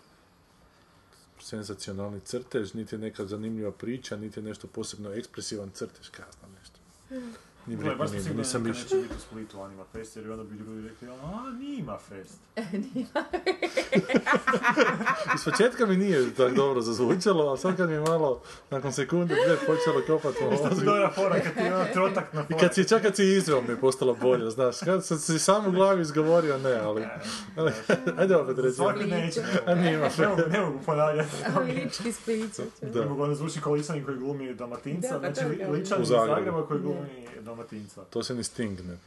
senzacionalni 1.40 2.20
crtež, 2.20 2.74
niti 2.74 2.98
neka 2.98 3.26
zanimljiva 3.26 3.72
priča, 3.72 4.16
niti 4.16 4.40
je 4.40 4.44
nešto 4.44 4.68
posebno 4.68 5.14
ekspresivan 5.14 5.70
crtež, 5.70 6.10
kaj 6.10 6.26
ja 6.26 6.32
znam 6.40 6.52
nešto. 6.60 6.80
Ni 7.68 7.76
Gle, 7.76 7.96
baš 7.96 8.12
nisam 8.12 8.34
da 8.36 8.42
više. 8.42 8.58
neće 8.84 8.96
biti 8.96 9.14
u 9.18 9.30
Splitu 9.30 9.62
Anima 9.62 9.84
Fest, 9.92 10.16
jer 10.18 10.32
onda 10.32 10.44
bi 10.44 10.56
ljudi 10.56 10.88
rekli, 10.88 11.08
a, 11.10 11.14
nima 11.60 11.98
fest. 11.98 12.40
Iz 15.36 15.44
početka 15.46 15.86
mi 15.86 15.98
nije 15.98 16.34
tako 16.34 16.52
dobro 16.56 16.82
zazvučalo, 16.82 17.54
a 17.54 17.58
sad 17.58 17.78
kad 17.78 17.90
mi 17.90 17.96
je 17.96 18.00
malo, 18.00 18.42
nakon 18.70 18.94
sekunde, 18.94 19.36
dvije, 19.36 19.58
počelo 19.58 20.02
kopati 20.08 20.38
ti 20.38 20.44
mozgu. 20.44 20.86
dobra 20.86 21.12
fora 21.16 21.40
kad 21.40 21.54
ti 21.54 21.60
je 21.60 21.76
ono 21.76 21.86
trotak 21.94 22.34
na 22.34 22.42
I 22.42 22.46
fora. 22.46 22.60
kad 22.60 22.76
si, 22.76 22.88
čak 22.88 23.02
kad 23.02 23.16
si 23.16 23.24
izveo 23.24 23.62
mi 23.62 23.70
je 23.70 23.78
postalo 23.78 24.16
bolje, 24.22 24.50
znaš, 24.50 24.80
kad 24.80 25.06
sam 25.06 25.18
si 25.18 25.40
sam 25.40 25.68
u 25.68 25.72
glavi 25.72 26.02
izgovorio, 26.02 26.58
ne, 26.58 26.74
ali... 26.76 27.06
ajde 28.20 28.36
opet 28.36 28.58
reći. 28.58 28.76
Svaki 28.76 29.06
neće. 29.06 29.42
A 29.66 29.76
nima. 29.76 30.10
Ne 30.18 30.28
mogu, 30.28 30.42
ne 30.52 30.62
mogu 30.62 30.80
ponavljati. 30.86 31.30
Lički 31.66 32.12
splicu. 32.12 32.62
Ne 32.82 33.06
mogu, 33.06 33.24
onda 33.24 33.36
zvuči 33.36 33.62
kao 33.62 33.74
ličanin 33.74 34.06
koji 34.06 34.18
glumi 34.18 34.54
Dalmatinca, 34.54 35.20
Da, 35.20 35.22
znači 35.32 35.46
ličanin 35.72 36.04
iz. 36.04 36.10
Zagreba 36.10 36.68
koji 36.68 36.80
glumi 36.82 37.28
Dalmatinca. 37.42 37.57
To 38.10 38.24
se 38.24 38.36
ni 38.36 38.44
Sting 38.44 38.80
ne... 38.80 38.98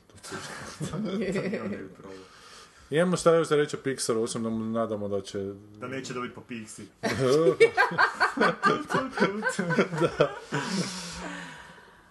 Probao. 1.98 2.18
Imamo 2.90 3.16
šta 3.16 3.34
još 3.34 3.48
da 3.48 3.56
reći 3.56 3.76
o 3.76 3.78
Pixaru, 3.84 4.22
osim 4.22 4.42
da 4.42 4.48
mu 4.50 4.64
nadamo 4.64 5.08
da 5.08 5.20
će... 5.20 5.52
Da 5.80 5.88
neće 5.88 6.14
dobiti 6.14 6.34
po 6.34 6.40
piksi. 6.40 6.86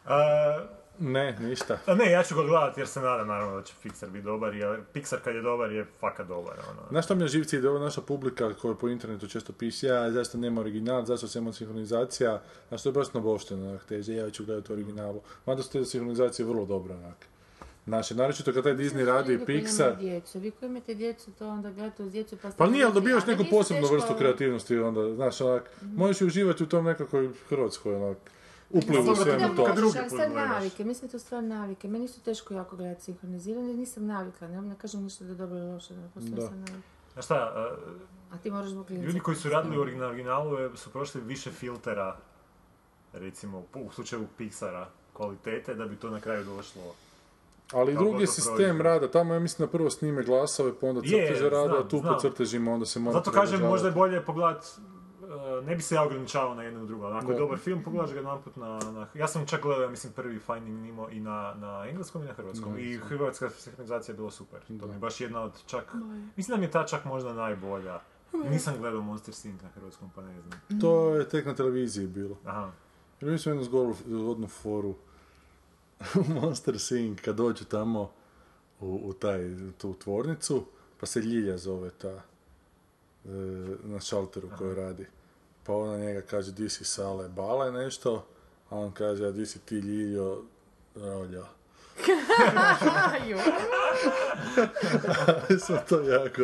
A, 0.06 0.79
ne, 1.00 1.38
ništa. 1.40 1.78
a 1.86 1.96
ne, 1.96 2.12
ja 2.12 2.24
ću 2.24 2.36
ga 2.36 2.42
gledati 2.42 2.80
jer 2.80 2.88
se 2.88 3.00
nadam 3.00 3.28
naravno 3.28 3.56
da 3.56 3.64
će 3.64 3.74
Pixar 3.84 4.10
biti 4.10 4.24
dobar, 4.24 4.56
jer 4.56 4.80
Pixar 4.94 5.18
kad 5.24 5.36
je 5.36 5.42
dobar 5.42 5.72
je 5.72 5.86
fakat 6.00 6.28
dobar. 6.28 6.54
Ono. 6.70 6.82
Znaš 6.90 7.06
što 7.06 7.16
mi 7.16 7.24
je 7.24 7.28
živci 7.28 7.58
ide, 7.58 7.70
ova 7.70 7.80
naša 7.80 8.02
publika 8.02 8.54
koja 8.54 8.76
po 8.76 8.90
internetu 8.90 9.28
često 9.28 9.54
piše, 9.54 9.88
ja, 9.88 10.12
zašto 10.12 10.38
nema 10.38 10.62
original, 10.62 11.06
zašto 11.06 11.28
samo 11.28 11.54
sinhronizacija, 11.54 12.42
a 12.70 12.78
što 12.78 12.90
je 12.90 12.94
baš 12.94 13.14
novošteno, 13.14 13.70
onak, 13.70 13.86
teže, 13.86 14.16
ja 14.16 14.30
ću 14.30 14.46
gledati 14.46 14.72
u 14.72 14.76
originalu. 14.76 15.22
Mada 15.46 15.64
su 15.64 15.72
te 15.72 15.86
sinhronizacije 15.86 16.46
vrlo 16.46 16.66
dobre, 16.66 16.94
onak. 16.94 17.26
Naše, 17.86 18.16
naročito 18.16 18.54
kad 18.54 18.64
taj 18.64 18.74
Disney 18.74 19.06
radi 19.06 19.34
i 19.34 19.38
Pixar, 19.38 19.98
djecu, 19.98 20.40
vi 20.40 20.52
koji 20.52 20.70
imate 20.70 20.94
djecu, 20.94 21.32
to 21.32 21.48
onda 21.48 21.72
gledate 21.72 22.04
uz 22.04 22.12
djecu 22.12 22.38
pa. 22.42 22.50
Pa 22.58 22.68
nije, 22.68 22.86
ali 22.86 22.94
dobivaš 22.94 23.26
neku 23.26 23.44
posebnu 23.50 23.88
vrstu 23.88 24.14
kreativnosti 24.18 24.78
onda, 24.78 25.16
znaš, 25.16 25.42
onak, 25.42 25.72
možeš 25.82 26.22
i 26.22 26.26
uživati 26.26 26.64
u 26.64 26.68
tom 26.68 26.86
nekakvoj 26.86 27.30
hrvatskoj, 27.50 27.96
onak, 27.96 28.18
uplivu 28.72 29.04
Dobro, 29.04 29.16
svemu 29.16 29.40
Da, 29.40 29.56
to. 29.56 29.66
kad 29.66 29.78
stvar 30.08 30.32
navike, 30.32 30.84
mislim 30.84 31.08
da 31.08 31.12
to 31.12 31.20
stvar 31.20 31.44
navike. 31.44 31.88
Meni 31.88 32.08
su 32.08 32.22
teško 32.22 32.54
jako 32.54 32.76
gledati 32.76 33.04
sinhronizirano, 33.04 33.68
jer 33.68 33.78
nisam 33.78 34.06
navikla, 34.06 34.48
ne, 34.48 34.62
ne 34.62 34.76
kažem 34.76 35.04
ništa 35.04 35.24
da 35.24 35.30
je 35.30 35.36
dobro 35.36 35.58
ili 35.58 35.68
loše, 35.68 35.94
Da. 36.16 36.42
sam 36.42 36.60
navika. 36.60 36.78
Znaš 37.14 37.26
šta, 37.26 37.36
a, 37.36 37.76
A 38.32 38.38
ti 38.38 38.52
moraš 38.52 38.70
zbog 38.70 38.92
ljudi 38.92 39.20
koji 39.20 39.38
su 39.38 39.50
radili 39.50 39.78
u 39.78 39.82
origina- 39.82 40.06
originalu 40.06 40.56
je- 40.56 40.70
su 40.76 40.90
prošli 40.90 41.22
više 41.22 41.52
filtera, 41.52 42.18
recimo 43.14 43.64
u 43.76 43.92
slučaju 43.92 44.28
Pixara, 44.38 44.86
kvalitete, 45.14 45.76
da 45.76 45.86
bi 45.86 45.96
to 45.96 46.10
na 46.10 46.20
kraju 46.20 46.44
došlo. 46.46 46.82
Ali 47.74 47.94
drugi 47.96 48.24
je 48.24 48.28
sistem 48.28 48.56
proizvod. 48.56 48.82
rada, 48.82 49.08
tamo 49.10 49.34
ja 49.34 49.40
mislim 49.40 49.66
da 49.66 49.72
prvo 49.72 49.90
snime 49.90 50.24
glasove, 50.24 50.72
pa 50.74 50.88
onda 50.88 51.02
crteže 51.02 51.50
rade, 51.50 51.66
a 51.66 51.68
znam, 51.70 51.84
tu 51.84 51.90
po 51.92 51.98
znam. 52.00 52.20
crtežima 52.20 52.72
onda 52.72 52.86
se 52.86 53.00
mora 53.00 53.14
Zato 53.14 53.32
kažem, 53.32 53.62
možda 53.62 53.88
je 53.88 53.94
bolje 53.94 54.22
pogledat, 54.22 54.66
e, 54.66 54.82
ne 55.64 55.76
bi 55.76 55.82
se 55.82 55.96
ja 55.96 56.04
ograničavao 56.04 56.56
na 56.56 56.64
jedno 56.64 56.84
i 56.84 56.88
drugo, 56.88 57.06
ali 57.06 57.18
ako 57.18 57.32
je 57.32 57.38
dobar 57.38 57.58
film, 57.58 57.84
pogledaš 57.84 58.12
ga 58.12 58.20
jedanput 58.20 58.56
na, 58.56 58.80
na... 58.80 59.08
Ja 59.14 59.28
sam 59.28 59.46
čak 59.46 59.62
gledao, 59.62 59.84
ja 59.84 59.90
mislim, 59.90 60.14
prvi 60.14 60.40
Finding 60.40 60.80
Nemo 60.80 61.10
i 61.10 61.20
na, 61.20 61.54
na 61.58 61.86
engleskom 61.90 62.24
i 62.24 62.26
na 62.26 62.34
hrvatskom. 62.34 62.74
Da, 62.74 62.80
I 62.80 62.98
hrvatska 62.98 63.50
sinhronizacija 63.50 64.14
je 64.14 64.18
bila 64.18 64.32
super. 64.32 64.60
To 64.80 64.88
mi 64.88 64.94
je 64.94 65.00
baš 65.00 65.22
jedna 65.22 65.42
od 65.42 65.64
čak... 65.66 65.94
Mislim 66.36 66.56
da 66.56 66.60
mi 66.60 66.66
je 66.66 66.72
ta 66.72 66.86
čak 66.86 67.06
možda 67.06 67.34
najbolja. 67.34 68.00
Nisam 68.50 68.74
gledao 68.80 69.02
Monster 69.02 69.36
Inc. 69.44 69.62
na 69.62 69.70
hrvatskom, 69.70 70.10
pa 70.16 70.22
ne 70.22 70.42
znam. 70.42 70.80
To 70.82 71.16
je 71.16 71.30
tek 71.30 71.46
na 71.46 71.56
televiziji 71.56 72.08
bilo. 72.08 72.38
Aha. 72.46 72.72
Jer 73.22 73.32
mi 73.32 73.38
smo 73.38 73.52
jednu 73.52 73.64
zgodnu 73.64 74.48
foru 74.48 74.96
u 76.16 76.34
Monster 76.34 76.76
Inc. 76.92 77.22
kad 77.22 77.36
dođu 77.36 77.66
tamo 77.66 78.12
u, 78.80 79.02
u 79.04 79.14
taj, 79.14 79.40
tu 79.78 79.94
tvornicu, 79.94 80.66
pa 81.00 81.06
se 81.06 81.20
Ljilja 81.20 81.58
zove 81.58 81.90
ta 81.90 82.10
e, 82.10 82.22
na 83.84 84.00
šalteru 84.00 84.50
koju 84.58 84.76
radi. 84.76 85.08
Pa 85.64 85.74
ona 85.74 85.98
njega 85.98 86.22
kaže, 86.22 86.52
di 86.52 86.70
si 86.70 86.86
sale 86.86 87.30
bale 87.30 87.72
nešto, 87.72 88.26
a 88.70 88.76
on 88.76 88.92
kaže, 88.92 89.28
a 89.28 89.32
di 89.32 89.46
si 89.46 89.60
ti 89.60 89.76
Ljiljo 89.76 90.44
rolja. 90.96 91.44
smo 95.60 95.78
to 95.90 96.02
jako 96.02 96.42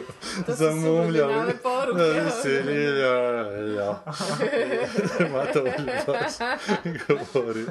zamumljali. 0.47 1.53
Da, 1.95 2.32
si 2.32 2.49
Ljiljo 2.49 3.32
rolja. 3.32 3.89
Mata 5.34 5.61
baš 6.07 6.34
govori. 7.07 7.61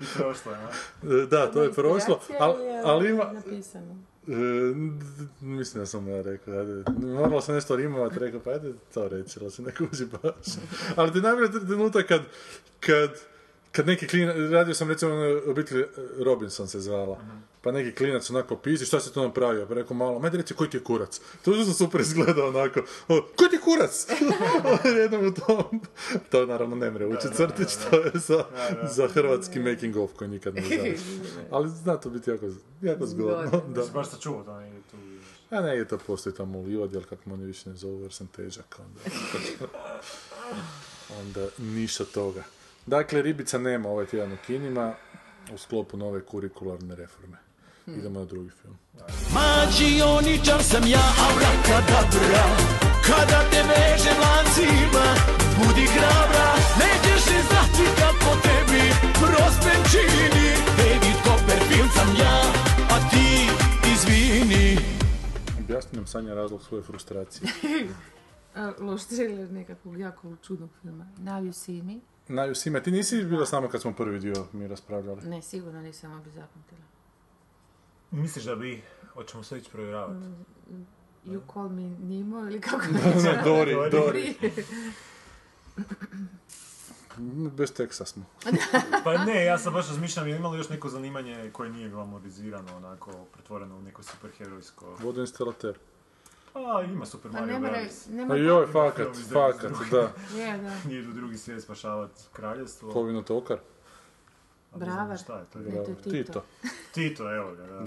I 0.00 0.04
prošlo 0.16 0.52
je, 0.52 1.26
Da, 1.26 1.50
to 1.50 1.62
je 1.62 1.72
prošlo, 1.72 2.20
ali, 2.38 2.54
ali 2.84 3.10
ima... 3.10 3.32
Napisano. 3.32 4.13
E, 4.28 4.74
mislim 5.40 5.82
da 5.82 5.86
sam 5.86 6.08
ja 6.08 6.22
rekao, 6.22 6.54
ajde, 6.58 6.84
moralo 7.00 7.40
sam 7.40 7.54
nešto 7.54 7.76
rimovat, 7.76 8.16
rekao, 8.16 8.40
pa 8.40 8.50
ajde 8.50 8.72
to 8.94 9.08
reći, 9.08 9.38
ali 9.42 9.50
se 9.50 9.62
ne 9.62 9.72
kuži 9.74 10.06
baš. 10.22 10.46
Ali 10.96 11.12
ti 11.12 11.20
najbolji 11.20 11.50
trenutak 11.66 12.06
kad, 12.06 12.22
kad, 12.80 13.10
kad 13.76 13.86
neki 13.86 14.06
klinac, 14.06 14.36
radio 14.50 14.74
sam 14.74 14.88
recimo 14.88 15.14
na 15.14 15.40
obitelji 15.50 15.84
Robinson 16.18 16.68
se 16.68 16.80
zvala, 16.80 17.18
pa 17.62 17.72
neki 17.72 17.96
klinac 17.96 18.30
onako 18.30 18.56
pisi, 18.56 18.86
šta 18.86 19.00
se 19.00 19.12
to 19.12 19.22
napravio? 19.22 19.66
Pa 19.66 19.74
rekao 19.74 19.96
malo, 19.96 20.20
ajde 20.24 20.36
reci 20.36 20.54
koji 20.54 20.70
ti 20.70 20.76
je 20.76 20.84
kurac. 20.84 21.20
To 21.42 21.50
je 21.50 21.54
užasno 21.54 21.74
super 21.74 22.00
izgledao 22.00 22.48
onako, 22.48 22.80
o, 23.08 23.22
koji 23.36 23.50
ti 23.50 23.56
je 23.56 23.60
kurac? 23.60 24.06
Jednom 25.02 25.26
u 25.26 25.34
tom, 25.34 25.80
to 26.30 26.46
naravno 26.46 26.76
ne 26.76 26.90
mre 26.90 27.06
ući 27.06 27.28
crtić, 27.36 27.68
to 27.90 27.96
je 27.96 28.10
za, 28.14 28.44
za 28.90 29.08
hrvatski 29.08 29.60
making 29.60 29.96
of 29.96 30.12
koji 30.12 30.30
nikad 30.30 30.54
ne 30.54 30.62
znaš. 30.66 31.00
Ali 31.50 31.68
zna 31.68 31.96
to 31.96 32.10
biti 32.10 32.30
jako, 32.30 32.46
jako 32.82 33.06
zgodno. 33.06 33.62
Da. 33.68 33.84
Si 33.84 33.92
baš 33.92 34.10
sačuvao 34.10 34.44
to 34.44 34.60
tu. 34.90 34.96
A 35.50 35.60
ne, 35.60 35.76
je 35.76 35.88
to 35.88 35.98
postoji 35.98 36.34
tamo 36.34 36.58
u 36.58 36.64
livadi, 36.64 36.96
ali 36.96 37.04
kako 37.04 37.30
oni 37.30 37.44
više 37.44 37.70
ne 37.70 37.76
zovu 37.76 38.02
jer 38.02 38.12
sam 38.12 38.26
težak, 38.26 38.78
onda... 38.78 39.00
onda 41.20 41.48
ništa 41.58 42.04
toga. 42.04 42.44
Dakle, 42.86 43.22
ribica 43.22 43.58
nema 43.58 43.88
ovaj 43.88 44.06
tjedan 44.06 44.32
u 44.32 44.36
kinima 44.46 44.94
u 45.54 45.58
sklopu 45.58 45.96
nove 45.96 46.24
kurikularne 46.24 46.94
reforme. 46.94 47.36
Idemo 47.86 48.18
na 48.20 48.24
drugi 48.24 48.50
film. 48.50 48.78
Mađioničar 49.34 50.62
sam 50.62 50.82
ja, 50.86 51.04
abrakadabra 51.28 52.46
Kada 53.06 53.40
te 53.50 53.62
vežem 53.70 54.18
lancima, 54.24 55.06
budi 55.56 55.86
hrabra 55.94 56.48
Nećeš 56.80 57.26
ni 57.30 57.40
znati 57.48 57.84
kako 58.00 58.30
tebi 58.42 58.82
prospen 59.20 59.80
čini 59.92 60.48
David 60.78 61.16
Copperfield 61.24 61.90
sam 61.96 62.08
ja, 62.20 62.36
a 62.94 63.10
ti 63.10 63.28
izvini 63.92 64.78
Objasni 65.60 65.96
nam 65.96 66.06
Sanja 66.06 66.34
razlog 66.34 66.62
svoje 66.62 66.82
frustracije. 66.82 67.50
Loš 68.86 69.04
trailer 69.04 69.52
nekakvog 69.52 69.98
jako 69.98 70.36
čudnog 70.42 70.70
filma. 70.82 71.06
Now 71.18 71.42
you 71.48 71.52
see 71.52 71.82
me. 71.82 72.13
Naju 72.28 72.54
Sime, 72.54 72.82
ti 72.82 72.90
nisi 72.90 73.24
bila 73.24 73.46
s 73.46 73.52
nama 73.52 73.68
kad 73.68 73.80
smo 73.80 73.92
prvi 73.92 74.20
dio 74.20 74.46
mi 74.52 74.68
raspravljali. 74.68 75.28
Ne, 75.28 75.42
sigurno 75.42 75.82
nisam 75.82 76.12
ovo 76.12 76.22
bi 76.22 76.30
zapamtila. 76.30 76.80
Misliš 78.10 78.44
da 78.44 78.56
bi, 78.56 78.82
hoćemo 79.14 79.42
sve 79.42 79.58
ići 79.58 79.70
provjeravati? 79.70 80.26
You 81.26 81.40
call 81.52 81.68
me 81.68 81.82
Nemo 81.82 82.38
ili 82.38 82.60
kako 82.60 82.84
Ne, 83.24 83.42
Dori, 83.44 83.74
Dori. 83.90 84.34
Bez 87.56 87.72
teksta 87.72 88.04
smo. 88.04 88.24
Pa 89.04 89.24
ne, 89.24 89.44
ja 89.44 89.58
sam 89.58 89.72
baš 89.72 89.88
razmišljam, 89.88 90.28
je 90.28 90.36
imalo 90.36 90.56
još 90.56 90.68
neko 90.68 90.88
zanimanje 90.88 91.50
koje 91.52 91.70
nije 91.70 91.88
glamorizirano, 91.88 92.76
onako, 92.76 93.12
pretvoreno 93.32 93.76
u 93.76 93.82
neko 93.82 94.02
superherojsko... 94.02 94.96
Vodoinstalater. 95.00 95.78
A, 96.54 96.82
ima 96.82 97.06
Super 97.06 97.30
Pa 97.32 97.40
Mario 97.40 97.58
ne 98.08 98.28
Pa 98.28 98.36
joj, 98.36 98.66
fakat, 98.66 99.08
fakat, 99.32 99.70
92. 99.70 99.90
da. 99.90 100.12
Je, 100.38 100.58
da. 100.58 100.76
Nije 100.88 101.00
idu 101.00 101.12
drugi 101.12 101.38
svijet 101.38 101.62
spašavat 101.62 102.10
kraljestvo. 102.32 102.92
Kovino 102.92 103.22
tokar. 103.22 103.58
Bravar. 104.74 105.18
Šta 105.18 105.38
je 105.38 105.44
to? 105.52 105.58
Ne, 105.58 105.70
to 105.70 105.90
je 105.90 105.96
Tito. 105.96 106.10
Tito. 106.10 106.44
Tito, 106.94 107.34
evo 107.34 107.54
ga, 107.54 107.66
da. 107.66 107.84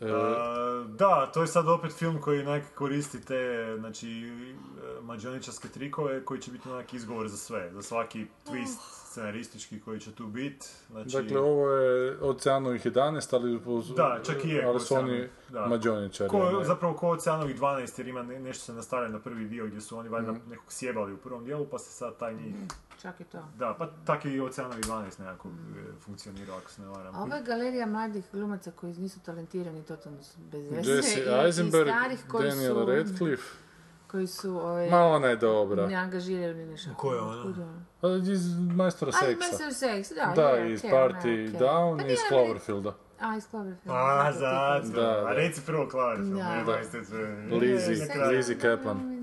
E, 0.00 0.10
A, 0.10 0.84
da, 0.88 1.30
to 1.34 1.40
je 1.40 1.46
sad 1.46 1.68
opet 1.68 1.92
film 1.92 2.20
koji 2.20 2.40
onak 2.40 2.62
koristi 2.74 3.20
te, 3.20 3.74
znači, 3.78 4.08
e, 4.08 5.00
mađioničarske 5.02 5.68
trikove 5.68 6.24
koji 6.24 6.40
će 6.40 6.50
biti 6.50 6.68
onak 6.68 6.94
izgovor 6.94 7.28
za 7.28 7.36
sve, 7.36 7.70
za 7.72 7.82
svaki 7.82 8.26
twist 8.46 9.05
scenaristički 9.16 9.80
koji 9.80 10.00
će 10.00 10.12
tu 10.12 10.26
biti. 10.26 10.66
Znači, 10.90 11.10
Dakle, 11.12 11.38
ovo 11.38 11.70
je 11.70 12.16
Oceanovih 12.22 12.86
11, 12.86 12.96
ali, 13.32 13.60
uz- 13.66 13.88
Da, 13.90 14.20
čak 14.24 14.44
i 14.44 14.48
je 14.48 14.64
ali 14.64 14.80
su 14.80 14.84
Oceanovih, 14.86 15.30
oni 15.50 15.68
mađoničari. 15.68 16.30
Ko, 16.30 16.62
zapravo 16.64 16.94
ko 16.94 17.08
Oceanovih 17.08 17.56
12 17.56 17.98
jer 17.98 18.08
ima 18.08 18.22
ne- 18.22 18.38
nešto 18.40 18.64
se 18.64 18.72
nastavlja 18.72 19.08
na 19.08 19.18
prvi 19.20 19.44
dio 19.46 19.66
gdje 19.66 19.80
su 19.80 19.98
oni 19.98 20.08
valjda 20.08 20.32
Mhm. 20.32 20.50
nekog 20.50 20.64
sjebali 20.68 21.12
u 21.12 21.18
prvom 21.18 21.44
dijelu 21.44 21.66
pa 21.66 21.78
se 21.78 21.92
sad 21.92 22.16
taj 22.16 22.34
njih... 22.34 22.54
Čak 23.02 23.20
i 23.20 23.24
to. 23.24 23.38
Da, 23.58 23.74
pa 23.78 23.90
tak 24.04 24.24
je 24.24 24.34
i 24.34 24.40
Oceanovi 24.40 24.82
12 24.82 24.92
nekako 25.18 25.48
e, 25.48 25.52
funkcionirao 26.00 26.56
ako 26.56 26.70
se 26.70 26.82
ne 26.82 26.88
varam. 26.88 27.14
A 27.14 27.22
ova 27.22 27.36
je 27.36 27.42
galerija 27.42 27.86
mladih 27.86 28.24
glumaca 28.32 28.70
koji 28.70 28.94
nisu 28.94 29.20
talentirani, 29.20 29.82
totalno 29.82 30.22
su 30.22 30.38
bez 30.42 30.70
veze. 30.70 30.90
Jesse 30.90 31.20
Eisenberg, 31.36 31.86
i 31.86 31.90
starih 31.90 32.20
koji 32.28 32.48
Daniel 32.48 32.74
su, 32.74 32.84
Radcliffe. 32.86 33.65
Koji 34.10 34.26
su 34.26 34.50
ovaj, 34.50 34.90
Ma 34.90 34.98
ona 35.06 35.26
je 35.28 35.36
dobra. 35.36 35.86
neangažirani 35.86 36.66
nešto. 36.66 36.90
Ko 36.96 37.14
je 37.14 37.20
ona? 37.20 37.42
Kud 37.42 37.56
je 37.56 37.62
ona? 37.64 37.82
Pa 38.00 38.08
Iz 38.32 38.58
Majstora 38.58 39.12
A, 39.14 39.18
seksa. 39.26 39.48
Master 39.50 39.68
Sex, 39.68 40.14
da. 40.14 40.32
Da, 40.42 40.48
je, 40.48 40.72
iz 40.72 40.80
okej, 40.80 40.90
Party 40.90 41.18
okej. 41.18 41.58
Down 41.60 41.98
Pa 41.98 42.06
iz 42.06 42.18
Cloverfielda. 42.28 42.94
A, 43.20 43.36
iz 43.36 43.48
Cloverfielda. 43.50 44.00
A, 44.26 44.32
zato. 44.32 44.88
Da, 44.88 45.02
da. 45.02 45.26
A 45.28 45.32
reci 45.32 45.60
prvo 45.66 45.88
Cloverfield, 45.90 46.36
Da. 46.36 46.54
ne 46.56 46.64
Da. 46.64 48.06
na 48.06 48.12
kraju. 48.14 48.36
Lizzie 48.36 48.58
Kaplan. 48.58 49.16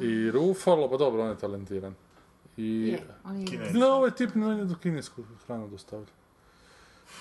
I 0.00 0.30
Ruffalo, 0.30 0.90
pa 0.90 0.96
dobro, 0.96 1.22
on 1.22 1.28
je 1.28 1.38
talentiran. 1.38 1.94
I... 2.56 2.88
Je, 2.88 3.00
on 3.24 3.36
je 3.40 3.46
Kinez. 3.46 3.82
Ovaj 3.82 4.10
tip 4.10 4.34
ne 4.34 4.64
do 4.64 4.74
kinesku 4.82 5.22
hranu 5.46 5.68
dostavlja. 5.68 6.06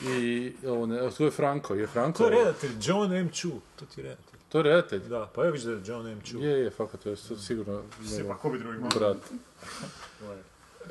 I 0.02 0.54
ovo 0.68 0.86
ne, 0.86 1.10
to 1.18 1.26
je 1.26 1.32
Franko, 1.32 1.76
je 1.76 1.88
Franko. 1.88 2.18
To 2.18 2.24
je 2.24 2.30
redatelj, 2.30 2.72
John 2.82 3.14
M. 3.14 3.30
Chu, 3.30 3.50
to 3.76 3.86
ti 3.86 4.02
je 4.02 4.04
redatelj. 4.04 4.31
To 4.52 4.58
je 4.58 4.64
redatelj. 4.64 5.00
Da, 5.00 5.30
pa 5.36 5.44
ja 5.44 5.50
vidiš 5.50 5.66
da 5.66 5.72
je 5.72 5.82
John 5.86 6.08
M. 6.08 6.22
Chu. 6.22 6.40
Je, 6.40 6.60
je, 6.60 6.70
fakat, 6.70 7.04
to 7.04 7.10
je 7.10 7.16
to 7.16 7.38
sigurno 7.38 7.82
Se, 8.06 8.16
njegov 8.16 8.32
pa 8.32 8.38
ko 8.38 8.50
bi 8.50 8.60
drugi 8.60 8.78
brat. 8.96 9.18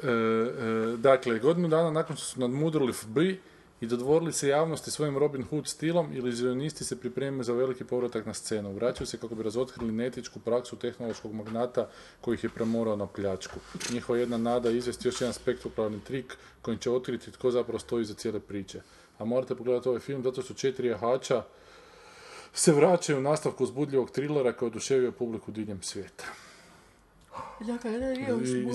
E, 0.02 0.06
e, 0.06 0.96
dakle, 0.96 1.38
godinu 1.38 1.68
dana 1.68 1.90
nakon 1.90 2.16
što 2.16 2.24
su 2.24 2.40
nadmudrili 2.40 2.92
FBI 2.92 3.38
i 3.80 3.86
dodvorili 3.86 4.32
se 4.32 4.48
javnosti 4.48 4.90
svojim 4.90 5.18
Robin 5.18 5.42
Hood 5.42 5.68
stilom, 5.68 6.12
ilizionisti 6.12 6.84
se 6.84 7.00
pripremaju 7.00 7.42
za 7.42 7.52
veliki 7.52 7.84
povratak 7.84 8.26
na 8.26 8.34
scenu. 8.34 8.72
Vraćaju 8.72 9.06
se 9.06 9.18
kako 9.18 9.34
bi 9.34 9.42
razotkrili 9.42 9.92
netičku 9.92 10.38
praksu 10.38 10.76
tehnološkog 10.76 11.32
magnata 11.32 11.88
koji 12.20 12.34
ih 12.34 12.44
je 12.44 12.50
premorao 12.50 12.96
na 12.96 13.06
pljačku. 13.06 13.60
Njihova 13.92 14.18
jedna 14.18 14.38
nada 14.38 14.68
je 14.68 14.76
izvesti 14.76 15.08
još 15.08 15.20
jedan 15.20 15.34
spektakularni 15.34 16.00
trik 16.04 16.36
kojim 16.62 16.78
će 16.78 16.90
otkriti 16.90 17.32
tko 17.32 17.50
zapravo 17.50 17.78
stoji 17.78 18.04
za 18.04 18.14
cijele 18.14 18.40
priče. 18.40 18.80
A 19.18 19.24
morate 19.24 19.54
pogledati 19.54 19.88
ovaj 19.88 20.00
film 20.00 20.22
zato 20.22 20.42
što 20.42 20.54
četiri 20.54 20.88
jahača 20.88 21.42
se 22.54 22.72
vraćaju 22.72 23.18
u 23.18 23.22
nastavku 23.22 23.64
uzbudljivog 23.64 24.10
trilera 24.10 24.52
koji 24.52 24.66
je 24.66 24.70
oduševio 24.70 25.12
publiku 25.12 25.50
diljem 25.50 25.82
svijeta. 25.82 26.24
Nije 27.60 28.68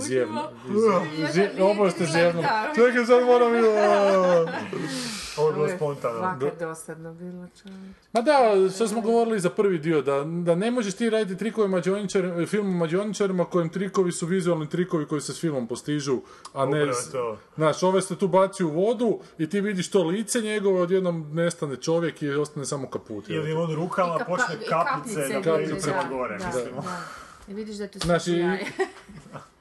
I 1.15 1.27
zjevno. 1.27 2.43
Čekaj, 2.75 3.05
sad 3.05 3.25
moram... 3.25 3.53
Ovo 5.37 5.47
je 5.49 5.53
bilo 5.55 5.67
spontano. 5.69 6.19
Vaka 6.19 6.51
dosadno 6.59 7.13
bilo 7.13 7.47
čovječ. 7.55 7.95
Ma 8.13 8.21
da, 8.21 8.33
što 8.69 8.87
smo 8.87 9.01
govorili 9.01 9.39
za 9.39 9.49
prvi 9.49 9.77
dio, 9.79 10.01
da, 10.01 10.11
da 10.23 10.55
ne 10.55 10.71
možeš 10.71 10.93
ti 10.93 11.09
raditi 11.09 11.37
trikove 11.37 11.67
mađioničarima, 11.69 12.45
film 12.45 12.67
o 12.67 12.73
mađioničarima 12.73 13.45
kojem 13.45 13.69
trikovi 13.69 14.11
su 14.11 14.25
vizualni 14.25 14.69
trikovi 14.69 15.05
koji 15.05 15.21
se 15.21 15.33
s 15.33 15.41
filmom 15.41 15.67
postižu, 15.67 16.21
a 16.53 16.65
ne... 16.65 16.81
Upravo 16.81 16.93
s- 16.93 17.11
to. 17.11 17.37
Znaš, 17.55 17.83
ove 17.83 18.01
se 18.01 18.15
tu 18.15 18.27
baci 18.27 18.63
u 18.63 18.69
vodu 18.69 19.19
i 19.37 19.49
ti 19.49 19.61
vidiš 19.61 19.89
to 19.89 20.03
lice 20.03 20.41
njegove, 20.41 20.81
odjednom 20.81 21.29
nestane 21.33 21.75
čovjek 21.77 22.21
i 22.21 22.29
ostane 22.29 22.65
samo 22.65 22.89
kaput. 22.89 23.29
Ili 23.29 23.53
on 23.53 23.75
rukama 23.75 24.15
I 24.15 24.19
kapa- 24.19 24.25
počne 24.27 24.55
i 24.57 24.69
kapljice 24.69 25.33
da 25.33 25.41
prema 25.41 26.03
da, 26.03 26.09
gore, 26.09 26.37
da, 26.37 26.45
mislim. 26.47 26.75
da. 26.75 26.99
I 27.47 27.53
vidiš 27.53 27.75
da 27.75 27.87
tu 27.87 27.99
su 27.99 28.05
Znači. 28.05 28.43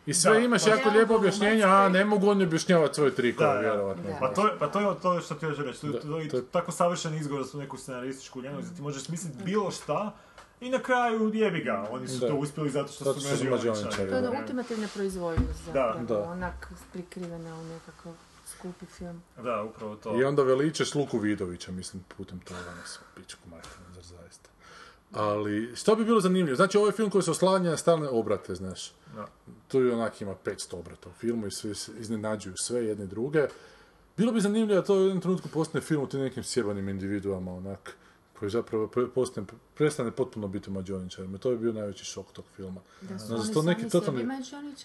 I 0.06 0.14
sve 0.14 0.32
Da, 0.32 0.38
imaš 0.38 0.64
pa- 0.64 0.70
jako 0.70 0.88
Ja, 0.88 0.94
lijepo 0.94 1.12
ono, 1.12 1.18
objašnjenje, 1.18 1.62
a 1.64 1.88
ne 1.88 2.04
mogu 2.04 2.28
oni 2.28 2.44
objašnjavati 2.44 2.94
svoje 2.94 3.10
trikove, 3.12 3.60
vjerovatno. 3.60 4.02
Da. 4.04 4.16
Pa 4.20 4.28
to, 4.30 4.46
je- 4.46 4.58
pa 4.58 4.66
to 4.68 4.80
je 4.80 5.00
to 5.02 5.20
što 5.20 5.34
ti 5.34 5.46
reći, 5.48 5.80
to, 5.80 5.86
Da, 5.88 6.00
to, 6.00 6.18
je 6.18 6.28
to 6.28 6.36
je- 6.36 6.44
tako 6.46 6.72
savršen 6.72 7.14
izgovor 7.14 7.44
za 7.44 7.58
neku 7.58 7.76
scenarističku 7.78 8.42
ljenost, 8.42 8.68
da 8.68 8.76
ti 8.76 8.82
možeš 8.82 9.02
smisliti 9.02 9.44
bilo 9.44 9.70
šta 9.70 10.12
i 10.60 10.70
na 10.70 10.78
kraju 10.78 11.30
jebi 11.34 11.60
ga, 11.60 11.88
oni 11.90 12.08
su 12.08 12.18
Da. 12.18 12.28
to 12.28 12.34
uspjeli 12.34 12.70
zato 12.70 12.88
što 12.88 13.04
Zato 13.04 13.20
su 13.20 13.28
mađioničari. 13.44 13.96
To 13.96 14.16
je 14.16 14.22
da. 14.22 14.30
ona 14.30 14.40
ultimativna 14.40 14.88
proizvoljnost 14.94 15.64
zapravo, 15.64 16.00
Da. 16.00 16.20
onak 16.20 16.72
prikrivena 16.92 17.54
u 17.54 17.64
nekakav 17.64 18.12
skupi 18.48 18.86
film. 18.88 19.22
Da, 19.36 19.62
upravo 19.64 19.96
to. 19.96 20.20
I 20.20 20.24
onda 20.24 20.42
veličaš 20.42 20.94
Luku 20.94 21.18
Vidovića, 21.18 21.72
mislim, 21.72 22.04
putem 22.08 22.40
toga 22.40 22.60
na 22.60 22.86
svu 22.86 23.02
pičku 23.16 23.40
majku, 23.46 23.68
zar 23.94 24.02
zaista. 24.02 24.48
Ali, 25.12 25.72
što 25.76 25.96
bi 25.96 26.04
bilo 26.04 26.20
zanimljivo? 26.20 26.56
Znači, 26.56 26.78
ovo 26.78 26.86
je 26.86 26.92
film 26.92 27.10
koji 27.10 27.22
se 27.22 27.30
oslanja 27.30 27.70
na 27.70 27.76
stalne 27.76 28.08
obrate, 28.08 28.54
znaš. 28.54 28.92
Da. 29.14 29.26
Tu 29.74 29.80
je 29.80 29.94
onak 29.94 30.20
ima 30.20 30.34
500 30.44 30.76
obrata 30.76 31.08
u 31.08 31.12
filmu 31.12 31.46
i 31.46 31.50
svi 31.50 31.74
se 31.74 31.92
iznenađuju 31.98 32.56
sve 32.56 32.84
jedne 32.84 33.06
druge. 33.06 33.46
Bilo 34.16 34.32
bi 34.32 34.40
zanimljivo 34.40 34.80
da 34.80 34.86
to 34.86 34.94
u 34.94 35.00
jednom 35.00 35.20
trenutku 35.20 35.48
postane 35.48 35.82
film 35.82 36.02
o 36.02 36.06
tim 36.06 36.20
nekim 36.20 36.42
sjebanim 36.42 36.88
individuama, 36.88 37.54
onak, 37.54 37.96
koji 38.38 38.50
zapravo 38.50 38.90
postane, 39.14 39.46
prestane 39.74 40.10
potpuno 40.10 40.48
biti 40.48 40.70
mađoničarima. 40.70 41.38
To 41.38 41.50
bi 41.50 41.56
bio 41.58 41.72
najveći 41.72 42.04
šok 42.04 42.32
tog 42.32 42.44
filma. 42.56 42.80
Da 43.00 43.18
su 43.18 43.32
No, 43.32 43.40
oni 43.40 43.52
to 43.54 43.62
neki 43.62 43.80
sami 43.80 43.90
totalni-. 43.90 44.26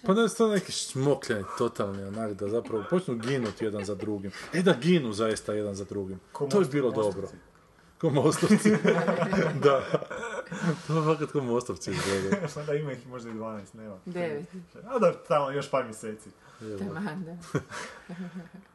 Pa 0.06 0.14
da 0.14 0.28
su 0.28 0.36
to 0.36 0.48
neki 0.48 0.72
šmokljani 0.72 1.44
totalni, 1.58 2.02
onak, 2.02 2.32
da 2.32 2.48
zapravo 2.48 2.84
počnu 2.90 3.14
ginuti 3.16 3.64
jedan 3.64 3.84
za 3.84 3.94
drugim. 3.94 4.30
E 4.52 4.62
da 4.62 4.74
ginu 4.82 5.12
zaista 5.12 5.52
jedan 5.52 5.74
za 5.74 5.84
drugim. 5.84 6.20
Ko 6.32 6.46
to 6.46 6.58
bi 6.58 6.64
Most- 6.64 6.72
bilo 6.72 6.90
Mostovci. 6.90 7.14
dobro. 7.14 7.28
Ko 8.00 8.10
mostovci. 8.10 8.70
da. 9.64 9.82
To 10.86 10.96
je 10.96 11.14
fakat 11.14 11.32
ko 11.32 11.40
mostovci 11.40 11.90
izgledaju. 11.90 12.32
da 12.66 12.74
ima 12.74 12.92
ih 12.92 13.06
možda 13.06 13.30
i 13.30 13.32
12, 13.32 13.74
nema. 13.74 13.96
Devet. 14.04 14.48
A 14.84 14.98
da, 14.98 15.12
tamo 15.12 15.50
još 15.50 15.70
par 15.70 15.84
mjeseci. 15.84 16.30
Taman, 16.78 17.24
da. 17.24 17.60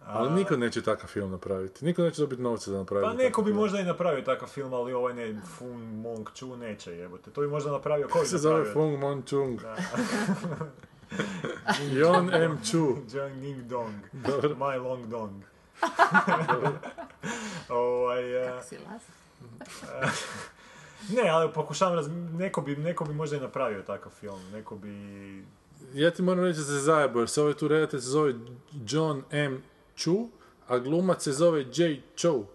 Ali 0.06 0.34
niko 0.34 0.58
neće 0.58 0.82
takav 0.82 1.10
film 1.10 1.32
napraviti. 1.32 1.86
Niko 1.86 2.02
neće 2.02 2.22
dobiti 2.22 2.42
novce 2.42 2.72
da 2.72 2.78
napravi. 2.78 3.06
Pa 3.06 3.14
neko 3.14 3.42
bi 3.42 3.50
film. 3.50 3.58
možda 3.58 3.80
i 3.80 3.84
napravio 3.84 4.22
takav 4.22 4.48
film, 4.48 4.74
ali 4.74 4.94
ovaj 4.94 5.14
ne, 5.14 5.42
Fun 5.58 6.02
Mong 6.02 6.30
Chu 6.34 6.58
neće 6.58 6.92
jebote. 6.92 7.32
To 7.32 7.42
bi 7.42 7.48
možda 7.48 7.72
napravio, 7.72 8.08
ko 8.08 8.20
bi 8.20 8.26
se 8.26 8.38
zove? 8.38 8.74
Fung 8.74 9.00
Mon 9.00 9.24
Chung. 9.24 9.62
Yon 11.92 12.34
M. 12.34 12.58
Chu. 12.72 12.98
Jang 13.14 13.36
Ning 13.36 13.62
Dong. 13.62 13.96
Dobro. 14.12 14.50
My 14.50 14.84
Long 14.84 15.06
Dong. 15.06 15.44
ovaj, 17.70 18.58
eh, 18.58 18.64
Si 18.64 18.78
las. 18.78 19.02
Ne, 21.10 21.30
ali 21.30 21.54
pokušavam 21.54 21.96
raz... 21.96 22.08
Neko 22.34 22.62
bi, 22.62 22.76
neko 22.76 23.06
bi 23.06 23.14
možda 23.14 23.38
i 23.38 23.40
napravio 23.40 23.82
takav 23.82 24.12
film. 24.12 24.52
Neko 24.52 24.76
bi... 24.76 24.90
Ja 25.94 26.12
ti 26.12 26.22
moram 26.22 26.44
reći 26.44 26.60
da 26.60 26.66
se 26.66 26.80
zajebo, 26.80 27.20
jer 27.20 27.30
se 27.30 27.42
ovaj 27.42 27.54
tu 27.54 27.68
redatelj 27.68 28.00
se 28.00 28.10
zove 28.10 28.34
John 28.88 29.24
M. 29.32 29.64
Chu, 29.96 30.30
a 30.68 30.78
glumac 30.78 31.24
se 31.24 31.32
zove 31.32 31.62
J. 31.62 32.02
Chow. 32.16 32.46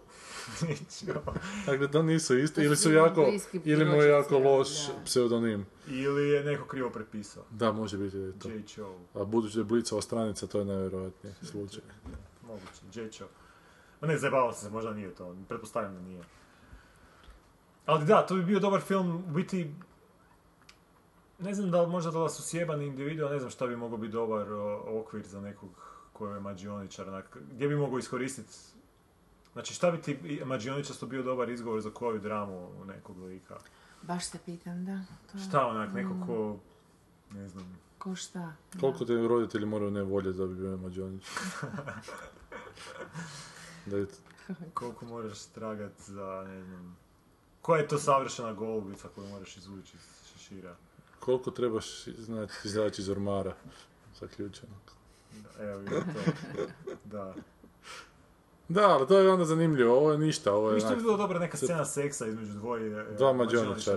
Dakle, 1.66 1.90
to 1.90 2.02
nisu 2.02 2.38
isti, 2.38 2.60
ili 2.60 2.76
su 2.76 2.92
jako, 2.92 3.32
ili 3.64 3.84
mu 3.84 4.02
je 4.02 4.08
jako 4.08 4.38
loš 4.38 4.86
da. 4.86 4.92
pseudonim. 5.04 5.66
Ili 5.88 6.28
je 6.28 6.44
neko 6.44 6.64
krivo 6.64 6.90
prepisao. 6.90 7.44
Da, 7.50 7.72
može 7.72 7.98
biti 7.98 8.16
da 8.16 8.26
je 8.26 8.38
to. 8.38 8.48
J. 8.48 8.62
Cho. 8.66 8.94
A 9.14 9.24
budući 9.24 9.54
da 9.54 9.60
je 9.60 9.64
Blicova 9.64 10.02
stranica, 10.02 10.46
to 10.46 10.58
je 10.58 10.64
najvjerojatniji 10.64 11.34
slučaj. 11.42 11.82
Moguće, 12.46 13.00
J. 13.00 13.10
Cho. 13.10 13.24
Ma 14.00 14.08
ne, 14.08 14.18
zajebavao 14.18 14.52
sam 14.52 14.68
se, 14.68 14.70
možda 14.70 14.92
nije 14.92 15.14
to. 15.14 15.36
Pretpostavljam 15.48 15.94
da 15.94 16.00
nije. 16.00 16.22
Ali 17.90 18.06
da, 18.06 18.26
to 18.26 18.34
bi 18.34 18.44
bio 18.44 18.60
dobar 18.60 18.80
film, 18.80 19.16
u 19.16 19.28
biti... 19.30 19.74
Ne 21.38 21.54
znam 21.54 21.70
da 21.70 21.82
li 21.82 21.90
možda 21.90 22.10
da 22.10 22.28
su 22.28 22.42
sjebani 22.42 22.86
individu, 22.86 23.28
ne 23.28 23.38
znam 23.38 23.50
šta 23.50 23.66
bi 23.66 23.76
mogao 23.76 23.98
biti 23.98 24.12
dobar 24.12 24.52
o, 24.52 25.00
okvir 25.00 25.26
za 25.26 25.40
nekog 25.40 25.70
koji 26.12 26.34
je 26.34 26.40
mađioničar, 26.40 27.08
onak, 27.08 27.36
gdje 27.52 27.68
bi 27.68 27.76
mogao 27.76 27.98
iskoristiti 27.98 28.54
Znači 29.52 29.74
šta 29.74 29.90
bi 29.90 30.02
ti 30.02 30.40
mađioničasto 30.44 31.06
bio 31.06 31.22
dobar 31.22 31.50
izgovor 31.50 31.80
za 31.80 31.90
koju 31.90 32.20
dramu 32.20 32.84
nekog 32.86 33.18
lika? 33.18 33.56
Baš 34.02 34.24
se 34.24 34.38
pitam, 34.46 34.84
da. 34.84 35.00
To 35.32 35.38
je- 35.38 35.44
Šta 35.44 35.66
onak, 35.66 35.92
neko 35.92 36.14
ko, 36.26 36.56
ne 37.30 37.48
znam, 37.48 37.78
Ko 37.98 38.14
šta? 38.14 38.52
Koliko 38.80 39.04
te 39.04 39.14
roditelji 39.14 39.66
moraju 39.66 39.90
ne 39.90 40.02
voljeti 40.02 40.38
da 40.38 40.46
bi 40.46 40.54
bio 40.54 40.76
mađonić? 40.76 41.24
da 43.86 43.96
je 43.96 44.06
koliko 44.74 45.04
moraš 45.04 45.38
stragat 45.38 45.92
za, 46.00 46.44
ne 46.48 46.62
znam, 46.64 46.96
koja 47.62 47.80
je 47.80 47.88
to 47.88 47.98
savršena 47.98 48.52
golubica 48.52 49.08
koju 49.14 49.28
moraš 49.28 49.56
izvući 49.56 49.96
iz 49.96 50.32
šešira? 50.32 50.76
koliko 51.20 51.50
trebaš 51.50 52.04
znati 52.04 52.52
izaći 52.64 53.02
iz 53.02 53.08
ormara 53.08 53.54
zaključenog. 54.20 54.92
Evo 55.60 55.78
vidite 55.78 56.04
to. 56.14 56.32
Da. 57.04 57.34
Da, 58.70 58.88
ali 58.88 59.06
to 59.06 59.18
je 59.18 59.30
onda 59.30 59.44
zanimljivo, 59.44 59.96
ovo 59.96 60.12
je 60.12 60.18
ništa, 60.18 60.52
ovo 60.52 60.68
je... 60.68 60.74
Ništa 60.74 60.94
bi 60.94 61.02
bilo 61.02 61.16
dobra 61.16 61.38
neka 61.38 61.56
scena 61.56 61.84
seksa 61.84 62.26
između 62.26 62.52
dvoje 62.52 62.86
e, 62.86 63.04
Dva. 63.18 63.46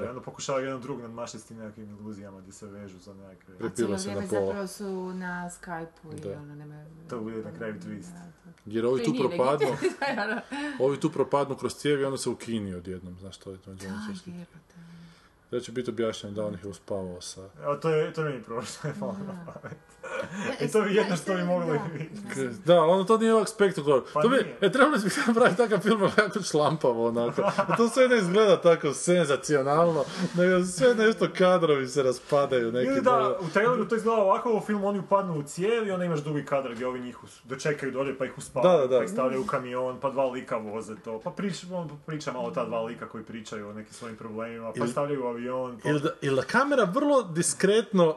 I 0.04 0.08
onda 0.08 0.22
pokušavaju 0.26 0.66
jedan 0.66 0.82
drugog 0.82 1.02
nadmašiti 1.02 1.40
s 1.40 1.46
tim 1.46 1.58
nekakvim 1.58 1.90
iluzijama 1.90 2.42
gdje 2.42 2.54
se 2.54 2.68
vežu 2.68 3.00
za 3.00 3.14
nekakve... 3.14 3.58
Prepila 3.58 3.76
Cijelo 3.76 3.98
se 3.98 4.08
na 4.08 4.14
vrijeme 4.14 4.30
pola. 4.30 4.46
zapravo 4.46 4.68
su 4.68 5.14
na 5.14 5.50
Skype-u 5.50 6.28
i 6.28 6.34
ono 6.34 6.56
nema... 6.56 6.86
To 7.10 7.20
bude 7.20 7.44
na 7.44 7.54
kraju 7.58 7.74
twist. 7.74 8.10
Jer 8.66 8.86
ovi 8.86 9.04
tu 9.04 9.14
propadnu, 9.20 9.68
legitimno. 9.82 10.42
ovi 10.80 11.00
tu 11.00 11.10
propadnu 11.10 11.56
kroz 11.56 11.76
cijevi 11.76 12.02
i 12.02 12.06
onda 12.06 12.18
se 12.18 12.30
ukini 12.30 12.76
odjednom, 12.76 13.18
znaš 13.20 13.38
to 13.38 13.52
je 13.52 13.58
to 13.58 13.70
mađioničarski. 13.70 14.32
Jebote. 14.32 14.76
Da 15.52 15.60
će 15.60 15.72
biti 15.72 15.90
objašnjeno 15.90 16.36
da 16.36 16.46
on 16.46 16.54
ih 16.54 16.64
je 16.64 16.70
uspavao 16.70 17.22
sa... 17.22 17.50
Evo, 17.64 17.76
to 17.76 17.90
je, 17.90 18.14
to 18.14 18.22
je 18.22 18.30
meni 18.30 18.44
prošlo, 18.44 18.90
je 18.90 18.96
malo 19.00 19.18
na 19.28 19.46
pamet. 19.46 19.78
I 20.62 20.72
to 20.72 20.82
bi 20.82 20.96
jedno 20.96 21.16
što 21.16 21.34
bi 21.34 21.44
mogli 21.44 21.68
Da. 21.68 21.84
vidjeti. 21.94 22.58
Da, 22.66 22.74
ali 22.74 22.92
ono 22.92 23.04
to 23.04 23.18
nije 23.18 23.34
ovak 23.34 23.50
spektakularno. 23.50 24.06
Pa 24.14 24.22
to 24.22 24.30
bi, 24.30 24.36
nije. 24.36 24.58
e, 24.62 24.72
trebali 24.72 24.98
bi 25.04 25.10
napraviti 25.28 25.58
takav 25.58 25.80
film, 25.80 26.02
ali 26.04 26.12
jako 26.18 26.42
šlampavo, 26.42 27.08
onako. 27.08 27.42
A 27.42 27.76
to 27.78 27.90
sve 27.90 28.08
ne 28.08 28.18
izgleda 28.18 28.62
tako 28.62 28.94
senzacionalno, 28.94 30.04
nego 30.36 30.66
sve 30.66 30.96
nešto 30.96 31.28
kadrovi 31.38 31.88
se 31.88 32.04
raspadaju, 32.04 32.72
neki... 32.72 32.88
Ili 32.88 33.02
da, 33.02 33.38
u 33.42 33.50
traileru 33.54 33.88
to 33.88 33.96
izgleda 33.96 34.22
ovako, 34.22 34.54
u 34.58 34.62
filmu 34.62 34.88
oni 34.88 35.00
upadnu 35.00 35.40
u 35.40 35.44
cijev 35.44 35.88
i 35.88 35.92
onda 35.92 36.06
imaš 36.06 36.20
drugi 36.20 36.46
kadar 36.46 36.74
gdje 36.74 36.88
ovi 36.88 37.00
njih 37.00 37.18
dočekaju 37.44 37.92
dolje 37.92 38.18
pa 38.18 38.26
ih 38.26 38.38
uspavaju, 38.38 38.72
Da, 38.78 38.82
da, 38.82 38.88
da. 38.88 38.98
pa 38.98 39.04
ih 39.04 39.10
stavljaju 39.10 39.42
u 39.42 39.46
kamion, 39.46 40.00
pa 40.00 40.10
dva 40.10 40.26
lika 40.26 40.58
voze 40.58 40.96
to, 40.96 41.22
pa 41.24 41.30
priča, 41.32 41.68
priča 42.06 42.32
malo 42.32 42.52
ta 42.52 42.66
dva 42.66 42.82
lika 42.82 43.10
koji 43.10 43.24
pričaju 43.24 43.70
o 43.70 43.74
nekim 43.74 43.94
svojim 43.94 44.18
problemima, 44.18 44.72
pa 44.80 44.88
stavljaju 44.88 45.24
u 45.24 45.28
avion, 45.28 45.80
pa... 45.84 45.90
Ili 45.90 46.00
da, 46.00 46.10
ili 46.22 46.36
da 46.36 46.42
kamera 46.42 46.84
vrlo 46.84 47.24
diskretno 47.24 48.16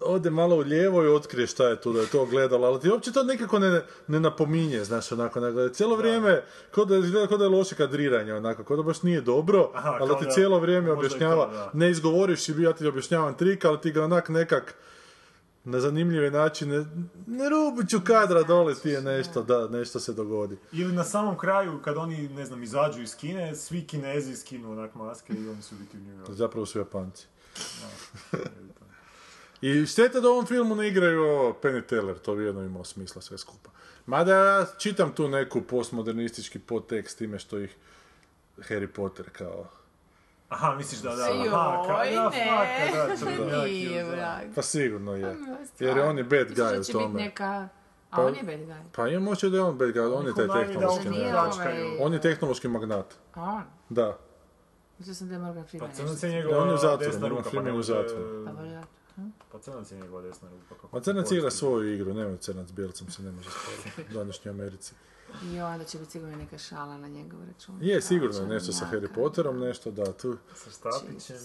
ode 0.00 0.30
malo 0.30 0.56
u 0.56 0.60
lijevo 0.60 1.04
i 1.04 1.08
otkrije 1.08 1.46
šta 1.46 1.68
je 1.68 1.80
tu, 1.80 1.92
da 1.92 2.00
je 2.00 2.06
to 2.06 2.26
gledalo, 2.26 2.66
ali 2.66 2.80
ti 2.80 2.90
uopće 2.90 3.12
to 3.12 3.22
nekako 3.22 3.58
ne, 3.58 3.82
ne 4.06 4.20
napominje, 4.20 4.84
znaš, 4.84 5.12
onako, 5.12 5.40
nego 5.40 5.60
je 5.60 5.72
cijelo 5.72 5.96
vrijeme, 5.96 6.42
kao 6.70 6.84
da 6.84 6.96
izgleda 6.96 7.26
kao 7.26 7.38
da 7.38 7.44
je 7.44 7.50
loše 7.50 7.74
kadriranje, 7.74 8.34
onako, 8.34 8.64
kao 8.64 8.76
da 8.76 8.82
baš 8.82 9.02
nije 9.02 9.20
dobro, 9.20 9.70
Aha, 9.74 9.96
ali 10.00 10.18
ti 10.18 10.24
da- 10.24 10.30
cijelo 10.30 10.58
vrijeme 10.58 10.92
objašnjava, 10.92 11.46
da. 11.46 11.70
ne 11.72 11.90
izgovoriš 11.90 12.48
i 12.48 12.62
ja 12.62 12.72
ti 12.72 12.86
objašnjavam 12.86 13.36
trik, 13.36 13.64
ali 13.64 13.80
ti 13.80 13.92
ga 13.92 14.04
onak 14.04 14.28
nekak 14.28 14.74
na 15.64 15.80
zanimljive 15.80 16.30
načine, 16.30 16.86
na 17.26 17.48
rubu 17.48 17.84
ću 17.90 18.00
kadra 18.04 18.42
dole 18.42 18.74
ti 18.74 18.88
je 18.88 19.02
nešto, 19.02 19.42
da, 19.42 19.68
nešto 19.68 20.00
se 20.00 20.12
dogodi. 20.12 20.56
Ili 20.72 20.92
na 20.92 21.04
samom 21.04 21.38
kraju, 21.38 21.80
kad 21.84 21.96
oni, 21.96 22.28
ne 22.28 22.44
znam, 22.46 22.62
izađu 22.62 23.02
iz 23.02 23.16
Kine, 23.16 23.54
svi 23.56 23.86
Kinezi 23.86 24.36
skinu 24.36 24.72
onak 24.72 24.94
maske 24.94 25.32
i 25.32 25.48
oni 25.48 25.62
su 25.62 25.74
biti 25.74 25.96
u. 26.30 26.34
Zapravo 26.34 26.66
su 26.66 26.78
Japanci. 26.78 27.26
I 29.60 29.86
šteta 29.86 30.20
da 30.20 30.28
u 30.28 30.32
ovom 30.32 30.46
filmu 30.46 30.74
ne 30.74 30.88
igraju 30.88 31.22
ovo 31.22 31.56
Penny 31.62 31.86
Teller, 31.86 32.18
to 32.18 32.34
bi 32.34 32.44
jedno 32.44 32.62
imalo 32.62 32.84
smisla 32.84 33.22
sve 33.22 33.38
skupa. 33.38 33.70
Mada 34.06 34.34
ja 34.34 34.66
čitam 34.78 35.12
tu 35.12 35.28
neku 35.28 35.62
postmodernistički 35.62 36.58
podtekst 36.58 37.18
time 37.18 37.38
što 37.38 37.58
ih 37.58 37.76
Harry 38.58 38.86
Potter 38.86 39.30
kao... 39.32 39.66
Aha, 40.48 40.74
misliš 40.74 41.00
da, 41.00 41.16
da, 41.16 41.26
Joj, 41.26 41.48
aha, 41.48 42.04
ne. 42.30 43.46
da, 43.50 43.64
Nije, 43.64 44.04
vrag. 44.04 44.54
Pa 44.54 44.62
sigurno 44.62 45.16
je. 45.16 45.36
Jer 45.78 45.96
je 45.96 46.04
on 46.04 46.18
je 46.18 46.24
bad 46.24 46.46
guy 46.48 46.54
da 46.54 46.64
u 46.66 46.70
će 46.70 46.78
biti 46.78 46.92
tome. 46.92 47.20
neka... 47.22 47.68
A 48.10 48.16
Pa- 48.16 48.22
on 48.26 48.34
je 48.34 48.42
bad 48.42 48.60
guy. 48.60 48.82
Pa 48.92 49.08
ima 49.08 49.20
moće 49.20 49.48
da 49.48 49.56
je 49.56 49.62
on 49.62 49.78
bad 49.78 49.88
guy, 49.88 50.14
on 50.14 50.26
je 50.26 50.34
taj 50.34 50.66
tehnološki. 50.66 51.08
pljačkaju. 51.08 51.86
ovaj... 51.86 51.98
On 52.00 52.12
je 52.12 52.20
tehnološki 52.20 52.68
magnat. 52.68 53.14
A 53.34 53.42
on? 53.42 53.62
Da. 53.88 54.18
Mislio 54.98 55.14
sam 55.14 55.28
da 55.28 55.34
je 55.34 55.38
Morgan 55.40 55.62
Pa 55.64 55.68
Freeman 55.68 55.90
crnac 55.94 56.10
nešto. 56.12 56.26
je 56.26 56.32
Da, 56.32 56.48
on 56.48 56.52
je 56.52 56.54
njegova 56.54 56.74
u 56.74 56.78
zatvoru, 56.78 56.98
desna 57.04 57.20
Morgan 57.20 57.36
ruka, 57.38 57.42
pa 57.44 57.50
Freeman 57.50 57.66
je 57.66 57.72
u 57.72 57.76
može... 57.76 57.92
zatvoru. 57.92 58.44
Pa. 58.44 58.95
Pa 59.56 59.62
crnac 59.62 59.90
je 59.90 59.98
njegova 59.98 60.22
desna 60.22 60.50
ruka. 60.50 60.68
Kako 60.68 60.88
Pa 60.88 61.00
crnac 61.00 61.30
igra 61.30 61.50
svoju 61.50 61.94
igru, 61.94 62.14
nema 62.14 62.36
crnac 62.36 62.70
bijelcem 62.72 63.10
se 63.10 63.22
ne 63.22 63.32
može 63.32 63.50
spavati 63.50 64.10
u 64.10 64.14
današnjoj 64.14 64.50
Americi. 64.50 64.94
I 65.52 65.60
onda 65.60 65.84
će 65.84 65.98
biti 65.98 66.10
sigurno 66.10 66.36
neka 66.36 66.58
šala 66.58 66.98
na 66.98 67.08
njegov 67.08 67.40
račun. 67.44 67.78
Je, 67.80 68.02
sigurno 68.02 68.40
je 68.40 68.46
nešto 68.46 68.72
sa. 68.72 68.88
Harry 68.92 69.14
Potterom, 69.14 69.58
nešto, 69.58 69.90
da, 69.90 70.12
tu. 70.12 70.36
Sa 70.54 70.70
štapićem, 70.70 71.36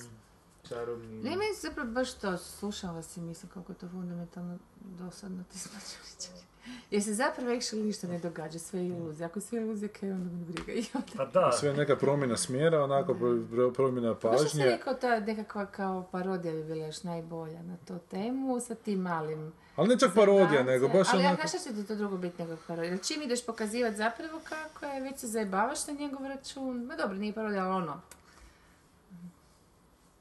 čarobnim... 0.72 1.22
Ne, 1.22 1.30
meni 1.30 1.56
se 1.56 1.68
zapravo 1.68 1.90
baš 1.90 2.14
to, 2.14 2.38
slušam 2.38 2.96
vas 2.96 3.18
i 3.18 3.22
mislim 3.22 3.52
kako 3.52 3.72
je 3.72 3.78
to 3.78 3.90
fundamentalno 3.90 4.58
dosadno 5.00 5.44
ti 5.52 5.60
smačaličari. 5.60 6.46
Jer 6.92 7.04
se 7.04 7.14
zapravo 7.14 7.50
actually 7.50 7.84
ništa 7.84 8.08
ne 8.08 8.20
događa, 8.20 8.60
sve 8.60 8.80
je 8.80 8.88
iluzija. 8.88 9.26
Ako 9.28 9.40
je 9.40 9.44
sve 9.44 9.62
iluzija, 9.62 9.90
kaj 9.90 10.12
onda 10.12 10.30
me 10.30 10.44
briga. 10.46 10.72
I 10.82 10.86
onda... 10.94 11.08
Pa 11.18 11.26
da, 11.26 11.52
Sve 11.52 11.70
je 11.70 11.76
neka 11.76 11.96
promjena 11.96 12.38
smjera, 12.38 12.84
onako 12.84 13.14
pro- 13.14 13.72
promjena 13.72 14.16
Pa 14.16 14.28
što 14.28 14.38
si 14.38 14.44
pažnje. 14.46 14.66
rekao, 14.66 14.94
ta 14.94 15.20
nekakva 15.20 15.66
kao 15.66 16.08
parodija 16.12 16.54
bi 16.54 16.64
bila 16.64 16.86
još 16.86 17.04
najbolja 17.04 17.62
na 17.64 17.78
tu 17.88 17.98
temu 18.10 18.60
sa 18.60 18.76
tim 18.76 19.00
malim 19.00 19.54
Ali 19.76 19.90
ne 19.90 20.00
čak 20.00 20.12
parodija, 20.16 20.64
nego 20.64 20.88
baš 20.88 21.08
Ali 21.14 21.24
ja 21.24 21.30
onako... 21.30 21.48
znaš 21.48 21.62
šta 21.62 21.70
će 21.70 21.82
ti 21.82 21.88
to 21.88 21.96
drugo 21.96 22.18
biti 22.18 22.44
nego 22.44 22.58
parodija? 22.68 22.98
Čim 22.98 23.22
ideš 23.22 23.46
pokazivati 23.46 23.96
zapravo 23.98 24.40
kako 24.50 24.86
je, 24.86 25.02
već 25.02 25.20
se 25.20 25.28
zajebavaš 25.28 25.88
na 25.88 25.94
njegov 25.94 26.28
račun. 26.28 26.84
Ma 26.86 26.96
dobro, 26.96 27.18
nije 27.18 27.34
parodija, 27.34 27.64
ali 27.66 27.84
ono. 27.84 28.02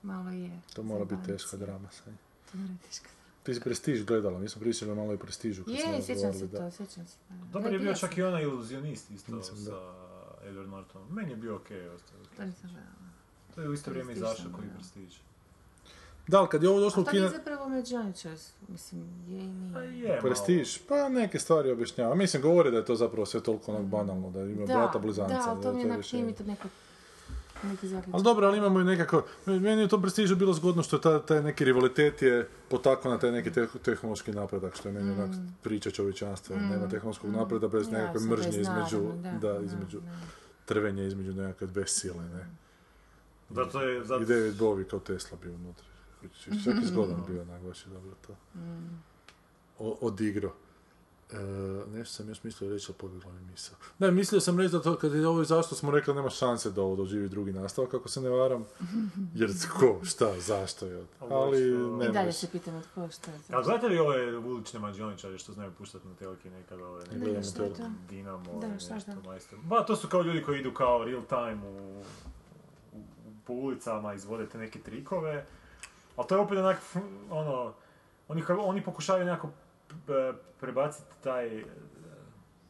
Malo 0.03 0.31
je. 0.31 0.61
To 0.75 0.83
mora 0.83 1.05
biti 1.05 1.23
teška 1.27 1.57
drama 1.57 1.89
sad. 1.91 2.15
To 2.53 2.59
mora 2.59 2.69
biti 2.69 2.89
teška. 2.89 3.09
Ti 3.43 3.55
si 3.55 3.61
Prestiž 3.61 4.05
gledala, 4.05 4.39
mi 4.39 4.49
smo 4.49 4.61
pričali 4.61 4.95
malo 4.95 5.15
i 5.15 5.19
Prestižu 5.19 5.63
Je, 5.67 6.03
sjećam 6.03 6.33
se 6.35 6.47
da. 6.47 6.59
to, 6.61 6.71
sjećam 6.71 7.07
se. 7.07 7.17
Da. 7.29 7.35
Dobar 7.45 7.63
Da, 7.63 7.69
je 7.71 7.79
bio 7.79 7.95
čak 7.95 8.19
i 8.19 8.23
onaj 8.23 8.43
iluzionist 8.43 9.11
isto 9.11 9.33
Nisam, 9.33 9.57
da. 9.57 9.63
sa 9.63 9.77
Edward 10.45 10.69
Nortonom. 10.69 11.09
Meni 11.11 11.31
je 11.31 11.37
bio 11.37 11.57
okej. 11.57 11.89
ostalo. 11.89 12.23
To 12.37 12.45
nisam 12.45 12.71
gledala. 12.71 13.11
To 13.55 13.61
je 13.61 13.69
u 13.69 13.73
isto 13.73 13.91
vrijeme 13.91 14.13
izašao 14.13 14.51
koji 14.57 14.69
prestiž. 14.69 15.17
Da, 16.29 16.39
ali 16.39 16.49
kad 16.49 16.63
je 16.63 16.69
ovo 16.69 16.81
došlo 16.81 17.01
A 17.01 17.03
u 17.03 17.05
to 17.05 17.13
nije 17.13 17.29
kino... 17.29 17.39
zapravo 17.39 17.69
Međaničas, 17.69 18.53
mislim, 18.69 19.01
je 19.29 19.39
i 19.39 19.73
Pa 19.75 19.81
nije. 19.81 20.03
je 20.03 20.09
malo. 20.09 20.21
Prestiž, 20.23 20.79
pa 20.79 21.09
neke 21.09 21.39
stvari 21.39 21.71
objašnjava. 21.71 22.15
Mislim, 22.15 22.43
govori 22.43 22.71
da 22.71 22.77
je 22.77 22.85
to 22.85 22.97
zapravo 22.97 23.27
sve 23.27 23.43
toliko 23.43 23.73
onak 23.73 23.85
banalno, 23.85 24.31
da 24.31 24.41
ima 24.41 24.67
brata 24.67 24.99
blizanca. 24.99 25.35
Da, 25.35 25.45
ali 25.49 25.63
to 25.63 25.73
mi 25.73 25.79
je 25.79 25.81
je 25.81 25.87
onak, 25.87 25.97
rješenje. 25.97 26.23
nije 26.23 26.33
mi 26.33 26.37
to 26.37 26.45
neko. 26.45 26.69
Ali 28.13 28.23
dobro, 28.23 28.47
ali 28.47 28.59
imamo 28.59 28.81
i 28.81 28.85
nekako, 28.85 29.25
meni 29.47 29.81
je 29.81 29.85
u 29.85 29.89
tom 29.89 30.03
prestižu 30.03 30.37
bilo 30.37 30.53
zgodno 30.53 30.83
što 30.83 30.97
je 30.97 31.01
ta, 31.01 31.23
taj 31.23 31.43
neki 31.43 31.65
rivalitet 31.65 32.23
je 32.23 32.49
potakao 32.69 33.13
na 33.13 33.19
taj 33.19 33.33
neki 33.33 33.53
te- 33.53 33.67
tehnološki 33.83 34.33
napredak, 34.33 34.77
što 34.77 34.89
je 34.89 34.93
meni 34.93 35.11
onak 35.11 35.31
priča 35.63 35.91
čovječanstva. 35.91 36.57
Nema 36.57 36.89
tehnološkog 36.89 37.31
napreda 37.31 37.69
bez 37.69 37.87
Ja, 37.87 37.93
nekakve 37.93 38.21
sad 38.21 38.29
mržnje 38.29 38.51
bez 38.51 38.61
između, 38.61 38.99
naravno, 38.99 39.39
da, 39.41 39.53
da, 39.53 39.65
između 39.65 40.01
da. 40.01 40.11
trvenja, 40.65 41.05
između 41.05 41.33
nekakve 41.33 41.67
besile, 41.67 42.25
ne. 42.25 42.47
Zato 43.51 43.83
je, 43.83 44.05
zato... 44.05 44.23
I 44.23 44.27
David 44.27 44.55
Bowie 44.55 44.85
kao 44.85 44.99
Tesla 45.01 45.39
bio 45.43 45.55
unutra. 45.55 45.87
Čak 46.65 46.75
je 46.75 46.87
zgodan 46.87 47.23
bio, 47.29 47.43
onak, 47.43 47.63
baš 47.63 47.87
je 47.87 47.91
dobro 47.93 48.15
to. 48.27 48.37
O, 49.79 49.99
odigro. 50.01 50.53
E, 51.33 51.37
nešto 51.89 52.15
sam 52.15 52.29
još 52.29 52.45
mislio 52.45 52.71
reći, 52.71 52.87
ali 52.89 52.99
pobjegla 52.99 53.33
mi 53.33 53.51
misao. 53.51 53.77
Ne, 53.99 54.11
mislio 54.11 54.41
sam 54.41 54.59
reći 54.59 54.73
da 54.73 54.83
to, 54.83 54.97
kad 54.97 55.15
je 55.15 55.27
ovo 55.29 55.45
zašto 55.45 55.75
smo 55.75 55.91
rekli 55.91 56.15
da 56.15 56.17
nema 56.17 56.31
šanse 56.31 56.71
da 56.71 56.83
ovo 56.83 56.97
doživi 56.97 57.29
drugi 57.29 57.53
nastavak, 57.53 57.95
ako 57.95 58.09
se 58.09 58.21
ne 58.21 58.29
varam. 58.31 58.65
Jer 59.35 59.51
ko, 59.81 60.01
šta, 60.05 60.41
zašto 60.41 60.87
je. 60.87 61.05
Ali, 61.21 61.61
ne 61.99 62.07
I 62.07 62.13
dalje 62.13 62.33
se 62.33 62.49
pitam 62.53 62.75
od 62.77 62.85
ko 62.95 63.09
šta 63.09 63.31
je. 63.31 63.39
A 63.53 63.63
znate 63.63 63.89
li 63.89 63.99
ove 63.99 64.37
ulične 64.39 64.81
mađioničare 64.81 65.39
što 65.39 65.53
znaju 65.53 65.73
puštati 65.79 66.09
na 66.09 66.15
teleki 66.15 66.51
nekad 66.51 66.81
ove 66.81 67.05
Ne, 67.13 67.19
neke 67.19 67.43
šta 67.43 67.63
je 67.65 67.75
to? 67.75 67.83
Dinamo 68.09 68.61
Da, 68.61 68.69
nešto 68.69 68.95
da? 69.07 69.29
majstor. 69.29 69.59
Ba, 69.63 69.85
to 69.85 69.97
su 69.97 70.09
kao 70.09 70.23
ljudi 70.23 70.43
koji 70.43 70.61
idu 70.61 70.73
kao 70.75 71.05
real 71.05 71.23
time 71.29 71.69
u, 71.69 72.01
u, 72.93 73.03
po 73.47 73.53
ulicama, 73.53 74.15
izvode 74.15 74.47
te 74.49 74.59
neke 74.59 74.79
trikove. 74.79 75.47
Ali 76.17 76.29
to 76.29 76.35
je 76.35 76.41
opet 76.41 76.59
onak, 76.59 76.77
f- 76.77 76.97
ono, 77.31 77.73
oni, 78.29 78.43
oni 78.49 78.85
pokušavaju 78.85 79.27
nekako 79.27 79.51
prebaciti 80.61 81.15
taj, 81.23 81.59
e, 81.59 81.65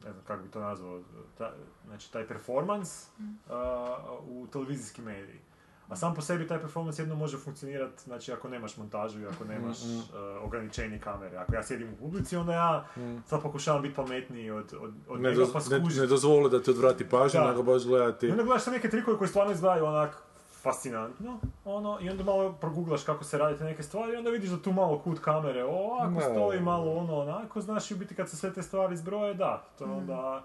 ne 0.04 0.12
znam 0.12 0.24
kako 0.26 0.42
bi 0.42 0.50
to 0.50 0.60
nazvao, 0.60 1.00
ta, 1.38 1.52
znači 1.86 2.12
taj 2.12 2.26
performans 2.26 3.06
a, 3.48 3.96
u 4.20 4.46
televizijski 4.46 5.02
mediji. 5.02 5.40
A 5.88 5.96
sam 5.96 6.14
po 6.14 6.20
sebi 6.22 6.46
taj 6.46 6.60
performance 6.60 7.02
jedno 7.02 7.14
može 7.14 7.38
funkcionirati, 7.38 8.02
znači 8.02 8.32
ako 8.32 8.48
nemaš 8.48 8.76
montažu 8.76 9.20
i 9.20 9.26
ako 9.26 9.44
nemaš 9.44 9.78
e, 9.78 10.18
ograničenje 10.42 10.98
kamere. 10.98 11.36
Ako 11.36 11.54
ja 11.54 11.62
sjedim 11.62 11.92
u 11.92 11.96
publici, 11.96 12.36
onda 12.36 12.52
ja 12.52 12.86
sad 13.26 13.42
pokušavam 13.42 13.82
biti 13.82 13.94
pametniji 13.94 14.50
od, 14.50 14.74
od, 14.80 14.92
od 15.08 15.20
Ne, 15.20 15.30
njega, 15.30 15.42
doz- 15.42 15.52
pa 15.52 15.58
ne, 15.58 15.64
skužiti. 15.64 16.00
ne 16.00 16.06
dozvoli 16.06 16.50
da 16.50 16.62
ti 16.62 16.70
odvrati 16.70 17.08
pažnju, 17.08 17.40
nego 17.40 17.62
baš 17.62 17.84
gledati. 17.84 18.26
I 18.26 18.30
onda 18.30 18.42
gledaš 18.42 18.66
neke 18.66 18.90
trikove 18.90 19.18
koji 19.18 19.28
stvarno 19.28 19.52
izgledaju 19.52 19.84
onak 19.84 20.22
fascinantno, 20.62 21.38
ono, 21.64 21.98
i 22.00 22.10
onda 22.10 22.24
malo 22.24 22.52
proguglaš 22.52 23.04
kako 23.04 23.24
se 23.24 23.38
radi 23.38 23.58
te 23.58 23.64
neke 23.64 23.82
stvari 23.82 24.12
i 24.12 24.16
onda 24.16 24.30
vidiš 24.30 24.50
da 24.50 24.62
tu 24.62 24.72
malo 24.72 24.98
kut 24.98 25.18
kamere 25.18 25.64
ovako 25.64 26.14
Da. 26.14 26.20
stoji, 26.20 26.60
malo 26.60 26.92
ono 26.92 27.20
onako, 27.20 27.60
znaš 27.60 27.90
i 27.90 27.94
u 27.94 27.96
biti 27.96 28.14
kad 28.14 28.30
se 28.30 28.36
sve 28.36 28.52
te 28.52 28.62
stvari 28.62 28.96
zbroje, 28.96 29.34
da, 29.34 29.64
to 29.78 29.84
je 29.84 29.90
onda... 29.90 30.44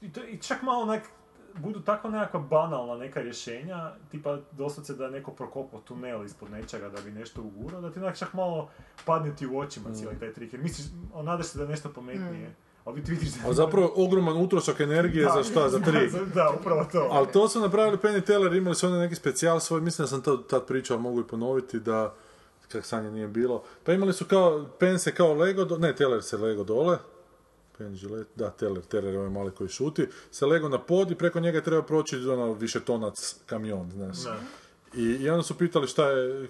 I, 0.00 0.12
to, 0.12 0.24
I 0.24 0.38
čak 0.38 0.62
malo 0.62 0.82
onak, 0.82 1.02
budu 1.54 1.80
tako 1.80 2.08
nekakva 2.10 2.40
banalna 2.40 2.96
neka 2.96 3.20
rješenja, 3.20 3.92
tipa 4.10 4.38
doslovce 4.52 4.94
da 4.94 5.04
je 5.04 5.10
neko 5.10 5.30
prokopao 5.30 5.80
tunel 5.80 6.24
ispod 6.24 6.50
nečega 6.50 6.88
da 6.88 7.00
bi 7.00 7.10
nešto 7.10 7.42
ugurao, 7.42 7.80
da 7.80 7.92
ti 7.92 7.98
onak 7.98 8.18
čak 8.18 8.32
malo 8.34 8.68
padne 9.06 9.36
ti 9.36 9.46
u 9.46 9.58
očima 9.58 9.92
cijeli 9.94 10.18
taj 10.18 10.32
trik, 10.32 10.52
jer 10.52 10.62
misliš, 10.62 10.86
nadaš 11.22 11.46
se 11.46 11.58
da 11.58 11.64
je 11.64 11.70
nešto 11.70 11.92
pametnije, 11.94 12.54
ali 12.90 13.04
ti 13.04 13.10
vidiš 13.10 13.30
da... 13.30 13.40
Ali 13.44 13.54
zapravo 13.54 13.92
ogroman 13.96 14.36
utrošak 14.36 14.80
energije 14.80 15.28
za 15.34 15.42
šta, 15.42 15.68
za 15.68 15.78
trik. 15.78 16.12
Da, 16.12 16.24
da, 16.42 16.54
upravo 16.60 16.86
to. 16.92 17.08
Ali 17.10 17.26
to 17.32 17.48
su 17.48 17.60
napravili 17.60 17.98
Penny 17.98 18.24
Teller, 18.24 18.52
imali 18.52 18.76
su 18.76 18.86
onda 18.86 18.98
neki 18.98 19.14
specijal 19.14 19.60
svoj, 19.60 19.80
mislim 19.80 20.04
da 20.04 20.08
sam 20.08 20.22
to 20.22 20.36
tad 20.36 20.66
pričao, 20.66 20.94
ali 20.94 21.02
mogu 21.02 21.20
i 21.20 21.26
ponoviti, 21.26 21.80
da 21.80 22.14
kak 22.72 22.84
sanje 22.84 23.10
nije 23.10 23.28
bilo. 23.28 23.62
Pa 23.84 23.92
imali 23.92 24.12
su 24.12 24.24
kao, 24.24 24.66
Pen 24.78 24.98
se 24.98 25.14
kao 25.14 25.34
Lego, 25.34 25.64
do, 25.64 25.78
ne, 25.78 25.96
Teller 25.96 26.22
se 26.22 26.36
Lego 26.36 26.64
dole, 26.64 26.98
Pen 27.78 27.94
Žilet, 27.94 28.28
da, 28.34 28.50
Teller, 28.50 28.82
Teller 28.82 29.12
je 29.14 29.18
ovaj 29.18 29.30
mali 29.30 29.50
koji 29.50 29.68
šuti, 29.68 30.06
se 30.30 30.46
Lego 30.46 30.68
na 30.68 30.78
pod 30.78 31.10
i 31.10 31.14
preko 31.14 31.40
njega 31.40 31.60
treba 31.60 31.82
proći 31.82 32.16
ono 32.16 32.52
višetonac 32.52 33.36
kamion, 33.46 33.90
znaš. 33.90 34.16
I, 34.94 35.02
I 35.02 35.30
onda 35.30 35.42
su 35.42 35.58
pitali 35.58 35.86
šta 35.86 36.10
je, 36.10 36.48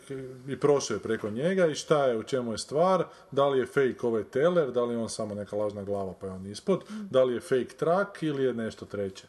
i 0.49 0.57
prošao 0.57 0.95
je 0.95 1.01
preko 1.01 1.31
njega 1.31 1.67
i 1.67 1.75
šta 1.75 2.07
je, 2.07 2.19
u 2.19 2.23
čemu 2.23 2.53
je 2.53 2.59
stvar, 2.59 3.05
da 3.31 3.49
li 3.49 3.59
je 3.59 3.67
fake 3.67 4.07
ovaj 4.07 4.25
teller, 4.25 4.73
da 4.73 4.85
li 4.85 4.95
je 4.95 4.99
on 4.99 5.09
samo 5.09 5.35
neka 5.35 5.57
lažna 5.57 5.83
glava 5.83 6.15
pa 6.21 6.27
je 6.27 6.33
on 6.33 6.47
ispod, 6.47 6.85
da 7.11 7.25
li 7.25 7.35
je 7.35 7.41
fake 7.41 7.75
truck 7.77 8.23
ili 8.23 8.45
je 8.45 8.55
nešto 8.55 8.87
treće. 8.87 9.27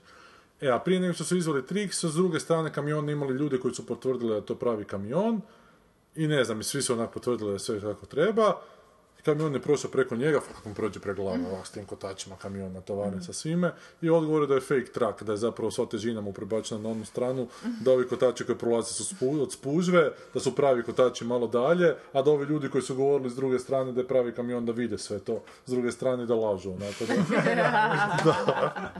E, 0.61 0.69
a 0.69 0.79
prije 0.79 0.99
nego 0.99 1.13
što 1.13 1.23
su 1.23 1.37
izveli 1.37 1.65
trik, 1.65 1.93
su 1.93 2.09
s 2.09 2.13
druge 2.13 2.39
strane 2.39 2.73
kamion 2.73 3.09
imali 3.09 3.33
ljude 3.33 3.57
koji 3.57 3.73
su 3.73 3.85
potvrdili 3.85 4.33
da 4.33 4.41
to 4.41 4.55
pravi 4.55 4.85
kamion 4.85 5.41
i 6.15 6.27
ne 6.27 6.43
znam, 6.43 6.59
i 6.59 6.63
svi 6.63 6.81
su 6.81 6.93
onak 6.93 7.13
potvrdili 7.13 7.51
da 7.51 7.59
sve 7.59 7.81
kako 7.81 8.05
treba. 8.05 8.61
I 9.21 9.25
kamion 9.25 9.53
je 9.53 9.61
prošao 9.61 9.91
preko 9.91 10.15
njega, 10.15 10.39
mu 10.65 10.73
prođe 10.73 10.99
preko 10.99 11.21
glave, 11.21 11.39
ovak 11.47 11.67
s 11.67 11.71
tim 11.71 11.85
kotačima 11.85 12.35
kamion 12.37 12.73
natovaren 12.73 13.23
sa 13.23 13.33
svime. 13.33 13.71
I 14.01 14.09
odgovor 14.09 14.41
je 14.41 14.47
da 14.47 14.53
je 14.53 14.61
fake 14.61 14.91
truck, 14.93 15.23
da 15.23 15.31
je 15.31 15.37
zapravo 15.37 15.71
sva 15.71 15.85
težina 15.85 16.21
mu 16.21 16.33
prebačena 16.33 16.81
na 16.81 16.89
onu 16.89 17.05
stranu, 17.05 17.47
da 17.81 17.91
ovi 17.91 18.07
kotači 18.07 18.43
koji 18.43 18.57
prolaze 18.57 18.93
su 18.93 19.03
spu- 19.05 19.41
od 19.41 19.51
spužve, 19.53 20.01
da 20.33 20.39
su 20.39 20.55
pravi 20.55 20.83
kotači 20.83 21.25
malo 21.25 21.47
dalje, 21.47 21.95
a 22.13 22.21
da 22.21 22.31
ovi 22.31 22.45
ljudi 22.45 22.69
koji 22.69 22.81
su 22.81 22.95
govorili 22.95 23.29
s 23.29 23.35
druge 23.35 23.59
strane 23.59 23.91
da 23.91 24.01
je 24.01 24.07
pravi 24.07 24.31
kamion 24.31 24.65
da 24.65 24.71
vide 24.71 24.97
sve 24.97 25.19
to, 25.19 25.43
s 25.65 25.71
druge 25.71 25.91
strane 25.91 26.25
da 26.25 26.35
lažu. 26.35 26.71
Onako 26.71 27.05
da, 27.05 27.13
da. 28.25 28.91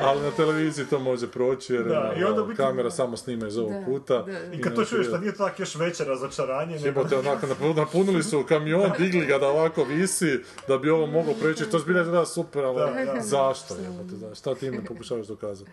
Ali 0.00 0.22
na 0.22 0.30
televiziji 0.30 0.86
to 0.86 0.98
može 1.00 1.28
proći 1.28 1.74
jer 1.74 1.84
Da, 1.84 2.12
i 2.16 2.24
ono, 2.24 2.30
onda 2.30 2.42
biti- 2.42 2.56
kamera 2.56 2.90
samo 2.90 3.16
snima 3.16 3.46
iz 3.46 3.58
ovog 3.58 3.72
kuta. 3.86 4.24
I 4.52 4.60
kad 4.60 4.74
to 4.74 4.84
čuješ 4.84 5.06
da 5.06 5.18
nije 5.18 5.32
to 5.32 5.38
tako 5.38 5.62
još 5.62 5.74
veće 5.74 6.04
razočaranje. 6.04 6.76
Jebote, 6.76 7.16
onako, 7.16 7.46
napu- 7.46 7.76
napunili 7.76 8.22
su 8.22 8.44
kamion, 8.44 8.90
digli 8.98 9.26
ga 9.26 9.38
da 9.38 9.48
ovako 9.48 9.67
visi, 9.88 10.40
da 10.68 10.78
bi 10.78 10.90
ovo 10.90 11.06
moglo 11.06 11.34
preći, 11.40 11.70
to 11.70 11.78
zbilja 11.78 12.00
izgleda 12.00 12.26
super, 12.26 12.64
ali 12.64 12.76
Da, 12.76 13.12
da. 13.14 13.20
zašto, 13.20 13.74
jebote, 13.74 14.16
da, 14.16 14.34
šta 14.34 14.54
ti 14.54 14.70
me 14.70 14.84
pokušavaš 14.84 15.26
dokazati? 15.26 15.70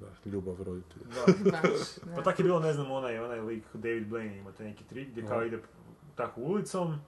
Da, 0.00 0.30
ljubav 0.30 0.62
roditelja. 0.62 1.06
Pa 2.16 2.22
tako 2.22 2.42
je 2.42 2.44
bilo, 2.44 2.60
ne 2.60 2.72
znam, 2.72 2.90
onaj, 2.90 3.18
onaj 3.18 3.40
lik 3.40 3.64
David 3.74 4.06
Blaine 4.08 4.38
ima 4.38 4.52
taj 4.52 4.66
neki 4.66 4.84
trik 4.84 5.08
gdje 5.08 5.26
kao 5.26 5.44
ide 5.44 5.58
tako 6.14 6.40
ulicom 6.40 6.98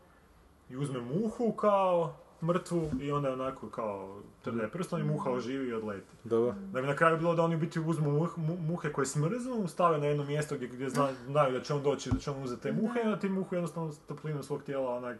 i 0.70 0.76
uzme 0.76 1.00
muhu 1.00 1.52
kao 1.52 2.16
mrtvu 2.42 2.90
i 3.00 3.12
onda 3.12 3.32
onako 3.32 3.68
kao 3.68 4.08
trlja 4.42 4.68
prstom 4.68 5.00
i 5.00 5.04
muha 5.04 5.30
oživi 5.30 5.68
i 5.68 5.74
odleti. 5.74 6.06
Dobro. 6.24 6.54
Da 6.64 6.80
bi 6.80 6.86
na 6.86 6.96
kraju 6.96 7.16
bilo 7.16 7.34
da 7.34 7.42
oni 7.42 7.54
u 7.54 7.58
biti 7.58 7.80
uzmu 7.80 8.10
muh- 8.12 8.38
mu- 8.38 8.56
muhe 8.58 8.92
koje 8.92 9.06
smrznu, 9.06 9.68
stave 9.68 9.98
na 9.98 10.06
jedno 10.06 10.24
mjesto 10.24 10.54
gdje, 10.54 10.68
gdje 10.68 10.88
zna- 10.88 11.12
znaju 11.26 11.52
da 11.52 11.60
će 11.60 11.74
on 11.74 11.82
doći, 11.82 12.10
da 12.10 12.18
će 12.18 12.30
on 12.30 12.42
uzeti 12.42 12.62
te 12.62 12.72
muhe 12.72 13.00
i 13.00 13.04
onda 13.04 13.18
ti 13.18 13.28
muhu 13.28 13.54
jednostavno 13.54 13.92
s 13.92 13.98
toplinom 13.98 14.42
svog 14.42 14.62
tijela 14.62 14.90
onak... 14.90 15.16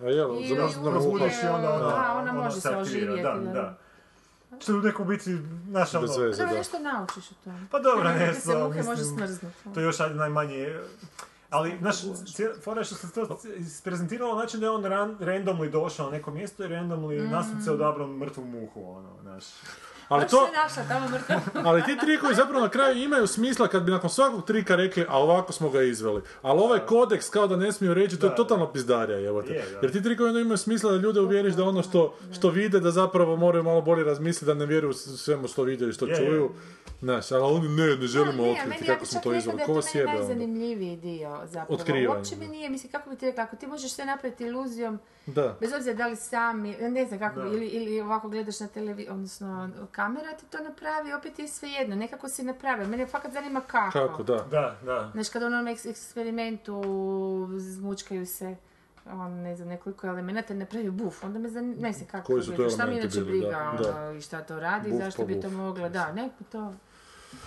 eh, 0.00 0.04
A 0.04 0.08
jel, 0.08 0.30
I 0.32 0.52
onda 0.52 0.68
Da, 1.68 1.86
ona, 1.88 2.14
ona 2.14 2.32
može 2.34 2.60
se 2.60 2.68
aktivira. 2.68 2.80
oživjeti, 2.80 3.22
Da, 3.22 3.34
da. 3.34 3.52
da. 3.52 3.78
Što 4.60 4.72
je 4.72 4.78
neko 4.78 5.02
u 5.02 5.06
biti, 5.06 5.36
znaš, 5.68 5.94
ono... 5.94 6.06
Treba 6.06 6.34
da. 6.44 6.58
nešto 6.58 6.78
naučiš 6.78 7.30
o 7.30 7.34
tome. 7.44 7.66
Pa 7.70 7.78
dobro, 7.78 8.02
Da 8.04 8.14
ne 8.14 8.34
se 8.34 8.40
znam, 8.40 8.62
muhe 8.62 8.82
može 8.82 9.04
smrznuti. 9.04 9.56
To 9.74 9.80
je 9.80 9.84
još 9.84 10.00
ajde 10.00 10.14
najmanje... 10.14 10.78
Ali, 11.52 11.78
znaš, 11.80 11.96
fora 12.64 12.84
što 12.84 12.94
se 12.94 13.12
to 13.12 13.38
isprezentiralo 13.58 14.34
na 14.34 14.40
način 14.42 14.60
da 14.60 14.66
je 14.66 14.70
on 14.70 14.84
ran, 14.84 15.18
randomly 15.18 15.70
došao 15.70 16.06
na 16.06 16.12
neko 16.12 16.30
mjesto 16.30 16.64
i 16.64 16.68
randomly 16.68 17.26
Mm. 17.26 17.30
nasuce 17.30 17.70
odabrao 17.70 18.06
mrtvu 18.06 18.44
muhu, 18.44 18.90
ono, 18.90 19.08
znaš. 19.22 19.44
Ali 20.12 20.28
to, 20.28 20.46
se 20.46 20.52
našla 20.52 20.82
tamo 20.88 21.08
mrtva. 21.08 21.40
ali 21.68 21.82
ti 21.82 21.96
trikovi 22.00 22.34
zapravo 22.34 22.60
na 22.60 22.68
kraju 22.68 23.02
imaju 23.02 23.26
smisla 23.26 23.68
kad 23.68 23.82
bi 23.82 23.90
nakon 23.90 24.10
svakog 24.10 24.44
trika 24.46 24.76
rekli, 24.76 25.06
a 25.08 25.18
ovako 25.18 25.52
smo 25.52 25.70
ga 25.70 25.82
izveli. 25.82 26.22
Ali 26.42 26.60
ovaj 26.60 26.78
kodeks 26.78 27.28
kao 27.28 27.46
da 27.46 27.56
ne 27.56 27.72
smiju 27.72 27.94
reći, 27.94 28.18
to 28.18 28.26
je 28.26 28.36
totalno 28.36 28.72
pizdarija. 28.72 29.18
Je. 29.18 29.64
Jer 29.82 29.92
ti 29.92 30.02
trikovi 30.02 30.28
onda 30.28 30.40
imaju 30.40 30.56
smisla 30.56 30.90
da 30.90 30.96
ljude 30.96 31.20
uvjeriš 31.20 31.54
da 31.54 31.64
ono 31.64 31.82
što, 31.82 32.14
što 32.32 32.50
vide, 32.50 32.80
da 32.80 32.90
zapravo 32.90 33.36
moraju 33.36 33.64
malo 33.64 33.80
bolje 33.80 34.04
razmisliti, 34.04 34.46
da 34.46 34.54
ne 34.54 34.66
vjeruju 34.66 34.92
svemu 34.92 35.48
što 35.48 35.62
vide 35.62 35.88
i 35.88 35.92
što 35.92 36.06
čuju. 36.06 36.50
Znaš, 37.00 37.32
ali 37.32 37.42
oni 37.42 37.68
ne, 37.68 37.96
ne 37.96 38.06
želimo 38.06 38.42
otkriti 38.42 38.86
kako 38.86 39.06
smo 39.06 39.20
to 39.20 39.34
izveli. 39.34 39.62
Ko 39.66 39.72
vas 39.72 39.94
jebe 39.94 40.06
meni 40.06 40.20
onda? 40.20 40.28
najzanimljiviji 40.28 40.96
dio 40.96 41.40
zapravo. 41.44 41.80
Otkrivanje, 41.80 42.08
Uopće 42.08 42.36
mi 42.36 42.48
nije, 42.48 42.70
mislim, 42.70 42.92
kako 42.92 43.10
bi 43.10 43.16
ti 43.16 43.26
rekla, 43.26 43.44
ako 43.44 43.56
ti 43.56 43.66
možeš 43.66 43.92
sve 43.92 44.04
napraviti 44.04 44.44
iluzijom, 44.44 44.98
Da. 45.26 45.56
bez 45.60 45.72
obzira 45.72 45.94
da 45.94 46.06
li 46.06 46.16
sami, 46.16 46.76
ne 46.80 47.06
znam 47.06 47.18
kako, 47.18 47.40
Da. 47.40 47.46
ili, 47.46 47.66
ili 47.66 48.00
ovako 48.00 48.28
gledaš 48.28 48.60
na 48.60 48.66
televiziji, 48.68 49.10
odnosno 49.10 49.70
kamera 49.92 50.32
ti 50.32 50.46
to 50.46 50.58
napravi, 50.60 51.12
opet 51.12 51.38
je 51.38 51.48
sve 51.48 51.68
jedno, 51.70 51.96
nekako 51.96 52.28
se 52.28 52.42
napravi. 52.42 52.86
Mene 52.86 53.06
fakat 53.06 53.32
zanima 53.32 53.60
kako. 53.60 53.92
Kako, 53.92 54.22
da. 54.22 54.36
Da, 54.40 54.76
da. 54.82 55.10
Znaš, 55.12 55.28
kad 55.28 55.42
onom 55.42 55.64
eks- 55.66 55.90
eksperimentu 55.90 56.82
zmučkaju 57.50 58.26
se 58.26 58.56
on, 59.06 59.32
ne 59.32 59.56
znam, 59.56 59.68
nekoliko 59.68 60.06
elemenata 60.06 60.54
napravi 60.54 60.90
buf, 60.90 61.24
onda 61.24 61.38
me 61.38 61.48
zanima, 61.48 61.74
ne 61.78 61.92
znam 61.92 62.06
kako 62.06 62.26
Koji 62.26 62.42
su 62.42 62.52
to 62.52 62.70
šta 62.70 62.86
mi 62.86 62.96
inače 62.96 63.20
briga 63.20 63.48
da, 63.82 63.96
ono, 63.98 64.12
i 64.12 64.20
šta 64.20 64.40
to 64.40 64.60
radi, 64.60 64.90
Buf 64.90 64.98
zašto 64.98 65.22
po 65.22 65.26
bi 65.26 65.34
to 65.34 65.40
buf. 65.42 65.52
mogla, 65.52 65.88
da, 65.88 66.12
neko 66.12 66.44
to, 66.44 66.72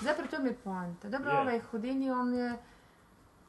zapravo 0.02 0.30
to 0.30 0.40
mi 0.40 0.50
je 0.50 0.56
poanta. 0.56 1.10
Dobro, 1.10 1.32
Je. 1.32 1.40
ovaj 1.40 1.60
Houdini, 1.62 2.12
on 2.12 2.34
je, 2.34 2.54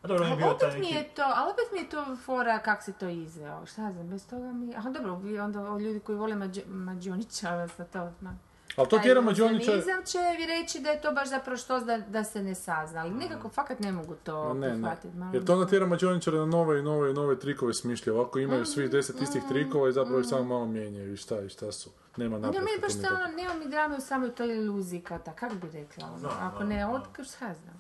A 0.07 0.09
dobro, 0.09 0.25
on 0.25 0.31
je 0.31 0.37
bio 0.37 0.47
opet 0.49 0.61
taj 0.61 0.79
mi 0.81 0.89
je 0.89 1.05
to, 1.07 1.23
ali 1.27 1.51
opet 1.51 1.65
mi 1.73 1.79
je 1.79 1.89
to 1.89 2.17
fora 2.17 2.59
kak 2.59 2.83
se 2.83 2.93
to 2.93 3.09
izveo, 3.09 3.67
šta 3.67 3.93
znam, 3.93 4.09
bez 4.09 4.27
toga 4.27 4.53
mi, 4.53 4.77
aha 4.77 4.91
dobro, 4.91 5.17
vi 5.17 5.39
onda 5.39 5.61
o 5.63 5.79
ljudi 5.79 6.01
koji 6.01 6.19
vole 6.19 6.35
mađ, 6.37 6.59
mađionića, 6.67 7.53
odnosno 7.53 7.85
to, 7.87 8.13
ma, 8.21 8.35
Ali 8.77 8.89
to 8.89 8.99
tjera 8.99 9.21
iluzionizam 9.21 10.05
će 10.05 10.19
vi 10.39 10.47
reći 10.49 10.81
da 10.81 10.91
je 10.91 11.01
to 11.01 11.13
baš 11.13 11.29
zapravo 11.29 11.57
što 11.57 11.81
da, 11.81 11.99
da 11.99 12.25
se 12.25 12.43
ne 12.43 12.55
sazna, 12.55 13.01
ali 13.01 13.11
nekako 13.13 13.49
fakat 13.49 13.81
ne 13.81 13.93
mogu 13.93 14.15
to 14.17 14.55
ne, 14.55 14.61
ne. 14.61 14.73
prihvatiti. 14.73 15.17
malo 15.17 15.31
Jer 15.33 15.41
mi 15.41 15.47
to 15.47 15.53
se- 15.53 15.55
onda 15.55 15.67
tjera 15.67 15.87
mađioničare 15.87 16.37
na 16.37 16.47
nove 16.47 16.79
i 16.79 16.85
nove 16.85 17.11
i 17.11 17.15
nove 17.15 17.39
trikove 17.39 17.75
smišlja. 17.75 18.15
Ovako 18.15 18.39
imaju 18.39 18.61
Mhm, 18.61 18.67
svih 18.67 18.91
deset 18.91 19.23
istih 19.23 19.43
trikova 19.45 19.89
i 19.89 19.93
zapravo 19.93 20.21
ih 20.21 20.27
samo 20.27 20.45
malo 20.45 20.67
mijenjaju 20.67 21.13
i 21.13 21.17
šta 21.17 21.41
i 21.41 21.49
šta 21.49 21.73
su. 21.73 21.91
Nema 22.17 22.37
Ne, 22.37 22.41
napretka. 22.41 22.65
meni 22.65 22.81
baš 22.81 22.93
tu 22.93 23.03
to, 23.03 23.09
ono, 23.09 23.37
nema 23.37 23.55
mi 23.55 23.67
drame 23.67 23.97
u 23.97 24.01
samoj 24.01 24.31
toj 24.31 24.57
iluziji 24.57 25.01
kao 25.01 25.19
ta, 25.19 25.33
kako 25.33 25.55
bi 25.55 25.71
rekla, 25.71 26.09
ono, 26.09 26.29
ako 26.41 26.65
ne 26.65 26.87
otkriš, 26.89 27.29
šta 27.29 27.55
znam. 27.55 27.77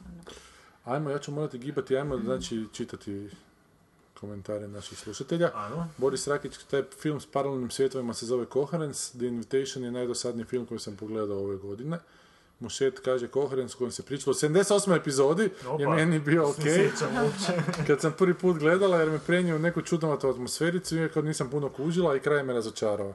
Ajmo, 0.87 1.11
ja 1.11 1.19
ću 1.19 1.33
morati 1.33 1.59
gibati, 1.59 1.97
ajmo 1.97 2.19
znači 2.19 2.67
čitati 2.73 3.31
komentare 4.21 4.69
naših 4.69 4.99
slušatelja. 4.99 5.51
Ano. 5.55 5.89
Boris 5.97 6.29
Rakić, 6.29 6.59
taj 6.71 6.83
film 7.01 7.21
s 7.21 7.27
paralelnim 7.27 7.71
svjetovima 7.71 8.15
se 8.15 8.27
zove 8.27 8.47
Coherence. 8.53 9.19
The 9.19 9.27
Invitation 9.27 9.85
je 9.85 9.91
najdosadniji 9.91 10.45
film 10.45 10.67
koji 10.67 10.81
sam 10.81 10.97
pogledao 10.97 11.39
ove 11.39 11.57
godine. 11.57 11.99
Mušet 12.61 13.01
kaže 13.01 13.29
Coherence 13.29 13.75
u 13.75 13.79
kojem 13.79 13.91
se 13.91 14.03
pričalo 14.03 14.31
o 14.31 14.49
78. 14.49 14.97
epizodi 14.97 15.43
je 15.43 15.69
Opa. 15.69 15.95
meni 15.95 16.19
bio 16.19 16.49
ok. 16.49 16.57
Kad 17.87 18.01
sam 18.01 18.13
prvi 18.19 18.35
put 18.35 18.59
gledala 18.59 18.97
jer 18.97 19.11
me 19.11 19.19
prenio 19.19 19.57
u 19.57 19.59
neku 19.59 19.83
čudnovatu 19.83 20.29
atmosfericu 20.29 20.97
iako 20.97 21.23
nisam 21.23 21.51
puno 21.51 21.69
kužila 21.69 22.17
i 22.17 22.21
kraj 22.21 22.43
me 22.43 22.53
razočarao. 22.53 23.15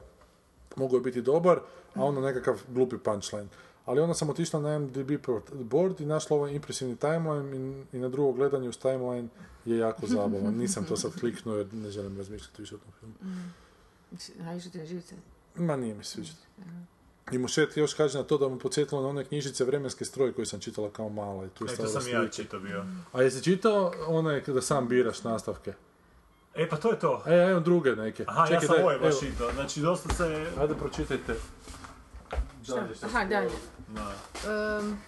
Mogao 0.76 0.96
je 0.96 1.02
biti 1.02 1.22
dobar, 1.22 1.60
a 1.94 2.04
ono 2.04 2.20
nekakav 2.20 2.62
glupi 2.68 2.98
punchline. 2.98 3.48
Ali 3.84 4.00
onda 4.00 4.14
sam 4.14 4.30
otišla 4.30 4.60
na 4.60 4.78
MDB 4.78 5.10
board 5.52 6.00
i 6.00 6.06
našla 6.06 6.36
ovaj 6.36 6.52
impresivni 6.52 6.96
timeline 6.96 7.56
i, 7.92 7.96
i 7.96 8.00
na 8.00 8.08
drugo 8.08 8.32
gledanje 8.32 8.68
uz 8.68 8.78
timeline 8.78 9.28
je 9.64 9.78
jako 9.78 10.06
zabavan. 10.06 10.54
Nisam 10.58 10.84
to 10.84 10.96
sad 10.96 11.20
kliknuo 11.20 11.56
jer 11.56 11.74
ne 11.74 11.90
želim 11.90 12.16
razmišljati 12.18 12.62
više 12.62 12.74
o 12.74 12.78
tom 12.78 12.92
filmu. 13.00 13.14
A 14.12 14.70
ti 14.70 14.78
na 14.78 14.86
živce? 14.86 15.14
Ma 15.56 15.76
nije 15.76 15.94
mi 15.94 16.04
sviđa. 16.04 16.32
I 17.32 17.38
Mušet 17.38 17.76
još 17.76 17.94
kaže 17.94 18.18
na 18.18 18.24
to 18.24 18.38
da 18.38 18.48
mu 18.48 18.58
podsjetilo 18.58 19.02
na 19.02 19.08
one 19.08 19.24
knjižice 19.24 19.64
Vremenski 19.64 20.04
stroj 20.04 20.32
koji 20.32 20.46
sam 20.46 20.60
čitala 20.60 20.90
kao 20.90 21.08
mala 21.08 21.46
i 21.46 21.48
tu 21.48 21.64
je 21.64 21.72
E, 21.72 21.76
to 21.76 21.86
sam 21.86 22.08
ja 22.08 22.20
slike. 22.20 22.32
čitao 22.32 22.60
bio. 22.60 22.84
A 23.12 23.22
jesi 23.22 23.44
čitao 23.44 23.92
one 24.06 24.44
kada 24.44 24.60
sam 24.62 24.88
biraš 24.88 25.24
nastavke? 25.24 25.72
E, 26.54 26.68
pa 26.68 26.76
to 26.76 26.90
je 26.90 26.98
to. 26.98 27.22
E, 27.26 27.34
evo 27.34 27.60
druge 27.60 27.96
neke. 27.96 28.24
Aha, 28.28 28.40
ja 28.40 28.46
Čekaj, 28.46 28.66
sam 28.66 28.76
daj, 28.76 28.84
ovo 28.84 28.98
baš 28.98 29.12
evo. 29.12 29.20
čitao. 29.32 29.52
Znači, 29.52 29.80
dosta 29.80 30.14
se... 30.14 30.46
Ajde, 30.58 30.74
pročitajte. 30.74 31.34
Dalje 32.64 32.94
Aha, 33.04 33.24
dalje. 33.24 33.50
Da. 33.88 34.14
Um, 34.78 34.98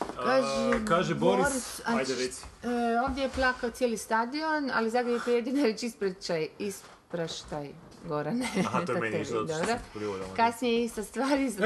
A, 0.00 0.14
kaže, 0.16 0.84
kaže 0.84 1.14
Boris, 1.14 1.44
Boris, 1.44 1.80
a 1.80 1.96
ajde 1.96 2.14
č- 2.14 2.20
reci. 2.20 2.42
e, 2.62 2.68
ovdje 3.00 3.22
je 3.22 3.28
plakao 3.30 3.70
cijeli 3.70 3.96
stadion, 3.96 4.70
ali 4.74 4.90
Zagreb 4.90 5.14
je 5.14 5.20
pojedina 5.20 5.62
reći 5.62 5.86
ispraćaj, 5.86 6.48
ispraštaj, 6.58 7.70
Gorane. 8.04 8.46
Aha, 8.58 8.84
to 8.86 8.92
je 8.92 9.00
meni. 9.02 9.24
Kasnije 10.36 10.74
je 10.74 10.84
ista 10.84 11.02
stvar 11.02 11.40
i 11.40 11.50
sa 11.50 11.62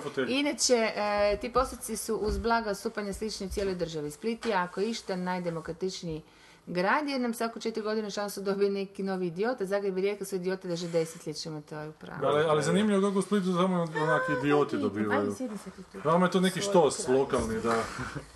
fotelji? 0.00 0.32
Inače, 0.32 0.92
e, 0.96 1.38
ti 1.40 1.52
postupci 1.52 1.96
su 1.96 2.16
uz 2.16 2.38
blaga 2.38 2.74
stupanja 2.74 3.12
slični 3.12 3.46
u 3.46 3.50
cijeloj 3.50 3.74
državi. 3.74 4.10
Split 4.10 4.46
je, 4.46 4.54
ako 4.54 4.80
išta, 4.80 5.16
najdemokratičniji 5.16 6.22
grad, 6.70 7.08
jer 7.08 7.20
nam 7.20 7.34
svako 7.34 7.60
četiri 7.60 7.82
godine 7.82 8.10
šansu 8.10 8.40
dobije 8.40 8.70
neki 8.70 9.02
novi 9.02 9.26
idiot, 9.26 9.60
a 9.60 9.66
Zagreb 9.66 9.98
i 9.98 10.00
Rijeka 10.00 10.24
su 10.24 10.36
idiote 10.36 10.68
da 10.68 10.76
že 10.76 10.88
desetljećima, 10.88 11.60
to 11.60 11.78
je 11.80 11.88
upravo. 11.88 12.26
Ali, 12.26 12.44
ali 12.44 12.62
zanimljivo 12.62 13.08
kako 13.08 13.18
u 13.18 13.22
Splitu 13.22 13.46
samo 13.46 13.82
onaki 14.02 14.32
idioti 14.38 14.78
dobivaju. 14.78 15.20
Ajde, 15.20 15.34
sjedi 15.34 15.58
se 15.58 15.70
ti 15.70 15.82
tu. 15.92 15.98
Vama 16.04 16.26
je 16.26 16.30
to 16.30 16.40
neki 16.40 16.60
štos 16.60 17.08
lokalni 17.08 17.60
da, 17.60 17.82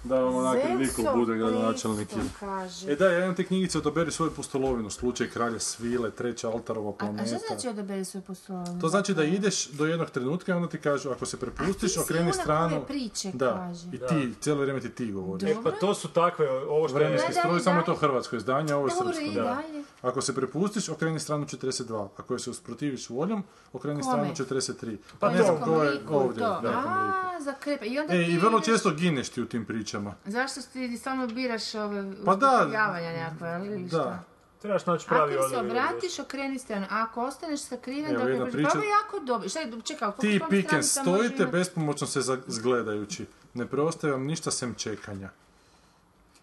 da 0.05 0.20
vam 0.20 0.36
onaki 0.36 0.69
Niko 0.74 1.16
bude 1.16 1.36
gradonačelnik. 1.36 2.09
E 2.89 2.94
da, 2.97 3.11
ja 3.11 3.24
imam 3.24 3.35
te 3.35 3.44
knjigice 3.44 3.78
Odaberi 3.78 4.11
svoju 4.11 4.31
pustolovinu, 4.31 4.90
slučaj 4.90 5.28
kralja 5.28 5.59
Svile, 5.59 6.11
treća 6.11 6.51
altarova 6.51 6.90
A, 6.90 6.93
a 6.94 6.98
planeta. 6.98 7.27
šta 7.27 7.39
znači 7.48 7.69
odaberi 7.69 8.05
svoj 8.05 8.23
poslovni? 8.23 8.81
To 8.81 8.89
znači 8.89 9.15
da 9.15 9.24
ideš 9.24 9.69
do 9.69 9.86
jednog 9.86 10.11
trenutka 10.11 10.52
i 10.52 10.55
onda 10.55 10.69
ti 10.69 10.78
kažu 10.78 11.11
ako 11.11 11.27
se 11.27 11.36
prepustiš, 11.40 11.74
A 11.77 11.81
ti 11.81 11.89
si 11.89 12.01
okreni 12.01 12.23
ona 12.23 12.32
stranu. 12.32 12.77
koje 12.77 12.86
priče 12.86 13.31
da, 13.35 13.52
kaže. 13.52 13.86
i 13.93 13.98
ti, 13.98 14.35
cijelo 14.40 14.61
vrijeme 14.61 14.81
ti 14.81 14.90
ti 14.90 15.12
govori. 15.12 15.51
E, 15.51 15.56
pa 15.65 15.70
to 15.70 15.94
su 15.94 16.09
takve, 16.09 16.51
ovo 16.51 16.89
što 16.89 16.98
je... 16.98 17.19
Samo 17.65 17.78
je 17.78 17.85
to 17.85 17.94
hrvatski 17.94 18.23
hrvatsko 18.26 18.36
izdanje, 18.36 18.74
ovo 18.74 18.86
je 18.86 18.90
srpsko. 18.92 19.34
dalje. 19.34 19.84
Ako 20.02 20.20
se 20.20 20.34
prepustiš, 20.34 20.88
okreni 20.88 21.20
stranu 21.20 21.44
42. 21.46 22.09
Ako 22.16 22.38
se 22.38 22.51
usprotiviš 22.51 23.09
voljom, 23.09 23.42
okreni 23.72 24.02
stranu 24.02 24.22
Kome? 24.24 24.34
43. 24.34 24.96
Pa 25.18 25.30
ne 25.30 25.38
to- 25.38 25.44
znam 25.44 25.60
ko 25.60 25.82
je 25.82 26.01
ovdje. 26.09 26.40
to. 26.40 26.60
da. 26.62 26.68
A, 26.70 27.40
za 27.40 27.52
krepe. 27.55 27.86
I 27.86 27.98
onda 27.98 28.14
E, 28.14 28.16
ti 28.16 28.32
i 28.32 28.38
vrlo 28.38 28.60
često 28.60 28.90
gineš 28.92 29.28
ti 29.28 29.42
u 29.42 29.46
tim 29.46 29.64
pričama. 29.64 30.14
Zašto 30.26 30.60
ti 30.62 30.96
stalno 30.96 31.26
biraš 31.26 31.74
ove 31.74 32.12
Pa 32.24 32.34
da. 32.36 32.64
nekakve, 32.64 33.48
ali 33.48 33.66
ili 33.66 33.88
šta? 33.88 33.96
Da. 33.98 34.22
Trebaš 34.60 34.86
naći 34.86 35.06
pravi 35.09 35.34
Ako 35.34 35.48
se 35.48 35.56
obratiš, 35.59 36.18
okreni 36.18 36.59
stranu. 36.59 36.86
A 36.86 37.02
ako 37.02 37.22
ostaneš 37.22 37.60
sakriven, 37.62 38.10
Evo, 38.12 38.18
dok 38.20 38.38
ne 38.38 38.51
priča- 38.52 38.68
Pa 38.68 38.74
ovo 38.74 38.84
je 38.84 38.90
jako 38.90 39.18
dobro. 39.20 39.48
Šta 39.48 39.60
je, 39.60 39.72
čekaj, 39.82 40.09
Ti 40.20 40.28
i 40.28 40.40
Piken 40.51 40.76
može 40.76 40.88
stojite 40.88 41.46
bespomoćno 41.46 42.06
se 42.06 42.20
za- 42.20 42.38
zgledajući. 42.46 43.26
Ne 43.55 43.66
preostaje 43.66 44.12
vam 44.12 44.24
ništa 44.24 44.51
sem 44.51 44.74
čekanja. 44.74 45.30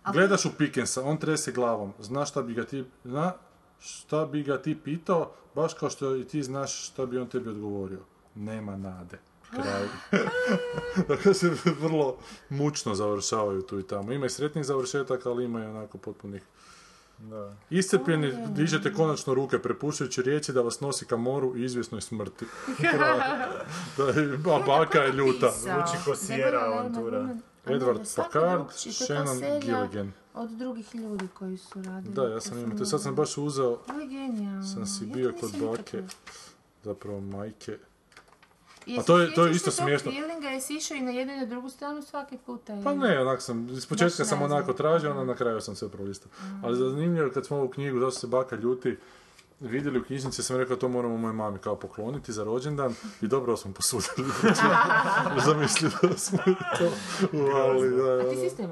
Gledaš 0.05 0.45
u 0.45 0.51
Pikensa, 0.57 1.03
on 1.03 1.17
trese 1.17 1.51
glavom. 1.51 1.93
Znaš 1.99 2.29
šta 2.29 2.41
bi 2.41 2.53
ga 2.53 2.65
ti... 2.65 2.85
Zna 3.03 3.33
šta 3.79 4.25
bi 4.25 4.43
ga 4.43 4.61
ti 4.61 4.77
pitao, 4.83 5.31
baš 5.55 5.73
kao 5.73 5.89
što 5.89 6.15
i 6.15 6.25
ti 6.25 6.43
znaš 6.43 6.87
šta 6.87 7.05
bi 7.05 7.17
on 7.17 7.27
tebi 7.27 7.49
odgovorio. 7.49 7.99
Nema 8.35 8.77
nade. 8.77 9.19
Kraj. 9.51 9.87
dakle 11.09 11.33
se 11.33 11.51
vrlo 11.79 12.17
mučno 12.49 12.95
završavaju 12.95 13.61
tu 13.61 13.79
i 13.79 13.83
tamo. 13.83 14.11
Ima 14.11 14.25
i 14.25 14.29
sretnih 14.29 14.65
završetaka, 14.65 15.29
ali 15.29 15.45
ima 15.45 15.63
i 15.63 15.65
onako 15.65 15.97
potpunih 15.97 16.43
Da. 17.19 17.53
Iscrpljeni 17.69 18.33
dižete 18.47 18.93
konačno 18.93 19.33
ruke 19.33 19.59
prepuštajući 19.59 20.21
riječi 20.21 20.53
da 20.53 20.61
vas 20.61 20.79
nosi 20.79 21.05
ka 21.05 21.17
moru 21.17 21.57
i 21.57 21.63
izvjesnoj 21.63 22.01
smrti. 22.01 22.45
da, 23.97 24.03
je- 24.03 24.39
a 24.55 24.59
baka 24.65 24.99
je 24.99 25.11
ljuta. 25.13 25.51
Zvuči 25.51 26.03
ko 26.05 26.15
Sierra 26.15 26.43
jedna 26.45 26.59
avantura. 26.59 27.29
Edward 27.65 27.97
da, 27.97 28.03
Packard, 28.15 28.65
je 28.85 28.93
Shannon 28.93 29.39
Gilligan. 29.61 30.11
Od 30.33 30.49
drugih 30.49 30.95
ljudi 30.95 31.27
koji 31.33 31.57
su 31.57 31.81
radili. 31.81 32.13
Da, 32.13 32.23
ja 32.23 32.41
sam 32.41 32.59
imao, 32.59 32.77
to 32.77 32.85
sad 32.85 33.01
sam 33.01 33.15
baš 33.15 33.37
uzeo, 33.37 33.79
Ovo 33.89 33.99
je 33.99 34.07
genijalno. 34.07 34.63
sam 34.63 34.85
si 34.85 35.05
bio 35.05 35.33
kod 35.33 35.51
bake, 35.51 36.03
zapravo 36.83 37.19
majke. 37.21 37.77
A 38.89 39.03
to 39.03 39.19
je- 39.19 39.33
to 39.33 39.45
je 39.45 39.51
isto 39.51 39.71
smiješno. 39.71 40.11
feelinga, 40.11 40.47
jesi 40.47 40.75
išao 40.75 40.97
i 40.97 41.01
na 41.01 41.11
jednu 41.11 41.33
i 41.33 41.37
na 41.37 41.45
drugu 41.45 41.69
stranu 41.69 42.01
svaki 42.01 42.37
puta? 42.37 42.81
Pa 42.83 42.93
ne, 42.93 43.19
onak 43.19 43.41
sam, 43.41 43.69
iz 43.69 43.85
početka 43.85 44.25
sam 44.25 44.41
onako 44.41 44.73
tražio, 44.73 45.11
onda 45.11 45.23
na 45.23 45.35
kraju 45.35 45.61
sam 45.61 45.75
sve 45.75 45.89
prolistao. 45.89 46.31
Ali 46.63 46.77
zanimljivo 46.79 47.25
je 47.25 47.33
kad 47.33 47.45
smo 47.45 47.57
ovu 47.57 47.69
knjigu, 47.69 47.99
zašto 47.99 48.19
se 48.19 48.27
baka 48.27 48.55
ljuti, 48.55 48.97
vidjeli 49.61 49.99
u 49.99 50.03
knjižnici, 50.03 50.43
sam 50.43 50.57
rekao 50.57 50.77
to 50.77 50.89
moramo 50.89 51.17
mojoj 51.17 51.33
mami 51.33 51.59
kao 51.59 51.75
pokloniti 51.75 52.33
za 52.33 52.43
rođendan 52.43 52.95
i 53.21 53.27
dobro 53.27 53.57
smo 53.57 53.73
posudili. 53.73 54.29
Zamislio 55.45 55.91
da 56.01 56.17
smo 56.17 56.39
to 56.77 56.91
uvali. 57.33 57.89
Da, 57.89 58.27
A 58.27 58.29
ti 58.29 58.35
si 58.35 58.45
isto 58.45 58.63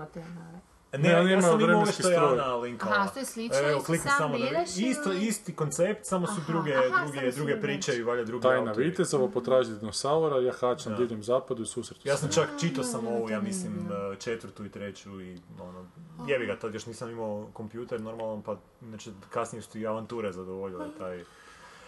Ne, 0.98 1.20
on 1.20 1.30
ja 1.30 1.42
sam 1.42 1.60
imao 1.60 1.68
vremenski 1.68 2.02
što 2.02 2.12
je. 2.12 2.18
Ana 2.18 2.56
linkala. 2.56 2.96
Aha, 2.96 3.10
to 3.10 3.20
je 3.20 3.26
slično, 3.26 3.58
Evo, 3.58 3.80
sam 3.80 3.98
samo 4.18 4.38
da 4.38 4.46
biraš 4.46 4.78
Isto, 4.78 5.12
isti 5.12 5.56
koncept, 5.56 6.06
samo 6.06 6.28
su 6.28 6.34
Aha, 6.34 6.44
druge, 6.48 6.74
aha, 6.76 7.06
druge, 7.06 7.32
druge 7.32 7.62
priče 7.62 7.98
i 7.98 8.04
valja 8.04 8.24
drugi 8.24 8.44
Tajna 8.44 8.70
autori. 8.70 8.86
Vitezova, 8.86 9.28
potraži 9.28 9.72
dinosaura, 9.72 10.40
jahač 10.40 10.86
na 10.86 10.98
divljem 10.98 11.24
zapadu 11.24 11.64
i 11.64 11.66
susretu 11.66 12.08
Ja 12.08 12.18
sam 12.18 12.30
čak 12.32 12.50
čitao 12.60 12.84
sam 12.84 13.08
ovu, 13.08 13.30
ja 13.30 13.42
mislim, 13.42 13.74
eh, 13.74 14.16
četvrtu 14.20 14.66
i 14.66 14.70
treću 14.70 15.22
i 15.22 15.38
ono, 15.62 15.86
jebi 16.28 16.46
ga, 16.46 16.60
tad 16.60 16.74
još 16.74 16.86
nisam 16.86 17.10
imao 17.10 17.48
kompjuter 17.54 18.02
normalan, 18.02 18.42
pa 18.42 18.58
znači, 18.82 19.12
kasnije 19.30 19.62
su 19.62 19.72
ti 19.72 19.88
avanture 19.88 20.32
zadovoljile 20.32 20.86
taj... 20.98 21.24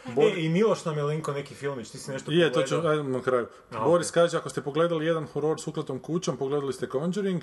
Bor- 0.06 0.38
E, 0.38 0.46
i 0.46 0.50
Miloš 0.50 0.86
nam 0.86 0.98
je 0.98 1.04
linko 1.04 1.32
neki 1.32 1.56
filmić, 1.56 1.90
ti 1.90 1.98
si 1.98 2.12
nešto 2.12 2.32
Je, 2.32 2.52
to 2.52 2.64
ću, 2.64 2.76
ajmo 2.76 3.10
na 3.10 3.22
kraju. 3.22 3.48
A, 3.72 3.84
Boris 3.86 4.10
ok. 4.10 4.14
kaže, 4.14 4.38
ako 4.38 4.50
ste 4.50 4.62
pogledali 4.62 5.06
jedan 5.06 5.28
horor 5.28 5.62
s 5.62 5.68
uklatom 5.68 6.00
kućom, 6.00 6.38
pogledali 6.38 6.74
ste 6.74 6.88
Conjuring. 6.88 7.42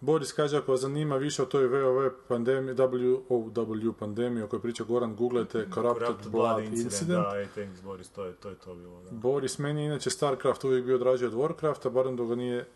Boris 0.00 0.32
kaže, 0.32 0.56
ako 0.56 0.72
vas 0.72 0.80
zanima 0.80 1.16
više 1.16 1.42
o 1.42 1.46
toj 1.46 1.68
WoW 1.68 2.10
pandemiji, 2.28 2.74
WOW 2.74 3.92
pandemiji 3.92 4.42
o 4.42 4.46
kojoj 4.46 4.62
priča 4.62 4.84
Goran, 4.84 5.16
googlajte 5.16 5.66
Corrupted, 5.74 6.06
Corrupted 6.06 6.32
Blood, 6.32 6.64
Incident. 6.64 7.24
Da, 7.24 7.38
ej, 7.38 7.46
thanks 7.54 7.80
Boris, 7.80 8.08
to 8.08 8.24
je 8.24 8.32
to, 8.32 8.48
je 8.48 8.54
to 8.54 8.74
bilo, 8.74 9.02
da. 9.02 9.10
Boris, 9.10 9.58
meni 9.58 9.80
je 9.80 9.86
inače 9.86 10.10
StarCraft 10.10 10.64
uvijek 10.64 10.84
bio 10.84 10.98
draži 10.98 11.24
od 11.26 11.32
Warcrafta, 11.34 11.90
barem 11.90 12.16
dok 12.16 12.28
ga 12.28 12.34
nije 12.34 12.66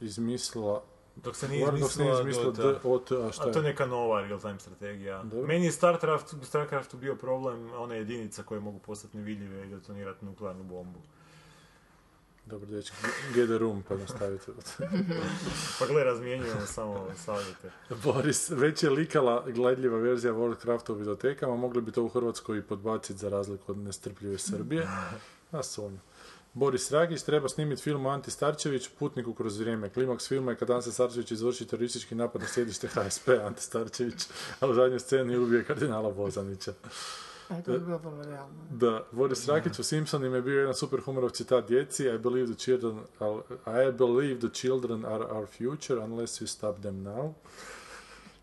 izmislila... 0.00 0.82
Dok 1.24 1.36
se 1.36 1.48
nije 1.48 1.66
izmislila 2.20 2.50
Dota. 2.52 3.30
A 3.40 3.52
to 3.52 3.58
je 3.58 3.62
neka 3.62 3.86
nova 3.86 4.20
real-time 4.20 4.58
strategija. 4.58 5.22
Dobro. 5.22 5.46
Meni 5.46 5.64
je 5.64 5.72
StarCraft, 5.72 6.32
u 6.32 6.44
StarCraftu 6.44 6.96
bio 6.96 7.14
problem 7.14 7.70
one 7.76 7.96
jedinica 7.96 8.42
koje 8.42 8.60
mogu 8.60 8.78
postati 8.78 9.16
nevidljive 9.16 9.66
i 9.66 9.68
detonirati 9.68 10.24
nuklearnu 10.24 10.64
bombu. 10.64 10.98
Dobro, 12.46 12.66
dečki, 12.66 12.96
get 13.34 13.50
a 13.50 13.58
room, 13.58 13.82
pa 13.88 13.94
nastavite. 13.96 14.52
Pa 15.78 15.86
gle, 15.86 16.04
razmjenjujemo 16.04 16.66
samo 16.66 17.06
savjete. 17.24 17.70
Boris, 18.04 18.50
već 18.50 18.82
je 18.82 18.90
likala 18.90 19.44
gledljiva 19.46 19.98
verzija 19.98 20.32
Warcrafta 20.32 20.92
u 20.92 20.94
videotekama, 20.94 21.56
mogli 21.56 21.82
bi 21.82 21.92
to 21.92 22.02
u 22.02 22.08
Hrvatskoj 22.08 22.58
i 22.58 22.62
podbaciti 22.62 23.18
za 23.18 23.28
razliku 23.28 23.72
od 23.72 23.78
nestrpljive 23.78 24.38
Srbije. 24.38 24.86
A 25.52 25.62
sumnjam. 25.62 26.02
Boris 26.56 26.90
Ragić 26.90 27.22
treba 27.22 27.48
snimiti 27.48 27.82
film 27.82 28.06
o 28.06 28.10
Anti 28.10 28.30
Starčević, 28.30 28.88
Putniku 28.98 29.34
kroz 29.34 29.58
vrijeme. 29.58 29.90
Klimaks 29.90 30.28
filma 30.28 30.50
je 30.50 30.56
kad 30.56 30.70
Ante 30.70 30.92
Starčević 30.92 31.30
izvrši 31.30 31.66
teroristički 31.66 32.14
napad 32.14 32.42
na 32.42 32.48
sjedište 32.48 32.88
HSP 32.88 33.28
Ante 33.46 33.60
Starčević, 33.60 34.26
a 34.60 34.66
u 34.66 34.74
zadnjoj 34.74 35.00
sceni 35.00 35.36
ubije 35.36 35.64
kardinala 35.64 36.10
Bozanića. 36.10 36.72
E. 37.50 37.62
Da, 38.70 39.06
Boris 39.12 39.48
Rakić 39.48 39.78
u 39.78 39.82
Simpsonima 39.82 40.36
je 40.36 40.42
bio 40.42 40.58
jedan 40.58 40.74
super 40.74 41.00
humorov 41.00 41.30
citat 41.30 41.68
djeci 41.68 42.04
I 42.04 42.18
believe 42.18 42.54
the 42.54 42.58
children 42.58 42.98
are, 43.18 43.88
I 43.88 43.92
believe 43.92 44.40
the 44.40 44.50
children 44.54 45.04
are 45.04 45.24
our 45.24 45.46
future 45.46 46.00
unless 46.00 46.42
you 46.42 46.46
stop 46.46 46.82
them 46.82 47.02
now. 47.02 47.34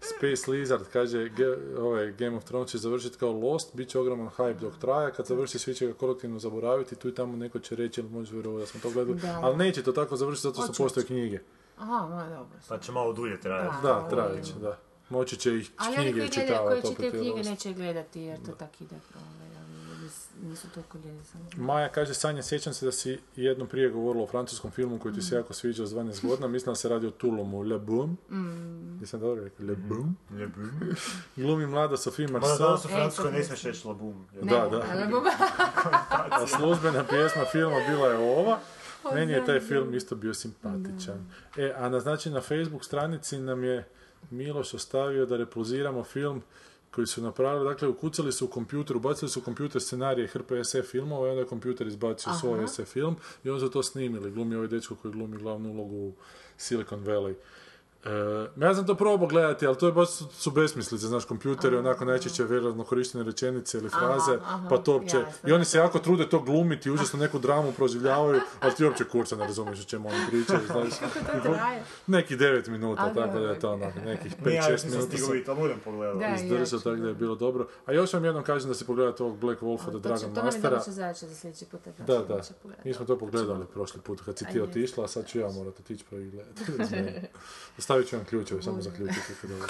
Space 0.03 0.51
Lizard 0.51 0.83
kaže 0.93 1.29
ge, 1.29 1.45
ovaj, 1.79 2.11
Game 2.11 2.37
of 2.37 2.43
Thrones 2.43 2.71
će 2.71 2.77
završiti 2.77 3.17
kao 3.17 3.31
Lost, 3.31 3.75
bit 3.75 3.89
će 3.89 3.99
ogroman 3.99 4.29
hype 4.37 4.59
dok 4.59 4.77
traje, 4.77 5.11
kad 5.13 5.25
završi 5.25 5.59
svi 5.59 5.73
će 5.73 5.87
ga 5.87 5.93
kolektivno 5.93 6.39
zaboraviti, 6.39 6.95
tu 6.95 7.09
i 7.09 7.15
tamo 7.15 7.37
neko 7.37 7.59
će 7.59 7.75
reći, 7.75 8.01
ili 8.01 8.09
možeš 8.09 8.31
vjerovati 8.31 8.61
da 8.61 8.67
smo 8.67 8.79
to 8.79 8.89
gledali, 8.91 9.19
Da. 9.19 9.39
ali 9.43 9.57
neće 9.57 9.83
to 9.83 9.91
tako 9.91 10.15
završiti 10.15 10.47
zato 10.47 10.61
što 10.63 10.83
postoje 10.83 11.05
knjige. 11.05 11.39
Aha, 11.77 12.07
ma 12.07 12.23
dobro. 12.29 12.59
Pa 12.67 12.79
će 12.79 12.91
malo 12.91 13.13
dulje 13.13 13.39
trajati. 13.41 13.75
Da. 13.83 13.93
Da, 13.93 14.09
trajat 14.09 14.45
će, 14.45 14.53
da. 14.53 14.77
Moći 15.09 15.37
će 15.37 15.57
ih 15.57 15.71
Ali 15.77 15.95
oni 15.95 16.03
knjige 16.03 16.19
koji 16.19 16.29
gledaju, 16.29 16.47
čitavati 16.47 16.81
koji 16.81 16.93
čitaju 16.93 17.09
opet. 17.09 17.13
je 17.13 17.21
knjige 17.21 17.37
Lost. 17.37 17.49
neće 17.49 17.73
gledati 17.73 18.21
jer 18.21 18.39
to 18.39 18.51
tak 18.51 18.81
ide. 18.81 18.95
Ovaj, 19.15 19.47
ali 19.49 19.52
nisu 20.43 20.67
toliko 20.69 20.97
samo. 21.31 21.45
Maja 21.57 21.89
kaže, 21.89 22.13
Sanja, 22.13 22.43
sjećam 22.43 22.73
se 22.73 22.85
da 22.85 22.91
si 22.91 23.19
jednom 23.35 23.67
prije 23.67 23.89
govorila 23.89 24.23
o 24.23 24.27
francuskom 24.27 24.71
filmu 24.71 24.99
koji 24.99 25.13
ti 25.13 25.21
se 25.21 25.35
jako 25.35 25.53
sviđao 25.53 25.85
s 25.85 25.91
12 25.91 26.27
godina, 26.27 26.47
mislim 26.47 26.71
da 26.71 26.75
se 26.75 26.89
radi 26.89 27.07
o 27.07 27.11
Toulomu, 27.11 27.61
Le 27.61 27.79
Boom. 27.79 28.17
Mm. 28.29 28.99
Nisam 28.99 29.19
dobro 29.19 29.43
rekao, 29.43 29.65
Le 29.65 29.75
Boom. 29.75 30.17
Ljubim. 30.31 30.95
Glumi 31.35 31.67
mlada 31.67 31.97
Sophie 31.97 32.27
Mada 32.27 32.47
Marceau, 32.47 32.67
danas 32.67 32.85
u 32.85 32.87
E, 32.87 32.91
Francuskoj 32.91 33.31
ne 33.31 33.43
smiješ 33.43 33.63
reći 33.63 33.87
labum. 33.87 34.25
Ne, 34.41 34.49
Da, 34.51 34.69
da. 34.69 34.85
ali 34.91 35.05
buba. 35.05 35.29
a 36.41 36.47
službena 36.47 37.03
pjesma 37.03 37.45
filma 37.51 37.77
bila 37.89 38.07
je 38.07 38.17
ova. 38.17 38.59
Meni 39.13 39.33
je 39.33 39.45
taj 39.45 39.59
film 39.59 39.93
isto 39.93 40.15
bio 40.15 40.33
simpatičan. 40.33 41.29
E, 41.57 41.73
a 41.77 41.89
na, 41.89 41.99
znači 41.99 42.29
na 42.29 42.41
Facebook 42.41 42.85
stranici 42.85 43.39
nam 43.39 43.63
je 43.63 43.87
Miloš 44.29 44.73
ostavio 44.73 45.25
da 45.25 45.37
repulziramo 45.37 46.03
film 46.03 46.41
koji 46.95 47.07
su 47.07 47.21
napravili, 47.21 47.69
dakle 47.69 47.87
ukucali 47.87 48.31
su 48.31 48.45
u 48.45 48.47
kompjuter, 48.47 48.97
ubacili 48.97 49.29
su 49.29 49.39
u 49.39 49.43
kompjuter 49.43 49.81
scenarije 49.81 50.27
hrpe 50.27 50.63
SF 50.63 50.91
filmova 50.91 51.27
i 51.27 51.29
onda 51.29 51.41
je 51.41 51.47
kompjuter 51.47 51.87
izbacio 51.87 52.33
svoj 52.33 52.67
SF 52.67 52.93
film 52.93 53.15
i 53.43 53.49
onda 53.49 53.65
su 53.65 53.71
to 53.71 53.83
snimili. 53.83 54.31
Glumi 54.31 54.55
ovaj 54.55 54.67
dečko 54.67 54.95
koji 54.95 55.11
glumi 55.11 55.37
glavnu 55.37 55.71
ulogu 55.71 55.95
u 55.95 56.13
Silicon 56.57 57.05
Valley. 57.05 57.33
E, 58.05 58.09
ja 58.57 58.75
sam 58.75 58.85
to 58.85 58.95
probao 58.95 59.27
gledati, 59.27 59.67
ali 59.67 59.77
to 59.77 59.85
je 59.85 59.91
baš 59.91 60.09
su, 60.09 60.25
su 60.27 60.51
besmislice, 60.51 61.07
znaš, 61.07 61.25
kompjuter 61.25 61.73
je 61.73 61.79
onako 61.79 62.05
najčešće 62.05 62.43
vjerojatno 62.43 62.83
korištene 62.83 63.23
rečenice 63.23 63.77
ili 63.77 63.89
fraze, 63.89 64.37
aha, 64.43 64.67
pa 64.69 64.77
to 64.77 64.93
uopće, 64.93 65.17
jasno, 65.17 65.49
i 65.49 65.53
oni 65.53 65.65
se 65.65 65.77
jako 65.77 65.99
trude 65.99 66.29
to 66.29 66.39
glumiti, 66.39 66.91
užasno 66.91 67.19
neku 67.19 67.39
dramu 67.39 67.71
proživljavaju, 67.71 68.41
ali 68.59 68.73
ti 68.73 68.85
uopće 68.85 69.03
kurca 69.03 69.35
ne 69.35 69.47
razumiješ 69.47 69.79
o 69.79 69.83
čemu 69.83 70.09
oni 70.09 70.17
pričaju, 70.29 70.59
znaš. 70.65 71.11
traje? 71.43 71.83
Neki 72.07 72.37
9 72.37 72.69
minuta, 72.69 73.01
A, 73.01 73.13
tako 73.13 73.39
da 73.39 73.49
je 73.49 73.59
to 73.59 73.71
onako, 73.71 73.99
nekih 73.99 74.45
Nije, 74.45 74.55
ja 74.55 74.63
5-6 74.63 74.71
nisam 74.71 74.89
minuta 74.91 75.17
sam. 75.17 75.27
Da. 76.13 76.35
izdržao, 76.35 76.79
tako 76.81 76.95
da 76.95 77.07
je 77.07 77.13
bilo 77.13 77.35
dobro. 77.35 77.67
A 77.85 77.93
još 77.93 78.13
vam 78.13 78.25
jednom 78.25 78.43
kažem 78.43 78.69
da 78.69 78.75
se 78.75 78.85
pogledate 78.85 79.23
ovog 79.23 79.37
Black 79.37 79.61
Wolf 79.61 79.79
od 79.79 79.93
To 79.93 79.99
će- 79.99 79.99
Dragon 79.99 80.19
To 80.21 80.27
nam 80.27 80.37
je 80.37 80.43
Mastera. 80.45 80.69
dobro 80.69 80.91
zadaća 80.91 81.27
za 81.27 81.35
sljedeći 81.35 81.65
put. 81.65 81.81
tako 81.81 82.03
Da, 82.03 82.19
da. 82.19 82.41
Mi 82.85 82.93
smo 82.93 83.05
to 83.05 83.17
pogledali 83.17 83.65
prošli 83.65 84.01
put 84.01 84.21
kad 84.21 84.37
si 84.37 84.45
ti 84.45 84.61
otišla, 84.61 85.03
a 85.03 85.07
sad 85.07 85.27
ću 85.27 85.39
ja 85.39 85.47
morati 85.49 85.81
otići 85.81 86.05
pa 86.09 86.15
i 86.15 86.29
gledati. 86.29 86.63
Ostavit 87.93 88.09
ću 88.09 88.15
vam 88.15 88.25
ključeve, 88.25 88.61
samo 88.61 88.81
zaključiti. 88.81 89.27
tako 89.27 89.47
dobro. 89.47 89.67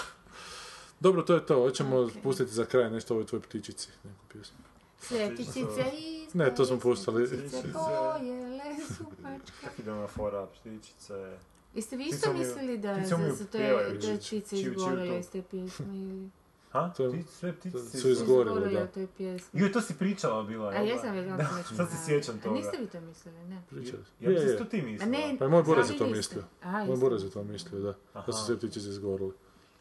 Dobro, 1.00 1.22
to 1.22 1.34
je 1.34 1.46
to. 1.46 1.56
Hoćemo 1.56 2.10
pustiti 2.24 2.52
za 2.52 2.66
kraj 2.66 2.90
nešto 2.90 3.14
ovoj 3.14 3.26
tvojoj 3.26 3.42
ptičici, 3.42 3.90
neku 4.04 4.26
pjesmu. 4.32 4.58
Sve 5.02 5.34
ptičice 5.34 5.92
iz 5.98 6.36
Ne, 6.36 6.56
to 6.56 6.66
smo 6.66 6.80
puštali. 6.80 7.28
ptičice 7.28 7.64
pojele 7.74 8.76
su 8.88 9.04
mačke. 9.22 9.52
Kako 9.64 9.82
idemo 9.82 10.02
na 10.02 10.08
fora, 10.08 10.48
ptičice... 10.60 11.38
Jeste 11.74 11.98
vi 11.98 12.06
isto 12.06 12.34
mislili 12.34 12.78
da, 12.78 12.94
da 12.94 13.36
su 13.36 13.46
te, 13.52 13.76
ptice 14.18 14.56
izgorile 14.60 15.08
to? 15.08 15.18
iz 15.18 15.30
te 15.30 15.42
pjesme 15.42 15.86
ili... 15.86 16.30
A? 16.74 16.90
To, 16.90 17.12
Ti, 17.12 17.24
sve 17.24 17.54
ptice 17.54 18.00
su 18.02 18.10
izgorili, 18.10 18.74
da. 18.74 18.88
Toj 18.88 19.08
pjesmi. 19.18 19.62
Jo, 19.62 19.70
to 19.70 19.82
si 19.82 19.94
pričala 20.00 20.44
bila, 20.44 20.74
jel? 20.74 20.84
A 20.84 20.86
ja 20.86 20.98
sam 21.02 21.16
Da, 21.16 21.36
pričala. 21.36 21.64
sad 21.78 21.90
se 21.90 22.06
sjećam 22.06 22.40
toga. 22.40 22.56
A 22.56 22.58
niste 22.58 22.78
vi 22.78 22.88
to 22.88 23.02
mislili, 23.02 23.38
ne? 23.38 23.62
Pričali. 23.70 24.04
Ja 24.20 24.30
mislim 24.30 24.48
pa 24.48 24.54
pa 24.54 24.58
da 24.58 24.64
to 24.64 24.70
ti 24.70 24.82
mislila. 24.82 25.12
Ne, 25.12 25.36
pa 25.40 25.48
moj 25.48 25.64
Borez 25.64 25.90
je 25.90 25.98
to 25.98 26.08
mislio. 26.08 26.44
A, 26.64 26.86
moj 26.86 26.98
Borez 26.98 27.24
je 27.24 27.30
to 27.30 27.44
mislio, 27.44 27.82
da. 27.82 27.94
Aha. 28.14 28.26
Da 28.26 28.34
su 28.34 28.46
sve 28.46 28.58
ptice 28.58 28.80
izgorili. 28.80 29.32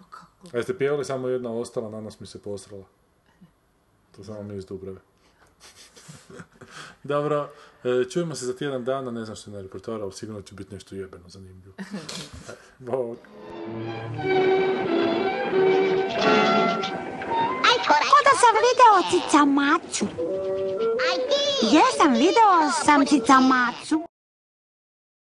A 0.00 0.02
kako? 0.10 0.56
Jeste 0.56 0.78
pjevali 0.78 1.04
samo 1.04 1.28
jedna 1.28 1.52
ostala, 1.52 1.90
na 1.90 2.00
nas 2.00 2.20
mi 2.20 2.26
se 2.26 2.42
posrala. 2.42 2.84
To 4.16 4.24
samo 4.24 4.42
mi 4.42 4.56
iz 4.56 4.66
Dubrave. 4.66 4.98
Dobro, 7.02 7.50
e, 7.84 8.04
čujemo 8.10 8.34
se 8.34 8.46
za 8.46 8.56
tjedan 8.56 8.84
dana, 8.84 9.10
ne 9.10 9.24
znam 9.24 9.36
što 9.36 9.50
je 9.50 9.54
na 9.54 9.62
repertoaru, 9.62 10.02
ali 10.02 10.12
sigurno 10.12 10.42
će 10.42 10.54
biti 10.54 10.74
nešto 10.74 10.94
jebeno 10.94 11.28
zanimljivo. 11.28 11.74
Bog. 12.78 13.18
sam 18.40 18.54
video 18.66 18.92
cicamacu. 19.10 20.06
Jesam 21.70 22.12
video 22.14 22.70
sam 22.84 23.04
cicamacu. 23.06 24.11